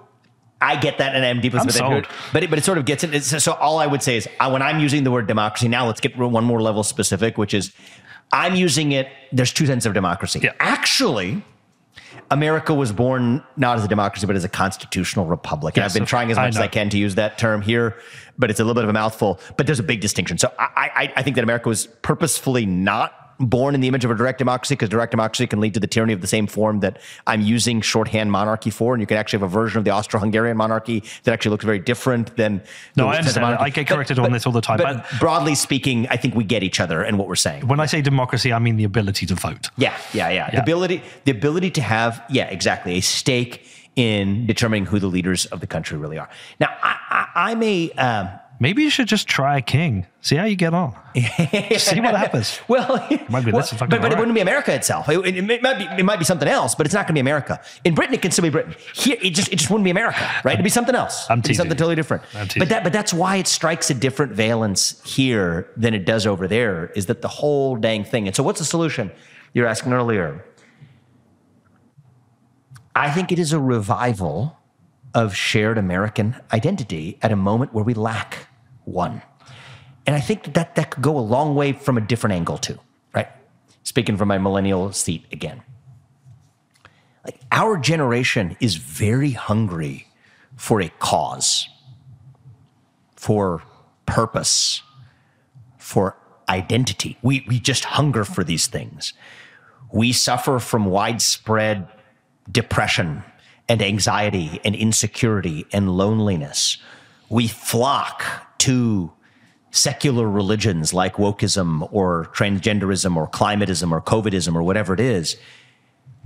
I 0.64 0.78
get 0.78 0.97
that, 0.99 1.14
and 1.14 1.26
I'm 1.26 1.41
deeply 1.41 1.59
I'm. 1.59 1.68
But 2.32 2.43
it, 2.43 2.49
but 2.49 2.57
it 2.57 2.64
sort 2.64 2.78
of 2.78 2.86
gets 2.86 3.03
it. 3.03 3.24
So 3.24 3.51
all 3.53 3.80
I 3.80 3.88
would 3.88 4.01
say 4.01 4.16
is 4.16 4.28
uh, 4.39 4.49
when 4.49 4.61
I'm 4.61 4.80
using 4.80 5.03
the 5.03 5.11
word 5.11 5.28
democracy, 5.28 5.68
now 5.68 5.86
let's 5.86 5.99
get 5.99 6.18
one 6.18 6.45
more 6.45 6.61
level 6.61 6.84
specific, 6.84 7.38
which 7.38 7.53
is 7.53 7.74
I'm 8.32 8.55
using 8.55 8.93
it. 8.93 9.09
There's 9.32 9.51
two 9.51 9.66
senses 9.66 9.86
of 9.86 9.93
democracy. 9.93 10.39
Yeah. 10.41 10.53
Actually, 10.59 11.43
America 12.32 12.74
was 12.74 12.93
born 12.93 13.43
not 13.57 13.78
as 13.78 13.84
a 13.84 13.88
democracy, 13.89 14.26
but 14.26 14.38
as 14.38 14.45
a 14.45 14.49
constitutional 14.49 15.26
republic. 15.26 15.76
And 15.76 15.84
yes, 15.84 15.91
I've 15.91 15.99
been 15.99 16.05
trying 16.05 16.32
as 16.32 16.38
much 16.38 16.55
as 16.55 16.57
I 16.57 16.68
can 16.68 16.89
to 16.89 16.97
use 16.97 17.16
that 17.16 17.38
term 17.38 17.61
here, 17.61 17.97
but 18.38 18.49
it's 18.49 18.59
a 18.59 18.64
little 18.64 18.76
bit 18.76 18.86
of 18.86 18.89
a 18.89 18.93
mouthful. 18.93 19.39
But 19.57 19.66
there's 19.66 19.80
a 19.80 19.84
big 19.84 19.99
distinction. 19.99 20.38
So 20.38 20.51
I, 20.57 20.89
I, 20.95 21.14
I 21.18 21.24
think 21.24 21.36
that 21.36 21.43
America 21.43 21.68
was 21.68 21.88
purposefully 21.88 22.66
not 22.66 23.22
born 23.47 23.75
in 23.75 23.81
the 23.81 23.87
image 23.87 24.05
of 24.05 24.11
a 24.11 24.15
direct 24.15 24.37
democracy 24.37 24.75
because 24.75 24.89
direct 24.89 25.11
democracy 25.11 25.47
can 25.47 25.59
lead 25.59 25.73
to 25.73 25.79
the 25.79 25.87
tyranny 25.87 26.13
of 26.13 26.21
the 26.21 26.27
same 26.27 26.47
form 26.47 26.79
that 26.81 26.99
I'm 27.27 27.41
using 27.41 27.81
shorthand 27.81 28.31
monarchy 28.31 28.69
for. 28.69 28.93
And 28.93 29.01
you 29.01 29.07
can 29.07 29.17
actually 29.17 29.39
have 29.39 29.49
a 29.49 29.53
version 29.53 29.77
of 29.79 29.85
the 29.85 29.91
Austro 29.91 30.19
Hungarian 30.19 30.57
monarchy 30.57 31.03
that 31.23 31.31
actually 31.33 31.51
looks 31.51 31.65
very 31.65 31.79
different 31.79 32.35
than. 32.37 32.61
No, 32.95 33.07
I 33.07 33.17
understand. 33.17 33.45
I 33.45 33.69
get 33.69 33.87
corrected 33.87 34.17
but, 34.17 34.23
on 34.23 34.29
but, 34.29 34.33
this 34.33 34.45
all 34.45 34.53
the 34.53 34.61
time. 34.61 34.77
But, 34.77 35.07
but, 35.09 35.19
broadly 35.19 35.55
speaking, 35.55 36.07
I 36.09 36.17
think 36.17 36.35
we 36.35 36.43
get 36.43 36.63
each 36.63 36.79
other 36.79 37.01
and 37.01 37.17
what 37.17 37.27
we're 37.27 37.35
saying. 37.35 37.67
When 37.67 37.79
I 37.79 37.85
say 37.85 38.01
democracy, 38.01 38.53
I 38.53 38.59
mean 38.59 38.77
the 38.77 38.83
ability 38.83 39.25
to 39.27 39.35
vote. 39.35 39.69
Yeah, 39.77 39.97
yeah, 40.13 40.29
yeah. 40.29 40.35
yeah. 40.35 40.51
The 40.51 40.61
ability, 40.61 41.03
the 41.25 41.31
ability 41.31 41.71
to 41.71 41.81
have, 41.81 42.23
yeah, 42.29 42.45
exactly, 42.45 42.93
a 42.95 43.01
stake 43.01 43.65
in 43.95 44.45
determining 44.47 44.85
who 44.85 44.99
the 44.99 45.07
leaders 45.07 45.45
of 45.47 45.59
the 45.59 45.68
country 45.68 45.97
really 45.97 46.18
are. 46.18 46.30
Now, 46.59 46.76
I, 46.81 46.97
I, 47.09 47.51
I'm 47.51 47.63
a. 47.63 47.91
Um, 47.91 48.30
Maybe 48.59 48.84
you 48.84 48.89
should 48.89 49.07
just 49.07 49.27
try 49.27 49.61
king. 49.61 50.05
See 50.21 50.35
how 50.35 50.45
you 50.45 50.55
get 50.55 50.73
on. 50.73 50.95
See 51.15 51.99
what 51.99 52.15
happens. 52.15 52.59
well, 52.67 52.95
might 53.30 53.43
be 53.43 53.51
well, 53.51 53.67
but, 53.77 53.89
but 53.89 54.11
it 54.11 54.17
wouldn't 54.17 54.34
be 54.34 54.41
America 54.41 54.73
itself. 54.73 55.09
It, 55.09 55.19
it, 55.25 55.49
it, 55.49 55.61
might 55.61 55.77
be 55.77 55.84
it 55.85 56.05
might 56.05 56.19
be 56.19 56.25
something 56.25 56.47
else, 56.47 56.75
but 56.75 56.85
it's 56.85 56.93
not 56.93 57.01
going 57.01 57.09
to 57.09 57.13
be 57.13 57.19
America. 57.19 57.61
In 57.84 57.93
Britain, 57.93 58.13
it 58.13 58.21
can 58.21 58.31
still 58.31 58.43
be 58.43 58.49
Britain. 58.49 58.75
Here, 58.93 59.17
it 59.21 59.31
just 59.31 59.51
it 59.51 59.57
just 59.57 59.69
wouldn't 59.69 59.84
be 59.84 59.89
America, 59.91 60.30
right? 60.43 60.53
It'd 60.53 60.63
be 60.63 60.69
something 60.69 60.95
else. 60.95 61.30
I'm 61.30 61.41
teasing. 61.41 61.55
something 61.57 61.77
totally 61.77 61.95
different. 61.95 62.23
But 62.57 62.69
that 62.69 62.84
but 62.84 62.93
that's 62.93 63.13
why 63.13 63.38
it 63.38 63.47
strikes 63.47 63.89
a 63.89 63.93
different 63.93 64.34
valence 64.34 65.01
here 65.03 65.69
than 65.75 65.93
it 65.93 66.05
does 66.05 66.25
over 66.25 66.47
there. 66.47 66.88
Is 66.95 67.07
that 67.07 67.21
the 67.21 67.27
whole 67.27 67.75
dang 67.75 68.05
thing? 68.05 68.27
And 68.27 68.35
so, 68.35 68.43
what's 68.43 68.59
the 68.59 68.65
solution? 68.65 69.11
You're 69.53 69.67
asking 69.67 69.93
earlier. 69.93 70.45
I 72.95 73.09
think 73.11 73.31
it 73.31 73.39
is 73.39 73.53
a 73.53 73.59
revival 73.59 74.57
of 75.14 75.35
shared 75.35 75.77
American 75.77 76.35
identity 76.52 77.18
at 77.22 77.31
a 77.31 77.35
moment 77.35 77.73
where 77.73 77.84
we 77.84 77.94
lack 77.94 78.48
one. 78.85 79.22
And 80.06 80.15
I 80.15 80.19
think 80.19 80.53
that 80.53 80.76
that 80.76 80.91
could 80.91 81.03
go 81.03 81.18
a 81.18 81.22
long 81.22 81.56
way 81.56 81.73
from 81.73 81.98
a 81.98 82.02
different 82.02 82.34
angle 82.34 82.57
too, 82.57 82.80
right? 83.14 83.27
Speaking 83.84 84.18
from 84.18 84.27
my 84.27 84.38
millennial 84.38 84.91
seat 84.91 85.26
again. 85.31 85.61
Like 87.23 87.40
our 87.52 87.77
generation 87.77 88.57
is 88.60 88.76
very 88.76 89.31
hungry 89.31 90.07
for 90.57 90.81
a 90.81 90.90
cause, 90.99 91.69
for 93.15 93.64
purpose, 94.06 94.81
for 95.77 96.18
identity. 96.49 97.18
We, 97.22 97.45
we 97.48 97.60
just 97.60 97.85
hunger 97.85 98.26
for 98.26 98.44
these 98.44 98.68
things. 98.68 99.14
We 99.91 100.11
suffer 100.11 100.60
from 100.60 100.85
widespread 100.85 101.88
depression 102.52 103.23
and 103.73 103.81
anxiety 103.81 104.61
and 104.63 104.75
insecurity 104.75 105.65
and 105.73 105.89
loneliness 105.97 106.77
we 107.29 107.47
flock 107.47 108.23
to 108.59 109.11
secular 109.71 110.29
religions 110.29 110.93
like 110.93 111.15
wokeism 111.15 111.89
or 111.91 112.25
transgenderism 112.35 113.15
or 113.15 113.27
climatism 113.27 113.91
or 113.91 113.99
covidism 113.99 114.53
or 114.53 114.61
whatever 114.61 114.93
it 114.93 114.99
is 114.99 115.37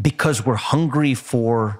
because 0.01 0.45
we're 0.45 0.55
hungry 0.55 1.13
for 1.13 1.79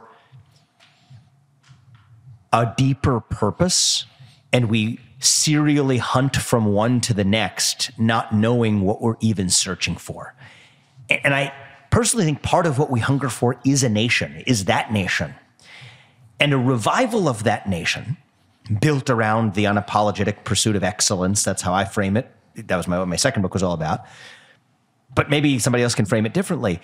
a 2.53 2.73
deeper 2.77 3.19
purpose 3.19 4.05
and 4.53 4.69
we 4.69 4.97
serially 5.19 5.97
hunt 5.97 6.37
from 6.37 6.67
one 6.67 7.01
to 7.01 7.13
the 7.13 7.25
next, 7.25 7.91
not 7.99 8.33
knowing 8.33 8.79
what 8.79 9.01
we're 9.01 9.17
even 9.19 9.49
searching 9.49 9.97
for. 9.97 10.33
And 11.09 11.35
I 11.35 11.53
personally 11.89 12.23
think 12.23 12.41
part 12.41 12.65
of 12.65 12.79
what 12.79 12.89
we 12.89 13.01
hunger 13.01 13.27
for 13.27 13.59
is 13.65 13.83
a 13.83 13.89
nation, 13.89 14.41
is 14.47 14.65
that 14.65 14.93
nation. 14.93 15.35
And 16.39 16.53
a 16.53 16.57
revival 16.57 17.27
of 17.27 17.43
that 17.43 17.67
nation 17.67 18.17
built 18.81 19.09
around 19.09 19.53
the 19.53 19.63
unapologetic 19.63 20.43
pursuit 20.43 20.75
of 20.75 20.83
excellence. 20.83 21.43
That's 21.43 21.61
how 21.61 21.73
I 21.73 21.85
frame 21.85 22.17
it. 22.17 22.31
That 22.55 22.75
was 22.75 22.87
my, 22.87 22.99
what 22.99 23.07
my 23.07 23.15
second 23.15 23.41
book 23.41 23.53
was 23.53 23.63
all 23.63 23.73
about. 23.73 24.05
But 25.15 25.29
maybe 25.29 25.57
somebody 25.59 25.83
else 25.83 25.95
can 25.95 26.05
frame 26.05 26.25
it 26.25 26.33
differently. 26.33 26.79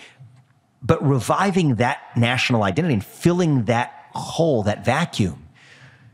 But 0.82 1.06
reviving 1.06 1.76
that 1.76 2.02
national 2.16 2.64
identity 2.64 2.94
and 2.94 3.04
filling 3.04 3.66
that 3.66 3.94
hole, 4.14 4.64
that 4.64 4.86
vacuum, 4.86 5.48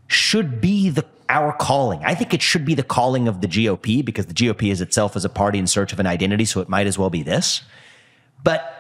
should 0.08 0.60
be 0.60 0.90
the 0.90 1.06
our 1.30 1.54
calling. 1.54 2.02
I 2.04 2.16
think 2.16 2.34
it 2.34 2.42
should 2.42 2.66
be 2.66 2.74
the 2.74 2.84
calling 2.84 3.28
of 3.28 3.42
the 3.42 3.48
GOP 3.48 4.04
because 4.04 4.26
the 4.26 4.34
GOP 4.34 4.72
is 4.72 4.82
itself 4.82 5.16
as 5.16 5.24
a 5.24 5.30
party 5.30 5.60
in 5.60 5.68
search 5.68 5.94
of 5.94 6.00
an 6.00 6.08
identity, 6.08 6.44
so 6.44 6.60
it 6.60 6.68
might 6.68 6.88
as 6.88 6.98
well 6.98 7.12
be 7.12 7.22
this. 7.22 7.62
But 8.44 8.79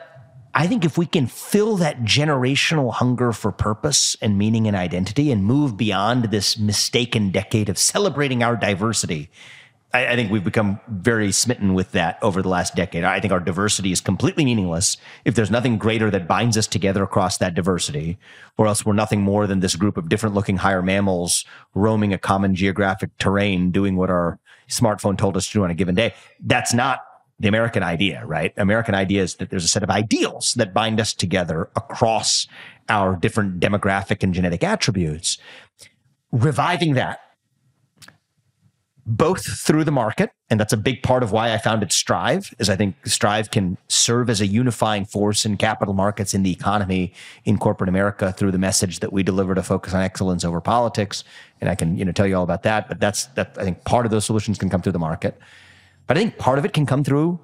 I 0.59 0.67
think 0.67 0.83
if 0.83 0.97
we 0.97 1.05
can 1.05 1.25
fill 1.25 1.77
that 1.77 2.01
generational 2.01 2.91
hunger 2.91 3.31
for 3.31 3.49
purpose 3.49 4.17
and 4.21 4.37
meaning 4.37 4.67
and 4.67 4.75
identity 4.75 5.31
and 5.31 5.45
move 5.45 5.77
beyond 5.77 6.25
this 6.25 6.59
mistaken 6.59 7.31
decade 7.31 7.69
of 7.69 7.77
celebrating 7.77 8.43
our 8.43 8.57
diversity 8.57 9.29
I, 9.93 10.07
I, 10.07 10.15
think 10.15 10.31
we've 10.31 10.43
become 10.43 10.79
very 10.87 11.31
smitten 11.31 11.73
with 11.73 11.93
that 11.93 12.19
over 12.21 12.41
the 12.41 12.49
last 12.49 12.75
decade. 12.75 13.03
I 13.03 13.19
think 13.19 13.33
our 13.33 13.39
diversity 13.39 13.91
is 13.91 14.01
completely 14.01 14.45
meaningless 14.45 14.97
if 15.25 15.33
there's 15.33 15.49
nothing 15.49 15.77
greater 15.77 16.11
that 16.11 16.27
binds 16.27 16.57
us 16.57 16.67
together 16.67 17.01
across 17.03 17.37
that 17.39 17.55
diversity, 17.55 18.19
or 18.57 18.67
else 18.67 18.85
we're 18.85 18.93
nothing 18.93 19.21
more 19.21 19.47
than 19.47 19.61
this 19.61 19.75
group 19.75 19.97
of 19.97 20.07
different 20.07 20.35
looking 20.35 20.57
higher 20.57 20.83
mammals 20.83 21.43
roaming 21.73 22.13
a 22.13 22.19
common 22.19 22.53
geographic 22.53 23.17
terrain, 23.17 23.71
doing 23.71 23.95
what 23.95 24.11
our 24.11 24.39
smartphone 24.69 25.17
told 25.17 25.35
us 25.35 25.47
to 25.47 25.53
do 25.53 25.63
on 25.63 25.71
a 25.71 25.75
given 25.75 25.95
day. 25.95 26.13
That's 26.39 26.73
not 26.73 26.99
the 27.39 27.47
American 27.47 27.83
idea, 27.83 28.25
right? 28.25 28.53
American 28.57 28.95
idea 28.95 29.23
is 29.23 29.35
that 29.35 29.49
there's 29.49 29.63
a 29.63 29.69
set 29.69 29.83
of 29.83 29.89
ideals 29.89 30.53
that 30.55 30.73
bind 30.73 30.99
us 30.99 31.13
together 31.13 31.69
across 31.75 32.47
our 32.89 33.15
different 33.15 33.59
demographic 33.59 34.23
and 34.23 34.33
genetic 34.33 34.63
attributes. 34.63 35.37
Reviving 36.31 36.95
that 36.95 37.19
both 39.09 39.43
through 39.59 39.83
the 39.83 39.91
market 39.91 40.29
and 40.51 40.59
that's 40.59 40.71
a 40.71 40.77
big 40.77 41.01
part 41.01 41.23
of 41.23 41.31
why 41.31 41.51
i 41.51 41.57
founded 41.57 41.91
strive 41.91 42.53
is 42.59 42.69
i 42.69 42.75
think 42.75 42.95
strive 43.05 43.49
can 43.49 43.75
serve 43.87 44.29
as 44.29 44.39
a 44.39 44.45
unifying 44.45 45.03
force 45.03 45.45
in 45.45 45.57
capital 45.57 45.95
markets 45.95 46.35
in 46.35 46.43
the 46.43 46.51
economy 46.51 47.11
in 47.43 47.57
corporate 47.57 47.89
america 47.89 48.31
through 48.31 48.51
the 48.51 48.59
message 48.59 48.99
that 48.99 49.11
we 49.11 49.23
deliver 49.23 49.55
to 49.55 49.63
focus 49.63 49.95
on 49.95 50.01
excellence 50.01 50.45
over 50.45 50.61
politics 50.61 51.23
and 51.59 51.71
i 51.71 51.75
can 51.75 51.97
you 51.97 52.05
know 52.05 52.11
tell 52.11 52.27
you 52.27 52.35
all 52.35 52.43
about 52.43 52.61
that 52.61 52.87
but 52.87 52.99
that's 52.99 53.25
that 53.27 53.55
i 53.57 53.63
think 53.63 53.83
part 53.83 54.05
of 54.05 54.11
those 54.11 54.25
solutions 54.25 54.59
can 54.59 54.69
come 54.69 54.81
through 54.81 54.91
the 54.91 54.99
market 54.99 55.39
but 56.09 56.17
i 56.17 56.19
think 56.19 56.37
part 56.37 56.59
of 56.59 56.65
it 56.65 56.73
can 56.73 56.85
come 56.85 57.05
through 57.05 57.39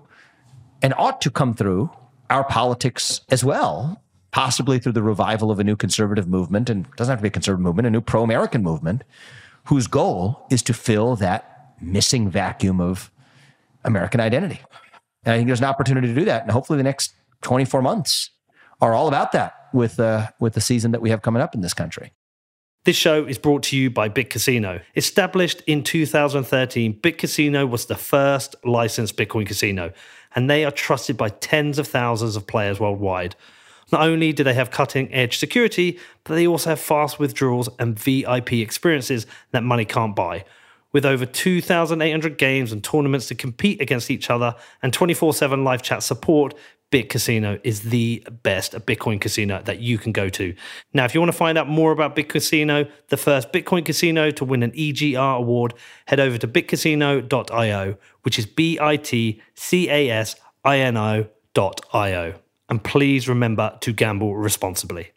and 0.82 0.94
ought 0.98 1.22
to 1.22 1.32
come 1.32 1.54
through 1.54 1.90
our 2.30 2.44
politics 2.44 3.22
as 3.30 3.46
well 3.46 4.02
possibly 4.32 4.80
through 4.80 4.92
the 4.92 5.02
revival 5.02 5.50
of 5.50 5.60
a 5.60 5.64
new 5.64 5.78
conservative 5.78 6.28
movement 6.28 6.70
and 6.70 6.88
it 6.88 6.96
doesn't 6.98 7.14
have 7.14 7.20
to 7.20 7.24
be 7.24 7.30
a 7.30 7.32
conservative 7.32 7.64
movement 7.64 7.88
a 7.88 7.90
new 7.90 8.02
pro-american 8.02 8.62
movement 8.62 9.06
whose 9.66 9.88
goal 9.88 10.46
is 10.50 10.62
to 10.62 10.74
fill 10.74 11.16
that 11.16 11.74
missing 11.82 12.30
vacuum 12.30 12.80
of 12.80 13.12
American 13.84 14.20
identity. 14.20 14.62
And 15.24 15.34
I 15.34 15.38
think 15.38 15.48
there's 15.48 15.60
an 15.60 15.66
opportunity 15.66 16.08
to 16.08 16.14
do 16.14 16.26
that. 16.26 16.44
And 16.44 16.52
hopefully 16.52 16.78
the 16.78 16.84
next 16.84 17.14
24 17.42 17.82
months 17.82 18.32
are 18.82 18.94
all 18.94 19.08
about 19.08 19.32
that 19.32 19.70
with, 19.74 20.00
uh, 20.00 20.30
with 20.40 20.54
the 20.54 20.62
season 20.62 20.92
that 20.92 21.02
we 21.02 21.10
have 21.10 21.22
coming 21.22 21.42
up 21.42 21.56
in 21.56 21.62
this 21.62 21.74
country. 21.74 22.14
This 22.86 22.95
show 22.95 23.26
is 23.26 23.40
brought 23.40 23.64
to 23.64 23.76
you 23.76 23.90
by 23.90 24.10
Bit 24.10 24.30
Casino. 24.30 24.80
Established 24.95 25.64
in 25.66 25.84
2013, 25.84 26.91
Bit 26.91 27.18
Casino 27.18 27.66
was 27.66 27.88
the 27.88 27.95
first 27.95 28.56
licensed 28.64 29.18
Bitcoin 29.18 29.48
casino, 29.48 29.91
and 30.36 30.48
they 30.48 30.64
are 30.64 30.70
trusted 30.70 31.18
by 31.18 31.30
tens 31.30 31.80
of 31.80 31.88
thousands 31.88 32.36
of 32.36 32.45
players 32.45 32.80
worldwide. 32.80 33.36
Not 33.91 34.02
only 34.02 34.34
do 34.34 34.44
they 34.44 34.53
have 34.53 34.70
cutting 34.70 35.12
edge 35.12 35.40
security, 35.40 35.98
but 36.26 36.36
they 36.36 36.45
also 36.45 36.70
have 36.70 36.80
fast 36.80 37.18
withdrawals 37.18 37.70
and 37.80 37.98
VIP 37.98 38.53
experiences 38.53 39.26
that 39.49 39.64
money 39.64 39.86
can't 39.86 40.16
buy 40.16 40.45
with 40.95 41.05
over 41.05 41.26
2,800 41.26 42.38
games 42.38 42.72
and 42.72 42.81
tournaments 42.81 43.27
to 43.27 43.35
compete 43.35 43.81
against 43.81 44.09
each 44.09 44.30
other 44.30 44.55
and 44.81 44.93
24 44.93 45.34
7 45.34 45.61
live 45.61 45.81
chat 45.81 46.01
support. 46.01 46.53
Bit 46.89 47.09
Casino 47.09 47.59
is 47.65 47.81
the 47.81 48.26
best 48.43 48.72
Bitcoin 48.85 49.19
casino 49.19 49.61
that 49.63 49.81
you 49.81 49.97
can 49.97 50.13
go 50.13 50.30
to. 50.30 50.55
Now, 50.93 51.03
if 51.03 51.13
you 51.13 51.19
want 51.19 51.34
to 51.34 51.38
find 51.38 51.57
out 51.57 51.67
more 51.67 51.91
about 51.91 52.15
Bit 52.15 52.30
Casino, 52.30 52.85
the 53.09 53.17
first 53.17 53.51
Bitcoin 53.51 53.84
casino 53.84 54.31
to 54.31 54.45
win 54.45 54.63
an 54.63 54.72
EGR 54.72 55.38
award, 55.38 55.73
head 56.05 56.22
over 56.22 56.38
to 56.38 56.47
bitcasino.io, 56.47 57.97
which 58.22 58.39
is 58.39 58.45
B 58.45 58.80
I 58.80 58.95
T 58.95 59.41
C 59.53 59.89
A 59.89 60.09
S 60.09 60.38
I 60.63 60.77
N 60.77 60.95
O.io. 60.95 62.35
And 62.69 62.81
please 62.81 63.27
remember 63.27 63.77
to 63.81 63.91
gamble 63.91 64.38
responsibly. 64.38 65.11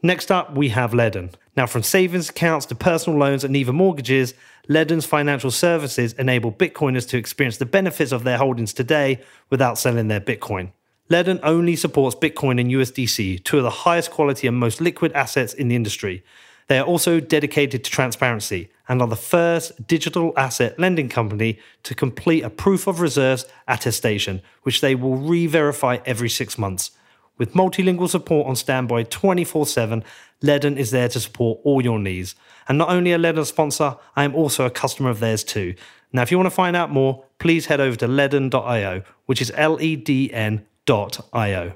Next 0.00 0.30
up, 0.30 0.54
we 0.54 0.68
have 0.68 0.92
Ledn. 0.92 1.34
Now, 1.56 1.66
from 1.66 1.82
savings 1.82 2.30
accounts 2.30 2.66
to 2.66 2.74
personal 2.74 3.18
loans 3.18 3.44
and 3.44 3.56
even 3.56 3.76
mortgages, 3.76 4.34
Ledn's 4.68 5.06
financial 5.06 5.50
services 5.50 6.12
enable 6.14 6.50
Bitcoiners 6.50 7.08
to 7.10 7.18
experience 7.18 7.58
the 7.58 7.66
benefits 7.66 8.12
of 8.12 8.24
their 8.24 8.38
holdings 8.38 8.72
today 8.72 9.20
without 9.50 9.78
selling 9.78 10.08
their 10.08 10.20
Bitcoin. 10.20 10.72
Ledn 11.10 11.38
only 11.42 11.76
supports 11.76 12.16
Bitcoin 12.16 12.60
and 12.60 12.70
USDC, 12.70 13.44
two 13.44 13.58
of 13.58 13.62
the 13.62 13.70
highest 13.70 14.10
quality 14.10 14.46
and 14.46 14.56
most 14.56 14.80
liquid 14.80 15.12
assets 15.12 15.52
in 15.52 15.68
the 15.68 15.76
industry. 15.76 16.24
They 16.66 16.78
are 16.78 16.86
also 16.86 17.20
dedicated 17.20 17.84
to 17.84 17.90
transparency 17.90 18.70
and 18.88 19.02
are 19.02 19.08
the 19.08 19.16
first 19.16 19.86
digital 19.86 20.32
asset 20.36 20.78
lending 20.78 21.10
company 21.10 21.58
to 21.82 21.94
complete 21.94 22.42
a 22.42 22.48
proof 22.48 22.86
of 22.86 23.00
reserves 23.00 23.44
attestation, 23.68 24.40
which 24.62 24.80
they 24.80 24.94
will 24.94 25.16
re 25.16 25.46
verify 25.46 25.98
every 26.06 26.30
six 26.30 26.56
months. 26.56 26.90
With 27.36 27.52
multilingual 27.52 28.08
support 28.08 28.46
on 28.46 28.56
standby 28.56 29.04
24 29.04 29.66
7, 29.66 30.04
Ledn 30.42 30.76
is 30.76 30.90
there 30.90 31.08
to 31.08 31.20
support 31.20 31.60
all 31.64 31.82
your 31.82 31.98
needs. 31.98 32.34
And 32.68 32.78
not 32.78 32.90
only 32.90 33.12
a 33.12 33.18
Ledn 33.18 33.44
sponsor, 33.46 33.96
I 34.16 34.24
am 34.24 34.34
also 34.34 34.66
a 34.66 34.70
customer 34.70 35.10
of 35.10 35.20
theirs 35.20 35.44
too. 35.44 35.74
Now, 36.12 36.22
if 36.22 36.30
you 36.30 36.38
want 36.38 36.46
to 36.46 36.54
find 36.54 36.76
out 36.76 36.90
more, 36.90 37.24
please 37.38 37.66
head 37.66 37.80
over 37.80 37.96
to 37.96 38.06
ledn.io, 38.06 39.02
which 39.26 39.42
is 39.42 39.52
L 39.56 39.80
E 39.80 39.96
D 39.96 40.32
N.io. 40.32 41.74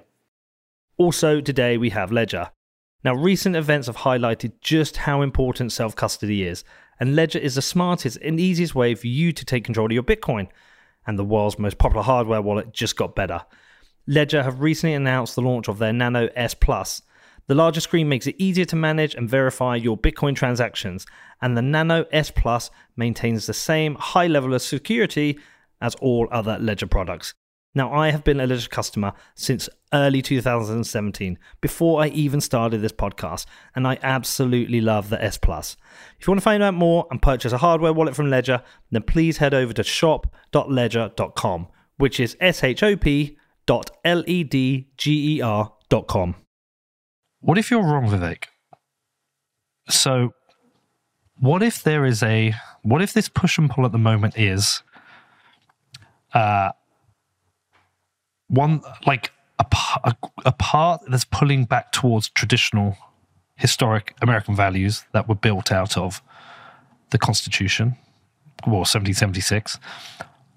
Also, 0.97 1.41
today 1.41 1.77
we 1.77 1.91
have 1.91 2.13
Ledger. 2.13 2.51
Now, 3.05 3.15
recent 3.15 3.57
events 3.57 3.87
have 3.87 3.99
highlighted 3.99 4.53
just 4.61 4.99
how 4.99 5.23
important 5.23 5.73
self 5.73 5.97
custody 5.97 6.45
is, 6.45 6.63
and 7.01 7.17
Ledger 7.17 7.39
is 7.39 7.57
the 7.57 7.63
smartest 7.63 8.19
and 8.23 8.39
easiest 8.39 8.75
way 8.75 8.95
for 8.95 9.09
you 9.09 9.33
to 9.33 9.45
take 9.45 9.65
control 9.65 9.87
of 9.87 9.93
your 9.93 10.03
Bitcoin. 10.03 10.49
And 11.07 11.19
the 11.19 11.25
world's 11.25 11.59
most 11.59 11.79
popular 11.79 12.03
hardware 12.03 12.43
wallet 12.43 12.73
just 12.73 12.97
got 12.97 13.17
better. 13.17 13.45
Ledger 14.07 14.43
have 14.43 14.61
recently 14.61 14.95
announced 14.95 15.35
the 15.35 15.43
launch 15.43 15.69
of 15.69 15.79
their 15.79 15.93
Nano 15.93 16.29
S 16.35 16.55
Plus. 16.55 17.03
The 17.49 17.55
larger 17.55 17.81
screen 17.81 18.09
makes 18.11 18.27
it 18.27 18.37
easier 18.39 18.67
to 18.67 18.77
manage 18.77 19.15
and 19.15 19.29
verify 19.29 19.75
your 19.77 19.97
Bitcoin 19.97 20.37
transactions, 20.37 21.07
and 21.41 21.57
the 21.57 21.63
Nano 21.63 22.05
S 22.13 22.31
Plus 22.31 22.71
maintains 22.95 23.47
the 23.47 23.55
same 23.55 23.95
high 23.95 24.27
level 24.27 24.53
of 24.53 24.61
security 24.61 25.39
as 25.81 25.95
all 25.97 26.29
other 26.31 26.59
Ledger 26.59 26.87
products. 26.87 27.33
Now, 27.75 27.91
I 27.93 28.11
have 28.11 28.23
been 28.23 28.41
a 28.41 28.47
Ledger 28.47 28.69
customer 28.69 29.15
since 29.35 29.69
early 29.95 30.21
2017, 30.21 31.39
before 31.63 32.03
I 32.03 32.09
even 32.09 32.43
started 32.43 32.83
this 32.83 32.93
podcast, 32.93 33.47
and 33.75 33.87
I 33.87 33.99
absolutely 34.03 34.83
love 34.83 35.09
the 35.09 35.23
S 35.23 35.39
Plus. 35.39 35.77
If 36.21 36.27
you 36.27 36.31
want 36.33 36.41
to 36.41 36.45
find 36.45 36.63
out 36.63 36.75
more 36.75 37.07
and 37.11 37.23
purchase 37.23 37.53
a 37.53 37.59
hardware 37.59 37.95
wallet 37.95 38.15
from 38.15 38.29
Ledger, 38.29 38.63
then 38.91 39.05
please 39.05 39.39
head 39.39 39.55
over 39.55 39.73
to 39.73 39.83
shop.ledger.com, 39.83 41.69
which 41.97 42.21
is 42.21 42.37
S 42.41 42.63
H 42.63 42.83
O 42.83 42.95
P 42.95 43.39
www.ledger.com. 43.67 44.49
What 47.41 47.59
if 47.59 47.71
you're 47.71 47.83
wrong, 47.83 48.07
Vivek? 48.09 48.45
So, 49.89 50.35
what 51.39 51.63
if 51.63 51.83
there 51.83 52.05
is 52.05 52.23
a 52.23 52.55
what 52.83 53.01
if 53.01 53.13
this 53.13 53.29
push 53.29 53.59
and 53.59 53.71
pull 53.71 53.85
at 53.85 53.93
the 53.93 53.99
moment 53.99 54.37
is 54.37 54.83
uh 56.35 56.71
one 58.49 58.81
like 59.07 59.31
a, 59.59 59.67
a, 60.05 60.17
a 60.47 60.53
part 60.53 61.03
that's 61.09 61.25
pulling 61.25 61.65
back 61.65 61.93
towards 61.93 62.29
traditional 62.31 62.97
historic 63.57 64.15
American 64.23 64.55
values 64.55 65.05
that 65.13 65.29
were 65.29 65.35
built 65.35 65.71
out 65.73 65.97
of 65.97 66.23
the 67.11 67.19
Constitution, 67.19 67.97
well, 68.67 68.85
1776. 68.85 69.79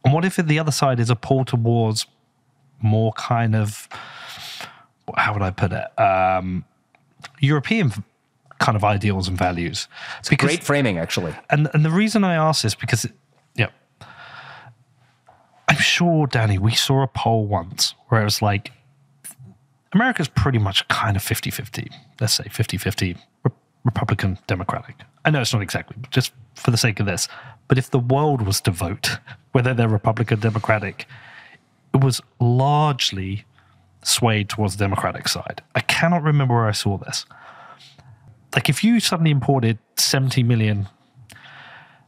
And 0.04 0.14
what 0.14 0.26
if 0.26 0.36
the 0.36 0.60
other 0.60 0.72
side 0.72 1.00
is 1.00 1.10
a 1.10 1.16
pull 1.16 1.46
towards 1.46 2.06
more 2.82 3.14
kind 3.14 3.56
of 3.56 3.88
how 5.16 5.34
would 5.34 5.42
I 5.42 5.52
put 5.52 5.72
it? 5.72 6.00
Um, 6.00 6.64
European 7.40 7.92
kind 8.60 8.76
of 8.76 8.84
ideals 8.84 9.28
and 9.28 9.38
values. 9.38 9.88
It's 10.20 10.30
great 10.30 10.64
framing, 10.64 10.98
actually. 10.98 11.34
And 11.50 11.70
and 11.74 11.84
the 11.84 11.90
reason 11.90 12.24
I 12.24 12.36
ask 12.36 12.64
this 12.64 12.76
because, 12.76 13.06
it, 13.06 13.14
yeah, 13.56 13.70
I'm 15.68 15.78
sure, 15.80 16.28
Danny, 16.28 16.58
we 16.58 16.74
saw 16.74 17.04
a 17.04 17.08
poll 17.08 17.46
once 17.46 17.96
where 18.10 18.22
it 18.22 18.26
was 18.26 18.42
like, 18.42 18.72
America's 19.94 20.28
pretty 20.28 20.60
much 20.60 20.88
kind 20.88 21.16
of 21.18 21.24
50 21.24 21.50
50, 21.50 21.90
let's 22.20 22.34
say 22.34 22.46
50 22.50 22.78
50 22.78 23.18
Republican 23.84 24.38
Democratic. 24.48 24.96
I 25.26 25.32
know 25.32 25.42
it's 25.42 25.54
not 25.54 25.62
exactly, 25.62 25.98
just 26.12 26.34
for 26.56 26.72
the 26.72 26.78
sake 26.78 27.00
of 27.00 27.06
this. 27.06 27.28
But 27.68 27.78
if 27.78 27.90
the 27.90 28.00
world 28.00 28.42
was 28.44 28.62
to 28.62 28.72
vote, 28.72 29.18
whether 29.52 29.74
they're 29.74 29.90
Republican 29.90 30.40
Democratic, 30.40 31.08
it 31.94 32.02
was 32.02 32.22
largely 32.40 33.46
swayed 34.04 34.50
towards 34.50 34.78
the 34.78 34.84
Democratic 34.84 35.28
side. 35.28 35.62
I 35.76 35.82
cannot 35.82 36.24
remember 36.24 36.56
where 36.56 36.68
I 36.68 36.72
saw 36.72 36.98
this. 36.98 37.26
Like 38.56 38.70
if 38.70 38.84
you 38.84 39.00
suddenly 39.00 39.32
imported 39.32 39.80
70 39.96 40.44
million 40.44 40.90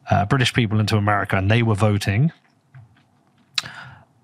uh, 0.10 0.26
British 0.26 0.54
people 0.54 0.80
into 0.80 0.98
America 0.98 1.38
and 1.38 1.50
they 1.50 1.64
were 1.64 1.76
voting, 1.76 2.32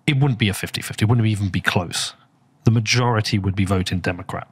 it 0.05 0.17
wouldn't 0.17 0.39
be 0.39 0.49
a 0.49 0.53
50 0.53 0.81
50. 0.81 1.03
It 1.03 1.07
wouldn't 1.09 1.27
even 1.27 1.49
be 1.49 1.61
close. 1.61 2.13
The 2.63 2.71
majority 2.71 3.39
would 3.39 3.55
be 3.55 3.65
voting 3.65 3.99
Democrat. 3.99 4.47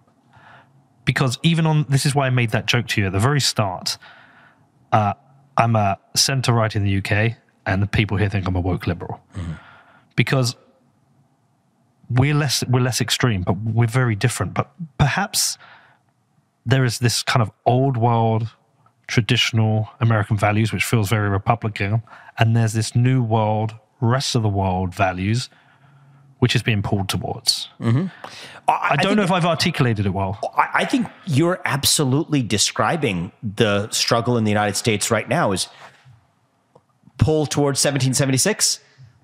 Because 1.03 1.39
even 1.41 1.65
on, 1.65 1.85
this 1.89 2.05
is 2.05 2.13
why 2.13 2.27
I 2.27 2.29
made 2.29 2.51
that 2.51 2.65
joke 2.65 2.87
to 2.87 3.01
you 3.01 3.07
at 3.07 3.13
the 3.13 3.19
very 3.19 3.39
start. 3.39 3.97
Uh, 4.91 5.13
I'm 5.55 5.75
a 5.75 5.97
centre 6.15 6.53
right 6.53 6.73
in 6.75 6.83
the 6.83 6.97
UK, 6.97 7.37
and 7.65 7.81
the 7.81 7.87
people 7.87 8.17
here 8.17 8.29
think 8.29 8.47
I'm 8.47 8.55
a 8.55 8.59
woke 8.59 8.87
liberal. 8.87 9.19
Mm-hmm. 9.33 9.53
Because 10.15 10.55
we're 12.09 12.33
less 12.33 12.63
we're 12.67 12.81
less 12.81 13.01
extreme, 13.01 13.41
but 13.41 13.57
we're 13.57 13.87
very 13.87 14.15
different. 14.15 14.53
But 14.53 14.71
perhaps 14.97 15.57
there 16.65 16.85
is 16.85 16.99
this 16.99 17.23
kind 17.23 17.41
of 17.41 17.51
old 17.65 17.97
world 17.97 18.49
traditional 19.07 19.89
American 19.99 20.37
values, 20.37 20.73
which 20.73 20.83
feels 20.83 21.09
very 21.09 21.29
Republican, 21.29 22.03
and 22.37 22.55
there's 22.55 22.73
this 22.73 22.95
new 22.95 23.23
world, 23.23 23.75
rest 24.01 24.35
of 24.35 24.43
the 24.43 24.49
world 24.49 24.93
values, 24.93 25.49
which 26.39 26.55
is 26.55 26.61
being 26.61 26.81
pulled 26.81 27.09
towards. 27.09 27.69
Mm-hmm. 27.79 28.07
I, 28.67 28.89
I, 28.91 28.95
don't 28.97 29.15
know 29.15 29.23
if 29.23 29.31
I've 29.31 29.45
articulated 29.45 30.05
it 30.05 30.09
well. 30.09 30.39
I, 30.55 30.69
I 30.73 30.85
think 30.85 31.07
you're 31.25 31.61
absolutely 31.63 32.43
describing 32.43 33.31
the 33.41 33.89
struggle 33.89 34.37
in 34.37 34.43
the 34.43 34.51
United 34.51 34.75
States 34.75 35.09
right 35.09 35.27
now 35.27 35.53
is 35.53 35.69
pull 37.17 37.45
towards 37.45 37.79
1776 37.79 38.81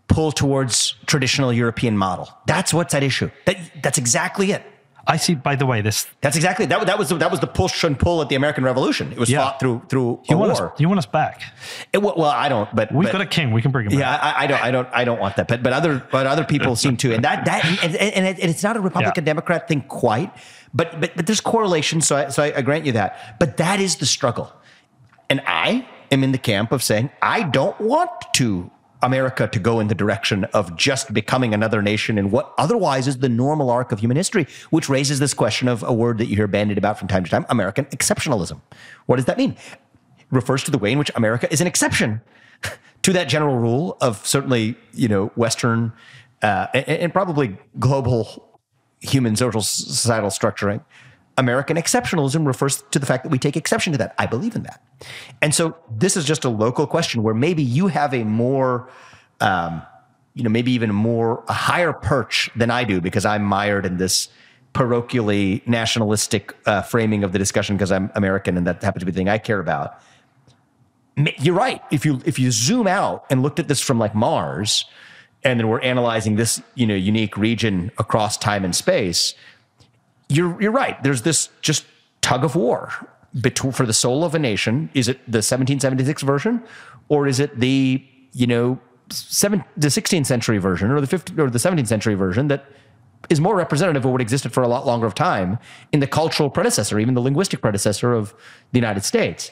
pull 0.07 0.31
towards 0.31 0.95
traditional 1.05 1.51
European 1.51 1.97
model. 1.97 2.29
That's 2.45 2.73
what's 2.73 2.93
at 2.93 3.03
issue. 3.03 3.29
That, 3.45 3.57
that's 3.81 3.97
exactly 3.97 4.51
it. 4.51 4.63
I 5.05 5.17
see. 5.17 5.35
By 5.35 5.57
the 5.57 5.65
way, 5.65 5.81
this 5.81 6.07
that's 6.21 6.37
exactly 6.37 6.65
that. 6.67 6.85
That 6.87 6.97
was 6.97 7.09
that 7.09 7.29
was 7.29 7.41
the 7.41 7.47
push 7.47 7.83
and 7.83 7.99
pull 7.99 8.21
at 8.21 8.29
the 8.29 8.35
American 8.35 8.63
Revolution. 8.63 9.11
It 9.11 9.17
was 9.17 9.29
yeah. 9.29 9.43
fought 9.43 9.59
through 9.59 9.81
through 9.89 10.21
you 10.29 10.37
want 10.37 10.53
war. 10.53 10.71
Us, 10.71 10.79
you 10.79 10.87
want 10.87 10.97
us 10.97 11.05
back? 11.05 11.41
It, 11.91 12.01
well, 12.01 12.23
I 12.23 12.47
don't. 12.47 12.73
But 12.73 12.93
we've 12.93 13.07
but, 13.07 13.11
got 13.11 13.21
a 13.21 13.25
king. 13.25 13.51
We 13.51 13.61
can 13.61 13.71
bring 13.71 13.87
him. 13.87 13.99
Back. 13.99 13.99
Yeah, 13.99 14.15
I, 14.15 14.43
I, 14.43 14.47
don't. 14.47 14.61
I 14.61 14.71
don't. 14.71 14.89
I 14.93 15.03
don't 15.03 15.19
want 15.19 15.35
that. 15.35 15.49
But 15.49 15.61
but 15.61 15.73
other 15.73 16.07
but 16.09 16.25
other 16.25 16.45
people 16.45 16.77
seem 16.77 16.95
to. 16.97 17.13
And 17.13 17.25
that 17.25 17.43
that 17.43 17.65
and, 17.83 17.95
and, 17.97 18.25
and 18.25 18.49
it's 18.49 18.63
not 18.63 18.77
a 18.77 18.79
Republican 18.79 19.23
yeah. 19.23 19.33
Democrat 19.33 19.67
thing 19.67 19.81
quite. 19.81 20.33
But 20.73 21.01
but 21.01 21.17
but 21.17 21.25
there's 21.25 21.41
correlation. 21.41 21.99
So 21.99 22.15
I, 22.15 22.29
so 22.29 22.41
I, 22.41 22.53
I 22.55 22.61
grant 22.61 22.85
you 22.85 22.93
that. 22.93 23.37
But 23.41 23.57
that 23.57 23.81
is 23.81 23.97
the 23.97 24.05
struggle. 24.05 24.53
And 25.29 25.41
I 25.45 25.85
am 26.11 26.23
in 26.23 26.31
the 26.31 26.37
camp 26.37 26.71
of 26.71 26.81
saying 26.81 27.09
I 27.21 27.43
don't 27.43 27.79
want 27.81 28.09
to 28.35 28.71
America 29.03 29.47
to 29.47 29.59
go 29.59 29.79
in 29.79 29.87
the 29.87 29.95
direction 29.95 30.45
of 30.45 30.75
just 30.75 31.13
becoming 31.13 31.53
another 31.53 31.81
nation 31.81 32.17
in 32.17 32.31
what 32.31 32.53
otherwise 32.57 33.07
is 33.07 33.17
the 33.17 33.29
normal 33.29 33.69
arc 33.69 33.91
of 33.91 33.99
human 33.99 34.17
history, 34.17 34.47
which 34.71 34.89
raises 34.89 35.19
this 35.19 35.33
question 35.33 35.67
of 35.67 35.83
a 35.83 35.93
word 35.93 36.17
that 36.17 36.25
you 36.27 36.35
hear 36.35 36.47
bandied 36.47 36.77
about 36.77 36.97
from 36.97 37.07
time 37.07 37.23
to 37.23 37.29
time 37.29 37.45
American 37.49 37.85
exceptionalism. 37.85 38.61
What 39.05 39.17
does 39.17 39.25
that 39.25 39.37
mean? 39.37 39.51
It 40.17 40.25
refers 40.31 40.63
to 40.63 40.71
the 40.71 40.77
way 40.77 40.91
in 40.91 40.97
which 40.97 41.11
America 41.15 41.51
is 41.51 41.61
an 41.61 41.67
exception 41.67 42.21
to 43.03 43.13
that 43.13 43.25
general 43.25 43.57
rule 43.57 43.97
of 44.01 44.25
certainly, 44.25 44.75
you 44.93 45.07
know, 45.07 45.27
Western 45.35 45.93
uh, 46.41 46.67
and, 46.73 46.87
and 46.87 47.13
probably 47.13 47.57
global 47.79 48.59
human 49.01 49.35
social 49.35 49.61
societal 49.61 50.29
structuring 50.29 50.81
American 51.37 51.77
exceptionalism 51.77 52.45
refers 52.45 52.83
to 52.91 52.99
the 52.99 53.05
fact 53.05 53.23
that 53.23 53.29
we 53.29 53.39
take 53.39 53.57
exception 53.57 53.91
to 53.93 53.97
that. 53.97 54.13
I 54.17 54.25
believe 54.25 54.55
in 54.55 54.63
that. 54.63 54.81
And 55.41 55.53
so 55.53 55.75
this 55.89 56.15
is 56.15 56.25
just 56.25 56.45
a 56.45 56.49
local 56.49 56.85
question 56.85 57.23
where 57.23 57.33
maybe 57.33 57.63
you 57.63 57.87
have 57.87 58.13
a 58.13 58.23
more, 58.23 58.89
um, 59.39 59.81
you 60.35 60.43
know, 60.43 60.49
maybe 60.49 60.71
even 60.71 60.93
more, 60.93 61.43
a 61.47 61.53
higher 61.53 61.93
perch 61.93 62.49
than 62.55 62.69
I 62.69 62.83
do 62.83 63.01
because 63.01 63.25
I'm 63.25 63.43
mired 63.43 63.85
in 63.85 63.97
this 63.97 64.29
parochially 64.73 65.65
nationalistic 65.67 66.55
uh, 66.65 66.81
framing 66.81 67.23
of 67.23 67.31
the 67.31 67.39
discussion 67.39 67.77
because 67.77 67.91
I'm 67.91 68.11
American 68.15 68.57
and 68.57 68.65
that 68.67 68.83
happens 68.83 69.01
to 69.01 69.05
be 69.05 69.11
the 69.11 69.17
thing 69.17 69.29
I 69.29 69.37
care 69.37 69.59
about. 69.59 69.99
You're 71.15 71.55
right. 71.55 71.81
If 71.91 72.05
you 72.05 72.21
if 72.25 72.39
you 72.39 72.51
zoom 72.51 72.87
out 72.87 73.25
and 73.29 73.43
looked 73.43 73.59
at 73.59 73.67
this 73.67 73.79
from 73.79 73.99
like 73.99 74.15
Mars, 74.15 74.85
and 75.43 75.59
then 75.59 75.67
we're 75.67 75.81
analyzing 75.81 76.37
this 76.37 76.59
you 76.73 76.87
know 76.87 76.95
unique 76.95 77.37
region 77.37 77.91
across 77.99 78.35
time 78.35 78.65
and 78.65 78.75
space, 78.75 79.35
you're 80.29 80.61
you're 80.61 80.71
right. 80.71 81.01
There's 81.03 81.21
this 81.21 81.49
just 81.61 81.85
tug 82.21 82.43
of 82.43 82.55
war 82.55 82.91
between 83.39 83.71
for 83.71 83.85
the 83.85 83.93
soul 83.93 84.23
of 84.23 84.35
a 84.35 84.39
nation. 84.39 84.89
Is 84.93 85.07
it 85.07 85.17
the 85.25 85.37
1776 85.37 86.21
version, 86.23 86.63
or 87.09 87.27
is 87.27 87.39
it 87.39 87.59
the 87.59 88.03
you 88.31 88.47
know 88.47 88.79
seven 89.09 89.63
the 89.77 89.89
16th 89.89 90.25
century 90.25 90.57
version 90.57 90.89
or 90.89 91.01
the 91.01 91.07
15th 91.07 91.37
or 91.37 91.49
the 91.49 91.59
17th 91.59 91.87
century 91.87 92.15
version 92.15 92.47
that 92.47 92.65
is 93.29 93.39
more 93.39 93.55
representative 93.55 94.05
of 94.05 94.11
what 94.11 94.21
existed 94.21 94.51
for 94.51 94.63
a 94.63 94.67
lot 94.67 94.85
longer 94.85 95.05
of 95.05 95.15
time 95.15 95.57
in 95.91 95.99
the 95.99 96.07
cultural 96.07 96.49
predecessor, 96.49 96.99
even 96.99 97.13
the 97.13 97.21
linguistic 97.21 97.61
predecessor 97.61 98.13
of 98.13 98.33
the 98.71 98.79
United 98.79 99.03
States. 99.03 99.51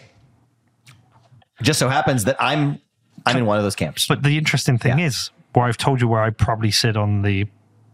It 1.60 1.64
just 1.64 1.80
so 1.80 1.90
happens 1.90 2.26
that 2.26 2.36
I'm 2.40 2.82
I'm 3.26 3.38
in 3.38 3.46
one 3.46 3.58
of 3.58 3.64
those 3.64 3.76
camps. 3.76 4.08
But 4.08 4.24
the 4.24 4.38
interesting 4.38 4.78
thing 4.78 5.00
yeah. 5.00 5.06
is, 5.06 5.30
where 5.54 5.66
I've 5.66 5.78
told 5.78 6.02
you 6.02 6.08
where 6.08 6.22
I 6.22 6.32
probably 6.32 6.72
sit 6.72 6.98
on 6.98 7.22
the 7.22 7.46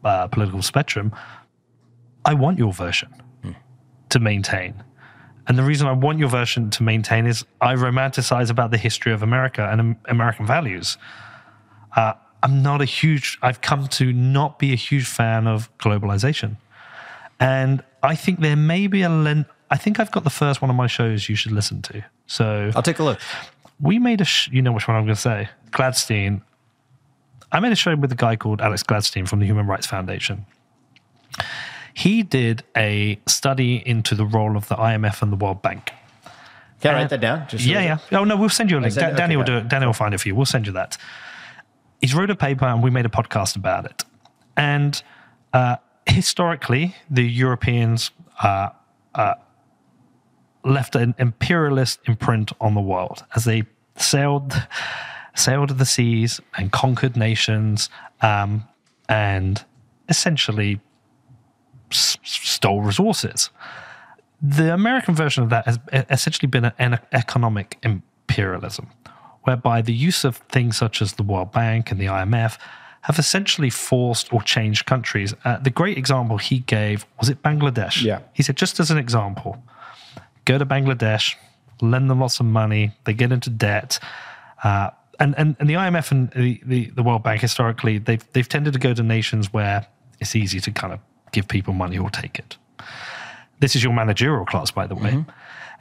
uh, 0.03 0.27
political 0.27 0.61
spectrum, 0.61 1.13
I 2.27 2.33
want 2.33 2.59
your 2.59 2.73
version 2.73 3.09
mm. 3.43 3.55
to 4.09 4.19
maintain. 4.19 4.83
And 5.47 5.57
the 5.57 5.63
reason 5.63 5.87
I 5.87 5.93
want 5.93 6.19
your 6.19 6.27
version 6.27 6.69
to 6.71 6.83
maintain 6.83 7.25
is 7.25 7.45
I 7.61 7.75
romanticize 7.75 8.49
about 8.51 8.71
the 8.71 8.77
history 8.77 9.13
of 9.13 9.23
America 9.23 9.67
and 9.71 9.95
American 10.09 10.45
values. 10.45 10.97
Uh, 11.95 12.13
I'm 12.43 12.61
not 12.61 12.81
a 12.81 12.85
huge, 12.85 13.39
I've 13.41 13.61
come 13.61 13.87
to 13.87 14.11
not 14.11 14.59
be 14.59 14.73
a 14.73 14.75
huge 14.75 15.07
fan 15.07 15.47
of 15.47 15.75
globalization. 15.77 16.57
And 17.39 17.81
I 18.03 18.15
think 18.15 18.41
there 18.41 18.57
may 18.57 18.87
be 18.87 19.03
a 19.03 19.09
lens, 19.09 19.45
I 19.71 19.77
think 19.77 19.99
I've 19.99 20.11
got 20.11 20.25
the 20.25 20.29
first 20.29 20.61
one 20.61 20.69
of 20.69 20.75
my 20.75 20.87
shows 20.87 21.29
you 21.29 21.35
should 21.35 21.53
listen 21.53 21.81
to. 21.83 22.03
So 22.25 22.71
I'll 22.75 22.83
take 22.83 22.99
a 22.99 23.03
look. 23.03 23.19
We 23.79 23.99
made 23.99 24.21
a, 24.21 24.25
sh- 24.25 24.49
you 24.51 24.61
know 24.61 24.73
which 24.73 24.87
one 24.87 24.97
I'm 24.97 25.05
going 25.05 25.15
to 25.15 25.21
say, 25.21 25.49
Gladstein. 25.71 26.41
I 27.51 27.61
made 27.61 27.71
a 27.71 27.75
show 27.75 27.95
with 27.95 28.11
a 28.11 28.15
guy 28.15 28.35
called 28.35 28.59
Alex 28.59 28.83
Gladstein 28.83 29.27
from 29.27 29.39
the 29.39 29.45
Human 29.45 29.65
Rights 29.65 29.87
Foundation. 29.87 30.45
He 31.97 32.21
did 32.21 32.63
a 32.75 33.19
study 33.25 33.81
into 33.83 34.13
the 34.13 34.23
role 34.23 34.55
of 34.55 34.67
the 34.67 34.75
IMF 34.75 35.23
and 35.23 35.31
the 35.31 35.35
World 35.35 35.63
Bank. 35.63 35.91
Can 36.79 36.93
I 36.93 36.99
write 36.99 37.09
that 37.09 37.21
down? 37.21 37.47
Just 37.47 37.65
yeah, 37.65 37.81
yeah. 37.81 38.17
Oh 38.19 38.23
no, 38.23 38.37
we'll 38.37 38.49
send 38.49 38.69
you 38.69 38.77
a 38.77 38.81
link. 38.81 38.93
Da- 38.93 39.15
Danny 39.15 39.35
will 39.35 39.43
do 39.43 39.57
it. 39.57 39.67
Danny 39.67 39.87
will 39.87 39.93
find 39.93 40.13
it 40.13 40.19
for 40.19 40.27
you. 40.27 40.35
We'll 40.35 40.45
send 40.45 40.67
you 40.67 40.73
that. 40.73 40.95
He's 41.99 42.13
wrote 42.13 42.29
a 42.29 42.35
paper, 42.35 42.65
and 42.65 42.83
we 42.83 42.91
made 42.91 43.07
a 43.07 43.09
podcast 43.09 43.55
about 43.55 43.85
it. 43.85 44.03
And 44.55 45.01
uh, 45.53 45.77
historically, 46.05 46.93
the 47.09 47.23
Europeans 47.23 48.11
uh, 48.43 48.69
uh, 49.15 49.33
left 50.63 50.95
an 50.95 51.15
imperialist 51.17 51.99
imprint 52.05 52.51
on 52.61 52.75
the 52.75 52.81
world 52.81 53.25
as 53.35 53.45
they 53.45 53.63
sailed 53.95 54.53
sailed 55.33 55.71
the 55.71 55.85
seas 55.85 56.39
and 56.59 56.71
conquered 56.71 57.17
nations 57.17 57.89
um, 58.21 58.63
and 59.09 59.65
essentially 60.09 60.79
stole 61.89 62.81
resources. 62.81 63.49
The 64.41 64.73
American 64.73 65.15
version 65.15 65.43
of 65.43 65.49
that 65.49 65.65
has 65.65 65.79
essentially 65.91 66.47
been 66.47 66.65
an 66.77 66.99
economic 67.11 67.77
imperialism, 67.81 68.87
whereby 69.43 69.81
the 69.81 69.93
use 69.93 70.23
of 70.23 70.37
things 70.37 70.77
such 70.77 71.01
as 71.01 71.13
the 71.13 71.23
World 71.23 71.51
Bank 71.51 71.91
and 71.91 71.99
the 71.99 72.05
IMF 72.05 72.57
have 73.01 73.17
essentially 73.17 73.69
forced 73.69 74.31
or 74.33 74.41
changed 74.41 74.85
countries. 74.85 75.33
Uh, 75.45 75.57
the 75.57 75.69
great 75.69 75.97
example 75.97 76.37
he 76.37 76.59
gave 76.59 77.05
was 77.19 77.29
it 77.29 77.41
Bangladesh. 77.41 78.03
Yeah. 78.03 78.19
He 78.33 78.43
said, 78.43 78.57
just 78.57 78.79
as 78.79 78.91
an 78.91 78.97
example, 78.97 79.63
go 80.45 80.57
to 80.57 80.65
Bangladesh, 80.65 81.35
lend 81.81 82.09
them 82.09 82.19
lots 82.19 82.39
of 82.39 82.45
money, 82.45 82.91
they 83.05 83.13
get 83.13 83.31
into 83.31 83.49
debt. 83.49 83.99
Uh, 84.63 84.89
and, 85.19 85.35
and, 85.37 85.55
and 85.59 85.69
the 85.69 85.75
IMF 85.75 86.11
and 86.11 86.29
the, 86.31 86.61
the, 86.65 86.89
the 86.91 87.01
World 87.01 87.23
Bank 87.23 87.41
historically, 87.41 87.97
they've, 87.97 88.23
they've 88.33 88.47
tended 88.47 88.73
to 88.73 88.79
go 88.79 88.93
to 88.93 89.03
nations 89.03 89.53
where 89.53 89.87
it's 90.19 90.35
easy 90.35 90.59
to 90.59 90.71
kind 90.71 90.93
of 90.93 90.99
give 91.31 91.47
people 91.47 91.73
money 91.73 91.97
or 91.97 92.09
take 92.09 92.39
it. 92.39 92.57
This 93.59 93.75
is 93.75 93.83
your 93.83 93.93
managerial 93.93 94.45
class, 94.45 94.71
by 94.71 94.87
the 94.87 94.95
way. 94.95 95.11
Mm-hmm. 95.11 95.29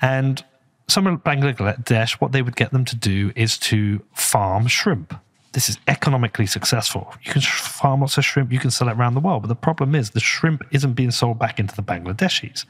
And 0.01 0.45
some 0.89 1.07
of 1.07 1.23
Bangladesh, 1.23 2.15
what 2.15 2.33
they 2.33 2.43
would 2.43 2.57
get 2.57 2.73
them 2.73 2.85
to 2.87 2.97
do 2.97 3.33
is 3.37 3.59
to 3.59 4.03
farm 4.15 4.67
shrimp. 4.67 5.15
This 5.53 5.69
is 5.69 5.79
economically 5.89 6.47
successful. 6.47 7.13
You 7.23 7.33
can 7.33 7.41
farm 7.43 8.01
lots 8.01 8.19
of 8.19 8.25
shrimp, 8.25 8.53
you 8.53 8.59
can 8.59 8.71
sell 8.71 8.89
it 8.89 8.93
around 8.97 9.15
the 9.15 9.21
world. 9.21 9.43
But 9.43 9.49
the 9.49 9.55
problem 9.55 9.95
is 9.95 10.11
the 10.11 10.21
shrimp 10.21 10.63
isn't 10.71 10.93
being 10.93 11.11
sold 11.11 11.39
back 11.39 11.59
into 11.59 11.75
the 11.75 11.83
Bangladeshis. 11.83 12.67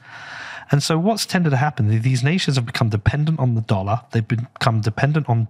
And 0.71 0.83
so, 0.83 0.97
what's 0.97 1.25
tended 1.25 1.51
to 1.51 1.57
happen? 1.57 1.87
These 2.01 2.23
nations 2.23 2.57
have 2.57 2.65
become 2.65 2.89
dependent 2.89 3.39
on 3.39 3.55
the 3.55 3.61
dollar. 3.61 4.01
They've 4.11 4.27
become 4.27 4.81
dependent 4.81 5.29
on 5.29 5.47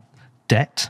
debt, 0.47 0.89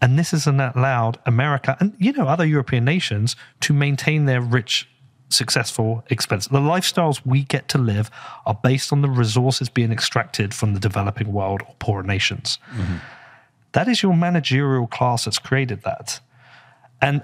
and 0.00 0.18
this 0.18 0.32
has 0.32 0.46
allowed 0.46 1.18
America 1.24 1.76
and 1.80 1.94
you 1.98 2.12
know 2.12 2.26
other 2.26 2.44
European 2.44 2.84
nations 2.84 3.34
to 3.60 3.72
maintain 3.72 4.26
their 4.26 4.40
rich, 4.40 4.88
successful, 5.28 6.04
expensive. 6.08 6.52
The 6.52 6.58
lifestyles 6.58 7.20
we 7.24 7.42
get 7.44 7.68
to 7.68 7.78
live 7.78 8.10
are 8.46 8.58
based 8.62 8.92
on 8.92 9.02
the 9.02 9.08
resources 9.08 9.68
being 9.68 9.92
extracted 9.92 10.54
from 10.54 10.74
the 10.74 10.80
developing 10.80 11.32
world 11.32 11.62
or 11.66 11.74
poorer 11.78 12.02
nations. 12.02 12.58
Mm-hmm. 12.72 12.96
That 13.72 13.88
is 13.88 14.02
your 14.02 14.16
managerial 14.16 14.86
class 14.86 15.24
that's 15.24 15.38
created 15.38 15.82
that, 15.82 16.20
and 17.02 17.22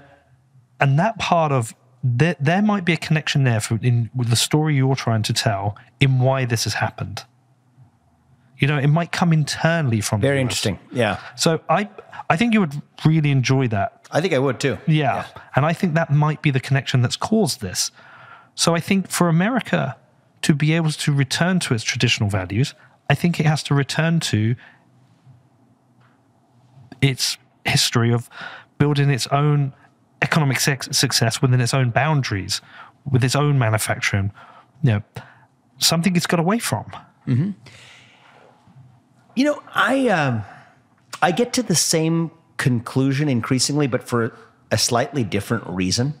and 0.79 0.99
that 0.99 1.17
part 1.17 1.51
of 1.51 1.73
there, 2.03 2.35
there 2.39 2.61
might 2.61 2.85
be 2.85 2.93
a 2.93 2.97
connection 2.97 3.43
there 3.43 3.59
for 3.59 3.79
in 3.81 4.09
with 4.13 4.29
the 4.29 4.35
story 4.35 4.75
you're 4.75 4.95
trying 4.95 5.23
to 5.23 5.33
tell 5.33 5.75
in 5.99 6.19
why 6.19 6.45
this 6.45 6.65
has 6.65 6.75
happened. 6.75 7.23
You 8.57 8.67
know, 8.67 8.77
it 8.77 8.87
might 8.87 9.11
come 9.11 9.33
internally 9.33 9.99
from 9.99 10.21
the 10.21 10.27
Very 10.27 10.41
interesting. 10.41 10.79
Yeah. 10.91 11.19
So 11.35 11.59
I 11.69 11.89
I 12.29 12.37
think 12.37 12.53
you 12.53 12.59
would 12.61 12.81
really 13.05 13.31
enjoy 13.31 13.67
that. 13.69 14.07
I 14.11 14.21
think 14.21 14.33
I 14.33 14.39
would 14.39 14.59
too. 14.59 14.77
Yeah. 14.87 15.25
And 15.55 15.65
I 15.65 15.73
think 15.73 15.95
that 15.95 16.11
might 16.11 16.41
be 16.41 16.51
the 16.51 16.59
connection 16.59 17.01
that's 17.01 17.15
caused 17.15 17.61
this. 17.61 17.91
So 18.55 18.75
I 18.75 18.79
think 18.79 19.09
for 19.09 19.27
America 19.27 19.97
to 20.43 20.53
be 20.53 20.73
able 20.73 20.91
to 20.91 21.13
return 21.13 21.59
to 21.59 21.73
its 21.73 21.83
traditional 21.83 22.29
values, 22.29 22.75
I 23.09 23.15
think 23.15 23.39
it 23.39 23.45
has 23.45 23.63
to 23.63 23.73
return 23.73 24.19
to 24.21 24.55
its 27.01 27.37
history 27.65 28.13
of 28.13 28.29
building 28.77 29.09
its 29.09 29.27
own 29.27 29.73
economic 30.21 30.59
success 30.59 31.41
within 31.41 31.59
its 31.59 31.73
own 31.73 31.89
boundaries, 31.89 32.61
with 33.09 33.23
its 33.23 33.35
own 33.35 33.57
manufacturing. 33.57 34.31
You 34.83 34.91
know, 34.91 35.01
something 35.79 36.15
it's 36.15 36.27
got 36.27 36.39
away 36.39 36.59
from. 36.59 36.85
Mm-hmm. 37.27 37.51
You 39.35 39.45
know, 39.45 39.63
I 39.73 40.07
um, 40.09 40.43
I 41.21 41.31
get 41.31 41.53
to 41.53 41.63
the 41.63 41.75
same 41.75 42.31
conclusion 42.57 43.29
increasingly, 43.29 43.87
but 43.87 44.03
for 44.03 44.35
a 44.71 44.77
slightly 44.77 45.23
different 45.23 45.65
reason. 45.67 46.13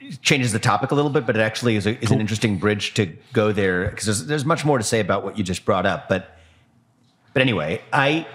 It 0.00 0.20
changes 0.20 0.52
the 0.52 0.58
topic 0.58 0.90
a 0.90 0.94
little 0.94 1.10
bit, 1.10 1.26
but 1.26 1.34
it 1.34 1.40
actually 1.40 1.76
is, 1.76 1.86
a, 1.86 2.00
is 2.02 2.10
an 2.10 2.20
interesting 2.20 2.58
bridge 2.58 2.94
to 2.94 3.06
go 3.32 3.52
there 3.52 3.88
because 3.88 4.04
there's, 4.04 4.26
there's 4.26 4.44
much 4.44 4.64
more 4.64 4.78
to 4.78 4.84
say 4.84 5.00
about 5.00 5.24
what 5.24 5.38
you 5.38 5.44
just 5.44 5.64
brought 5.64 5.86
up. 5.86 6.08
But 6.08 6.36
but 7.32 7.42
anyway, 7.42 7.82
I 7.92 8.26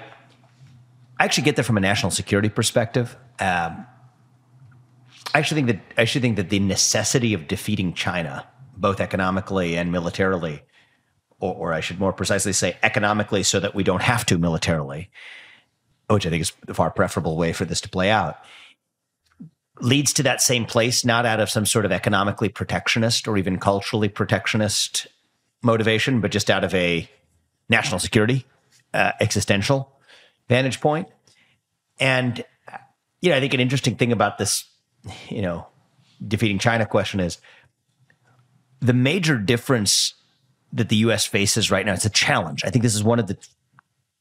I 1.20 1.26
actually 1.26 1.44
get 1.44 1.56
there 1.56 1.64
from 1.64 1.78
a 1.78 1.82
national 1.82 2.12
security 2.12 2.50
perspective. 2.50 3.16
Um, 3.40 3.86
I 5.34 5.40
actually 5.40 5.62
think 5.62 5.68
that 5.68 5.98
I 5.98 6.02
actually 6.02 6.22
think 6.22 6.38
that 6.38 6.50
the 6.50 6.60
necessity 6.60 7.34
of 7.34 7.48
defeating 7.48 7.94
China, 7.94 8.48
both 8.76 9.00
economically 9.00 9.78
and 9.78 9.92
militarily, 9.92 10.64
or, 11.40 11.56
or 11.56 11.74
I 11.74 11.80
should 11.80 12.00
more 12.00 12.14
precisely 12.14 12.54
say 12.54 12.78
economically, 12.84 13.44
so 13.44 13.60
that 13.60 13.76
we 13.76 13.84
don't 13.84 14.02
have 14.02 14.26
to 14.28 14.38
militarily, 14.38 15.10
which 16.10 16.26
I 16.26 16.30
think 16.30 16.42
is 16.42 16.54
the 16.66 16.74
far 16.74 16.92
preferable 16.92 17.38
way 17.38 17.54
for 17.54 17.66
this 17.66 17.82
to 17.82 17.90
play 17.90 18.10
out, 18.10 18.38
leads 19.82 20.14
to 20.14 20.24
that 20.24 20.42
same 20.42 20.66
place, 20.66 21.06
not 21.06 21.26
out 21.26 21.40
of 21.40 21.50
some 21.50 21.66
sort 21.66 21.86
of 21.86 21.92
economically 21.92 22.50
protectionist 22.50 23.28
or 23.28 23.38
even 23.38 23.58
culturally 23.58 24.10
protectionist 24.10 25.08
motivation, 25.62 26.22
but 26.22 26.32
just 26.32 26.50
out 26.50 26.64
of 26.64 26.74
a 26.74 27.10
national 27.70 28.00
security, 28.00 28.46
uh, 28.94 29.12
existential 29.22 29.92
vantage 30.48 30.82
point. 30.82 31.08
And 32.00 32.44
you 33.22 33.30
know, 33.30 33.38
I 33.38 33.40
think 33.40 33.54
an 33.54 33.60
interesting 33.60 33.96
thing 33.96 34.12
about 34.12 34.38
this, 34.38 34.66
you 35.30 35.42
know, 35.42 35.68
defeating 36.26 36.60
China 36.60 36.86
question 36.86 37.20
is 37.20 37.38
the 38.80 38.94
major 38.94 39.38
difference 39.38 40.14
that 40.74 40.90
the 40.90 40.98
US 40.98 41.26
faces 41.26 41.72
right 41.72 41.86
now. 41.86 41.94
It's 41.94 42.06
a 42.06 42.10
challenge. 42.10 42.64
I 42.64 42.70
think 42.70 42.84
this 42.84 42.96
is 42.96 43.04
one 43.04 43.20
of 43.20 43.28
the 43.28 43.38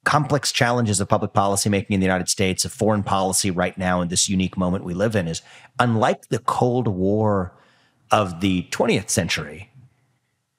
complex 0.05 0.53
challenges 0.53 1.01
of 1.01 1.09
public 1.09 1.33
policy 1.33 1.69
making 1.69 1.95
in 1.95 2.01
the 2.01 2.07
United 2.07 2.29
States, 2.29 2.65
of 2.65 2.73
foreign 2.73 3.03
policy 3.03 3.51
right 3.51 3.77
now 3.77 4.01
in 4.01 4.09
this 4.09 4.29
unique 4.29 4.57
moment 4.57 4.85
we 4.85 4.95
live 4.95 5.15
in 5.15 5.29
is 5.29 5.43
unlike 5.79 6.29
the 6.29 6.39
Cold 6.39 6.89
War 6.89 7.53
of 8.11 8.41
the 8.41 8.63
20th 8.71 9.11
century, 9.11 9.71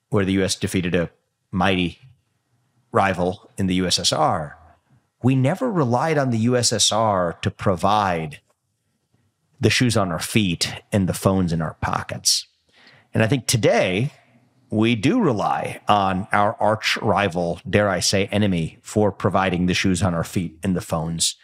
where 0.09 0.25
the 0.25 0.33
US 0.43 0.55
defeated 0.55 0.93
a 0.93 1.09
mighty 1.51 1.97
rival 2.91 3.49
in 3.57 3.67
the 3.67 3.79
USSR, 3.79 4.53
we 5.23 5.35
never 5.35 5.71
relied 5.71 6.17
on 6.17 6.29
the 6.29 6.45
USSR 6.45 7.41
to 7.41 7.51
provide 7.51 8.39
the 9.59 9.69
shoes 9.69 9.97
on 9.97 10.11
our 10.11 10.19
feet 10.19 10.73
and 10.91 11.09
the 11.09 11.13
phones 11.13 11.51
in 11.51 11.61
our 11.61 11.73
pockets. 11.81 12.47
And 13.13 13.23
I 13.23 13.27
think 13.27 13.47
today 13.47 14.11
we 14.71 14.95
do 14.95 15.19
rely 15.19 15.81
on 15.87 16.27
our 16.31 16.55
arch 16.59 16.97
rival, 16.97 17.59
dare 17.69 17.89
I 17.89 17.99
say, 17.99 18.25
enemy 18.27 18.77
for 18.81 19.11
providing 19.11 19.65
the 19.65 19.73
shoes 19.73 20.03
on 20.03 20.13
our 20.13 20.23
feet 20.23 20.57
and 20.63 20.75
the 20.75 20.81
phones 20.81 21.35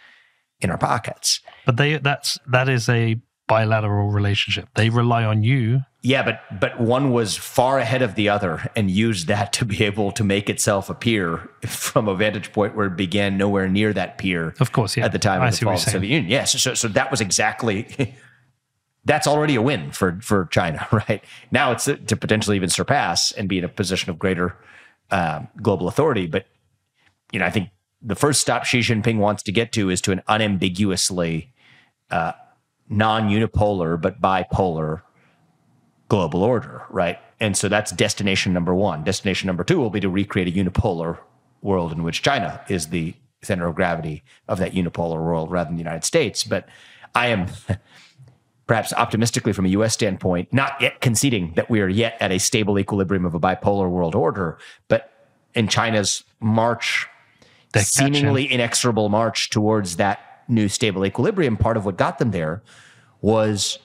in 0.62 0.70
our 0.70 0.78
pockets. 0.78 1.40
But 1.66 1.78
they 1.78 1.98
that's 1.98 2.40
that 2.48 2.70
is 2.70 2.88
a 2.90 3.20
bilateral 3.48 4.10
relationship. 4.10 4.68
They 4.76 4.90
rely 4.90 5.24
on 5.24 5.44
you. 5.44 5.82
Yeah, 6.02 6.24
but 6.24 6.42
but 6.60 6.80
one 6.80 7.12
was 7.12 7.36
far 7.36 7.80
ahead 7.80 8.02
of 8.02 8.16
the 8.16 8.30
other 8.30 8.72
and 8.76 8.92
used 8.92 9.28
that 9.28 9.54
to 9.54 9.66
be 9.66 9.84
able 9.84 10.12
to 10.14 10.24
make 10.24 10.50
itself 10.50 10.90
appear 10.90 11.50
from 11.66 12.08
a 12.08 12.16
vantage 12.16 12.54
point 12.54 12.76
where 12.76 12.88
it 12.88 12.96
began 12.96 13.38
nowhere 13.38 13.68
near 13.68 13.92
that 13.94 14.18
peer. 14.18 14.54
Of 14.60 14.72
course, 14.72 14.98
yeah. 14.98 15.06
At 15.06 15.14
the 15.14 15.20
time 15.20 15.42
I 15.42 15.48
of 15.48 15.60
the 15.60 15.66
fall 15.66 15.74
of 15.74 15.84
the. 15.84 15.92
Soviet 15.92 16.10
Union. 16.12 16.30
Yes. 16.30 16.62
so, 16.62 16.74
so 16.74 16.88
that 16.90 17.10
was 17.10 17.22
exactly 17.22 18.16
that's 19.06 19.28
already 19.28 19.56
a 19.56 19.62
win 19.62 19.92
for 19.92 20.20
for 20.22 20.46
China, 20.46 20.88
right? 20.92 21.24
Now 21.52 21.72
it's 21.72 21.86
to 21.86 22.16
potentially 22.16 22.56
even 22.56 22.70
surpass 22.70 23.32
and 23.32 23.48
be 23.48 23.58
in 23.58 23.64
a 23.64 23.70
position 23.70 24.10
of 24.10 24.20
greater 24.20 24.58
um, 25.12 25.48
global 25.62 25.88
authority. 25.88 26.28
But 26.28 26.46
you 27.32 27.40
know, 27.40 27.46
I 27.46 27.50
think 27.50 27.70
the 28.02 28.16
first 28.16 28.42
stop 28.42 28.66
Xi 28.66 28.80
Jinping 28.80 29.18
wants 29.18 29.44
to 29.44 29.52
get 29.52 29.72
to 29.74 29.90
is 29.90 30.02
to 30.02 30.12
an 30.12 30.22
unambiguously 30.28 31.54
uh, 32.12 32.34
non-unipolar 32.90 34.00
but 34.00 34.22
bipolar 34.22 35.02
global 36.08 36.44
order, 36.44 36.84
right? 36.90 37.20
And 37.40 37.58
so 37.58 37.68
that's 37.68 37.92
destination 37.92 38.54
number 38.54 38.76
one. 38.76 39.04
Destination 39.04 39.48
number 39.48 39.64
two 39.64 39.80
will 39.80 39.90
be 39.90 40.00
to 40.00 40.10
recreate 40.10 40.48
a 40.48 40.52
unipolar 40.52 41.18
world 41.62 41.92
in 41.92 42.04
which 42.04 42.22
China 42.22 42.64
is 42.70 42.88
the 42.88 43.16
center 43.42 43.68
of 43.68 43.76
gravity 43.76 44.24
of 44.48 44.60
that 44.60 44.74
unipolar 44.74 45.24
world 45.24 45.52
rather 45.52 45.68
than 45.68 45.76
the 45.76 45.84
United 45.84 46.04
States. 46.04 46.44
But 46.44 46.68
I 47.14 47.28
am 47.28 47.48
perhaps 48.68 48.94
optimistically 48.94 49.54
from 49.54 49.66
a 49.66 49.70
US 49.70 49.94
standpoint, 49.94 50.52
not 50.52 50.80
yet 50.82 51.02
conceding 51.02 51.54
that 51.56 51.70
we 51.70 51.82
are 51.82 51.88
yet 51.88 52.18
at 52.20 52.32
a 52.32 52.40
stable 52.40 52.80
equilibrium 52.80 53.26
of 53.26 53.34
a 53.34 53.40
bipolar 53.40 53.90
world 53.90 54.16
order, 54.16 54.58
but 54.88 55.12
in 55.54 55.68
China's 55.68 56.24
march, 56.40 57.08
They're 57.74 57.84
seemingly 57.84 58.46
inexorable 58.46 59.10
march 59.10 59.50
towards 59.50 59.98
that 59.98 60.44
new 60.48 60.68
stable 60.68 61.06
equilibrium, 61.06 61.58
part 61.58 61.78
of 61.78 61.86
what 61.86 61.98
got 61.98 62.20
them 62.20 62.32
there 62.32 62.62
was 63.22 63.80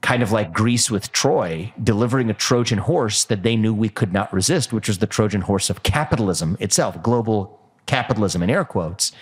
kind 0.00 0.22
of 0.22 0.32
like 0.32 0.52
Greece 0.52 0.90
with 0.90 1.12
Troy, 1.12 1.72
delivering 1.82 2.30
a 2.30 2.34
Trojan 2.34 2.78
horse 2.78 3.24
that 3.24 3.42
they 3.42 3.54
knew 3.54 3.74
we 3.74 3.88
could 3.88 4.12
not 4.12 4.32
resist, 4.32 4.72
which 4.72 4.88
was 4.88 4.98
the 4.98 5.06
Trojan 5.06 5.42
horse 5.42 5.68
of 5.68 5.82
capitalism 5.82 6.56
itself, 6.58 7.02
global 7.02 7.60
capitalism 7.86 8.42
in 8.42 8.48
air 8.50 8.64
quotes. 8.64 9.12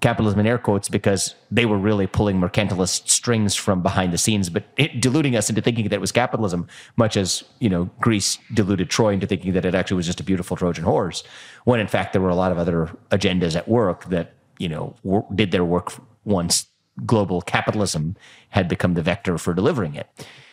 Capitalism 0.00 0.40
in 0.40 0.46
air 0.46 0.58
quotes 0.58 0.88
because 0.88 1.34
they 1.50 1.64
were 1.64 1.78
really 1.78 2.06
pulling 2.06 2.38
mercantilist 2.38 3.08
strings 3.08 3.54
from 3.54 3.82
behind 3.82 4.12
the 4.12 4.18
scenes, 4.18 4.50
but 4.50 4.64
it, 4.76 5.00
deluding 5.00 5.36
us 5.36 5.48
into 5.48 5.62
thinking 5.62 5.84
that 5.84 5.94
it 5.94 6.00
was 6.00 6.12
capitalism, 6.12 6.66
much 6.96 7.16
as 7.16 7.44
you 7.60 7.68
know 7.68 7.88
Greece 8.00 8.38
deluded 8.52 8.90
Troy 8.90 9.12
into 9.12 9.26
thinking 9.26 9.52
that 9.52 9.64
it 9.64 9.74
actually 9.74 9.96
was 9.96 10.06
just 10.06 10.20
a 10.20 10.24
beautiful 10.24 10.56
Trojan 10.56 10.84
horse, 10.84 11.22
when 11.64 11.80
in 11.80 11.86
fact 11.86 12.12
there 12.12 12.20
were 12.20 12.28
a 12.28 12.34
lot 12.34 12.52
of 12.52 12.58
other 12.58 12.90
agendas 13.10 13.56
at 13.56 13.66
work 13.68 14.04
that 14.10 14.34
you 14.58 14.68
know 14.68 14.94
wor- 15.04 15.26
did 15.34 15.52
their 15.52 15.64
work 15.64 15.92
once 16.24 16.66
global 17.06 17.40
capitalism 17.40 18.16
had 18.50 18.68
become 18.68 18.94
the 18.94 19.02
vector 19.02 19.38
for 19.38 19.54
delivering 19.54 19.94
it. 19.94 20.08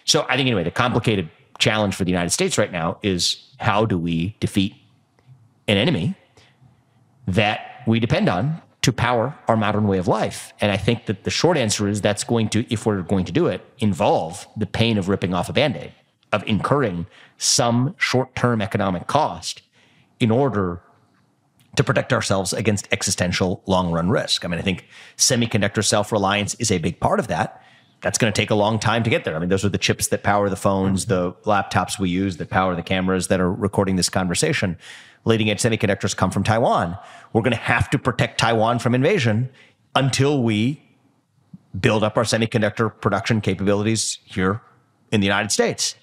So 0.05 0.25
I 0.29 0.37
think 0.37 0.47
anyway, 0.47 0.63
the 0.63 0.71
complicated 0.71 1.29
challenge 1.59 1.95
for 1.95 2.03
the 2.03 2.11
United 2.11 2.31
States 2.31 2.57
right 2.57 2.71
now 2.71 2.97
is 3.03 3.53
how 3.59 3.85
do 3.85 3.97
we 3.97 4.35
defeat 4.39 4.75
an 5.67 5.77
enemy 5.77 6.15
that 7.27 7.83
we 7.85 7.99
depend 7.99 8.27
on 8.27 8.61
to 8.81 8.91
power 8.91 9.37
our 9.47 9.57
modern 9.57 9.87
way 9.87 9.97
of 9.97 10.07
life? 10.07 10.53
And 10.59 10.71
I 10.71 10.77
think 10.77 11.05
that 11.05 11.23
the 11.23 11.29
short 11.29 11.57
answer 11.57 11.87
is 11.87 12.01
that's 12.01 12.23
going 12.23 12.49
to, 12.49 12.65
if 12.73 12.85
we're 12.85 13.01
going 13.01 13.25
to 13.25 13.31
do 13.31 13.47
it, 13.47 13.65
involve 13.79 14.47
the 14.57 14.65
pain 14.65 14.97
of 14.97 15.09
ripping 15.09 15.33
off 15.33 15.49
a 15.49 15.53
band 15.53 15.77
aid, 15.77 15.93
of 16.31 16.43
incurring 16.47 17.07
some 17.37 17.95
short 17.97 18.35
term 18.35 18.61
economic 18.61 19.07
cost 19.07 19.61
in 20.19 20.31
order 20.31 20.81
to 21.75 21.83
protect 21.83 22.11
ourselves 22.11 22.53
against 22.53 22.87
existential 22.91 23.63
long 23.65 23.91
run 23.91 24.09
risk. 24.09 24.43
I 24.43 24.47
mean, 24.47 24.59
I 24.59 24.63
think 24.63 24.87
semiconductor 25.17 25.83
self 25.83 26.11
reliance 26.11 26.53
is 26.55 26.71
a 26.71 26.77
big 26.77 26.99
part 26.99 27.19
of 27.19 27.27
that. 27.27 27.63
That's 28.01 28.17
going 28.17 28.33
to 28.33 28.41
take 28.41 28.49
a 28.49 28.55
long 28.55 28.79
time 28.79 29.03
to 29.03 29.09
get 29.09 29.25
there. 29.25 29.35
I 29.35 29.39
mean, 29.39 29.49
those 29.49 29.63
are 29.63 29.69
the 29.69 29.77
chips 29.77 30.07
that 30.07 30.23
power 30.23 30.49
the 30.49 30.55
phones, 30.55 31.05
the 31.05 31.33
laptops 31.43 31.99
we 31.99 32.09
use, 32.09 32.37
that 32.37 32.49
power 32.49 32.75
the 32.75 32.81
cameras 32.81 33.27
that 33.27 33.39
are 33.39 33.51
recording 33.51 33.95
this 33.95 34.09
conversation. 34.09 34.77
Leading 35.23 35.51
edge 35.51 35.61
semiconductors 35.61 36.15
come 36.15 36.31
from 36.31 36.43
Taiwan. 36.43 36.97
We're 37.31 37.43
going 37.43 37.51
to 37.51 37.57
have 37.57 37.91
to 37.91 37.99
protect 37.99 38.39
Taiwan 38.39 38.79
from 38.79 38.95
invasion 38.95 39.51
until 39.95 40.41
we 40.41 40.81
build 41.79 42.03
up 42.03 42.17
our 42.17 42.23
semiconductor 42.23 42.91
production 43.01 43.39
capabilities 43.39 44.17
here 44.25 44.61
in 45.11 45.21
the 45.21 45.27
United 45.27 45.51
States. 45.51 45.95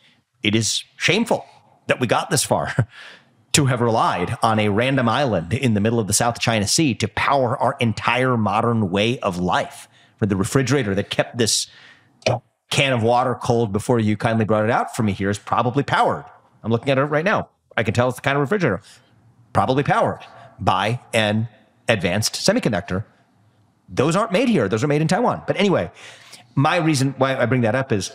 It 0.43 0.55
is 0.55 0.85
shameful 0.97 1.45
that 1.89 1.99
we 1.99 2.07
got 2.07 2.31
this 2.31 2.45
far 2.45 2.89
to 3.53 3.66
have 3.66 3.81
relied 3.81 4.37
on 4.41 4.61
a 4.61 4.69
random 4.69 5.09
island 5.09 5.53
in 5.53 5.75
the 5.75 5.81
middle 5.81 5.99
of 5.99 6.07
the 6.07 6.12
South 6.12 6.39
China 6.39 6.69
Sea 6.69 6.95
to 6.95 7.09
power 7.09 7.59
our 7.59 7.77
entire 7.81 8.37
modern 8.37 8.91
way 8.91 9.19
of 9.19 9.39
life. 9.39 9.89
For 10.19 10.27
the 10.27 10.37
refrigerator 10.37 10.97
that 10.97 11.11
kept 11.11 11.39
this 11.39 11.69
can 12.70 12.93
of 12.93 13.03
water 13.03 13.35
cold 13.35 13.73
before 13.73 13.99
you 13.99 14.16
kindly 14.16 14.45
brought 14.45 14.65
it 14.65 14.70
out 14.70 14.95
for 14.95 15.03
me 15.03 15.12
here 15.12 15.31
is 15.31 15.39
probably 15.39 15.82
powered. 15.82 16.24
I'm 16.62 16.70
looking 16.70 16.90
at 16.90 16.99
it 16.99 17.05
right 17.05 17.24
now. 17.24 17.49
I 17.77 17.82
can 17.82 17.95
tell 17.95 18.09
it's 18.09 18.16
the 18.16 18.23
kind 18.23 18.36
of 18.36 18.40
refrigerator 18.40 18.82
probably 19.53 19.82
powered 19.82 20.20
by 20.61 21.01
an 21.12 21.49
advanced 21.89 22.35
semiconductor. 22.35 23.05
Those 23.89 24.16
aren't 24.16 24.32
made 24.32 24.49
here. 24.49 24.69
Those 24.69 24.85
are 24.85 24.89
made 24.89 25.01
in 25.01 25.09
Taiwan. 25.09 25.43
But 25.47 25.57
anyway, 25.57 25.90
my 26.55 26.77
reason 26.77 27.15
why 27.16 27.36
I 27.36 27.47
bring 27.47 27.62
that 27.62 27.74
up 27.74 27.93
is 27.93 28.12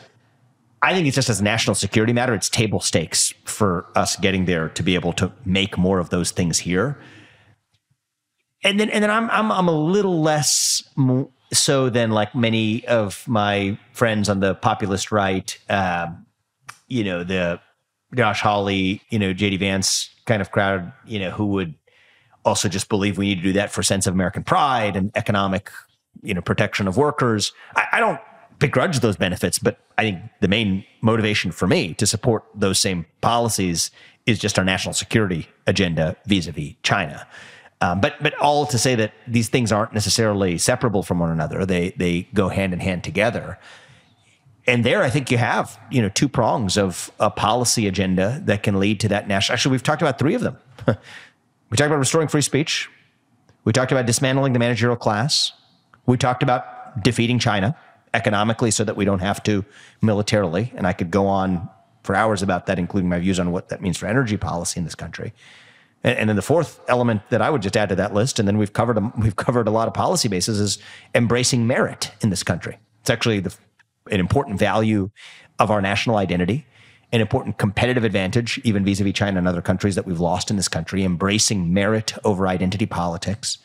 I 0.82 0.94
think 0.94 1.08
it's 1.08 1.16
just 1.16 1.30
as 1.30 1.40
a 1.40 1.44
national 1.44 1.76
security 1.76 2.14
matter, 2.14 2.34
it's 2.34 2.50
table 2.50 2.82
stakes 2.82 3.34
for 3.46 3.88
us 3.96 4.18
getting 4.18 4.46
there 4.46 4.70
to 4.70 4.84
be 4.84 4.96
able 4.96 5.14
to 5.14 5.32
make 5.46 5.78
more 5.78 5.98
of 5.98 6.10
those 6.10 6.32
things 6.32 6.60
here. 6.60 7.00
And 8.66 8.80
then, 8.80 8.90
and 8.90 9.02
then 9.02 9.10
I'm, 9.10 9.30
I'm, 9.30 9.52
I'm 9.52 9.68
a 9.68 9.72
little 9.72 10.22
less 10.22 10.84
so 11.54 11.90
then, 11.90 12.12
like 12.12 12.36
many 12.36 12.86
of 12.88 13.28
my 13.28 13.78
friends 13.94 14.30
on 14.30 14.40
the 14.40 14.56
populist 14.56 15.12
right. 15.12 15.58
Um, 15.70 16.26
you 16.88 17.04
know, 17.04 17.24
the 17.24 17.60
Josh 18.16 18.42
Hawley, 18.42 19.02
you 19.10 19.20
know, 19.20 19.34
JD 19.34 19.60
Vance 19.60 20.10
kind 20.26 20.42
of 20.42 20.52
crowd, 20.52 20.92
you 21.06 21.20
know, 21.20 21.32
who 21.32 21.48
would 21.48 21.74
also 22.46 22.70
just 22.70 22.90
believe 22.90 23.18
we 23.18 23.28
need 23.28 23.36
to 23.36 23.42
do 23.42 23.54
that 23.54 23.72
for 23.72 23.84
sense 23.84 24.06
of 24.06 24.14
American 24.14 24.44
pride 24.44 24.96
and 24.96 25.12
economic, 25.16 25.72
you 26.22 26.34
know, 26.34 26.42
protection 26.42 26.88
of 26.88 26.98
workers. 26.98 27.54
I, 27.76 27.88
I 27.94 28.00
don't 28.00 28.20
begrudge 28.60 29.00
those 29.00 29.18
benefits, 29.18 29.60
but 29.60 29.80
I 29.98 30.04
think 30.04 30.22
the 30.42 30.48
main 30.48 30.86
motivation 31.02 31.52
for 31.52 31.68
me 31.68 31.94
to 31.96 32.06
support 32.06 32.44
those 32.54 32.80
same 32.80 33.06
policies 33.22 33.92
is 34.26 34.40
just 34.40 34.58
our 34.58 34.66
national 34.66 34.94
security 34.94 35.48
agenda 35.68 36.16
vis-a-vis 36.26 36.74
China. 36.84 37.28
Um, 37.84 38.00
but 38.00 38.16
but 38.24 38.34
all 38.40 38.66
to 38.68 38.78
say 38.78 38.96
that 38.96 39.14
these 39.28 39.50
things 39.50 39.70
aren't 39.70 39.92
necessarily 39.92 40.58
separable 40.58 41.04
from 41.04 41.20
one 41.20 41.30
another. 41.30 41.66
They 41.66 41.90
they 41.98 42.30
go 42.34 42.48
hand 42.48 42.72
in 42.72 42.80
hand 42.80 43.04
together. 43.04 43.60
And 44.66 44.86
there, 44.86 45.04
I 45.04 45.10
think 45.10 45.30
you 45.30 45.38
have 45.38 45.78
you 45.92 46.02
know 46.02 46.08
two 46.08 46.30
prongs 46.30 46.78
of 46.78 47.12
a 47.20 47.30
policy 47.30 47.86
agenda 47.86 48.42
that 48.46 48.64
can 48.64 48.80
lead 48.80 49.02
to 49.02 49.10
that 49.10 49.28
national. 49.28 49.56
Actually, 49.56 49.74
we've 49.74 49.84
talked 49.84 50.02
about 50.02 50.18
three 50.18 50.34
of 50.34 50.40
them. 50.40 50.58
we 50.88 51.76
talked 51.76 51.88
about 51.88 52.00
restoring 52.00 52.30
free 52.30 52.42
speech. 52.42 52.90
We 53.66 53.74
talked 53.74 53.92
about 53.92 54.06
dismantling 54.06 54.54
the 54.54 54.60
managerial 54.60 54.96
class. 54.96 55.52
We 56.06 56.16
talked 56.16 56.42
about 56.42 57.04
defeating 57.04 57.38
China 57.38 57.76
economically 58.14 58.72
so 58.72 58.86
that 58.86 58.96
we 58.96 59.04
don't 59.04 59.20
have 59.20 59.44
to 59.44 59.66
militarily. 60.02 60.72
And 60.78 60.88
I 60.88 60.94
could 60.94 61.12
go 61.12 61.28
on 61.28 61.70
for 62.04 62.16
hours 62.16 62.42
about 62.42 62.66
that, 62.68 62.80
including 62.80 63.10
my 63.10 63.20
views 63.20 63.42
on 63.42 63.52
what 63.52 63.68
that 63.70 63.82
means 63.82 63.98
for 63.98 64.06
energy 64.06 64.38
policy 64.38 64.80
in 64.80 64.86
this 64.86 64.96
country. 64.96 65.34
And, 66.04 66.18
and 66.18 66.30
then 66.30 66.36
the 66.36 66.42
fourth 66.42 66.80
element 66.88 67.22
that 67.30 67.42
I 67.42 67.50
would 67.50 67.62
just 67.62 67.78
add 67.78 67.90
to 67.90 67.96
that 67.96 68.14
list, 68.14 68.40
and 68.40 68.48
then 68.48 68.58
we've 68.58 68.74
covered 68.74 68.98
a, 68.98 69.12
we've 69.18 69.36
covered 69.36 69.68
a 69.68 69.72
lot 69.72 69.88
of 69.88 69.94
policy 69.94 70.28
bases, 70.28 70.60
is 70.60 70.78
embracing 71.16 71.68
merit 71.68 72.12
in 72.22 72.30
this 72.30 72.44
country. 72.44 72.78
It's 73.02 73.10
actually 73.10 73.40
the, 73.40 73.56
an 74.12 74.20
important 74.20 74.60
value 74.60 75.10
of 75.60 75.72
our 75.72 75.82
national 75.82 76.18
identity, 76.18 76.66
an 77.12 77.22
important 77.22 77.58
competitive 77.58 78.04
advantage, 78.04 78.60
even 78.64 78.84
vis-a-vis 78.84 79.14
China 79.14 79.38
and 79.38 79.48
other 79.48 79.62
countries 79.62 79.96
that 79.96 80.06
we've 80.06 80.20
lost 80.20 80.50
in 80.50 80.58
this 80.58 80.68
country. 80.68 81.04
Embracing 81.04 81.74
merit 81.74 82.14
over 82.24 82.48
identity 82.48 82.86
politics 82.86 83.60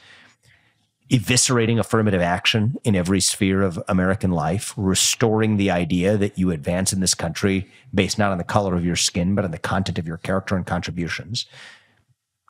eviscerating 1.11 1.79
affirmative 1.79 2.21
action 2.21 2.77
in 2.85 2.95
every 2.95 3.21
sphere 3.21 3.63
of 3.63 3.83
American 3.89 4.31
life, 4.31 4.75
restoring 4.77 5.57
the 5.57 5.71
idea 5.71 6.17
that 6.17 6.39
you 6.39 6.51
advance 6.51 6.93
in 6.93 7.01
this 7.01 7.15
country 7.15 7.71
based 7.95 8.19
not 8.19 8.31
on 8.31 8.39
the 8.39 8.45
color 8.45 8.75
of 8.75 8.85
your 8.85 8.97
skin, 8.97 9.35
but 9.35 9.45
on 9.45 9.51
the 9.51 9.59
content 9.59 9.99
of 9.99 10.07
your 10.07 10.19
character 10.19 10.55
and 10.55 10.67
contributions. 10.67 11.47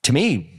To 0.08 0.14
me, 0.14 0.58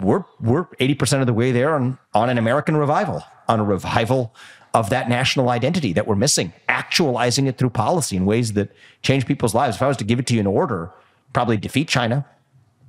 we're 0.00 0.22
we're 0.38 0.66
80% 0.66 1.22
of 1.22 1.26
the 1.26 1.32
way 1.32 1.50
there 1.50 1.74
on, 1.74 1.98
on 2.12 2.28
an 2.28 2.36
American 2.36 2.76
revival, 2.76 3.24
on 3.48 3.58
a 3.58 3.64
revival 3.64 4.34
of 4.74 4.90
that 4.90 5.08
national 5.08 5.48
identity 5.48 5.94
that 5.94 6.06
we're 6.06 6.14
missing, 6.14 6.52
actualizing 6.68 7.46
it 7.46 7.56
through 7.56 7.70
policy 7.70 8.18
in 8.18 8.26
ways 8.26 8.52
that 8.52 8.70
change 9.00 9.24
people's 9.24 9.54
lives. 9.54 9.76
If 9.76 9.82
I 9.82 9.88
was 9.88 9.96
to 9.96 10.04
give 10.04 10.18
it 10.18 10.26
to 10.26 10.34
you 10.34 10.40
in 10.40 10.46
order, 10.46 10.92
probably 11.32 11.56
defeat 11.56 11.88
China, 11.88 12.26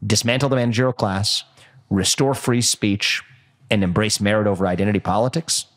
dismantle 0.06 0.50
the 0.50 0.58
managerial 0.58 0.92
class, 0.92 1.46
restore 1.90 2.34
free 2.34 2.60
speech, 2.60 3.24
and 3.72 3.82
embrace 3.82 4.20
merit 4.20 4.46
over 4.46 4.68
identity 4.68 5.00
politics, 5.00 5.68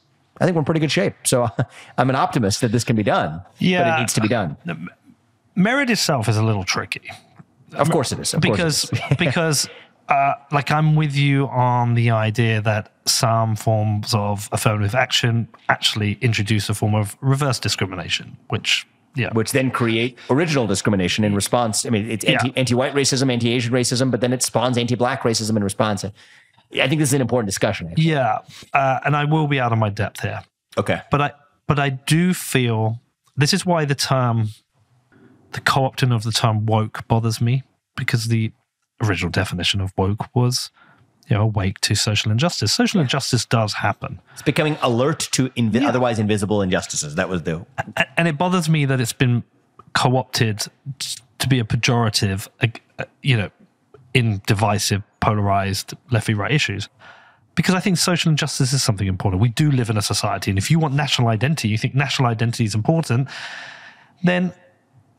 I 0.40 0.44
think 0.44 0.56
we're 0.56 0.62
in 0.62 0.64
pretty 0.64 0.80
good 0.80 0.90
shape. 0.90 1.14
So 1.22 1.48
I'm 1.98 2.10
an 2.10 2.16
optimist 2.16 2.62
that 2.62 2.72
this 2.72 2.82
can 2.82 2.96
be 2.96 3.04
done. 3.04 3.42
Yeah, 3.60 3.84
but 3.84 3.94
it 3.94 4.00
needs 4.00 4.14
to 4.14 4.20
be 4.22 4.34
uh, 4.34 4.54
done. 4.64 4.88
Merit 5.54 5.88
itself 5.88 6.28
is 6.28 6.36
a 6.36 6.42
little 6.42 6.64
tricky. 6.64 7.08
Of 7.74 7.90
course 7.90 8.10
it 8.10 8.18
is. 8.18 8.34
Of 8.34 8.40
because 8.40 8.90
because 9.20 9.68
uh, 10.10 10.34
like 10.52 10.70
I'm 10.70 10.96
with 10.96 11.14
you 11.14 11.46
on 11.48 11.94
the 11.94 12.10
idea 12.10 12.60
that 12.62 12.92
some 13.06 13.56
forms 13.56 14.12
of 14.12 14.48
affirmative 14.52 14.94
action 14.94 15.48
actually 15.68 16.18
introduce 16.20 16.68
a 16.68 16.74
form 16.74 16.94
of 16.94 17.16
reverse 17.20 17.58
discrimination, 17.58 18.36
which 18.48 18.86
yeah. 19.16 19.32
Which 19.32 19.50
then 19.50 19.72
create 19.72 20.16
original 20.30 20.68
discrimination 20.68 21.24
in 21.24 21.34
response. 21.34 21.84
I 21.84 21.90
mean, 21.90 22.08
it's 22.08 22.24
anti, 22.24 22.46
yeah. 22.46 22.52
anti-white 22.54 22.94
racism, 22.94 23.32
anti-Asian 23.32 23.72
racism, 23.72 24.08
but 24.08 24.20
then 24.20 24.32
it 24.32 24.40
spawns 24.40 24.78
anti-black 24.78 25.22
racism 25.22 25.56
in 25.56 25.64
response. 25.64 26.04
I 26.04 26.10
think 26.86 27.00
this 27.00 27.08
is 27.08 27.14
an 27.14 27.20
important 27.20 27.48
discussion. 27.48 27.88
Actually. 27.88 28.04
Yeah, 28.04 28.38
uh, 28.72 29.00
and 29.04 29.16
I 29.16 29.24
will 29.24 29.48
be 29.48 29.58
out 29.58 29.72
of 29.72 29.78
my 29.78 29.90
depth 29.90 30.20
here. 30.20 30.42
Okay, 30.78 31.00
but 31.10 31.20
I 31.20 31.32
but 31.66 31.80
I 31.80 31.88
do 31.88 32.32
feel 32.32 33.00
this 33.36 33.52
is 33.52 33.66
why 33.66 33.84
the 33.84 33.96
term, 33.96 34.50
the 35.52 35.60
co-opting 35.60 36.14
of 36.14 36.22
the 36.22 36.30
term 36.30 36.66
woke 36.66 37.06
bothers 37.08 37.40
me 37.40 37.64
because 37.96 38.28
the 38.28 38.52
original 39.02 39.30
definition 39.30 39.80
of 39.80 39.92
woke 39.96 40.34
was 40.34 40.70
you 41.30 41.36
know, 41.36 41.42
awake 41.42 41.80
to 41.80 41.94
social 41.94 42.32
injustice. 42.32 42.74
Social 42.74 43.00
injustice 43.00 43.46
does 43.46 43.74
happen. 43.74 44.20
It's 44.32 44.42
becoming 44.42 44.76
alert 44.82 45.20
to 45.32 45.48
invi- 45.50 45.82
yeah. 45.82 45.88
otherwise 45.88 46.18
invisible 46.18 46.60
injustices. 46.60 47.14
That 47.14 47.28
was 47.28 47.44
the. 47.44 47.64
And 48.16 48.26
it 48.26 48.36
bothers 48.36 48.68
me 48.68 48.84
that 48.84 49.00
it's 49.00 49.12
been 49.12 49.44
co 49.94 50.16
opted 50.16 50.66
to 51.38 51.48
be 51.48 51.60
a 51.60 51.64
pejorative, 51.64 52.48
uh, 52.60 53.04
you 53.22 53.36
know, 53.36 53.50
in 54.12 54.42
divisive, 54.46 55.02
polarized 55.20 55.94
lefty 56.10 56.34
right 56.34 56.50
issues. 56.50 56.88
Because 57.54 57.74
I 57.74 57.80
think 57.80 57.98
social 57.98 58.30
injustice 58.30 58.72
is 58.72 58.82
something 58.82 59.06
important. 59.06 59.40
We 59.40 59.50
do 59.50 59.70
live 59.70 59.88
in 59.88 59.96
a 59.96 60.02
society. 60.02 60.50
And 60.50 60.58
if 60.58 60.70
you 60.70 60.78
want 60.78 60.94
national 60.94 61.28
identity, 61.28 61.68
you 61.68 61.78
think 61.78 61.94
national 61.94 62.28
identity 62.28 62.64
is 62.64 62.74
important, 62.74 63.28
then 64.24 64.52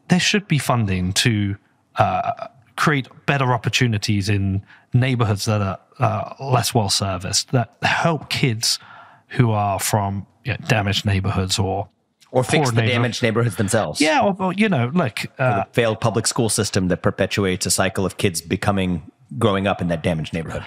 there 0.10 0.20
should 0.20 0.48
be 0.48 0.58
funding 0.58 1.14
to 1.14 1.56
uh, 1.96 2.48
create 2.82 3.08
better 3.28 3.54
opportunities 3.54 4.28
in 4.28 4.66
neighborhoods 4.92 5.46
that 5.46 5.62
are 5.62 5.80
uh, 6.00 6.34
less 6.44 6.74
well 6.74 6.90
serviced, 6.90 7.52
that 7.52 7.72
help 7.84 8.28
kids 8.32 8.80
who 9.28 9.52
are 9.52 9.80
from 9.80 10.26
you 10.44 10.52
know, 10.52 10.58
damaged 10.68 11.06
neighborhoods 11.06 11.60
or 11.60 11.88
or 12.32 12.44
fix 12.44 12.72
the 12.72 12.82
damaged 12.82 13.22
neighborhoods 13.22 13.58
themselves. 13.58 14.02
Yeah, 14.02 14.24
or, 14.24 14.36
or 14.40 14.54
you 14.54 14.68
know, 14.68 14.90
like 14.96 15.32
uh, 15.38 15.66
failed 15.74 16.02
public 16.02 16.26
school 16.26 16.50
system 16.50 16.88
that 16.88 17.04
perpetuates 17.04 17.68
a 17.68 17.72
cycle 17.72 18.04
of 18.04 18.18
kids 18.18 18.42
becoming 18.42 19.12
growing 19.38 19.68
up 19.68 19.80
in 19.80 19.88
that 19.90 20.02
damaged 20.02 20.34
neighborhood. 20.34 20.64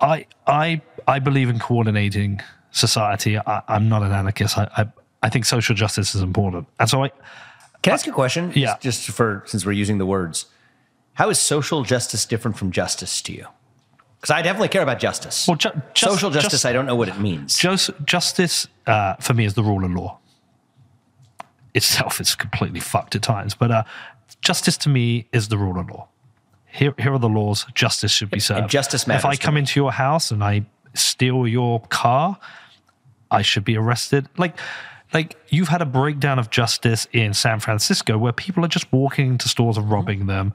I 0.00 0.24
I 0.46 0.80
I 1.06 1.18
believe 1.18 1.50
in 1.50 1.58
coordinating 1.58 2.40
society. 2.70 3.36
I, 3.36 3.62
am 3.68 3.90
not 3.90 4.02
an 4.02 4.12
anarchist. 4.12 4.56
I, 4.56 4.66
I, 4.78 4.86
I 5.22 5.28
think 5.28 5.44
social 5.44 5.74
justice 5.74 6.14
is 6.14 6.22
important, 6.22 6.68
and 6.80 6.88
so 6.88 7.04
I. 7.04 7.10
Can 7.82 7.92
I 7.92 7.94
ask 7.94 8.06
you 8.06 8.12
a 8.12 8.14
question? 8.14 8.50
Yeah. 8.54 8.78
Just 8.80 9.10
for 9.10 9.42
since 9.46 9.66
we're 9.66 9.72
using 9.72 9.98
the 9.98 10.06
words, 10.06 10.46
how 11.16 11.28
is 11.28 11.38
social 11.38 11.82
justice 11.82 12.24
different 12.24 12.56
from 12.56 12.70
justice 12.70 13.20
to 13.22 13.32
you? 13.32 13.46
Because 14.20 14.30
I 14.30 14.42
definitely 14.42 14.68
care 14.68 14.82
about 14.82 14.98
justice. 14.98 15.46
Well, 15.46 15.56
ju- 15.56 15.70
just, 15.92 16.12
social 16.12 16.30
justice, 16.30 16.52
just, 16.52 16.66
I 16.66 16.72
don't 16.72 16.86
know 16.86 16.96
what 16.96 17.08
it 17.08 17.18
means. 17.18 17.58
Just, 17.58 17.90
justice 18.04 18.66
uh, 18.86 19.14
for 19.16 19.34
me 19.34 19.44
is 19.44 19.54
the 19.54 19.62
rule 19.62 19.84
of 19.84 19.90
law 19.90 20.18
itself 21.76 22.20
is 22.20 22.34
completely 22.34 22.80
fucked 22.80 23.14
at 23.14 23.22
times. 23.22 23.54
But 23.54 23.70
uh, 23.70 23.82
justice 24.40 24.78
to 24.78 24.88
me 24.88 25.28
is 25.32 25.48
the 25.48 25.58
rule 25.58 25.78
of 25.78 25.88
law. 25.90 26.08
Here, 26.64 26.94
here 26.98 27.12
are 27.12 27.18
the 27.18 27.28
laws. 27.28 27.66
Justice 27.74 28.10
should 28.10 28.30
be 28.30 28.40
served. 28.40 28.60
And 28.60 28.70
justice 28.70 29.06
matters. 29.06 29.24
If 29.24 29.26
I 29.26 29.36
come 29.36 29.56
into 29.56 29.78
your 29.78 29.92
house 29.92 30.30
and 30.30 30.42
I 30.42 30.64
steal 30.94 31.46
your 31.46 31.80
car, 31.80 32.38
I 33.30 33.42
should 33.42 33.64
be 33.64 33.76
arrested. 33.76 34.26
Like, 34.38 34.58
like 35.12 35.36
you've 35.48 35.68
had 35.68 35.82
a 35.82 35.86
breakdown 35.86 36.38
of 36.38 36.50
justice 36.50 37.06
in 37.12 37.34
San 37.34 37.60
Francisco 37.60 38.18
where 38.18 38.32
people 38.32 38.64
are 38.64 38.68
just 38.68 38.90
walking 38.92 39.28
into 39.28 39.48
stores 39.48 39.76
and 39.76 39.90
robbing 39.90 40.26
them, 40.26 40.54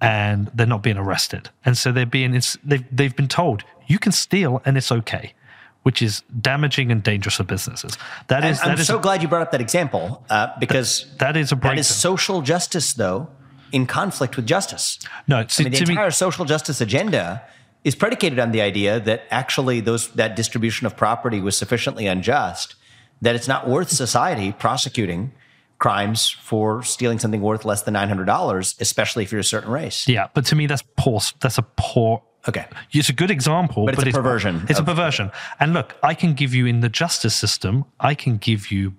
and 0.00 0.50
they're 0.54 0.66
not 0.66 0.82
being 0.82 0.96
arrested. 0.96 1.50
And 1.64 1.76
so 1.76 1.92
they're 1.92 2.06
being 2.06 2.40
they've 2.64 2.84
they've 2.90 3.16
been 3.16 3.28
told 3.28 3.64
you 3.86 3.98
can 3.98 4.12
steal 4.12 4.62
and 4.64 4.76
it's 4.76 4.92
okay 4.92 5.34
which 5.82 6.02
is 6.02 6.22
damaging 6.40 6.92
and 6.92 7.02
dangerous 7.02 7.36
for 7.36 7.44
businesses. 7.44 7.96
That 8.28 8.44
is. 8.44 8.60
I'm 8.60 8.68
that 8.68 8.80
is 8.80 8.86
so 8.86 8.98
glad 8.98 9.22
you 9.22 9.28
brought 9.28 9.42
up 9.42 9.52
that 9.52 9.62
example 9.62 10.24
uh, 10.28 10.48
because 10.60 11.06
that, 11.12 11.18
that 11.18 11.36
is 11.38 11.52
a 11.52 11.56
breakdown. 11.56 11.76
that 11.76 11.80
is 11.80 11.88
social 11.88 12.42
justice, 12.42 12.92
though, 12.92 13.28
in 13.72 13.86
conflict 13.86 14.36
with 14.36 14.46
justice. 14.46 14.98
No, 15.26 15.42
to, 15.42 15.62
I 15.62 15.64
mean, 15.64 15.72
the 15.72 15.78
entire 15.78 16.06
me, 16.06 16.12
social 16.12 16.44
justice 16.44 16.82
agenda 16.82 17.42
is 17.82 17.94
predicated 17.94 18.38
on 18.38 18.52
the 18.52 18.60
idea 18.60 19.00
that 19.00 19.22
actually 19.30 19.80
those 19.80 20.08
that 20.12 20.36
distribution 20.36 20.86
of 20.86 20.96
property 20.96 21.40
was 21.40 21.56
sufficiently 21.56 22.06
unjust 22.06 22.74
that 23.22 23.34
it's 23.34 23.48
not 23.48 23.68
worth 23.68 23.90
society 23.90 24.52
prosecuting 24.52 25.32
crimes 25.80 26.30
for 26.30 26.82
stealing 26.84 27.18
something 27.18 27.40
worth 27.40 27.64
less 27.64 27.82
than 27.82 27.94
$900, 27.94 28.80
especially 28.80 29.24
if 29.24 29.32
you're 29.32 29.40
a 29.40 29.44
certain 29.44 29.70
race. 29.70 30.06
Yeah, 30.06 30.28
but 30.34 30.44
to 30.46 30.54
me, 30.54 30.66
that's 30.66 30.84
poor. 30.96 31.20
That's 31.40 31.58
a 31.58 31.62
poor. 31.76 32.22
Okay. 32.48 32.66
It's 32.92 33.08
a 33.08 33.12
good 33.12 33.30
example, 33.30 33.86
But 33.86 33.94
it's 33.94 34.04
a 34.04 34.12
perversion 34.12 34.64
It's 34.68 34.78
a 34.78 34.82
of- 34.82 34.86
perversion. 34.86 35.32
And 35.58 35.72
look, 35.74 35.96
I 36.02 36.14
can 36.14 36.34
give 36.34 36.54
you 36.54 36.66
in 36.66 36.80
the 36.80 36.88
justice 36.88 37.34
system. 37.34 37.84
I 37.98 38.14
can 38.14 38.36
give 38.36 38.70
you 38.70 38.94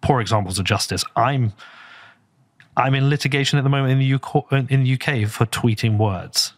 poor 0.00 0.20
examples 0.20 0.58
of 0.58 0.66
justice. 0.66 1.02
I'm 1.16 1.54
I'm 2.76 2.94
in 2.94 3.08
litigation 3.08 3.58
at 3.58 3.62
the 3.62 3.70
moment 3.70 3.92
in 3.92 3.98
the 3.98 4.14
UK, 4.14 4.70
in 4.70 4.84
the 4.84 4.92
UK 4.94 5.28
for 5.28 5.46
tweeting 5.46 5.96
words. 5.96 6.52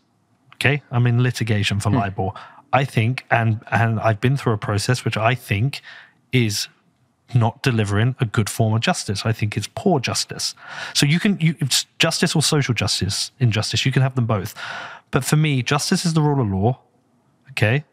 Okay, 0.54 0.82
I'm 0.90 1.06
in 1.06 1.22
litigation 1.22 1.78
for 1.78 1.90
hmm. 1.90 1.96
libel. 1.96 2.36
I 2.72 2.84
think, 2.84 3.24
and 3.30 3.60
and 3.70 4.00
I've 4.00 4.20
been 4.20 4.36
through 4.36 4.54
a 4.54 4.58
process 4.58 5.04
which 5.04 5.16
I 5.16 5.34
think 5.34 5.80
is 6.32 6.68
not 7.34 7.62
delivering 7.62 8.16
a 8.20 8.24
good 8.24 8.48
form 8.48 8.74
of 8.74 8.80
justice. 8.80 9.26
I 9.26 9.32
think 9.32 9.56
it's 9.56 9.68
poor 9.74 10.00
justice. 10.00 10.54
So 10.94 11.06
you 11.06 11.20
can 11.20 11.38
you 11.40 11.54
it's 11.60 11.86
justice 11.98 12.34
or 12.34 12.42
social 12.42 12.74
justice, 12.74 13.32
injustice. 13.38 13.84
You 13.84 13.92
can 13.92 14.02
have 14.02 14.14
them 14.14 14.26
both. 14.26 14.54
But 15.10 15.24
for 15.24 15.36
me, 15.36 15.62
justice 15.62 16.04
is 16.04 16.14
the 16.14 16.22
rule 16.22 16.40
of 16.40 16.50
law. 16.50 16.80
Okay, 17.50 17.84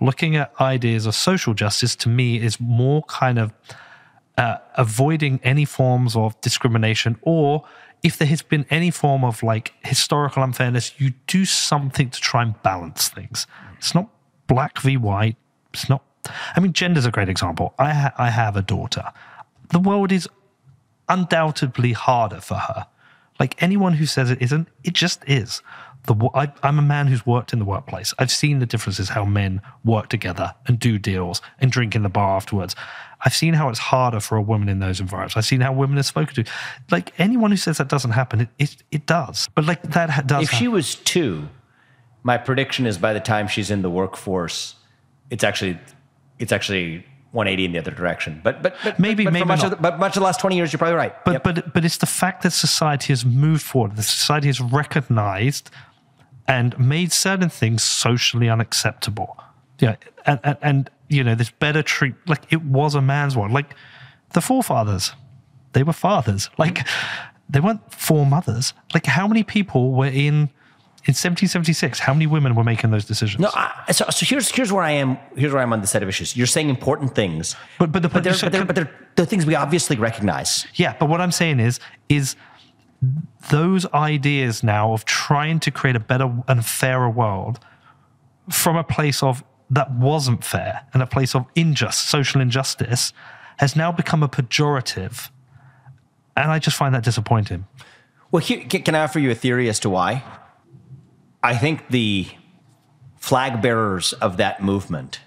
looking 0.00 0.36
at 0.36 0.52
ideas 0.60 1.06
of 1.06 1.14
social 1.14 1.54
justice 1.54 1.94
to 1.96 2.08
me 2.08 2.40
is 2.40 2.60
more 2.60 3.02
kind 3.04 3.38
of 3.38 3.52
uh, 4.38 4.58
avoiding 4.76 5.40
any 5.42 5.64
forms 5.64 6.16
of 6.16 6.40
discrimination 6.40 7.18
or 7.22 7.64
if 8.02 8.16
there 8.16 8.28
has 8.28 8.40
been 8.40 8.64
any 8.70 8.90
form 8.90 9.22
of 9.24 9.42
like 9.42 9.74
historical 9.84 10.42
unfairness 10.42 10.98
you 10.98 11.12
do 11.26 11.44
something 11.44 12.08
to 12.08 12.20
try 12.20 12.42
and 12.42 12.60
balance 12.62 13.08
things 13.08 13.46
it's 13.76 13.94
not 13.94 14.08
black 14.46 14.78
v 14.80 14.96
white 14.96 15.36
it's 15.74 15.88
not 15.90 16.02
i 16.56 16.60
mean 16.60 16.72
gender's 16.72 17.06
a 17.06 17.10
great 17.10 17.28
example. 17.28 17.74
I 17.78 17.92
ha- 17.92 18.14
i 18.18 18.30
have 18.30 18.56
a 18.56 18.62
daughter. 18.62 19.04
The 19.70 19.78
world 19.80 20.12
is 20.12 20.28
undoubtedly 21.08 21.92
harder 21.92 22.40
for 22.40 22.54
her. 22.54 22.86
Like 23.38 23.60
anyone 23.62 23.94
who 23.94 24.06
says 24.06 24.30
it 24.30 24.40
isn't 24.42 24.68
it 24.84 24.94
just 24.94 25.22
is. 25.28 25.62
The 26.04 26.14
I, 26.34 26.52
i'm 26.62 26.78
a 26.78 26.82
man 26.82 27.06
who's 27.08 27.26
worked 27.26 27.52
in 27.52 27.58
the 27.58 27.64
workplace. 27.64 28.14
I've 28.18 28.30
seen 28.30 28.58
the 28.58 28.66
differences 28.66 29.10
how 29.10 29.24
men 29.24 29.60
work 29.84 30.08
together 30.08 30.54
and 30.66 30.78
do 30.78 30.98
deals 30.98 31.42
and 31.58 31.70
drink 31.70 31.94
in 31.94 32.02
the 32.02 32.08
bar 32.08 32.36
afterwards. 32.36 32.74
I've 33.22 33.34
seen 33.34 33.52
how 33.52 33.68
it's 33.68 33.78
harder 33.78 34.20
for 34.20 34.36
a 34.36 34.42
woman 34.42 34.68
in 34.68 34.78
those 34.78 34.98
environments. 34.98 35.36
I've 35.36 35.44
seen 35.44 35.60
how 35.60 35.74
women 35.74 35.98
are 35.98 36.02
spoken 36.02 36.42
to. 36.42 36.50
Like 36.90 37.12
anyone 37.18 37.50
who 37.50 37.58
says 37.58 37.76
that 37.78 37.88
doesn't 37.88 38.12
happen 38.12 38.42
it, 38.42 38.48
it, 38.58 38.76
it 38.90 39.06
does. 39.06 39.48
But 39.54 39.66
like 39.66 39.82
that 39.82 40.10
ha- 40.10 40.22
does 40.22 40.44
If 40.44 40.52
she 40.52 40.68
was 40.68 40.94
two, 40.94 41.48
my 42.22 42.38
prediction 42.38 42.86
is 42.86 42.96
by 42.98 43.12
the 43.12 43.20
time 43.20 43.46
she's 43.48 43.70
in 43.70 43.82
the 43.82 43.90
workforce, 43.90 44.76
it's 45.28 45.44
actually 45.44 45.78
it's 46.40 46.50
actually 46.52 47.04
180 47.32 47.64
in 47.64 47.72
the 47.72 47.78
other 47.78 47.92
direction. 47.92 48.40
But 48.42 48.62
but, 48.62 48.74
but 48.82 48.98
Maybe, 48.98 49.24
but, 49.24 49.32
maybe 49.32 49.44
much 49.46 49.58
not. 49.62 49.66
Of 49.66 49.70
the, 49.70 49.76
but 49.76 49.98
much 50.00 50.16
of 50.16 50.20
the 50.20 50.24
last 50.24 50.40
20 50.40 50.56
years, 50.56 50.72
you're 50.72 50.78
probably 50.78 50.96
right. 50.96 51.14
But 51.24 51.32
Yep. 51.34 51.44
but 51.44 51.72
but 51.74 51.84
it's 51.84 51.98
the 51.98 52.06
fact 52.06 52.42
that 52.42 52.50
society 52.52 53.12
has 53.12 53.24
moved 53.24 53.62
forward. 53.62 53.96
The 53.96 54.02
society 54.02 54.48
has 54.48 54.60
recognized 54.60 55.70
and 56.48 56.76
made 56.78 57.12
certain 57.12 57.48
things 57.48 57.84
socially 57.84 58.48
unacceptable. 58.48 59.36
Yeah, 59.78 59.94
and, 60.26 60.40
and, 60.42 60.56
and 60.62 60.90
you 61.08 61.22
know 61.22 61.34
this 61.36 61.50
better 61.50 61.82
treat 61.82 62.14
like 62.26 62.42
it 62.50 62.62
was 62.64 62.94
a 62.96 63.00
man's 63.00 63.36
world. 63.36 63.52
Like 63.52 63.74
the 64.32 64.40
forefathers, 64.40 65.12
they 65.72 65.82
were 65.84 65.92
fathers. 65.92 66.50
Like 66.58 66.86
they 67.48 67.60
weren't 67.60 67.92
foremothers. 67.92 68.74
Like 68.94 69.06
how 69.06 69.28
many 69.28 69.42
people 69.42 69.92
were 69.92 70.06
in 70.06 70.50
in 71.06 71.12
1776? 71.12 71.98
How 72.00 72.12
many 72.12 72.26
women 72.26 72.54
were 72.54 72.64
making 72.64 72.90
those 72.90 73.04
decisions? 73.04 73.40
No, 73.40 73.50
I, 73.54 73.92
so, 73.92 74.04
so 74.10 74.26
here's 74.26 74.50
here's 74.50 74.70
where 74.72 74.82
I 74.84 74.90
am. 74.92 75.18
Here's 75.36 75.52
where 75.52 75.62
I'm 75.62 75.72
on 75.72 75.80
the 75.80 75.86
set 75.86 76.02
of 76.02 76.08
issues. 76.08 76.36
You're 76.36 76.46
saying 76.46 76.68
important 76.68 77.14
things, 77.14 77.56
But- 77.78 77.90
but 77.92 78.02
the- 78.02 78.08
but 78.08 78.22
they're, 78.24 78.34
so 78.34 78.46
but 78.46 78.52
they're, 78.52 78.64
but 78.66 78.74
they're, 78.76 78.90
they're 79.16 79.26
things 79.26 79.46
we 79.46 79.54
obviously 79.54 79.96
recognize. 79.96 80.66
Yeah, 80.74 80.94
but 80.98 81.08
what 81.08 81.20
I'm 81.20 81.32
saying 81.32 81.58
is, 81.60 81.80
is 82.08 82.36
those 83.50 83.86
ideas 83.94 84.62
now 84.62 84.92
of 84.92 85.04
trying 85.06 85.58
to 85.60 85.70
create 85.70 85.96
a 85.96 86.00
better 86.00 86.30
and 86.48 86.64
fairer 86.64 87.08
world 87.08 87.58
from 88.50 88.76
a 88.76 88.84
place 88.84 89.22
of 89.22 89.42
that 89.70 89.90
wasn't 89.92 90.44
fair 90.44 90.82
and 90.92 91.02
a 91.02 91.06
place 91.06 91.34
of 91.34 91.46
unjust 91.56 92.08
social 92.10 92.40
injustice 92.40 93.12
has 93.58 93.74
now 93.76 93.90
become 93.92 94.22
a 94.22 94.28
pejorative, 94.28 95.30
and 96.36 96.50
I 96.50 96.58
just 96.58 96.76
find 96.76 96.94
that 96.94 97.04
disappointing. 97.04 97.66
Well, 98.30 98.42
here, 98.42 98.64
can, 98.64 98.82
can 98.82 98.94
I 98.94 99.00
offer 99.04 99.18
you 99.18 99.30
a 99.30 99.34
theory 99.34 99.68
as 99.68 99.78
to 99.80 99.90
why? 99.90 100.22
I 101.42 101.56
think 101.56 101.88
the 101.88 102.26
flag 103.18 103.62
bearers 103.62 104.12
of 104.14 104.36
that 104.36 104.62
movement 104.62 105.20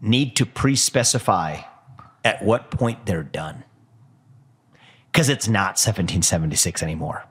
need 0.00 0.34
to 0.36 0.46
pre-specify 0.46 1.58
at 2.24 2.42
what 2.42 2.70
point 2.70 3.06
they're 3.06 3.22
done. 3.22 3.64
Because 5.12 5.28
it's 5.28 5.48
not 5.48 5.76
1776 5.76 6.82
anymore. 6.82 7.24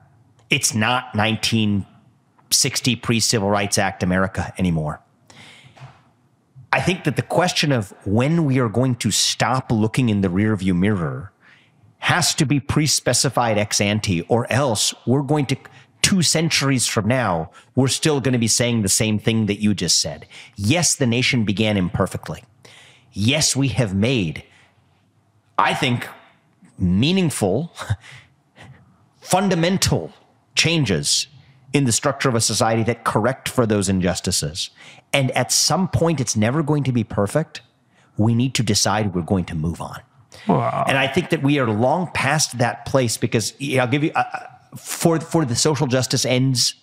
It's 0.50 0.74
not 0.74 1.16
1960 1.16 2.96
pre-Civil 2.98 3.50
Rights 3.50 3.78
Act 3.78 4.04
America 4.04 4.54
anymore. 4.58 5.02
I 6.72 6.82
think 6.82 7.04
that 7.06 7.16
the 7.16 7.22
question 7.22 7.72
of 7.72 7.94
when 8.06 8.46
we 8.46 8.60
are 8.60 8.70
going 8.70 8.96
to 8.98 9.12
stop 9.12 9.72
looking 9.72 10.10
in 10.10 10.22
the 10.22 10.28
rearview 10.28 10.76
mirror 10.78 11.32
has 12.00 12.34
to 12.36 12.46
be 12.46 12.60
pre-specified 12.60 13.58
ex 13.58 13.82
ante, 13.82 14.22
or 14.24 14.52
else 14.52 14.94
we're 15.06 15.22
going 15.22 15.46
to 15.48 15.58
two 16.02 16.22
centuries 16.22 16.88
from 16.88 17.08
now, 17.08 17.52
we're 17.76 17.88
still 17.88 18.22
going 18.22 18.34
to 18.34 18.40
be 18.40 18.48
saying 18.48 18.82
the 18.82 18.90
same 18.90 19.20
thing 19.20 19.46
that 19.48 19.62
you 19.62 19.74
just 19.74 20.02
said. 20.02 20.28
Yes, 20.56 20.96
the 20.96 21.08
nation 21.08 21.46
began 21.46 21.78
imperfectly. 21.78 22.44
Yes, 23.12 23.56
we 23.56 23.70
have 23.70 23.96
made, 23.96 24.44
I 25.58 25.74
think, 25.74 26.08
meaningful, 26.78 27.74
fundamental 29.22 30.14
changes 30.56 31.28
in 31.74 31.86
the 31.86 31.92
structure 31.92 32.30
of 32.30 32.36
a 32.36 32.42
society 32.42 32.84
that 32.84 33.04
correct 33.04 33.48
for 33.48 33.66
those 33.66 33.90
injustices. 33.90 34.70
And 35.14 35.32
at 35.32 35.52
some 35.52 35.88
point, 35.88 36.20
it's 36.20 36.36
never 36.36 36.64
going 36.64 36.84
to 36.84 36.92
be 36.92 37.04
perfect. 37.04 37.62
We 38.18 38.34
need 38.34 38.54
to 38.56 38.64
decide 38.64 39.14
we're 39.14 39.22
going 39.22 39.46
to 39.46 39.56
move 39.56 39.82
on. 39.82 40.02
And 40.88 40.98
I 40.98 41.08
think 41.08 41.30
that 41.30 41.44
we 41.44 41.60
are 41.60 41.68
long 41.70 42.10
past 42.14 42.58
that 42.58 42.86
place 42.86 43.18
because 43.18 43.54
I'll 43.78 43.88
give 43.88 44.04
you 44.04 44.12
uh, 44.16 44.24
for 44.76 45.20
for 45.20 45.46
the 45.46 45.56
social 45.56 45.88
justice 45.88 46.26
ends 46.26 46.76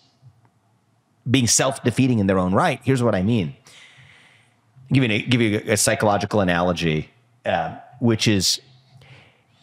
being 1.31 1.47
self 1.47 1.83
defeating 1.83 2.19
in 2.19 2.27
their 2.27 2.39
own 2.39 2.55
right. 2.55 2.81
Here's 2.85 3.03
what 3.03 3.15
I 3.15 3.23
mean. 3.23 3.55
Give 4.93 5.03
you 5.03 5.11
a, 5.11 5.23
give 5.23 5.41
you 5.41 5.63
a, 5.67 5.77
psychological 5.77 6.41
analogy, 6.41 7.11
uh, 7.45 7.77
which 7.99 8.29
is, 8.29 8.61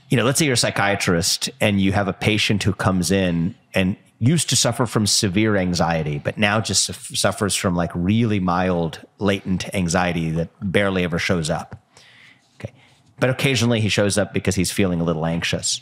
you 0.09 0.17
know, 0.17 0.25
let's 0.25 0.37
say 0.37 0.45
you're 0.45 0.55
a 0.55 0.57
psychiatrist 0.57 1.49
and 1.61 1.79
you 1.79 1.93
have 1.93 2.09
a 2.09 2.13
patient 2.13 2.63
who 2.63 2.73
comes 2.73 3.09
in 3.09 3.55
and 3.73 3.95
used 4.19 4.49
to 4.49 4.57
suffer 4.57 4.85
from 4.85 5.07
severe 5.07 5.55
anxiety, 5.55 6.19
but 6.19 6.37
now 6.37 6.59
just 6.59 6.83
su- 6.83 7.15
suffers 7.15 7.55
from 7.55 7.73
like 7.73 7.91
really 7.93 8.39
mild 8.41 8.99
latent 9.19 9.73
anxiety 9.73 10.29
that 10.29 10.49
barely 10.61 11.05
ever 11.05 11.19
shows 11.19 11.49
up. 11.49 11.81
Okay. 12.55 12.73
But 13.19 13.29
occasionally 13.29 13.79
he 13.79 13.87
shows 13.87 14.17
up 14.17 14.33
because 14.33 14.55
he's 14.55 14.71
feeling 14.71 14.99
a 14.99 15.05
little 15.05 15.25
anxious. 15.25 15.79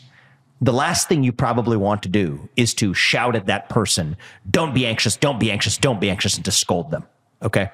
The 0.62 0.72
last 0.72 1.08
thing 1.08 1.24
you 1.24 1.32
probably 1.32 1.76
want 1.76 2.04
to 2.04 2.08
do 2.08 2.48
is 2.54 2.72
to 2.74 2.94
shout 2.94 3.34
at 3.34 3.46
that 3.46 3.68
person, 3.68 4.16
don't 4.48 4.72
be 4.72 4.86
anxious, 4.86 5.16
don't 5.16 5.40
be 5.40 5.50
anxious, 5.50 5.76
don't 5.76 6.00
be 6.00 6.08
anxious, 6.08 6.36
and 6.36 6.44
to 6.44 6.52
scold 6.52 6.92
them. 6.92 7.04
Okay. 7.42 7.68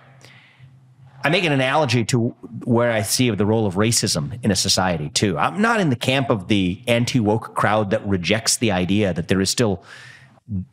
I 1.23 1.29
make 1.29 1.45
an 1.45 1.53
analogy 1.53 2.03
to 2.07 2.29
where 2.65 2.91
I 2.91 3.03
see 3.03 3.29
of 3.29 3.37
the 3.37 3.45
role 3.45 3.67
of 3.67 3.75
racism 3.75 4.43
in 4.43 4.51
a 4.51 4.57
society 4.57 5.11
too. 5.11 5.37
I'm 5.37 5.61
not 5.61 5.81
in 5.81 5.91
the 5.91 5.97
camp 5.97 6.31
of 6.31 6.49
the 6.49 6.81
anti 6.87 7.21
woke 7.21 7.55
crowd 7.55 7.91
that 7.91 8.07
rejects 8.07 8.57
the 8.57 8.73
idea 8.73 9.13
that 9.13 9.29
there 9.29 9.43
is 9.43 9.51
still 9.51 9.85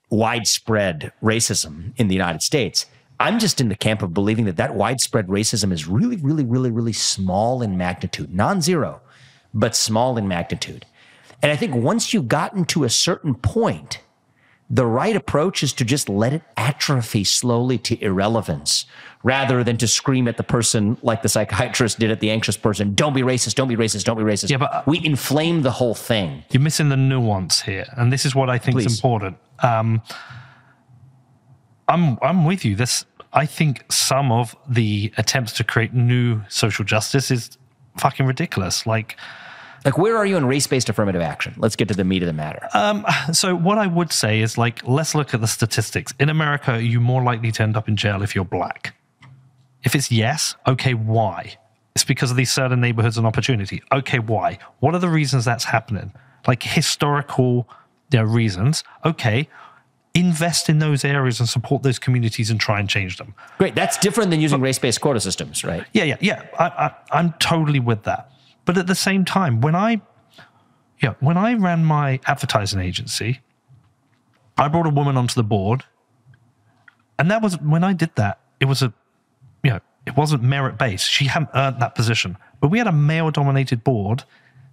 widespread 0.09 1.11
racism 1.21 1.91
in 1.97 2.07
the 2.07 2.15
United 2.15 2.43
States. 2.43 2.85
I'm 3.19 3.39
just 3.39 3.59
in 3.59 3.67
the 3.67 3.75
camp 3.75 4.01
of 4.01 4.13
believing 4.13 4.45
that 4.45 4.55
that 4.55 4.75
widespread 4.75 5.27
racism 5.27 5.73
is 5.73 5.85
really, 5.85 6.15
really, 6.15 6.45
really, 6.45 6.71
really 6.71 6.93
small 6.93 7.61
in 7.61 7.77
magnitude, 7.77 8.33
non 8.33 8.61
zero, 8.61 9.01
but 9.53 9.75
small 9.75 10.17
in 10.17 10.29
magnitude. 10.29 10.85
And 11.41 11.51
I 11.51 11.55
think 11.55 11.75
once 11.75 12.13
you've 12.13 12.27
gotten 12.27 12.65
to 12.65 12.83
a 12.83 12.89
certain 12.89 13.35
point, 13.35 14.01
the 14.69 14.85
right 14.85 15.15
approach 15.15 15.61
is 15.61 15.73
to 15.73 15.85
just 15.85 16.09
let 16.09 16.33
it 16.33 16.41
atrophy 16.57 17.23
slowly 17.23 17.77
to 17.77 18.01
irrelevance 18.03 18.85
rather 19.21 19.63
than 19.63 19.77
to 19.77 19.87
scream 19.87 20.27
at 20.27 20.37
the 20.37 20.43
person 20.43 20.97
like 21.03 21.21
the 21.21 21.29
psychiatrist 21.29 21.99
did 21.99 22.09
at 22.11 22.19
the 22.19 22.31
anxious 22.31 22.57
person 22.57 22.93
don't 22.95 23.13
be 23.13 23.21
racist 23.21 23.53
don't 23.55 23.67
be 23.67 23.75
racist 23.75 24.03
don't 24.05 24.17
be 24.17 24.23
racist 24.23 24.49
Yeah, 24.49 24.57
but- 24.57 24.73
uh, 24.73 24.83
we 24.87 25.03
inflame 25.05 25.61
the 25.61 25.71
whole 25.71 25.93
thing 25.93 26.43
You're 26.49 26.61
missing 26.63 26.89
the 26.89 26.97
nuance 26.97 27.61
here, 27.61 27.85
and 27.95 28.11
this 28.11 28.25
is 28.25 28.33
what 28.33 28.49
I 28.49 28.57
think 28.57 28.79
is 28.79 28.95
important. 28.95 29.37
Um, 29.59 30.01
I'm 31.87 32.17
I'm 32.21 32.45
with 32.45 32.65
you. 32.65 32.75
This 32.75 33.05
I 33.33 33.45
think 33.45 33.91
some 33.91 34.31
of 34.31 34.55
the 34.67 35.11
attempts 35.17 35.53
to 35.53 35.63
create 35.63 35.93
new 35.93 36.41
social 36.47 36.85
justice 36.85 37.29
is 37.29 37.57
fucking 37.97 38.25
ridiculous. 38.25 38.87
Like, 38.87 39.17
like 39.85 39.97
where 39.97 40.17
are 40.17 40.25
you 40.25 40.35
in 40.35 40.45
race-based 40.45 40.89
affirmative 40.89 41.21
action 41.21 41.53
let's 41.57 41.75
get 41.75 41.87
to 41.87 41.93
the 41.93 42.03
meat 42.03 42.21
of 42.23 42.27
the 42.27 42.33
matter 42.33 42.67
um, 42.73 43.05
so 43.31 43.55
what 43.55 43.77
I 43.77 43.87
would 43.87 44.11
say 44.11 44.41
is 44.41 44.57
like, 44.57 44.85
let's 44.87 45.15
look 45.15 45.33
at 45.33 45.41
the 45.41 45.47
statistics. 45.47 46.13
In 46.19 46.29
America, 46.29 46.73
you're 46.73 46.81
you 46.81 46.99
more 46.99 47.23
likely 47.23 47.51
to 47.53 47.63
end 47.63 47.77
up 47.77 47.87
in 47.87 47.95
jail 47.95 48.21
if 48.21 48.35
you're 48.35 48.45
black? 48.45 48.95
If 49.83 49.95
it's 49.95 50.11
yes, 50.11 50.55
okay, 50.67 50.93
why? 50.93 51.55
It's 51.95 52.03
because 52.03 52.31
of 52.31 52.37
these 52.37 52.51
certain 52.51 52.81
neighborhoods 52.81 53.17
and 53.17 53.25
opportunity. 53.25 53.81
Okay, 53.91 54.19
why? 54.19 54.59
What 54.79 54.95
are 54.95 54.99
the 54.99 55.09
reasons 55.09 55.45
that's 55.45 55.65
happening? 55.65 56.11
like 56.47 56.63
historical 56.63 57.67
you 58.11 58.19
know, 58.19 58.25
reasons, 58.25 58.83
okay, 59.03 59.49
invest 60.13 60.69
in 60.69 60.79
those 60.79 61.03
areas 61.03 61.39
and 61.39 61.49
support 61.49 61.83
those 61.83 61.99
communities 61.99 62.49
and 62.49 62.59
try 62.59 62.79
and 62.79 62.89
change 62.89 63.17
them. 63.17 63.33
Great. 63.57 63.75
That's 63.75 63.97
different 63.97 64.31
than 64.31 64.39
using 64.39 64.61
race 64.61 64.79
based 64.79 65.01
quota 65.01 65.19
systems, 65.19 65.63
right? 65.63 65.83
Yeah, 65.93 66.03
yeah, 66.03 66.17
yeah. 66.21 66.45
I, 66.57 66.65
I, 66.65 66.91
I'm 67.11 67.33
totally 67.33 67.79
with 67.79 68.03
that. 68.03 68.31
But 68.65 68.77
at 68.77 68.87
the 68.87 68.95
same 68.95 69.25
time, 69.25 69.61
when 69.61 69.75
I, 69.75 70.01
yeah, 71.01 71.13
when 71.19 71.37
I 71.37 71.53
ran 71.53 71.85
my 71.85 72.19
advertising 72.25 72.79
agency, 72.79 73.41
I 74.57 74.67
brought 74.67 74.87
a 74.87 74.89
woman 74.89 75.17
onto 75.17 75.35
the 75.35 75.43
board, 75.43 75.83
and 77.19 77.29
that 77.31 77.41
was 77.41 77.59
when 77.61 77.83
I 77.83 77.93
did 77.93 78.15
that. 78.15 78.39
It 78.59 78.65
was 78.65 78.81
a, 78.81 78.93
you 79.63 79.71
know, 79.71 79.79
it 80.05 80.15
wasn't 80.17 80.43
merit 80.43 80.77
based. 80.77 81.09
She 81.09 81.25
hadn't 81.25 81.49
earned 81.53 81.79
that 81.81 81.95
position, 81.95 82.37
but 82.59 82.69
we 82.69 82.77
had 82.77 82.87
a 82.87 82.91
male 82.91 83.31
dominated 83.31 83.83
board 83.83 84.23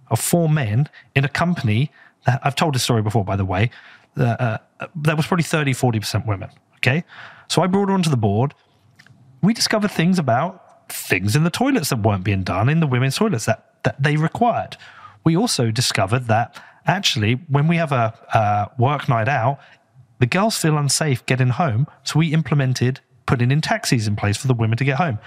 of 0.07 0.19
four 0.19 0.49
men 0.49 0.89
in 1.15 1.25
a 1.25 1.29
company 1.29 1.91
that 2.25 2.39
I've 2.43 2.55
told 2.55 2.75
this 2.75 2.83
story 2.83 3.01
before, 3.01 3.23
by 3.25 3.35
the 3.35 3.45
way. 3.45 3.69
Uh, 4.17 4.23
uh, 4.79 4.87
that 4.95 5.17
was 5.17 5.25
probably 5.25 5.43
30, 5.43 5.73
40% 5.73 6.25
women. 6.25 6.49
Okay. 6.77 7.03
So 7.47 7.61
I 7.61 7.67
brought 7.67 7.89
her 7.89 7.93
onto 7.93 8.09
the 8.09 8.17
board. 8.17 8.53
We 9.41 9.53
discovered 9.53 9.91
things 9.91 10.19
about 10.19 10.62
things 10.93 11.35
in 11.35 11.43
the 11.43 11.49
toilets 11.49 11.89
that 11.89 11.99
weren't 11.99 12.23
being 12.23 12.43
done 12.43 12.69
in 12.69 12.79
the 12.79 12.87
women's 12.87 13.17
toilets 13.17 13.45
that, 13.45 13.73
that 13.83 14.01
they 14.01 14.15
required. 14.15 14.77
We 15.23 15.35
also 15.35 15.71
discovered 15.71 16.27
that 16.27 16.61
actually, 16.85 17.35
when 17.47 17.67
we 17.67 17.77
have 17.77 17.91
a, 17.91 18.71
work 18.77 19.07
night 19.09 19.27
out, 19.27 19.59
the 20.19 20.25
girls 20.25 20.57
feel 20.57 20.77
unsafe 20.77 21.25
getting 21.25 21.49
home. 21.49 21.87
So 22.03 22.19
we 22.19 22.33
implemented 22.33 22.99
putting 23.25 23.51
in 23.51 23.61
taxis 23.61 24.07
in 24.07 24.15
place 24.15 24.37
for 24.37 24.47
the 24.47 24.53
women 24.53 24.77
to 24.77 24.83
get 24.83 24.97
home. 24.97 25.19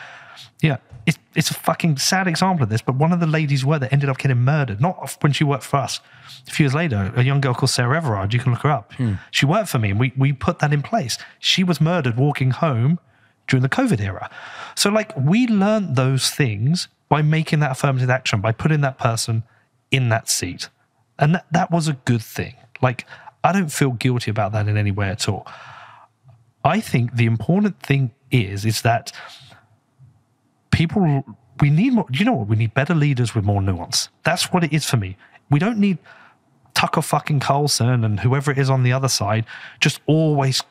Yeah, 0.60 0.76
it's, 1.06 1.18
it's 1.34 1.51
a 1.51 1.55
fucking 1.55 1.98
sad 1.98 2.26
example 2.26 2.64
of 2.64 2.68
this, 2.68 2.82
but 2.82 2.97
one 2.97 3.12
of 3.12 3.20
the 3.20 3.26
ladies 3.26 3.64
were 3.64 3.78
that 3.78 3.93
ended 3.93 4.09
up 4.09 4.18
getting 4.18 4.38
murdered, 4.38 4.80
not 4.80 5.16
when 5.20 5.32
she 5.32 5.44
worked 5.44 5.64
for 5.64 5.78
us. 5.78 6.01
A 6.47 6.51
few 6.51 6.64
years 6.64 6.74
later, 6.74 7.12
a 7.16 7.22
young 7.22 7.40
girl 7.40 7.55
called 7.55 7.70
Sarah 7.70 7.97
Everard, 7.97 8.34
you 8.34 8.40
can 8.40 8.52
look 8.52 8.62
her 8.62 8.70
up. 8.70 8.93
Hmm. 8.94 9.14
She 9.30 9.47
worked 9.47 9.68
for 9.68 9.78
me 9.78 9.90
and 9.90 10.01
we, 10.01 10.12
we 10.16 10.32
put 10.32 10.59
that 10.59 10.72
in 10.72 10.82
place. 10.82 11.18
She 11.38 11.64
was 11.64 11.80
murdered 11.80 12.16
walking 12.16 12.51
home 12.51 12.98
during 13.48 13.62
the 13.62 13.68
COVID 13.68 14.01
era. 14.01 14.31
So, 14.74 14.90
like, 14.90 15.16
we 15.16 15.47
learned 15.47 15.97
those 15.97 16.31
things 16.31 16.89
by 17.09 17.23
making 17.23 17.60
that 17.60 17.73
affirmative 17.73 18.10
action, 18.10 18.40
by 18.40 18.52
putting 18.52 18.81
that 18.81 18.98
person 18.98 19.44
in 19.90 20.09
that 20.09 20.28
seat. 20.28 20.68
And 21.18 21.36
that, 21.36 21.47
that 21.52 21.70
was 21.70 21.89
a 21.89 21.94
good 22.05 22.23
thing. 22.23 22.55
Like, 22.82 23.06
I 23.44 23.52
don't 23.52 23.70
feel 23.70 23.93
guilty 23.93 24.31
about 24.31 24.52
that 24.52 24.68
in 24.68 24.77
any 24.77 24.90
way 24.90 25.09
at 25.09 25.28
all. 25.28 25.47
I 26.64 26.81
think 26.81 27.14
the 27.14 27.27
important 27.27 27.81
thing 27.81 28.10
is, 28.31 28.64
is 28.64 28.82
that 28.82 29.12
people 30.77 31.24
we 31.60 31.70
need 31.70 31.94
more 31.94 32.06
you 32.12 32.24
know 32.24 32.35
what 32.35 32.48
we 32.48 32.56
need 32.56 32.74
better 32.74 32.94
leaders 32.94 33.35
with 33.35 33.44
more 33.44 33.62
nuance 33.62 34.10
that's 34.24 34.52
what 34.52 34.62
it 34.62 34.73
is 34.74 34.85
for 34.85 34.98
me 34.98 35.16
we 35.51 35.59
don't 35.59 35.78
need 35.78 35.97
tucker 36.74 37.01
fucking 37.01 37.40
carlson 37.40 38.05
and 38.05 38.20
whoever 38.20 38.51
it 38.51 38.59
is 38.59 38.68
on 38.68 38.82
the 38.82 38.93
other 38.93 39.09
side 39.09 39.47
just 39.81 40.01
always 40.06 40.62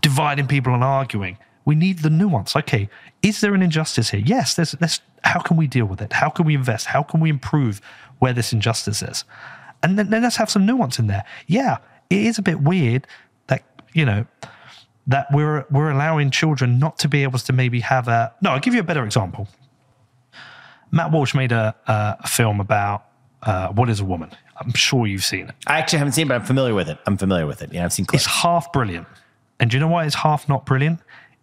dividing 0.00 0.46
people 0.46 0.72
and 0.72 0.82
arguing 0.82 1.36
we 1.64 1.74
need 1.74 2.00
the 2.00 2.10
nuance. 2.10 2.56
Okay 2.56 2.88
is 3.22 3.40
there 3.40 3.54
an 3.54 3.62
injustice 3.62 4.10
here? 4.10 4.22
Yes 4.24 4.54
there's, 4.54 4.72
there's 4.72 5.00
how 5.24 5.40
can 5.40 5.56
we 5.56 5.66
deal 5.66 5.86
with 5.86 6.00
it? 6.00 6.12
How 6.12 6.28
can 6.28 6.44
we 6.44 6.54
invest? 6.54 6.86
How 6.86 7.02
can 7.02 7.20
we 7.20 7.30
improve 7.30 7.80
where 8.18 8.32
this 8.32 8.52
injustice 8.52 9.02
is? 9.02 9.24
And 9.82 9.98
then, 9.98 10.10
then 10.10 10.22
let's 10.22 10.36
have 10.36 10.50
some 10.50 10.66
nuance 10.66 10.98
in 10.98 11.06
there. 11.06 11.24
Yeah 11.46 11.78
it 12.10 12.26
is 12.26 12.38
a 12.38 12.42
bit 12.42 12.60
weird 12.60 13.06
that 13.46 13.62
you 13.92 14.04
know 14.04 14.26
that 15.06 15.26
we're 15.32 15.64
we're 15.70 15.90
allowing 15.90 16.30
children 16.30 16.78
not 16.78 16.98
to 16.98 17.08
be 17.08 17.22
able 17.22 17.38
to 17.38 17.52
maybe 17.52 17.80
have 17.80 18.06
a 18.08 18.32
no 18.40 18.50
i'll 18.50 18.60
give 18.60 18.74
you 18.74 18.80
a 18.80 18.84
better 18.84 19.04
example. 19.04 19.48
Matt 20.94 21.10
walsh 21.10 21.34
made 21.34 21.52
a, 21.52 21.74
a, 21.86 22.28
film 22.28 22.60
about 22.60 23.06
uh, 23.42 23.68
what 23.68 23.88
is 23.88 24.00
a 24.00 24.04
woman? 24.04 24.30
I'm 24.58 24.74
sure 24.74 25.06
you've 25.06 25.24
seen 25.24 25.48
it. 25.48 25.54
I 25.66 25.78
actually 25.78 26.00
haven't 26.00 26.12
seen 26.12 26.26
it, 26.26 26.28
but 26.28 26.34
I'm 26.34 26.44
familiar 26.44 26.74
with 26.74 26.90
it. 26.90 26.98
I'm 27.06 27.16
familiar 27.16 27.46
with 27.46 27.62
it. 27.62 27.72
Yeah, 27.72 27.86
I've 27.86 27.94
seen 27.94 28.04
clips. 28.04 28.26
it's 28.26 28.34
half 28.42 28.70
brilliant. 28.74 29.06
And 29.58 29.70
do 29.70 29.76
you 29.78 29.80
know 29.80 29.88
why 29.88 30.04
it's 30.04 30.16
half 30.16 30.50
not 30.50 30.66
brilliant 30.66 31.00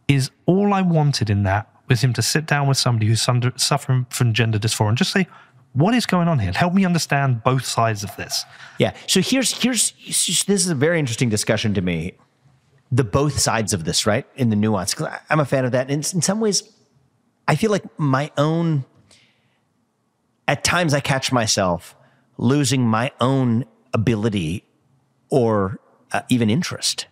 is 0.10 0.30
all 0.46 0.74
i 0.74 0.82
wanted 0.82 1.30
in 1.30 1.44
that 1.44 1.74
was 1.88 2.04
him 2.04 2.12
to 2.14 2.22
sit 2.22 2.46
down 2.46 2.68
with 2.68 2.78
somebody 2.78 3.08
who's 3.08 3.22
suffering 3.22 4.06
from 4.10 4.34
gender 4.34 4.60
dysphoria 4.60 4.90
and 4.90 4.98
just 4.98 5.12
say 5.12 5.26
what 5.74 5.94
is 5.94 6.06
going 6.06 6.28
on 6.28 6.40
here 6.40 6.52
help 6.52 6.74
me 6.74 6.84
understand 6.84 7.42
both 7.44 7.66
sides 7.66 8.04
of 8.04 8.14
this 8.18 8.44
Yeah. 8.80 8.96
So 9.06 9.22
here's 9.22 9.62
here's 9.62 9.92
this 10.02 10.48
is 10.48 10.70
a 10.70 10.76
very 10.76 10.98
interesting 10.98 11.30
discussion 11.30 11.76
to 11.76 11.82
me. 11.82 12.14
The 12.92 13.04
both 13.04 13.38
sides 13.38 13.74
of 13.74 13.84
this, 13.84 14.08
right? 14.08 14.26
In 14.36 14.50
the 14.50 14.56
nuance, 14.56 14.96
because 14.96 15.14
I'm 15.30 15.40
a 15.40 15.46
fan 15.46 15.66
of 15.66 15.74
that. 15.74 15.92
And 15.92 16.12
in 16.12 16.22
some 16.24 16.40
ways, 16.40 16.64
I 17.48 17.56
feel 17.56 17.70
like 17.70 17.84
my 18.00 18.32
own. 18.38 18.86
At 20.48 20.64
times, 20.64 20.96
I 20.96 21.00
catch 21.00 21.32
myself 21.32 21.96
losing 22.38 22.88
my 22.88 23.12
own 23.22 23.66
ability 23.94 24.64
or 25.30 25.80
uh, 26.12 26.22
even 26.30 26.50
interest 26.50 27.06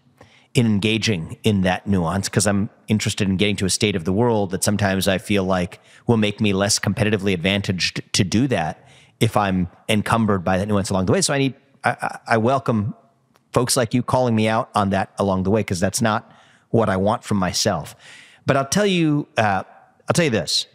in 0.57 0.65
engaging 0.65 1.37
in 1.43 1.61
that 1.61 1.85
nuance 1.85 2.27
because 2.27 2.47
I'm 2.47 2.71
interested 2.87 3.29
in 3.29 3.37
getting 3.37 3.55
to 3.57 3.65
a 3.67 3.69
state 3.69 3.95
of 3.95 4.05
the 4.05 4.11
world 4.11 4.49
that 4.49 4.63
sometimes 4.63 5.07
I 5.07 5.19
feel 5.19 5.43
like 5.43 5.79
will 6.07 6.17
make 6.17 6.41
me 6.41 6.51
less 6.51 6.79
competitively 6.79 7.31
advantaged 7.35 8.01
to 8.13 8.23
do 8.23 8.47
that 8.47 8.83
if 9.19 9.37
I'm 9.37 9.67
encumbered 9.87 10.43
by 10.43 10.57
that 10.57 10.67
nuance 10.67 10.89
along 10.89 11.05
the 11.05 11.11
way. 11.11 11.21
So 11.21 11.31
I 11.31 11.37
need, 11.37 11.53
I, 11.83 12.17
I- 12.25 12.37
welcome 12.37 12.95
folks 13.53 13.77
like 13.77 13.93
you 13.93 14.01
calling 14.01 14.35
me 14.35 14.47
out 14.47 14.71
on 14.73 14.89
that 14.89 15.11
along 15.19 15.43
the 15.43 15.51
way 15.51 15.61
because 15.61 15.79
that's 15.79 16.01
not 16.01 16.31
what 16.71 16.89
I 16.89 16.97
want 16.97 17.23
from 17.23 17.37
myself. 17.37 17.95
But 18.47 18.57
I'll 18.57 18.65
tell 18.67 18.85
you, 18.87 19.27
uh, 19.37 19.61
I'll 19.63 20.13
tell 20.13 20.25
you 20.25 20.31
this. 20.31 20.65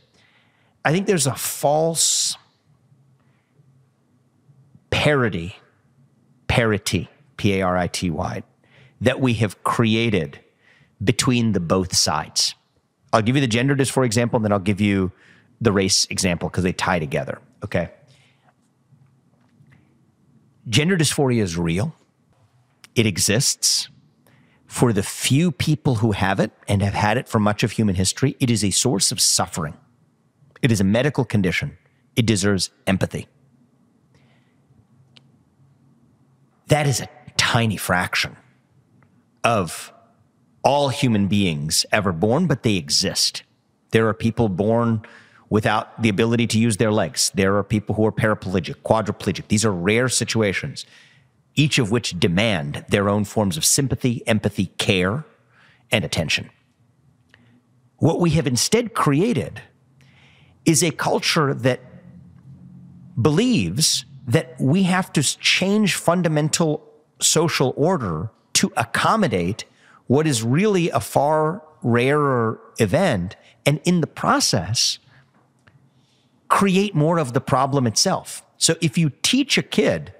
I 0.84 0.92
think 0.92 1.08
there's 1.08 1.26
a 1.26 1.34
false 1.34 2.36
parity, 4.90 5.56
parity, 6.46 7.08
P 7.36 7.54
A 7.58 7.62
R 7.62 7.76
I 7.76 7.88
T 7.88 8.10
Y, 8.10 8.44
that 9.02 9.20
we 9.20 9.34
have 9.34 9.62
created 9.64 10.38
between 11.02 11.52
the 11.52 11.60
both 11.60 11.94
sides. 11.94 12.54
I'll 13.12 13.20
give 13.20 13.34
you 13.34 13.40
the 13.40 13.48
gender 13.48 13.74
dysphoria 13.74 14.06
example, 14.06 14.36
and 14.36 14.44
then 14.44 14.52
I'll 14.52 14.60
give 14.60 14.80
you 14.80 15.10
the 15.60 15.72
race 15.72 16.06
example 16.08 16.48
because 16.48 16.62
they 16.62 16.72
tie 16.72 17.00
together. 17.00 17.40
Okay. 17.64 17.90
Gender 20.68 20.96
dysphoria 20.96 21.42
is 21.42 21.58
real, 21.58 21.94
it 22.94 23.04
exists. 23.04 23.88
For 24.66 24.92
the 24.92 25.02
few 25.02 25.52
people 25.52 25.96
who 25.96 26.12
have 26.12 26.40
it 26.40 26.52
and 26.66 26.80
have 26.80 26.94
had 26.94 27.18
it 27.18 27.28
for 27.28 27.38
much 27.38 27.62
of 27.62 27.72
human 27.72 27.94
history, 27.94 28.36
it 28.40 28.50
is 28.50 28.64
a 28.64 28.70
source 28.70 29.12
of 29.12 29.20
suffering. 29.20 29.76
It 30.62 30.72
is 30.72 30.80
a 30.80 30.84
medical 30.84 31.26
condition. 31.26 31.76
It 32.16 32.24
deserves 32.24 32.70
empathy. 32.86 33.26
That 36.68 36.86
is 36.86 37.00
a 37.02 37.08
tiny 37.36 37.76
fraction 37.76 38.36
of 39.44 39.92
all 40.64 40.88
human 40.88 41.26
beings 41.26 41.84
ever 41.92 42.12
born, 42.12 42.46
but 42.46 42.62
they 42.62 42.76
exist. 42.76 43.42
There 43.90 44.08
are 44.08 44.14
people 44.14 44.48
born 44.48 45.02
without 45.50 46.00
the 46.00 46.08
ability 46.08 46.46
to 46.46 46.58
use 46.58 46.78
their 46.78 46.92
legs. 46.92 47.30
There 47.34 47.56
are 47.58 47.64
people 47.64 47.94
who 47.94 48.06
are 48.06 48.12
paraplegic, 48.12 48.76
quadriplegic. 48.82 49.48
These 49.48 49.64
are 49.64 49.72
rare 49.72 50.08
situations, 50.08 50.86
each 51.54 51.78
of 51.78 51.90
which 51.90 52.18
demand 52.18 52.86
their 52.88 53.08
own 53.08 53.24
forms 53.24 53.56
of 53.56 53.64
sympathy, 53.64 54.26
empathy, 54.26 54.66
care, 54.78 55.24
and 55.90 56.04
attention. 56.04 56.48
What 57.98 58.18
we 58.18 58.30
have 58.30 58.46
instead 58.46 58.94
created 58.94 59.60
is 60.64 60.82
a 60.82 60.90
culture 60.90 61.52
that 61.52 61.80
believes 63.20 64.04
that 64.26 64.54
we 64.58 64.84
have 64.84 65.12
to 65.12 65.22
change 65.22 65.96
fundamental 65.96 66.88
social 67.20 67.74
order 67.76 68.30
to 68.62 68.72
accommodate 68.76 69.64
what 70.06 70.24
is 70.24 70.44
really 70.44 70.88
a 70.90 71.00
far 71.00 71.64
rarer 71.82 72.60
event, 72.78 73.34
and 73.66 73.80
in 73.82 74.00
the 74.00 74.06
process, 74.06 75.00
create 76.46 76.94
more 76.94 77.18
of 77.18 77.32
the 77.32 77.40
problem 77.40 77.88
itself. 77.88 78.44
So 78.58 78.76
if 78.80 78.96
you 78.96 79.10
teach 79.22 79.58
a 79.58 79.64
kid 79.64 80.14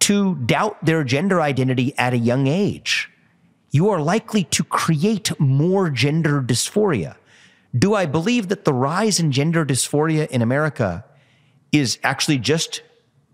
to 0.00 0.34
doubt 0.44 0.84
their 0.84 1.04
gender 1.04 1.40
identity 1.40 1.94
at 1.96 2.12
a 2.12 2.18
young 2.18 2.46
age, 2.46 3.08
you 3.70 3.88
are 3.88 4.02
likely 4.02 4.44
to 4.44 4.62
create 4.62 5.32
more 5.40 5.88
gender 5.88 6.42
dysphoria. 6.42 7.16
Do 7.74 7.94
I 7.94 8.04
believe 8.04 8.48
that 8.48 8.66
the 8.66 8.74
rise 8.74 9.18
in 9.18 9.32
gender 9.32 9.64
dysphoria 9.64 10.26
in 10.28 10.42
America 10.42 11.02
is 11.72 11.98
actually 12.02 12.40
just 12.40 12.82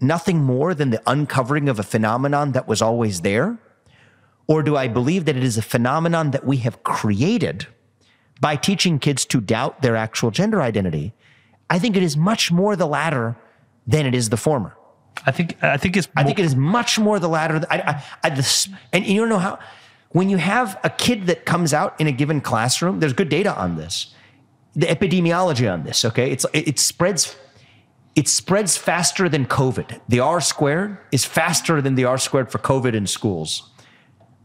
nothing 0.00 0.38
more 0.38 0.72
than 0.72 0.90
the 0.90 1.02
uncovering 1.04 1.68
of 1.68 1.80
a 1.80 1.82
phenomenon 1.82 2.52
that 2.52 2.68
was 2.68 2.80
always 2.80 3.22
there? 3.22 3.58
Or 4.48 4.62
do 4.62 4.76
I 4.76 4.88
believe 4.88 5.26
that 5.26 5.36
it 5.36 5.44
is 5.44 5.58
a 5.58 5.62
phenomenon 5.62 6.32
that 6.32 6.44
we 6.44 6.56
have 6.58 6.82
created 6.82 7.66
by 8.40 8.56
teaching 8.56 8.98
kids 8.98 9.24
to 9.26 9.40
doubt 9.40 9.82
their 9.82 9.94
actual 9.94 10.30
gender 10.30 10.62
identity? 10.62 11.12
I 11.70 11.78
think 11.78 11.96
it 11.96 12.02
is 12.02 12.16
much 12.16 12.50
more 12.50 12.74
the 12.74 12.86
latter 12.86 13.36
than 13.86 14.06
it 14.06 14.14
is 14.14 14.30
the 14.30 14.36
former. 14.36 14.76
i 15.26 15.30
think 15.30 15.62
i 15.62 15.76
think 15.76 15.96
it's 15.96 16.08
I 16.16 16.22
think 16.24 16.38
it 16.38 16.44
is 16.44 16.56
much 16.56 16.98
more 16.98 17.18
the 17.18 17.28
latter. 17.28 17.64
I, 17.70 17.78
I, 17.80 18.04
I, 18.24 18.30
this, 18.30 18.68
and 18.92 19.06
you 19.06 19.20
don't 19.20 19.28
know 19.28 19.38
how, 19.38 19.58
when 20.10 20.30
you 20.30 20.38
have 20.38 20.78
a 20.84 20.90
kid 20.90 21.26
that 21.26 21.44
comes 21.44 21.74
out 21.74 22.00
in 22.00 22.06
a 22.06 22.12
given 22.12 22.40
classroom, 22.40 23.00
there's 23.00 23.12
good 23.12 23.28
data 23.28 23.54
on 23.54 23.76
this, 23.76 24.14
the 24.74 24.86
epidemiology 24.86 25.70
on 25.70 25.84
this, 25.84 26.04
okay? 26.04 26.30
It's, 26.30 26.46
it, 26.52 26.68
it 26.68 26.78
spreads, 26.78 27.36
it 28.14 28.28
spreads 28.28 28.76
faster 28.76 29.28
than 29.28 29.46
COVID. 29.46 30.00
The 30.08 30.20
R 30.20 30.40
squared 30.40 30.98
is 31.12 31.24
faster 31.24 31.82
than 31.82 31.94
the 31.94 32.04
R 32.04 32.18
squared 32.18 32.50
for 32.50 32.58
COVID 32.58 32.94
in 32.94 33.06
schools. 33.06 33.70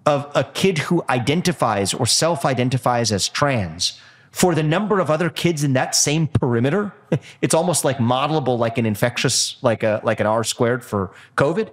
Of 0.06 0.30
a 0.36 0.44
kid 0.44 0.80
who 0.80 1.04
identifies 1.10 1.94
or 1.94 2.06
self 2.06 2.46
identifies 2.46 3.12
as 3.12 3.30
trans, 3.30 4.00
for 4.32 4.56
the 4.56 4.64
number 4.64 5.00
of 5.00 5.10
other 5.10 5.30
kids 5.30 5.64
in 5.64 5.74
that 5.74 5.96
same 5.96 6.28
perimeter, 6.28 6.92
it's 7.42 7.54
almost 7.54 7.86
like 7.86 7.98
modelable 8.00 8.58
like 8.58 8.78
an 8.78 8.86
infectious, 8.86 9.58
like 9.62 9.84
a 9.84 10.02
like 10.04 10.20
an 10.20 10.26
R 10.26 10.44
squared 10.44 10.84
for 10.84 11.12
COVID. 11.38 11.72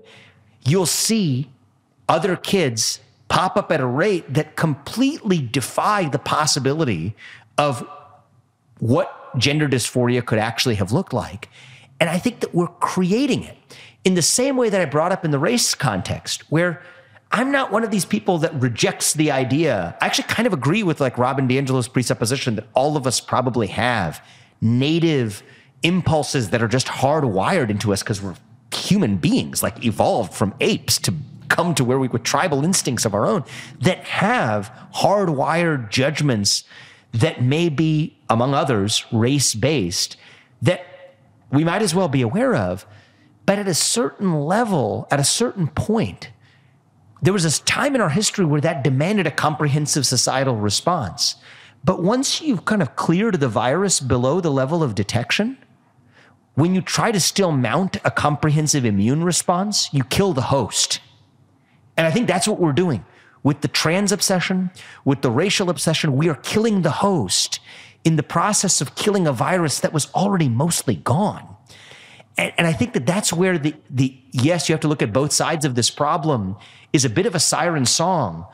You'll 0.65 0.87
see 0.87 1.51
other 2.09 2.37
kids 2.37 3.01
pop 3.29 3.57
up 3.57 3.73
at 3.73 3.81
a 3.81 3.87
rate 3.87 4.33
that 4.35 4.57
completely 4.57 5.39
defy 5.41 6.09
the 6.09 6.19
possibility 6.19 7.15
of 7.57 7.89
what 8.81 9.39
gender 9.39 9.69
dysphoria 9.69 10.25
could 10.25 10.39
actually 10.39 10.75
have 10.75 10.93
looked 10.93 11.13
like. 11.13 11.49
And 12.01 12.11
I 12.11 12.19
think 12.19 12.41
that 12.41 12.55
we're 12.55 12.67
creating 12.67 13.45
it 13.45 13.57
in 14.05 14.15
the 14.15 14.23
same 14.23 14.57
way 14.57 14.69
that 14.69 14.81
I 14.81 14.85
brought 14.87 15.13
up 15.13 15.25
in 15.25 15.31
the 15.31 15.39
race 15.39 15.75
context, 15.75 16.51
where 16.51 16.83
I'm 17.33 17.53
not 17.53 17.71
one 17.71 17.85
of 17.85 17.91
these 17.91 18.05
people 18.05 18.39
that 18.39 18.53
rejects 18.61 19.15
the 19.15 19.31
idea. 19.31 19.97
I 20.01 20.07
actually 20.07 20.25
kind 20.25 20.47
of 20.47 20.53
agree 20.53 20.83
with 20.83 21.01
like 21.01 21.17
Robin 21.17 21.47
DiAngelo's 21.47 21.89
presupposition 21.89 22.57
that 22.57 22.67
all 22.75 22.97
of 22.97 23.07
us 23.07 23.21
probably 23.21 23.69
have 23.69 24.25
native 24.61 25.43
impulses 25.83 26.51
that 26.51 26.63
are 26.63 26.69
just 26.69 26.89
hardwired 26.89 27.71
into 27.71 27.93
us 27.93 28.03
because 28.03 28.21
we're 28.21 28.35
human 28.75 29.17
beings, 29.17 29.63
like 29.63 29.85
evolved 29.85 30.35
from 30.35 30.55
apes 30.61 30.99
to 30.99 31.15
come 31.49 31.75
to 31.75 31.85
where 31.85 31.99
we 31.99 32.09
with 32.09 32.23
tribal 32.23 32.65
instincts 32.65 33.05
of 33.05 33.15
our 33.15 33.27
own 33.27 33.45
that 33.81 34.05
have 34.05 34.73
hardwired 34.95 35.91
judgments 35.91 36.65
that 37.13 37.43
may 37.43 37.69
be, 37.69 38.17
among 38.29 38.55
others, 38.55 39.05
race 39.13 39.55
based 39.55 40.17
that 40.63 40.85
we 41.51 41.65
might 41.65 41.83
as 41.83 41.95
well 41.95 42.09
be 42.09 42.23
aware 42.23 42.55
of. 42.55 42.87
But 43.47 43.59
at 43.59 43.67
a 43.67 43.75
certain 43.75 44.43
level, 44.43 45.09
at 45.11 45.19
a 45.19 45.25
certain 45.25 45.67
point, 45.69 46.31
there 47.23 47.33
was 47.33 47.45
a 47.45 47.63
time 47.65 47.95
in 47.95 48.01
our 48.01 48.11
history 48.11 48.45
where 48.45 48.61
that 48.61 48.85
demanded 48.85 49.27
a 49.27 49.31
comprehensive 49.31 50.07
societal 50.07 50.57
response. 50.57 51.37
But 51.85 52.03
once 52.03 52.41
you've 52.41 52.65
kind 52.65 52.83
of 52.83 52.97
cleared 52.97 53.41
the 53.41 53.49
virus 53.49 54.01
below 54.01 54.41
the 54.41 54.51
level 54.51 54.83
of 54.83 54.95
detection, 54.95 55.59
when 56.55 56.75
you 56.75 56.81
try 56.81 57.13
to 57.13 57.21
still 57.21 57.53
mount 57.53 57.97
a 58.05 58.11
comprehensive 58.11 58.85
immune 58.85 59.25
response, 59.25 59.93
you 59.93 60.05
kill 60.05 60.33
the 60.33 60.43
host. 60.43 61.01
And 61.97 62.07
I 62.07 62.11
think 62.11 62.27
that's 62.27 62.49
what 62.49 62.61
we're 62.61 62.73
doing 62.73 63.05
with 63.43 63.63
the 63.63 63.69
trans 63.69 64.13
obsession, 64.13 64.71
with 65.05 65.23
the 65.23 65.31
racial 65.31 65.71
obsession. 65.71 66.17
We 66.17 66.29
are 66.29 66.35
killing 66.35 66.83
the 66.83 66.91
host 66.91 67.61
in 68.05 68.17
the 68.17 68.23
process 68.23 68.81
of 68.81 68.95
killing 68.95 69.27
a 69.27 69.33
virus 69.33 69.81
that 69.81 69.93
was 69.93 70.11
already 70.15 70.49
mostly 70.49 70.97
gone. 70.97 71.57
And, 72.41 72.53
and 72.57 72.67
I 72.67 72.73
think 72.73 72.95
that 72.95 73.05
that's 73.05 73.33
where 73.33 73.59
the, 73.59 73.75
the, 73.91 74.17
yes, 74.33 74.69
you 74.69 74.73
have 74.73 74.81
to 74.81 74.89
look 74.89 75.03
at 75.03 75.13
both 75.13 75.31
sides 75.31 75.67
of 75.67 75.75
this 75.75 75.91
problem 75.91 76.57
is 76.93 77.05
a 77.05 77.11
bit 77.11 77.27
of 77.27 77.35
a 77.35 77.41
siren 77.41 77.85
song 77.85 78.47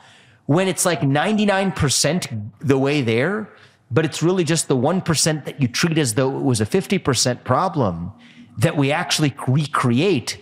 when 0.45 0.67
it's 0.67 0.85
like 0.85 1.01
99% 1.01 2.51
the 2.59 2.77
way 2.77 3.01
there, 3.01 3.49
but 3.89 4.03
it's 4.03 4.21
really 4.21 4.43
just 4.43 4.67
the 4.67 4.75
1% 4.75 5.45
that 5.45 5.61
you 5.61 5.69
treat 5.69 5.97
as 5.97 6.15
though 6.15 6.37
it 6.37 6.43
was 6.43 6.59
a 6.59 6.65
50% 6.65 7.45
problem 7.45 8.11
that 8.57 8.75
we 8.75 8.91
actually 8.91 9.33
recreate 9.47 10.37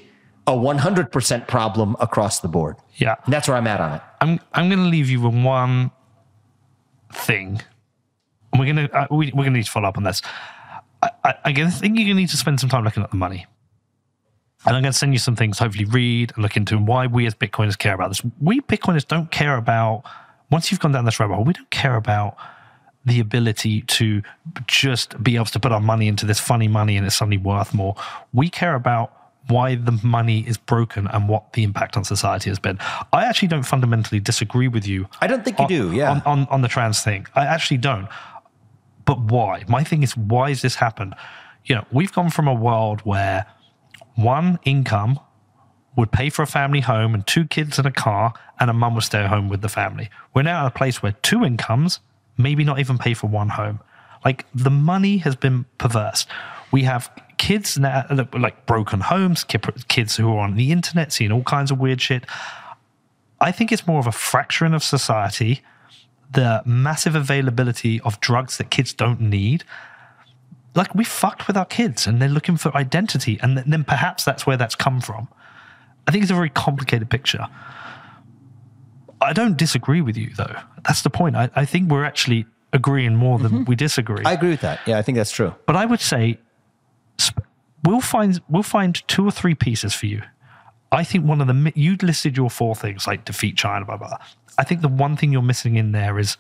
a 0.48 0.52
100% 0.52 1.48
problem 1.48 1.96
across 2.00 2.40
the 2.40 2.48
board. 2.48 2.78
Yeah. 2.96 3.16
And 3.26 3.34
that's 3.34 3.48
where 3.48 3.58
I'm 3.58 3.68
at 3.68 3.80
on 3.80 3.94
it. 3.94 4.02
I'm 4.22 4.40
I'm 4.54 4.70
going 4.70 4.80
to 4.80 4.90
leave 4.90 5.10
you 5.10 5.22
with 5.22 5.36
one 5.44 5.92
thing. 7.14 7.62
We're 8.58 8.74
going 8.74 8.88
to 8.88 8.96
uh, 8.96 9.08
we, 9.12 9.28
we're 9.28 9.44
going 9.44 9.54
to 9.54 9.60
need 9.60 9.66
to 9.66 9.72
follow 9.72 9.90
up 9.90 9.98
on 9.98 10.04
this. 10.04 10.22
I, 11.24 11.30
I, 11.30 11.36
I 11.46 11.54
think 11.54 11.98
you're 11.98 12.06
going 12.06 12.16
to 12.18 12.22
need 12.22 12.30
to 12.30 12.38
spend 12.38 12.60
some 12.60 12.70
time 12.70 12.84
looking 12.84 13.04
at 13.04 13.12
the 13.12 13.18
money. 13.18 13.46
And 14.66 14.76
I'm 14.76 14.82
going 14.82 14.94
to 14.94 14.98
send 14.98 15.14
you 15.14 15.20
some 15.20 15.36
things, 15.36 15.60
hopefully 15.60 15.86
read 15.86 16.32
and 16.36 16.42
look 16.42 16.58
into 16.58 16.76
and 16.76 16.88
why 16.88 17.06
we 17.06 17.28
as 17.28 17.36
Bitcoiners 17.36 17.78
care 17.78 17.94
about 17.94 18.10
this. 18.10 18.22
We 18.42 18.62
Bitcoiners 18.62 19.08
don't 19.08 19.30
care 19.30 19.58
about, 19.58 20.04
once 20.50 20.72
you've 20.72 20.80
gone 20.80 20.92
down 20.92 21.06
this 21.06 21.20
rabbit 21.20 21.36
hole, 21.36 21.44
we 21.44 21.54
don't 21.54 21.70
care 21.70 21.96
about 21.96 22.36
the 23.06 23.20
ability 23.20 23.82
to 23.82 24.24
just 24.66 25.22
be 25.22 25.36
able 25.36 25.46
to 25.46 25.60
put 25.60 25.72
our 25.72 25.80
money 25.80 26.08
into 26.08 26.26
this 26.26 26.40
funny 26.40 26.68
money 26.68 26.98
and 26.98 27.06
it's 27.06 27.16
suddenly 27.16 27.38
worth 27.38 27.76
more. 27.76 27.96
We 28.34 28.50
care 28.50 28.74
about 28.74 29.14
why 29.48 29.76
the 29.76 30.00
money 30.04 30.40
is 30.48 30.58
broken 30.58 31.08
and 31.08 31.30
what 31.30 31.54
the 31.54 31.62
impact 31.62 31.96
on 31.98 32.04
society 32.04 32.50
has 32.50 32.58
been. 32.58 32.80
I 33.14 33.26
actually 33.26 33.50
don't 33.50 33.64
fundamentally 33.64 34.20
disagree 34.20 34.68
with 34.68 34.88
you. 34.88 35.08
I 35.22 35.28
don't 35.28 35.46
think 35.46 35.60
you 35.60 35.66
on, 35.66 35.70
do, 35.70 35.92
yeah. 35.92 36.12
On, 36.12 36.22
on, 36.26 36.48
on 36.48 36.62
the 36.62 36.68
trans 36.68 37.02
thing. 37.02 37.28
I 37.36 37.46
actually 37.46 37.78
don't. 37.78 38.08
But 39.06 39.20
why? 39.22 39.64
My 39.68 39.84
thing 39.84 40.04
is, 40.04 40.18
why 40.18 40.50
has 40.50 40.62
this 40.62 40.76
happened? 40.76 41.16
You 41.66 41.76
know, 41.76 41.86
we've 41.92 42.12
gone 42.12 42.30
from 42.30 42.48
a 42.48 42.54
world 42.54 43.02
where 43.02 43.46
one 44.16 44.60
income 44.66 45.20
would 45.96 46.12
pay 46.12 46.30
for 46.30 46.42
a 46.42 46.48
family 46.48 46.82
home 46.82 47.14
and 47.14 47.26
two 47.26 47.46
kids 47.46 47.78
and 47.78 47.88
a 47.88 47.92
car, 47.92 48.34
and 48.60 48.70
a 48.70 48.74
mum 48.74 48.96
would 48.96 49.04
stay 49.04 49.20
at 49.20 49.28
home 49.28 49.48
with 49.50 49.62
the 49.62 49.70
family. 49.70 50.10
We're 50.34 50.44
now 50.44 50.66
at 50.66 50.68
a 50.68 50.78
place 50.78 51.02
where 51.02 51.14
two 51.14 51.44
incomes 51.44 52.00
maybe 52.38 52.64
not 52.64 52.80
even 52.80 52.98
pay 52.98 53.14
for 53.14 53.28
one 53.28 53.50
home. 53.50 53.80
Like 54.24 54.46
the 54.54 54.70
money 54.72 55.18
has 55.18 55.36
been 55.36 55.66
perverse. 55.78 56.26
We 56.72 56.84
have 56.84 57.10
kids 57.38 57.78
now, 57.78 58.06
like 58.34 58.66
broken 58.66 59.00
homes, 59.00 59.44
kids 59.44 60.16
who 60.18 60.30
are 60.34 60.40
on 60.40 60.56
the 60.56 60.72
internet 60.72 61.14
seeing 61.14 61.32
all 61.32 61.44
kinds 61.44 61.72
of 61.72 61.80
weird 61.80 62.02
shit. 62.02 62.26
I 63.40 63.52
think 63.52 63.72
it's 63.72 63.88
more 63.88 64.00
of 64.00 64.08
a 64.08 64.12
fracturing 64.12 64.74
of 64.74 64.84
society, 64.84 65.62
the 66.32 66.62
massive 66.66 67.16
availability 67.16 68.02
of 68.02 68.20
drugs 68.20 68.58
that 68.58 68.70
kids 68.70 68.94
don't 68.94 69.22
need. 69.22 69.64
Like 70.76 70.94
we 70.94 71.04
fucked 71.04 71.48
with 71.48 71.56
our 71.56 71.66
kids 71.66 72.06
and 72.06 72.22
they're 72.22 72.30
looking 72.30 72.58
for 72.58 72.76
identity. 72.76 73.40
And 73.42 73.58
then 73.58 73.84
perhaps 73.84 74.26
that's 74.26 74.46
where 74.46 74.58
that's 74.58 74.76
come 74.76 75.00
from. 75.02 75.28
I 76.08 76.12
think 76.12 76.24
it's 76.24 76.32
a 76.32 76.36
very 76.36 76.50
complicated 76.50 77.10
picture. 77.10 77.48
I 79.22 79.34
don't 79.34 79.58
disagree 79.58 80.02
with 80.02 80.18
you, 80.18 80.32
though. 80.36 80.56
That's 80.84 81.02
the 81.02 81.10
point. 81.10 81.36
I, 81.36 81.50
I 81.56 81.66
think 81.66 81.90
we're 81.90 82.04
actually 82.04 82.46
agreeing 82.74 83.16
more 83.16 83.40
than 83.40 83.52
mm-hmm. 83.52 83.64
we 83.64 83.76
disagree. 83.76 84.24
I 84.26 84.34
agree 84.34 84.50
with 84.50 84.62
that. 84.62 84.82
Yeah, 84.86 84.98
I 84.98 85.02
think 85.02 85.18
that's 85.18 85.32
true. 85.32 85.56
But 85.66 85.76
I 85.76 85.86
would 85.86 86.02
say 86.02 86.40
we'll 87.84 88.02
find 88.02 88.42
we'll 88.50 88.64
find 88.64 89.08
two 89.08 89.26
or 89.26 89.32
three 89.32 89.56
pieces 89.56 89.94
for 89.94 90.06
you. 90.06 90.22
I 90.96 91.04
think 91.04 91.26
one 91.26 91.42
of 91.42 91.48
the 91.48 91.72
you'd 91.76 92.04
listed 92.04 92.38
your 92.38 92.50
four 92.50 92.76
things 92.76 93.06
like 93.08 93.26
defeat 93.26 93.58
China, 93.58 93.86
blah 93.86 93.98
blah. 93.98 94.18
I 94.58 94.64
think 94.64 94.82
the 94.82 94.88
one 94.88 95.18
thing 95.18 95.32
you're 95.32 95.42
missing 95.42 95.76
in 95.76 95.92
there 95.92 96.18
is 96.18 96.38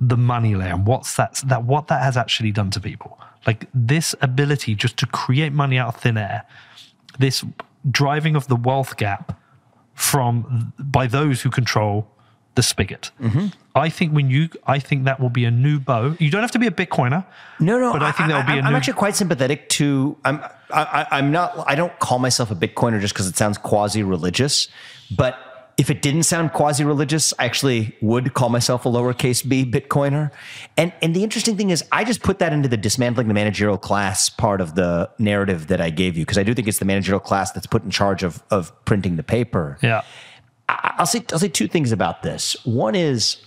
the 0.00 0.16
money 0.16 0.54
layer 0.54 0.74
and 0.74 0.86
what's 0.86 1.16
that 1.16 1.42
that 1.46 1.64
what 1.64 1.86
that 1.88 2.02
has 2.02 2.16
actually 2.16 2.52
done 2.52 2.70
to 2.70 2.80
people. 2.80 3.18
Like 3.46 3.68
this 3.74 4.14
ability 4.20 4.74
just 4.74 4.96
to 4.98 5.06
create 5.06 5.52
money 5.52 5.78
out 5.78 5.94
of 5.94 6.00
thin 6.00 6.16
air, 6.16 6.44
this 7.18 7.44
driving 7.90 8.36
of 8.36 8.48
the 8.48 8.56
wealth 8.56 8.96
gap 8.96 9.40
from 9.94 10.72
by 10.78 11.06
those 11.06 11.42
who 11.42 11.50
control 11.50 12.08
the 12.54 12.62
spigot. 12.62 13.10
Mm-hmm. 13.20 13.46
I 13.74 13.88
think 13.88 14.12
when 14.12 14.28
you, 14.28 14.50
I 14.66 14.78
think 14.78 15.04
that 15.04 15.18
will 15.18 15.30
be 15.30 15.44
a 15.44 15.50
new 15.50 15.80
bow. 15.80 16.14
You 16.18 16.30
don't 16.30 16.42
have 16.42 16.50
to 16.52 16.58
be 16.58 16.66
a 16.66 16.70
Bitcoiner. 16.70 17.24
No, 17.58 17.78
no, 17.78 17.92
but 17.92 18.02
I 18.02 18.12
think 18.12 18.28
that 18.28 18.46
will 18.46 18.54
be. 18.54 18.60
I, 18.60 18.66
I'm 18.66 18.74
actually 18.74 18.94
quite 18.94 19.16
sympathetic 19.16 19.68
to. 19.70 20.16
I'm. 20.24 20.42
I, 20.70 21.06
I'm 21.10 21.32
not. 21.32 21.64
I 21.66 21.74
don't 21.74 21.96
call 21.98 22.18
myself 22.18 22.50
a 22.50 22.54
Bitcoiner 22.54 23.00
just 23.00 23.14
because 23.14 23.28
it 23.28 23.36
sounds 23.36 23.58
quasi-religious, 23.58 24.68
but 25.14 25.38
if 25.78 25.90
it 25.90 26.02
didn't 26.02 26.24
sound 26.24 26.52
quasi-religious, 26.52 27.32
I 27.38 27.46
actually 27.46 27.96
would 28.02 28.34
call 28.34 28.50
myself 28.50 28.84
a 28.84 28.88
lowercase 28.88 29.46
b 29.46 29.64
Bitcoiner. 29.64 30.30
And 30.76 30.92
and 31.00 31.16
the 31.16 31.22
interesting 31.22 31.56
thing 31.56 31.70
is, 31.70 31.82
I 31.90 32.04
just 32.04 32.22
put 32.22 32.38
that 32.40 32.52
into 32.52 32.68
the 32.68 32.76
dismantling 32.76 33.28
the 33.28 33.34
managerial 33.34 33.78
class 33.78 34.28
part 34.28 34.60
of 34.60 34.74
the 34.74 35.10
narrative 35.18 35.68
that 35.68 35.80
I 35.80 35.90
gave 35.90 36.16
you 36.16 36.24
because 36.24 36.38
I 36.38 36.42
do 36.42 36.52
think 36.52 36.68
it's 36.68 36.78
the 36.78 36.84
managerial 36.84 37.20
class 37.20 37.52
that's 37.52 37.66
put 37.66 37.84
in 37.84 37.90
charge 37.90 38.22
of 38.22 38.42
of 38.50 38.72
printing 38.84 39.16
the 39.16 39.22
paper. 39.22 39.78
Yeah. 39.82 40.02
I'll 40.68 41.06
say 41.06 41.24
I'll 41.32 41.38
say 41.38 41.48
two 41.48 41.68
things 41.68 41.90
about 41.90 42.22
this. 42.22 42.54
One 42.64 42.94
is 42.94 43.38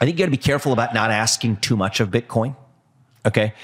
I 0.00 0.04
think 0.04 0.18
you 0.18 0.24
got 0.24 0.26
to 0.26 0.30
be 0.30 0.36
careful 0.36 0.72
about 0.72 0.92
not 0.94 1.10
asking 1.10 1.58
too 1.58 1.76
much 1.76 2.00
of 2.00 2.10
Bitcoin. 2.10 2.56
Okay. 3.24 3.54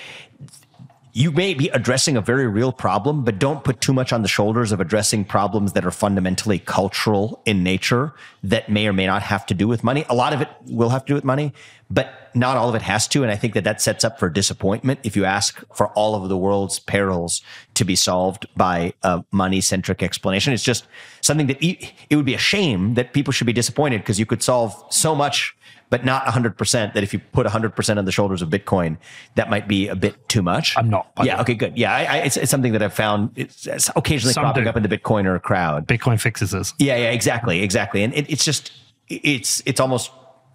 You 1.13 1.33
may 1.33 1.55
be 1.55 1.69
addressing 1.71 2.17
a 2.17 2.21
very 2.21 2.47
real 2.47 2.71
problem, 2.73 3.25
but 3.25 3.41
don't 3.41 3.65
put 3.65 3.81
too 3.81 3.93
much 3.93 4.13
on 4.13 4.23
the 4.23 4.29
shoulders 4.29 4.71
of 4.71 4.81
addressing 4.81 5.25
problems 5.25 5.73
that 5.73 5.85
are 5.85 5.91
fundamentally 5.91 6.61
cultural 6.61 7.43
in 7.45 7.65
nature 7.65 8.15
that 8.45 8.69
may 8.69 8.87
or 8.87 8.93
may 8.93 9.07
not 9.07 9.23
have 9.23 9.45
to 9.47 9.55
do 9.55 9.67
with 9.67 9.83
money. 9.83 10.05
A 10.09 10.15
lot 10.15 10.33
of 10.33 10.41
it 10.41 10.49
will 10.67 10.91
have 10.91 11.05
to 11.07 11.09
do 11.09 11.15
with 11.15 11.25
money, 11.25 11.53
but 11.91 12.31
not 12.33 12.57
all 12.57 12.69
of 12.69 12.77
it 12.77 12.83
has 12.83 13.09
to. 13.09 13.25
And 13.25 13.33
I 13.33 13.35
think 13.35 13.55
that 13.55 13.65
that 13.65 13.81
sets 13.81 14.05
up 14.05 14.21
for 14.21 14.31
disappointment 14.31 15.01
if 15.03 15.17
you 15.17 15.25
ask 15.25 15.61
for 15.75 15.89
all 15.89 16.15
of 16.15 16.29
the 16.29 16.37
world's 16.37 16.79
perils 16.79 17.43
to 17.75 17.85
be 17.85 17.97
solved 17.97 18.47
by 18.57 18.95
a 19.03 19.25
money 19.33 19.61
centric 19.61 20.05
explanation. 20.05 20.53
It's 20.53 20.63
just 20.63 20.87
something 21.23 21.49
that 21.49 21.59
it 21.61 22.15
would 22.15 22.25
be 22.25 22.35
a 22.35 22.39
shame 22.39 22.95
that 22.95 23.15
people 23.15 23.33
should 23.33 23.49
be 23.49 23.53
disappointed 23.53 23.99
because 23.99 24.21
you 24.21 24.27
could 24.27 24.45
solve 24.45 24.81
so 24.91 25.17
much 25.17 25.57
but 25.91 26.05
not 26.05 26.25
100% 26.25 26.95
that 26.95 27.03
if 27.03 27.13
you 27.13 27.19
put 27.19 27.47
100% 27.47 27.99
on 27.99 28.05
the 28.05 28.13
shoulders 28.13 28.43
of 28.43 28.49
Bitcoin, 28.49 28.97
that 29.35 29.51
might 29.51 29.67
be 29.69 29.89
a 29.89 29.97
bit 29.97 30.29
too 30.29 30.41
much. 30.41 30.77
I'm 30.79 30.89
not. 30.89 31.11
Yeah. 31.23 31.41
Okay, 31.41 31.55
good. 31.55 31.77
Yeah. 31.77 31.93
I, 31.93 32.05
I, 32.05 32.17
it's, 32.19 32.37
it's, 32.37 32.51
something 32.51 32.73
that 32.73 32.83
I've 32.83 32.95
found 32.95 33.33
it's, 33.37 33.67
it's 33.67 33.91
occasionally 33.97 34.33
Some 34.33 34.45
cropping 34.45 34.65
do. 34.65 34.71
up 34.71 34.77
in 34.77 34.85
the 34.85 34.89
Bitcoiner 34.89 35.43
crowd. 35.43 35.87
Bitcoin 35.87 36.21
fixes 36.21 36.53
this. 36.53 36.73
Yeah. 36.79 36.97
Yeah, 36.97 37.11
exactly. 37.11 37.63
Exactly. 37.63 38.05
And 38.05 38.15
it, 38.15 38.31
it's 38.31 38.45
just, 38.45 38.73
it's, 39.09 39.63
it's 39.67 39.81
almost 39.81 40.13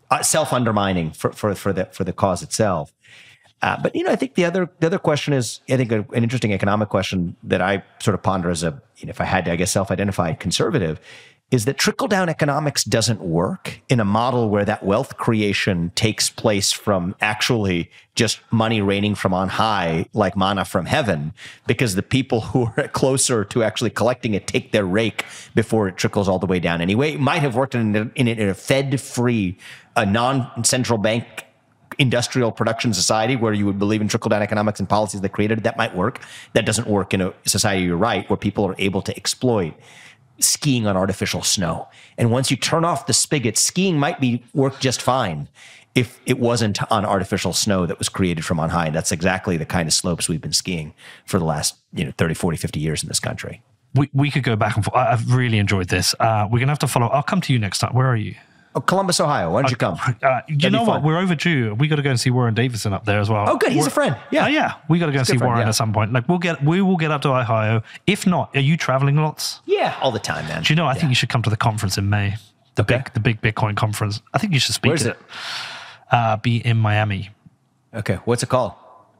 uh, 0.10 0.24
self 0.24 0.53
undermining 0.53 1.12
for, 1.12 1.34
for, 1.34 1.53
for 1.53 1.74
the, 1.74 1.86
for 1.88 2.06
the 2.06 2.14
cause 2.14 2.41
itself. 2.41 2.94
Uh, 3.62 3.82
but 3.82 3.95
you 3.95 4.03
know, 4.03 4.12
I 4.12 4.16
think 4.16 4.36
the 4.36 4.45
other 4.45 4.70
the 4.80 4.86
other 4.86 4.99
question 4.99 5.34
is, 5.34 5.62
I 5.70 5.78
think 5.78 5.91
an 5.91 6.06
interesting 6.14 6.53
economic 6.53 6.90
question 6.90 7.36
that 7.44 7.62
I 7.62 7.84
sort 7.99 8.14
of 8.14 8.22
ponder 8.22 8.49
as 8.49 8.64
a, 8.64 8.80
you 8.98 9.07
know, 9.07 9.12
if 9.12 9.22
I 9.22 9.24
had 9.24 9.45
to, 9.45 9.52
I 9.52 9.56
guess, 9.56 9.72
self-identify 9.72 10.34
conservative, 10.34 10.99
is 11.51 11.65
that 11.65 11.77
trickle 11.77 12.07
down 12.07 12.27
economics 12.27 12.84
doesn't 12.84 13.22
work 13.22 13.80
in 13.88 13.99
a 13.99 14.05
model 14.05 14.49
where 14.49 14.65
that 14.65 14.84
wealth 14.84 15.15
creation 15.17 15.91
takes 15.93 16.30
place 16.30 16.72
from 16.72 17.15
actually 17.22 17.89
just 18.15 18.39
money 18.51 18.81
raining 18.81 19.13
from 19.13 19.34
on 19.34 19.49
high, 19.49 20.07
like 20.13 20.35
manna 20.35 20.65
from 20.65 20.88
heaven, 20.88 21.34
because 21.67 21.93
the 21.93 22.01
people 22.01 22.41
who 22.41 22.69
are 22.77 22.88
closer 22.93 23.45
to 23.45 23.61
actually 23.61 23.91
collecting 23.91 24.34
it 24.34 24.47
take 24.47 24.72
their 24.72 24.85
rake 24.85 25.23
before 25.53 25.88
it 25.88 25.97
trickles 25.97 26.27
all 26.27 26.39
the 26.39 26.47
way 26.47 26.59
down 26.59 26.81
anyway. 26.81 27.13
It 27.13 27.19
might 27.19 27.39
have 27.39 27.55
worked 27.55 27.76
in, 27.76 28.11
in, 28.15 28.27
in 28.27 28.49
a 28.49 28.53
Fed 28.55 28.99
free, 28.99 29.57
a 29.95 30.05
non 30.05 30.63
central 30.63 30.97
bank 30.97 31.45
industrial 31.97 32.51
production 32.51 32.93
society 32.93 33.35
where 33.35 33.53
you 33.53 33.65
would 33.65 33.80
believe 33.80 34.01
in 34.01 34.07
trickle 34.07 34.27
down 34.27 34.41
economics 34.41 34.80
and 34.80 34.89
policies 34.89 35.22
that 35.22 35.30
created 35.30 35.59
it, 35.59 35.63
that 35.63 35.77
might 35.77 35.95
work. 35.95 36.22
That 36.53 36.65
doesn't 36.65 36.88
work 36.88 37.13
in 37.13 37.22
a 37.22 37.34
society, 37.45 37.84
you're 37.84 37.95
right, 37.95 38.30
where 38.30 38.35
people 38.35 38.65
are 38.65 38.76
able 38.77 39.01
to 39.03 39.15
exploit 39.15 39.76
skiing 40.40 40.88
on 40.88 40.98
artificial 40.98 41.41
snow. 41.44 41.88
And 42.18 42.32
once 42.32 42.52
you 42.52 42.57
turn 42.57 42.86
off 42.86 43.07
the 43.07 43.14
spigot, 43.14 43.57
skiing 43.57 43.98
might 43.98 44.20
be 44.20 44.44
work 44.53 44.80
just 44.80 45.02
fine 45.02 45.48
if 45.95 46.20
it 46.26 46.40
wasn't 46.40 46.80
on 46.91 47.06
artificial 47.06 47.53
snow 47.53 47.86
that 47.86 47.98
was 47.98 48.10
created 48.10 48.44
from 48.44 48.60
on 48.60 48.70
high. 48.70 48.90
That's 48.90 49.12
exactly 49.12 49.56
the 49.57 49.66
kind 49.66 49.88
of 49.88 49.94
slopes 49.94 50.28
we've 50.28 50.41
been 50.41 50.53
skiing 50.53 50.94
for 51.26 51.40
the 51.40 51.45
last, 51.45 51.76
you 51.94 52.03
know, 52.03 52.12
30, 52.18 52.34
40, 52.34 52.57
50 52.57 52.80
years 52.80 53.02
in 53.02 53.07
this 53.07 53.20
country. 53.20 53.62
We, 53.94 54.10
we 54.14 54.30
could 54.30 54.44
go 54.44 54.57
back 54.57 54.76
and 54.76 54.84
forth. 54.84 54.98
I've 54.98 55.34
really 55.34 55.57
enjoyed 55.57 55.88
this. 55.88 56.14
Uh, 56.20 56.44
we're 56.52 56.60
going 56.60 56.68
to 56.68 56.74
have 56.74 56.80
to 56.80 56.88
follow. 56.88 57.07
I'll 57.07 57.24
come 57.24 57.40
to 57.41 57.53
you 57.53 57.60
next 57.60 57.80
time. 57.80 57.94
Where 57.94 58.07
are 58.07 58.18
you? 58.18 58.36
Oh, 58.77 58.81
Columbus, 58.81 59.22
Ohio. 59.22 59.52
Why 59.52 59.61
don't 59.61 59.72
you 59.72 59.77
come? 59.77 59.97
Uh, 60.22 60.41
you 60.49 60.69
know 60.69 60.84
what? 60.84 61.02
We're 61.02 61.18
overdue. 61.18 61.76
We 61.76 61.88
got 61.88 61.95
to 61.95 62.02
go 62.02 62.10
and 62.10 62.19
see 62.19 62.30
Warren 62.30 62.53
Davidson 62.53 62.91
up 62.91 63.06
there 63.06 63.19
as 63.19 63.30
well. 63.30 63.45
Oh, 63.47 63.56
good. 63.57 63.72
He's 63.72 63.84
We're, 63.84 63.88
a 63.88 63.91
friend. 63.91 64.18
Yeah, 64.31 64.45
uh, 64.45 64.47
yeah. 64.47 64.73
We 64.89 64.99
got 64.99 65.06
to 65.06 65.14
go 65.14 65.19
and 65.19 65.27
see 65.27 65.38
friend, 65.38 65.47
Warren 65.49 65.61
yeah. 65.61 65.69
at 65.69 65.76
some 65.76 65.93
point. 65.93 66.11
Like 66.11 66.27
we'll 66.27 66.39
get, 66.39 66.61
we 66.64 66.81
will 66.81 66.97
get 66.97 67.10
up 67.10 67.22
to 67.22 67.30
Ohio. 67.30 67.84
If 68.06 68.27
not, 68.27 68.53
are 68.56 68.60
you 68.60 68.76
traveling 68.76 69.15
lots? 69.15 69.61
Yeah, 69.65 69.97
all 70.02 70.11
the 70.11 70.19
time, 70.19 70.45
man. 70.47 70.64
Do 70.64 70.73
you 70.73 70.76
know? 70.76 70.88
I 70.88 70.93
think 70.93 71.07
you 71.10 71.15
should 71.15 71.30
come 71.30 71.41
to 71.43 71.49
the 71.49 71.57
conference 71.57 71.97
in 71.97 72.10
May. 72.10 72.35
The 72.76 72.81
Okay. 72.81 72.97
big, 72.97 73.14
the 73.14 73.19
big 73.22 73.41
Bitcoin 73.41 73.77
conference. 73.77 74.22
I 74.34 74.38
think 74.39 74.52
you 74.52 74.60
should 74.60 74.76
speak 74.76 74.89
Where's 74.89 75.06
it? 75.06 75.11
it. 75.11 75.18
Uh, 76.11 76.35
be 76.38 76.57
in 76.57 76.76
Miami. 76.76 77.30
Okay, 77.93 78.15
what's 78.26 78.43
it 78.43 78.49
called? 78.49 78.73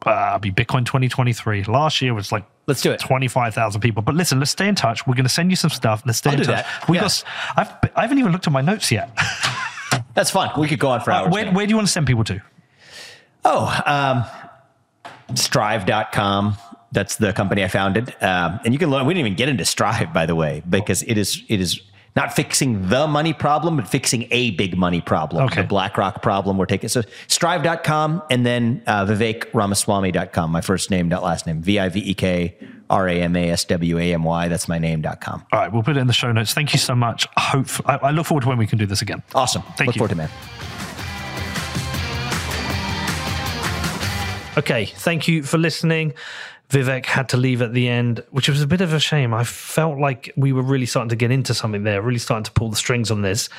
Uh, 0.06 0.38
be 0.38 0.52
Bitcoin 0.52 0.86
2023. 0.86 1.64
Last 1.64 2.02
year 2.02 2.14
was 2.14 2.32
like 2.34 2.44
Let's 2.68 2.82
do 2.82 2.92
it. 2.92 3.00
25,000 3.00 3.80
people. 3.82 4.02
But 4.02 4.16
listen, 4.16 4.40
let's 4.40 4.52
stay 4.52 4.68
in 4.68 4.76
touch. 4.76 5.06
We're 5.06 5.14
going 5.14 5.26
to 5.26 5.30
send 5.30 5.52
you 5.52 5.56
some 5.56 5.70
stuff. 5.70 6.02
Let's 6.06 6.18
stay 6.18 6.32
I'll 6.32 6.36
in 6.36 6.42
do 6.42 6.46
touch. 6.48 6.66
that. 6.66 6.90
We 6.90 6.98
Yeah. 6.98 7.02
got. 7.04 7.24
I've, 7.58 7.72
I 7.96 8.02
haven't 8.02 8.18
even 8.18 8.32
looked 8.32 8.48
at 8.48 8.54
my 8.54 8.62
notes 8.62 8.92
yet. 8.92 9.10
That's 10.16 10.32
fine. 10.32 10.50
We 10.58 10.68
could 10.68 10.80
go 10.80 10.90
on 10.90 11.02
for 11.02 11.12
hours. 11.12 11.32
where, 11.32 11.52
where 11.52 11.66
do 11.66 11.70
you 11.72 11.76
want 11.76 11.88
to 11.88 11.92
send 11.92 12.08
people 12.08 12.24
to? 12.24 12.42
Oh, 13.44 13.82
um, 13.86 14.26
strive.com. 15.36 16.58
That's 16.92 17.18
the 17.18 17.34
company 17.34 17.64
I 17.64 17.68
founded. 17.68 18.16
Um, 18.22 18.60
and 18.64 18.74
you 18.74 18.80
can 18.80 18.90
learn, 18.90 19.06
we 19.06 19.14
didn't 19.14 19.28
even 19.28 19.36
get 19.38 19.50
into 19.50 19.66
Strive, 19.66 20.14
by 20.14 20.26
the 20.26 20.36
way, 20.36 20.64
because 20.68 21.04
it 21.04 21.18
is, 21.18 21.44
it 21.50 21.60
is 21.60 21.82
not 22.16 22.34
fixing 22.34 22.88
the 22.88 23.08
money 23.08 23.34
problem, 23.34 23.76
but 23.76 23.88
fixing 23.88 24.28
a 24.32 24.52
big 24.52 24.78
money 24.78 25.02
problem. 25.02 25.46
Okay. 25.46 25.62
The 25.62 25.68
BlackRock 25.68 26.22
problem 26.22 26.58
we're 26.58 26.66
taking. 26.66 26.88
So 26.88 27.02
strive.com 27.28 28.24
and 28.30 28.46
then 28.46 28.84
uh, 28.88 29.06
vivekramaswamy.com. 29.06 30.52
My 30.52 30.62
first 30.62 30.90
name, 30.92 31.10
not 31.10 31.24
last 31.24 31.46
name. 31.46 31.62
V 31.62 31.78
I 31.80 31.90
V 31.90 32.00
E 32.00 32.14
K 32.14 32.56
R 32.90 33.10
A 33.10 33.22
M 33.22 33.36
A 33.36 33.50
S 33.50 33.66
W 33.66 34.00
A 34.00 34.14
M 34.14 34.24
Y. 34.24 34.48
That's 34.48 34.68
my 34.70 34.80
name.com. 34.80 35.46
All 35.52 35.60
right, 35.60 35.72
we'll 35.72 35.84
put 35.84 35.98
it 35.98 36.00
in 36.00 36.08
the 36.08 36.14
show 36.14 36.32
notes. 36.32 36.54
Thank 36.54 36.72
you 36.72 36.80
so 36.80 36.96
much. 36.96 37.28
I 37.36 37.42
hope 37.42 37.68
I, 37.86 37.98
I 37.98 38.12
look 38.12 38.26
forward 38.28 38.42
to 38.42 38.48
when 38.48 38.58
we 38.58 38.68
can 38.68 38.78
do 38.78 38.86
this 38.86 39.02
again. 39.02 39.22
Awesome. 39.34 39.64
Thank 39.78 39.88
Look 39.88 39.96
you. 39.96 40.00
forward 40.00 40.16
to 40.16 40.22
it, 40.22 40.30
man. 40.30 40.30
Okay, 44.58 44.86
thank 44.86 45.28
you 45.28 45.44
for 45.44 45.58
listening. 45.58 46.14
Vivek 46.70 47.06
had 47.06 47.30
to 47.30 47.38
leave 47.38 47.62
at 47.62 47.74
the 47.74 47.88
end, 47.88 48.24
which 48.32 48.50
was 48.50 48.62
a 48.62 48.68
bit 48.68 48.82
of 48.82 48.94
a 48.94 49.00
shame. 49.00 49.34
I 49.34 49.44
felt 49.44 50.00
like 50.00 50.32
we 50.36 50.52
were 50.52 50.64
really 50.64 50.86
starting 50.86 51.10
to 51.10 51.16
get 51.16 51.32
into 51.32 51.54
something 51.54 51.84
there, 51.84 52.02
really 52.02 52.20
starting 52.20 52.44
to 52.46 52.52
pull 52.52 52.70
the 52.70 52.76
strings 52.76 53.12
on 53.12 53.22
this. 53.22 53.50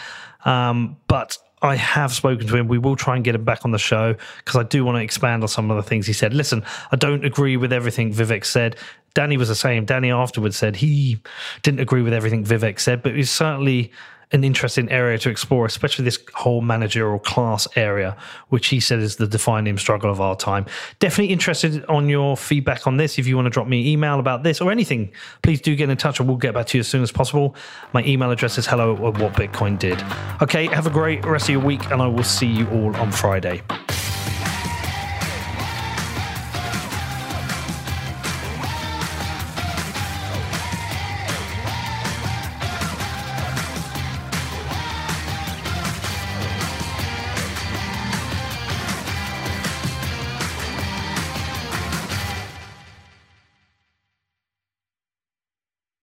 Um, 0.44 0.96
but 1.08 1.38
I 1.62 1.76
have 1.76 2.12
spoken 2.12 2.46
to 2.46 2.56
him. 2.56 2.68
We 2.68 2.78
will 2.78 2.96
try 2.96 3.16
and 3.16 3.24
get 3.24 3.34
him 3.34 3.44
back 3.44 3.64
on 3.64 3.70
the 3.70 3.78
show 3.78 4.14
because 4.38 4.56
I 4.56 4.62
do 4.64 4.84
want 4.84 4.96
to 4.96 5.02
expand 5.02 5.42
on 5.42 5.48
some 5.48 5.70
of 5.70 5.76
the 5.76 5.82
things 5.82 6.06
he 6.06 6.12
said. 6.12 6.34
Listen, 6.34 6.64
I 6.92 6.96
don't 6.96 7.24
agree 7.24 7.56
with 7.56 7.72
everything 7.72 8.12
Vivek 8.12 8.44
said. 8.44 8.76
Danny 9.14 9.36
was 9.36 9.48
the 9.48 9.54
same. 9.54 9.86
Danny 9.86 10.10
afterwards 10.10 10.56
said 10.56 10.76
he 10.76 11.18
didn't 11.62 11.80
agree 11.80 12.02
with 12.02 12.12
everything 12.12 12.44
Vivek 12.44 12.78
said, 12.78 13.02
but 13.02 13.14
was 13.14 13.30
certainly 13.30 13.90
an 14.32 14.42
interesting 14.42 14.90
area 14.90 15.18
to 15.18 15.30
explore, 15.30 15.66
especially 15.66 16.04
this 16.04 16.18
whole 16.34 16.60
managerial 16.60 17.18
class 17.18 17.68
area, 17.76 18.16
which 18.48 18.68
he 18.68 18.80
said 18.80 18.98
is 18.98 19.16
the 19.16 19.26
defining 19.26 19.78
struggle 19.78 20.10
of 20.10 20.20
our 20.20 20.34
time. 20.34 20.66
Definitely 20.98 21.32
interested 21.32 21.84
on 21.86 22.08
your 22.08 22.36
feedback 22.36 22.86
on 22.86 22.96
this. 22.96 23.18
If 23.18 23.26
you 23.26 23.36
want 23.36 23.46
to 23.46 23.50
drop 23.50 23.68
me 23.68 23.82
an 23.82 23.86
email 23.86 24.18
about 24.18 24.42
this 24.42 24.60
or 24.60 24.72
anything, 24.72 25.12
please 25.42 25.60
do 25.60 25.76
get 25.76 25.90
in 25.90 25.96
touch 25.96 26.18
and 26.18 26.28
we'll 26.28 26.38
get 26.38 26.54
back 26.54 26.66
to 26.68 26.78
you 26.78 26.80
as 26.80 26.88
soon 26.88 27.02
as 27.02 27.12
possible. 27.12 27.54
My 27.92 28.04
email 28.04 28.30
address 28.30 28.58
is 28.58 28.66
hello 28.66 28.94
at 28.94 29.18
what 29.18 29.32
Bitcoin 29.34 29.78
did. 29.78 30.02
Okay, 30.42 30.66
have 30.66 30.86
a 30.86 30.90
great 30.90 31.24
rest 31.24 31.44
of 31.44 31.50
your 31.50 31.62
week 31.62 31.90
and 31.90 32.02
I 32.02 32.08
will 32.08 32.24
see 32.24 32.48
you 32.48 32.68
all 32.70 32.96
on 32.96 33.12
Friday. 33.12 33.62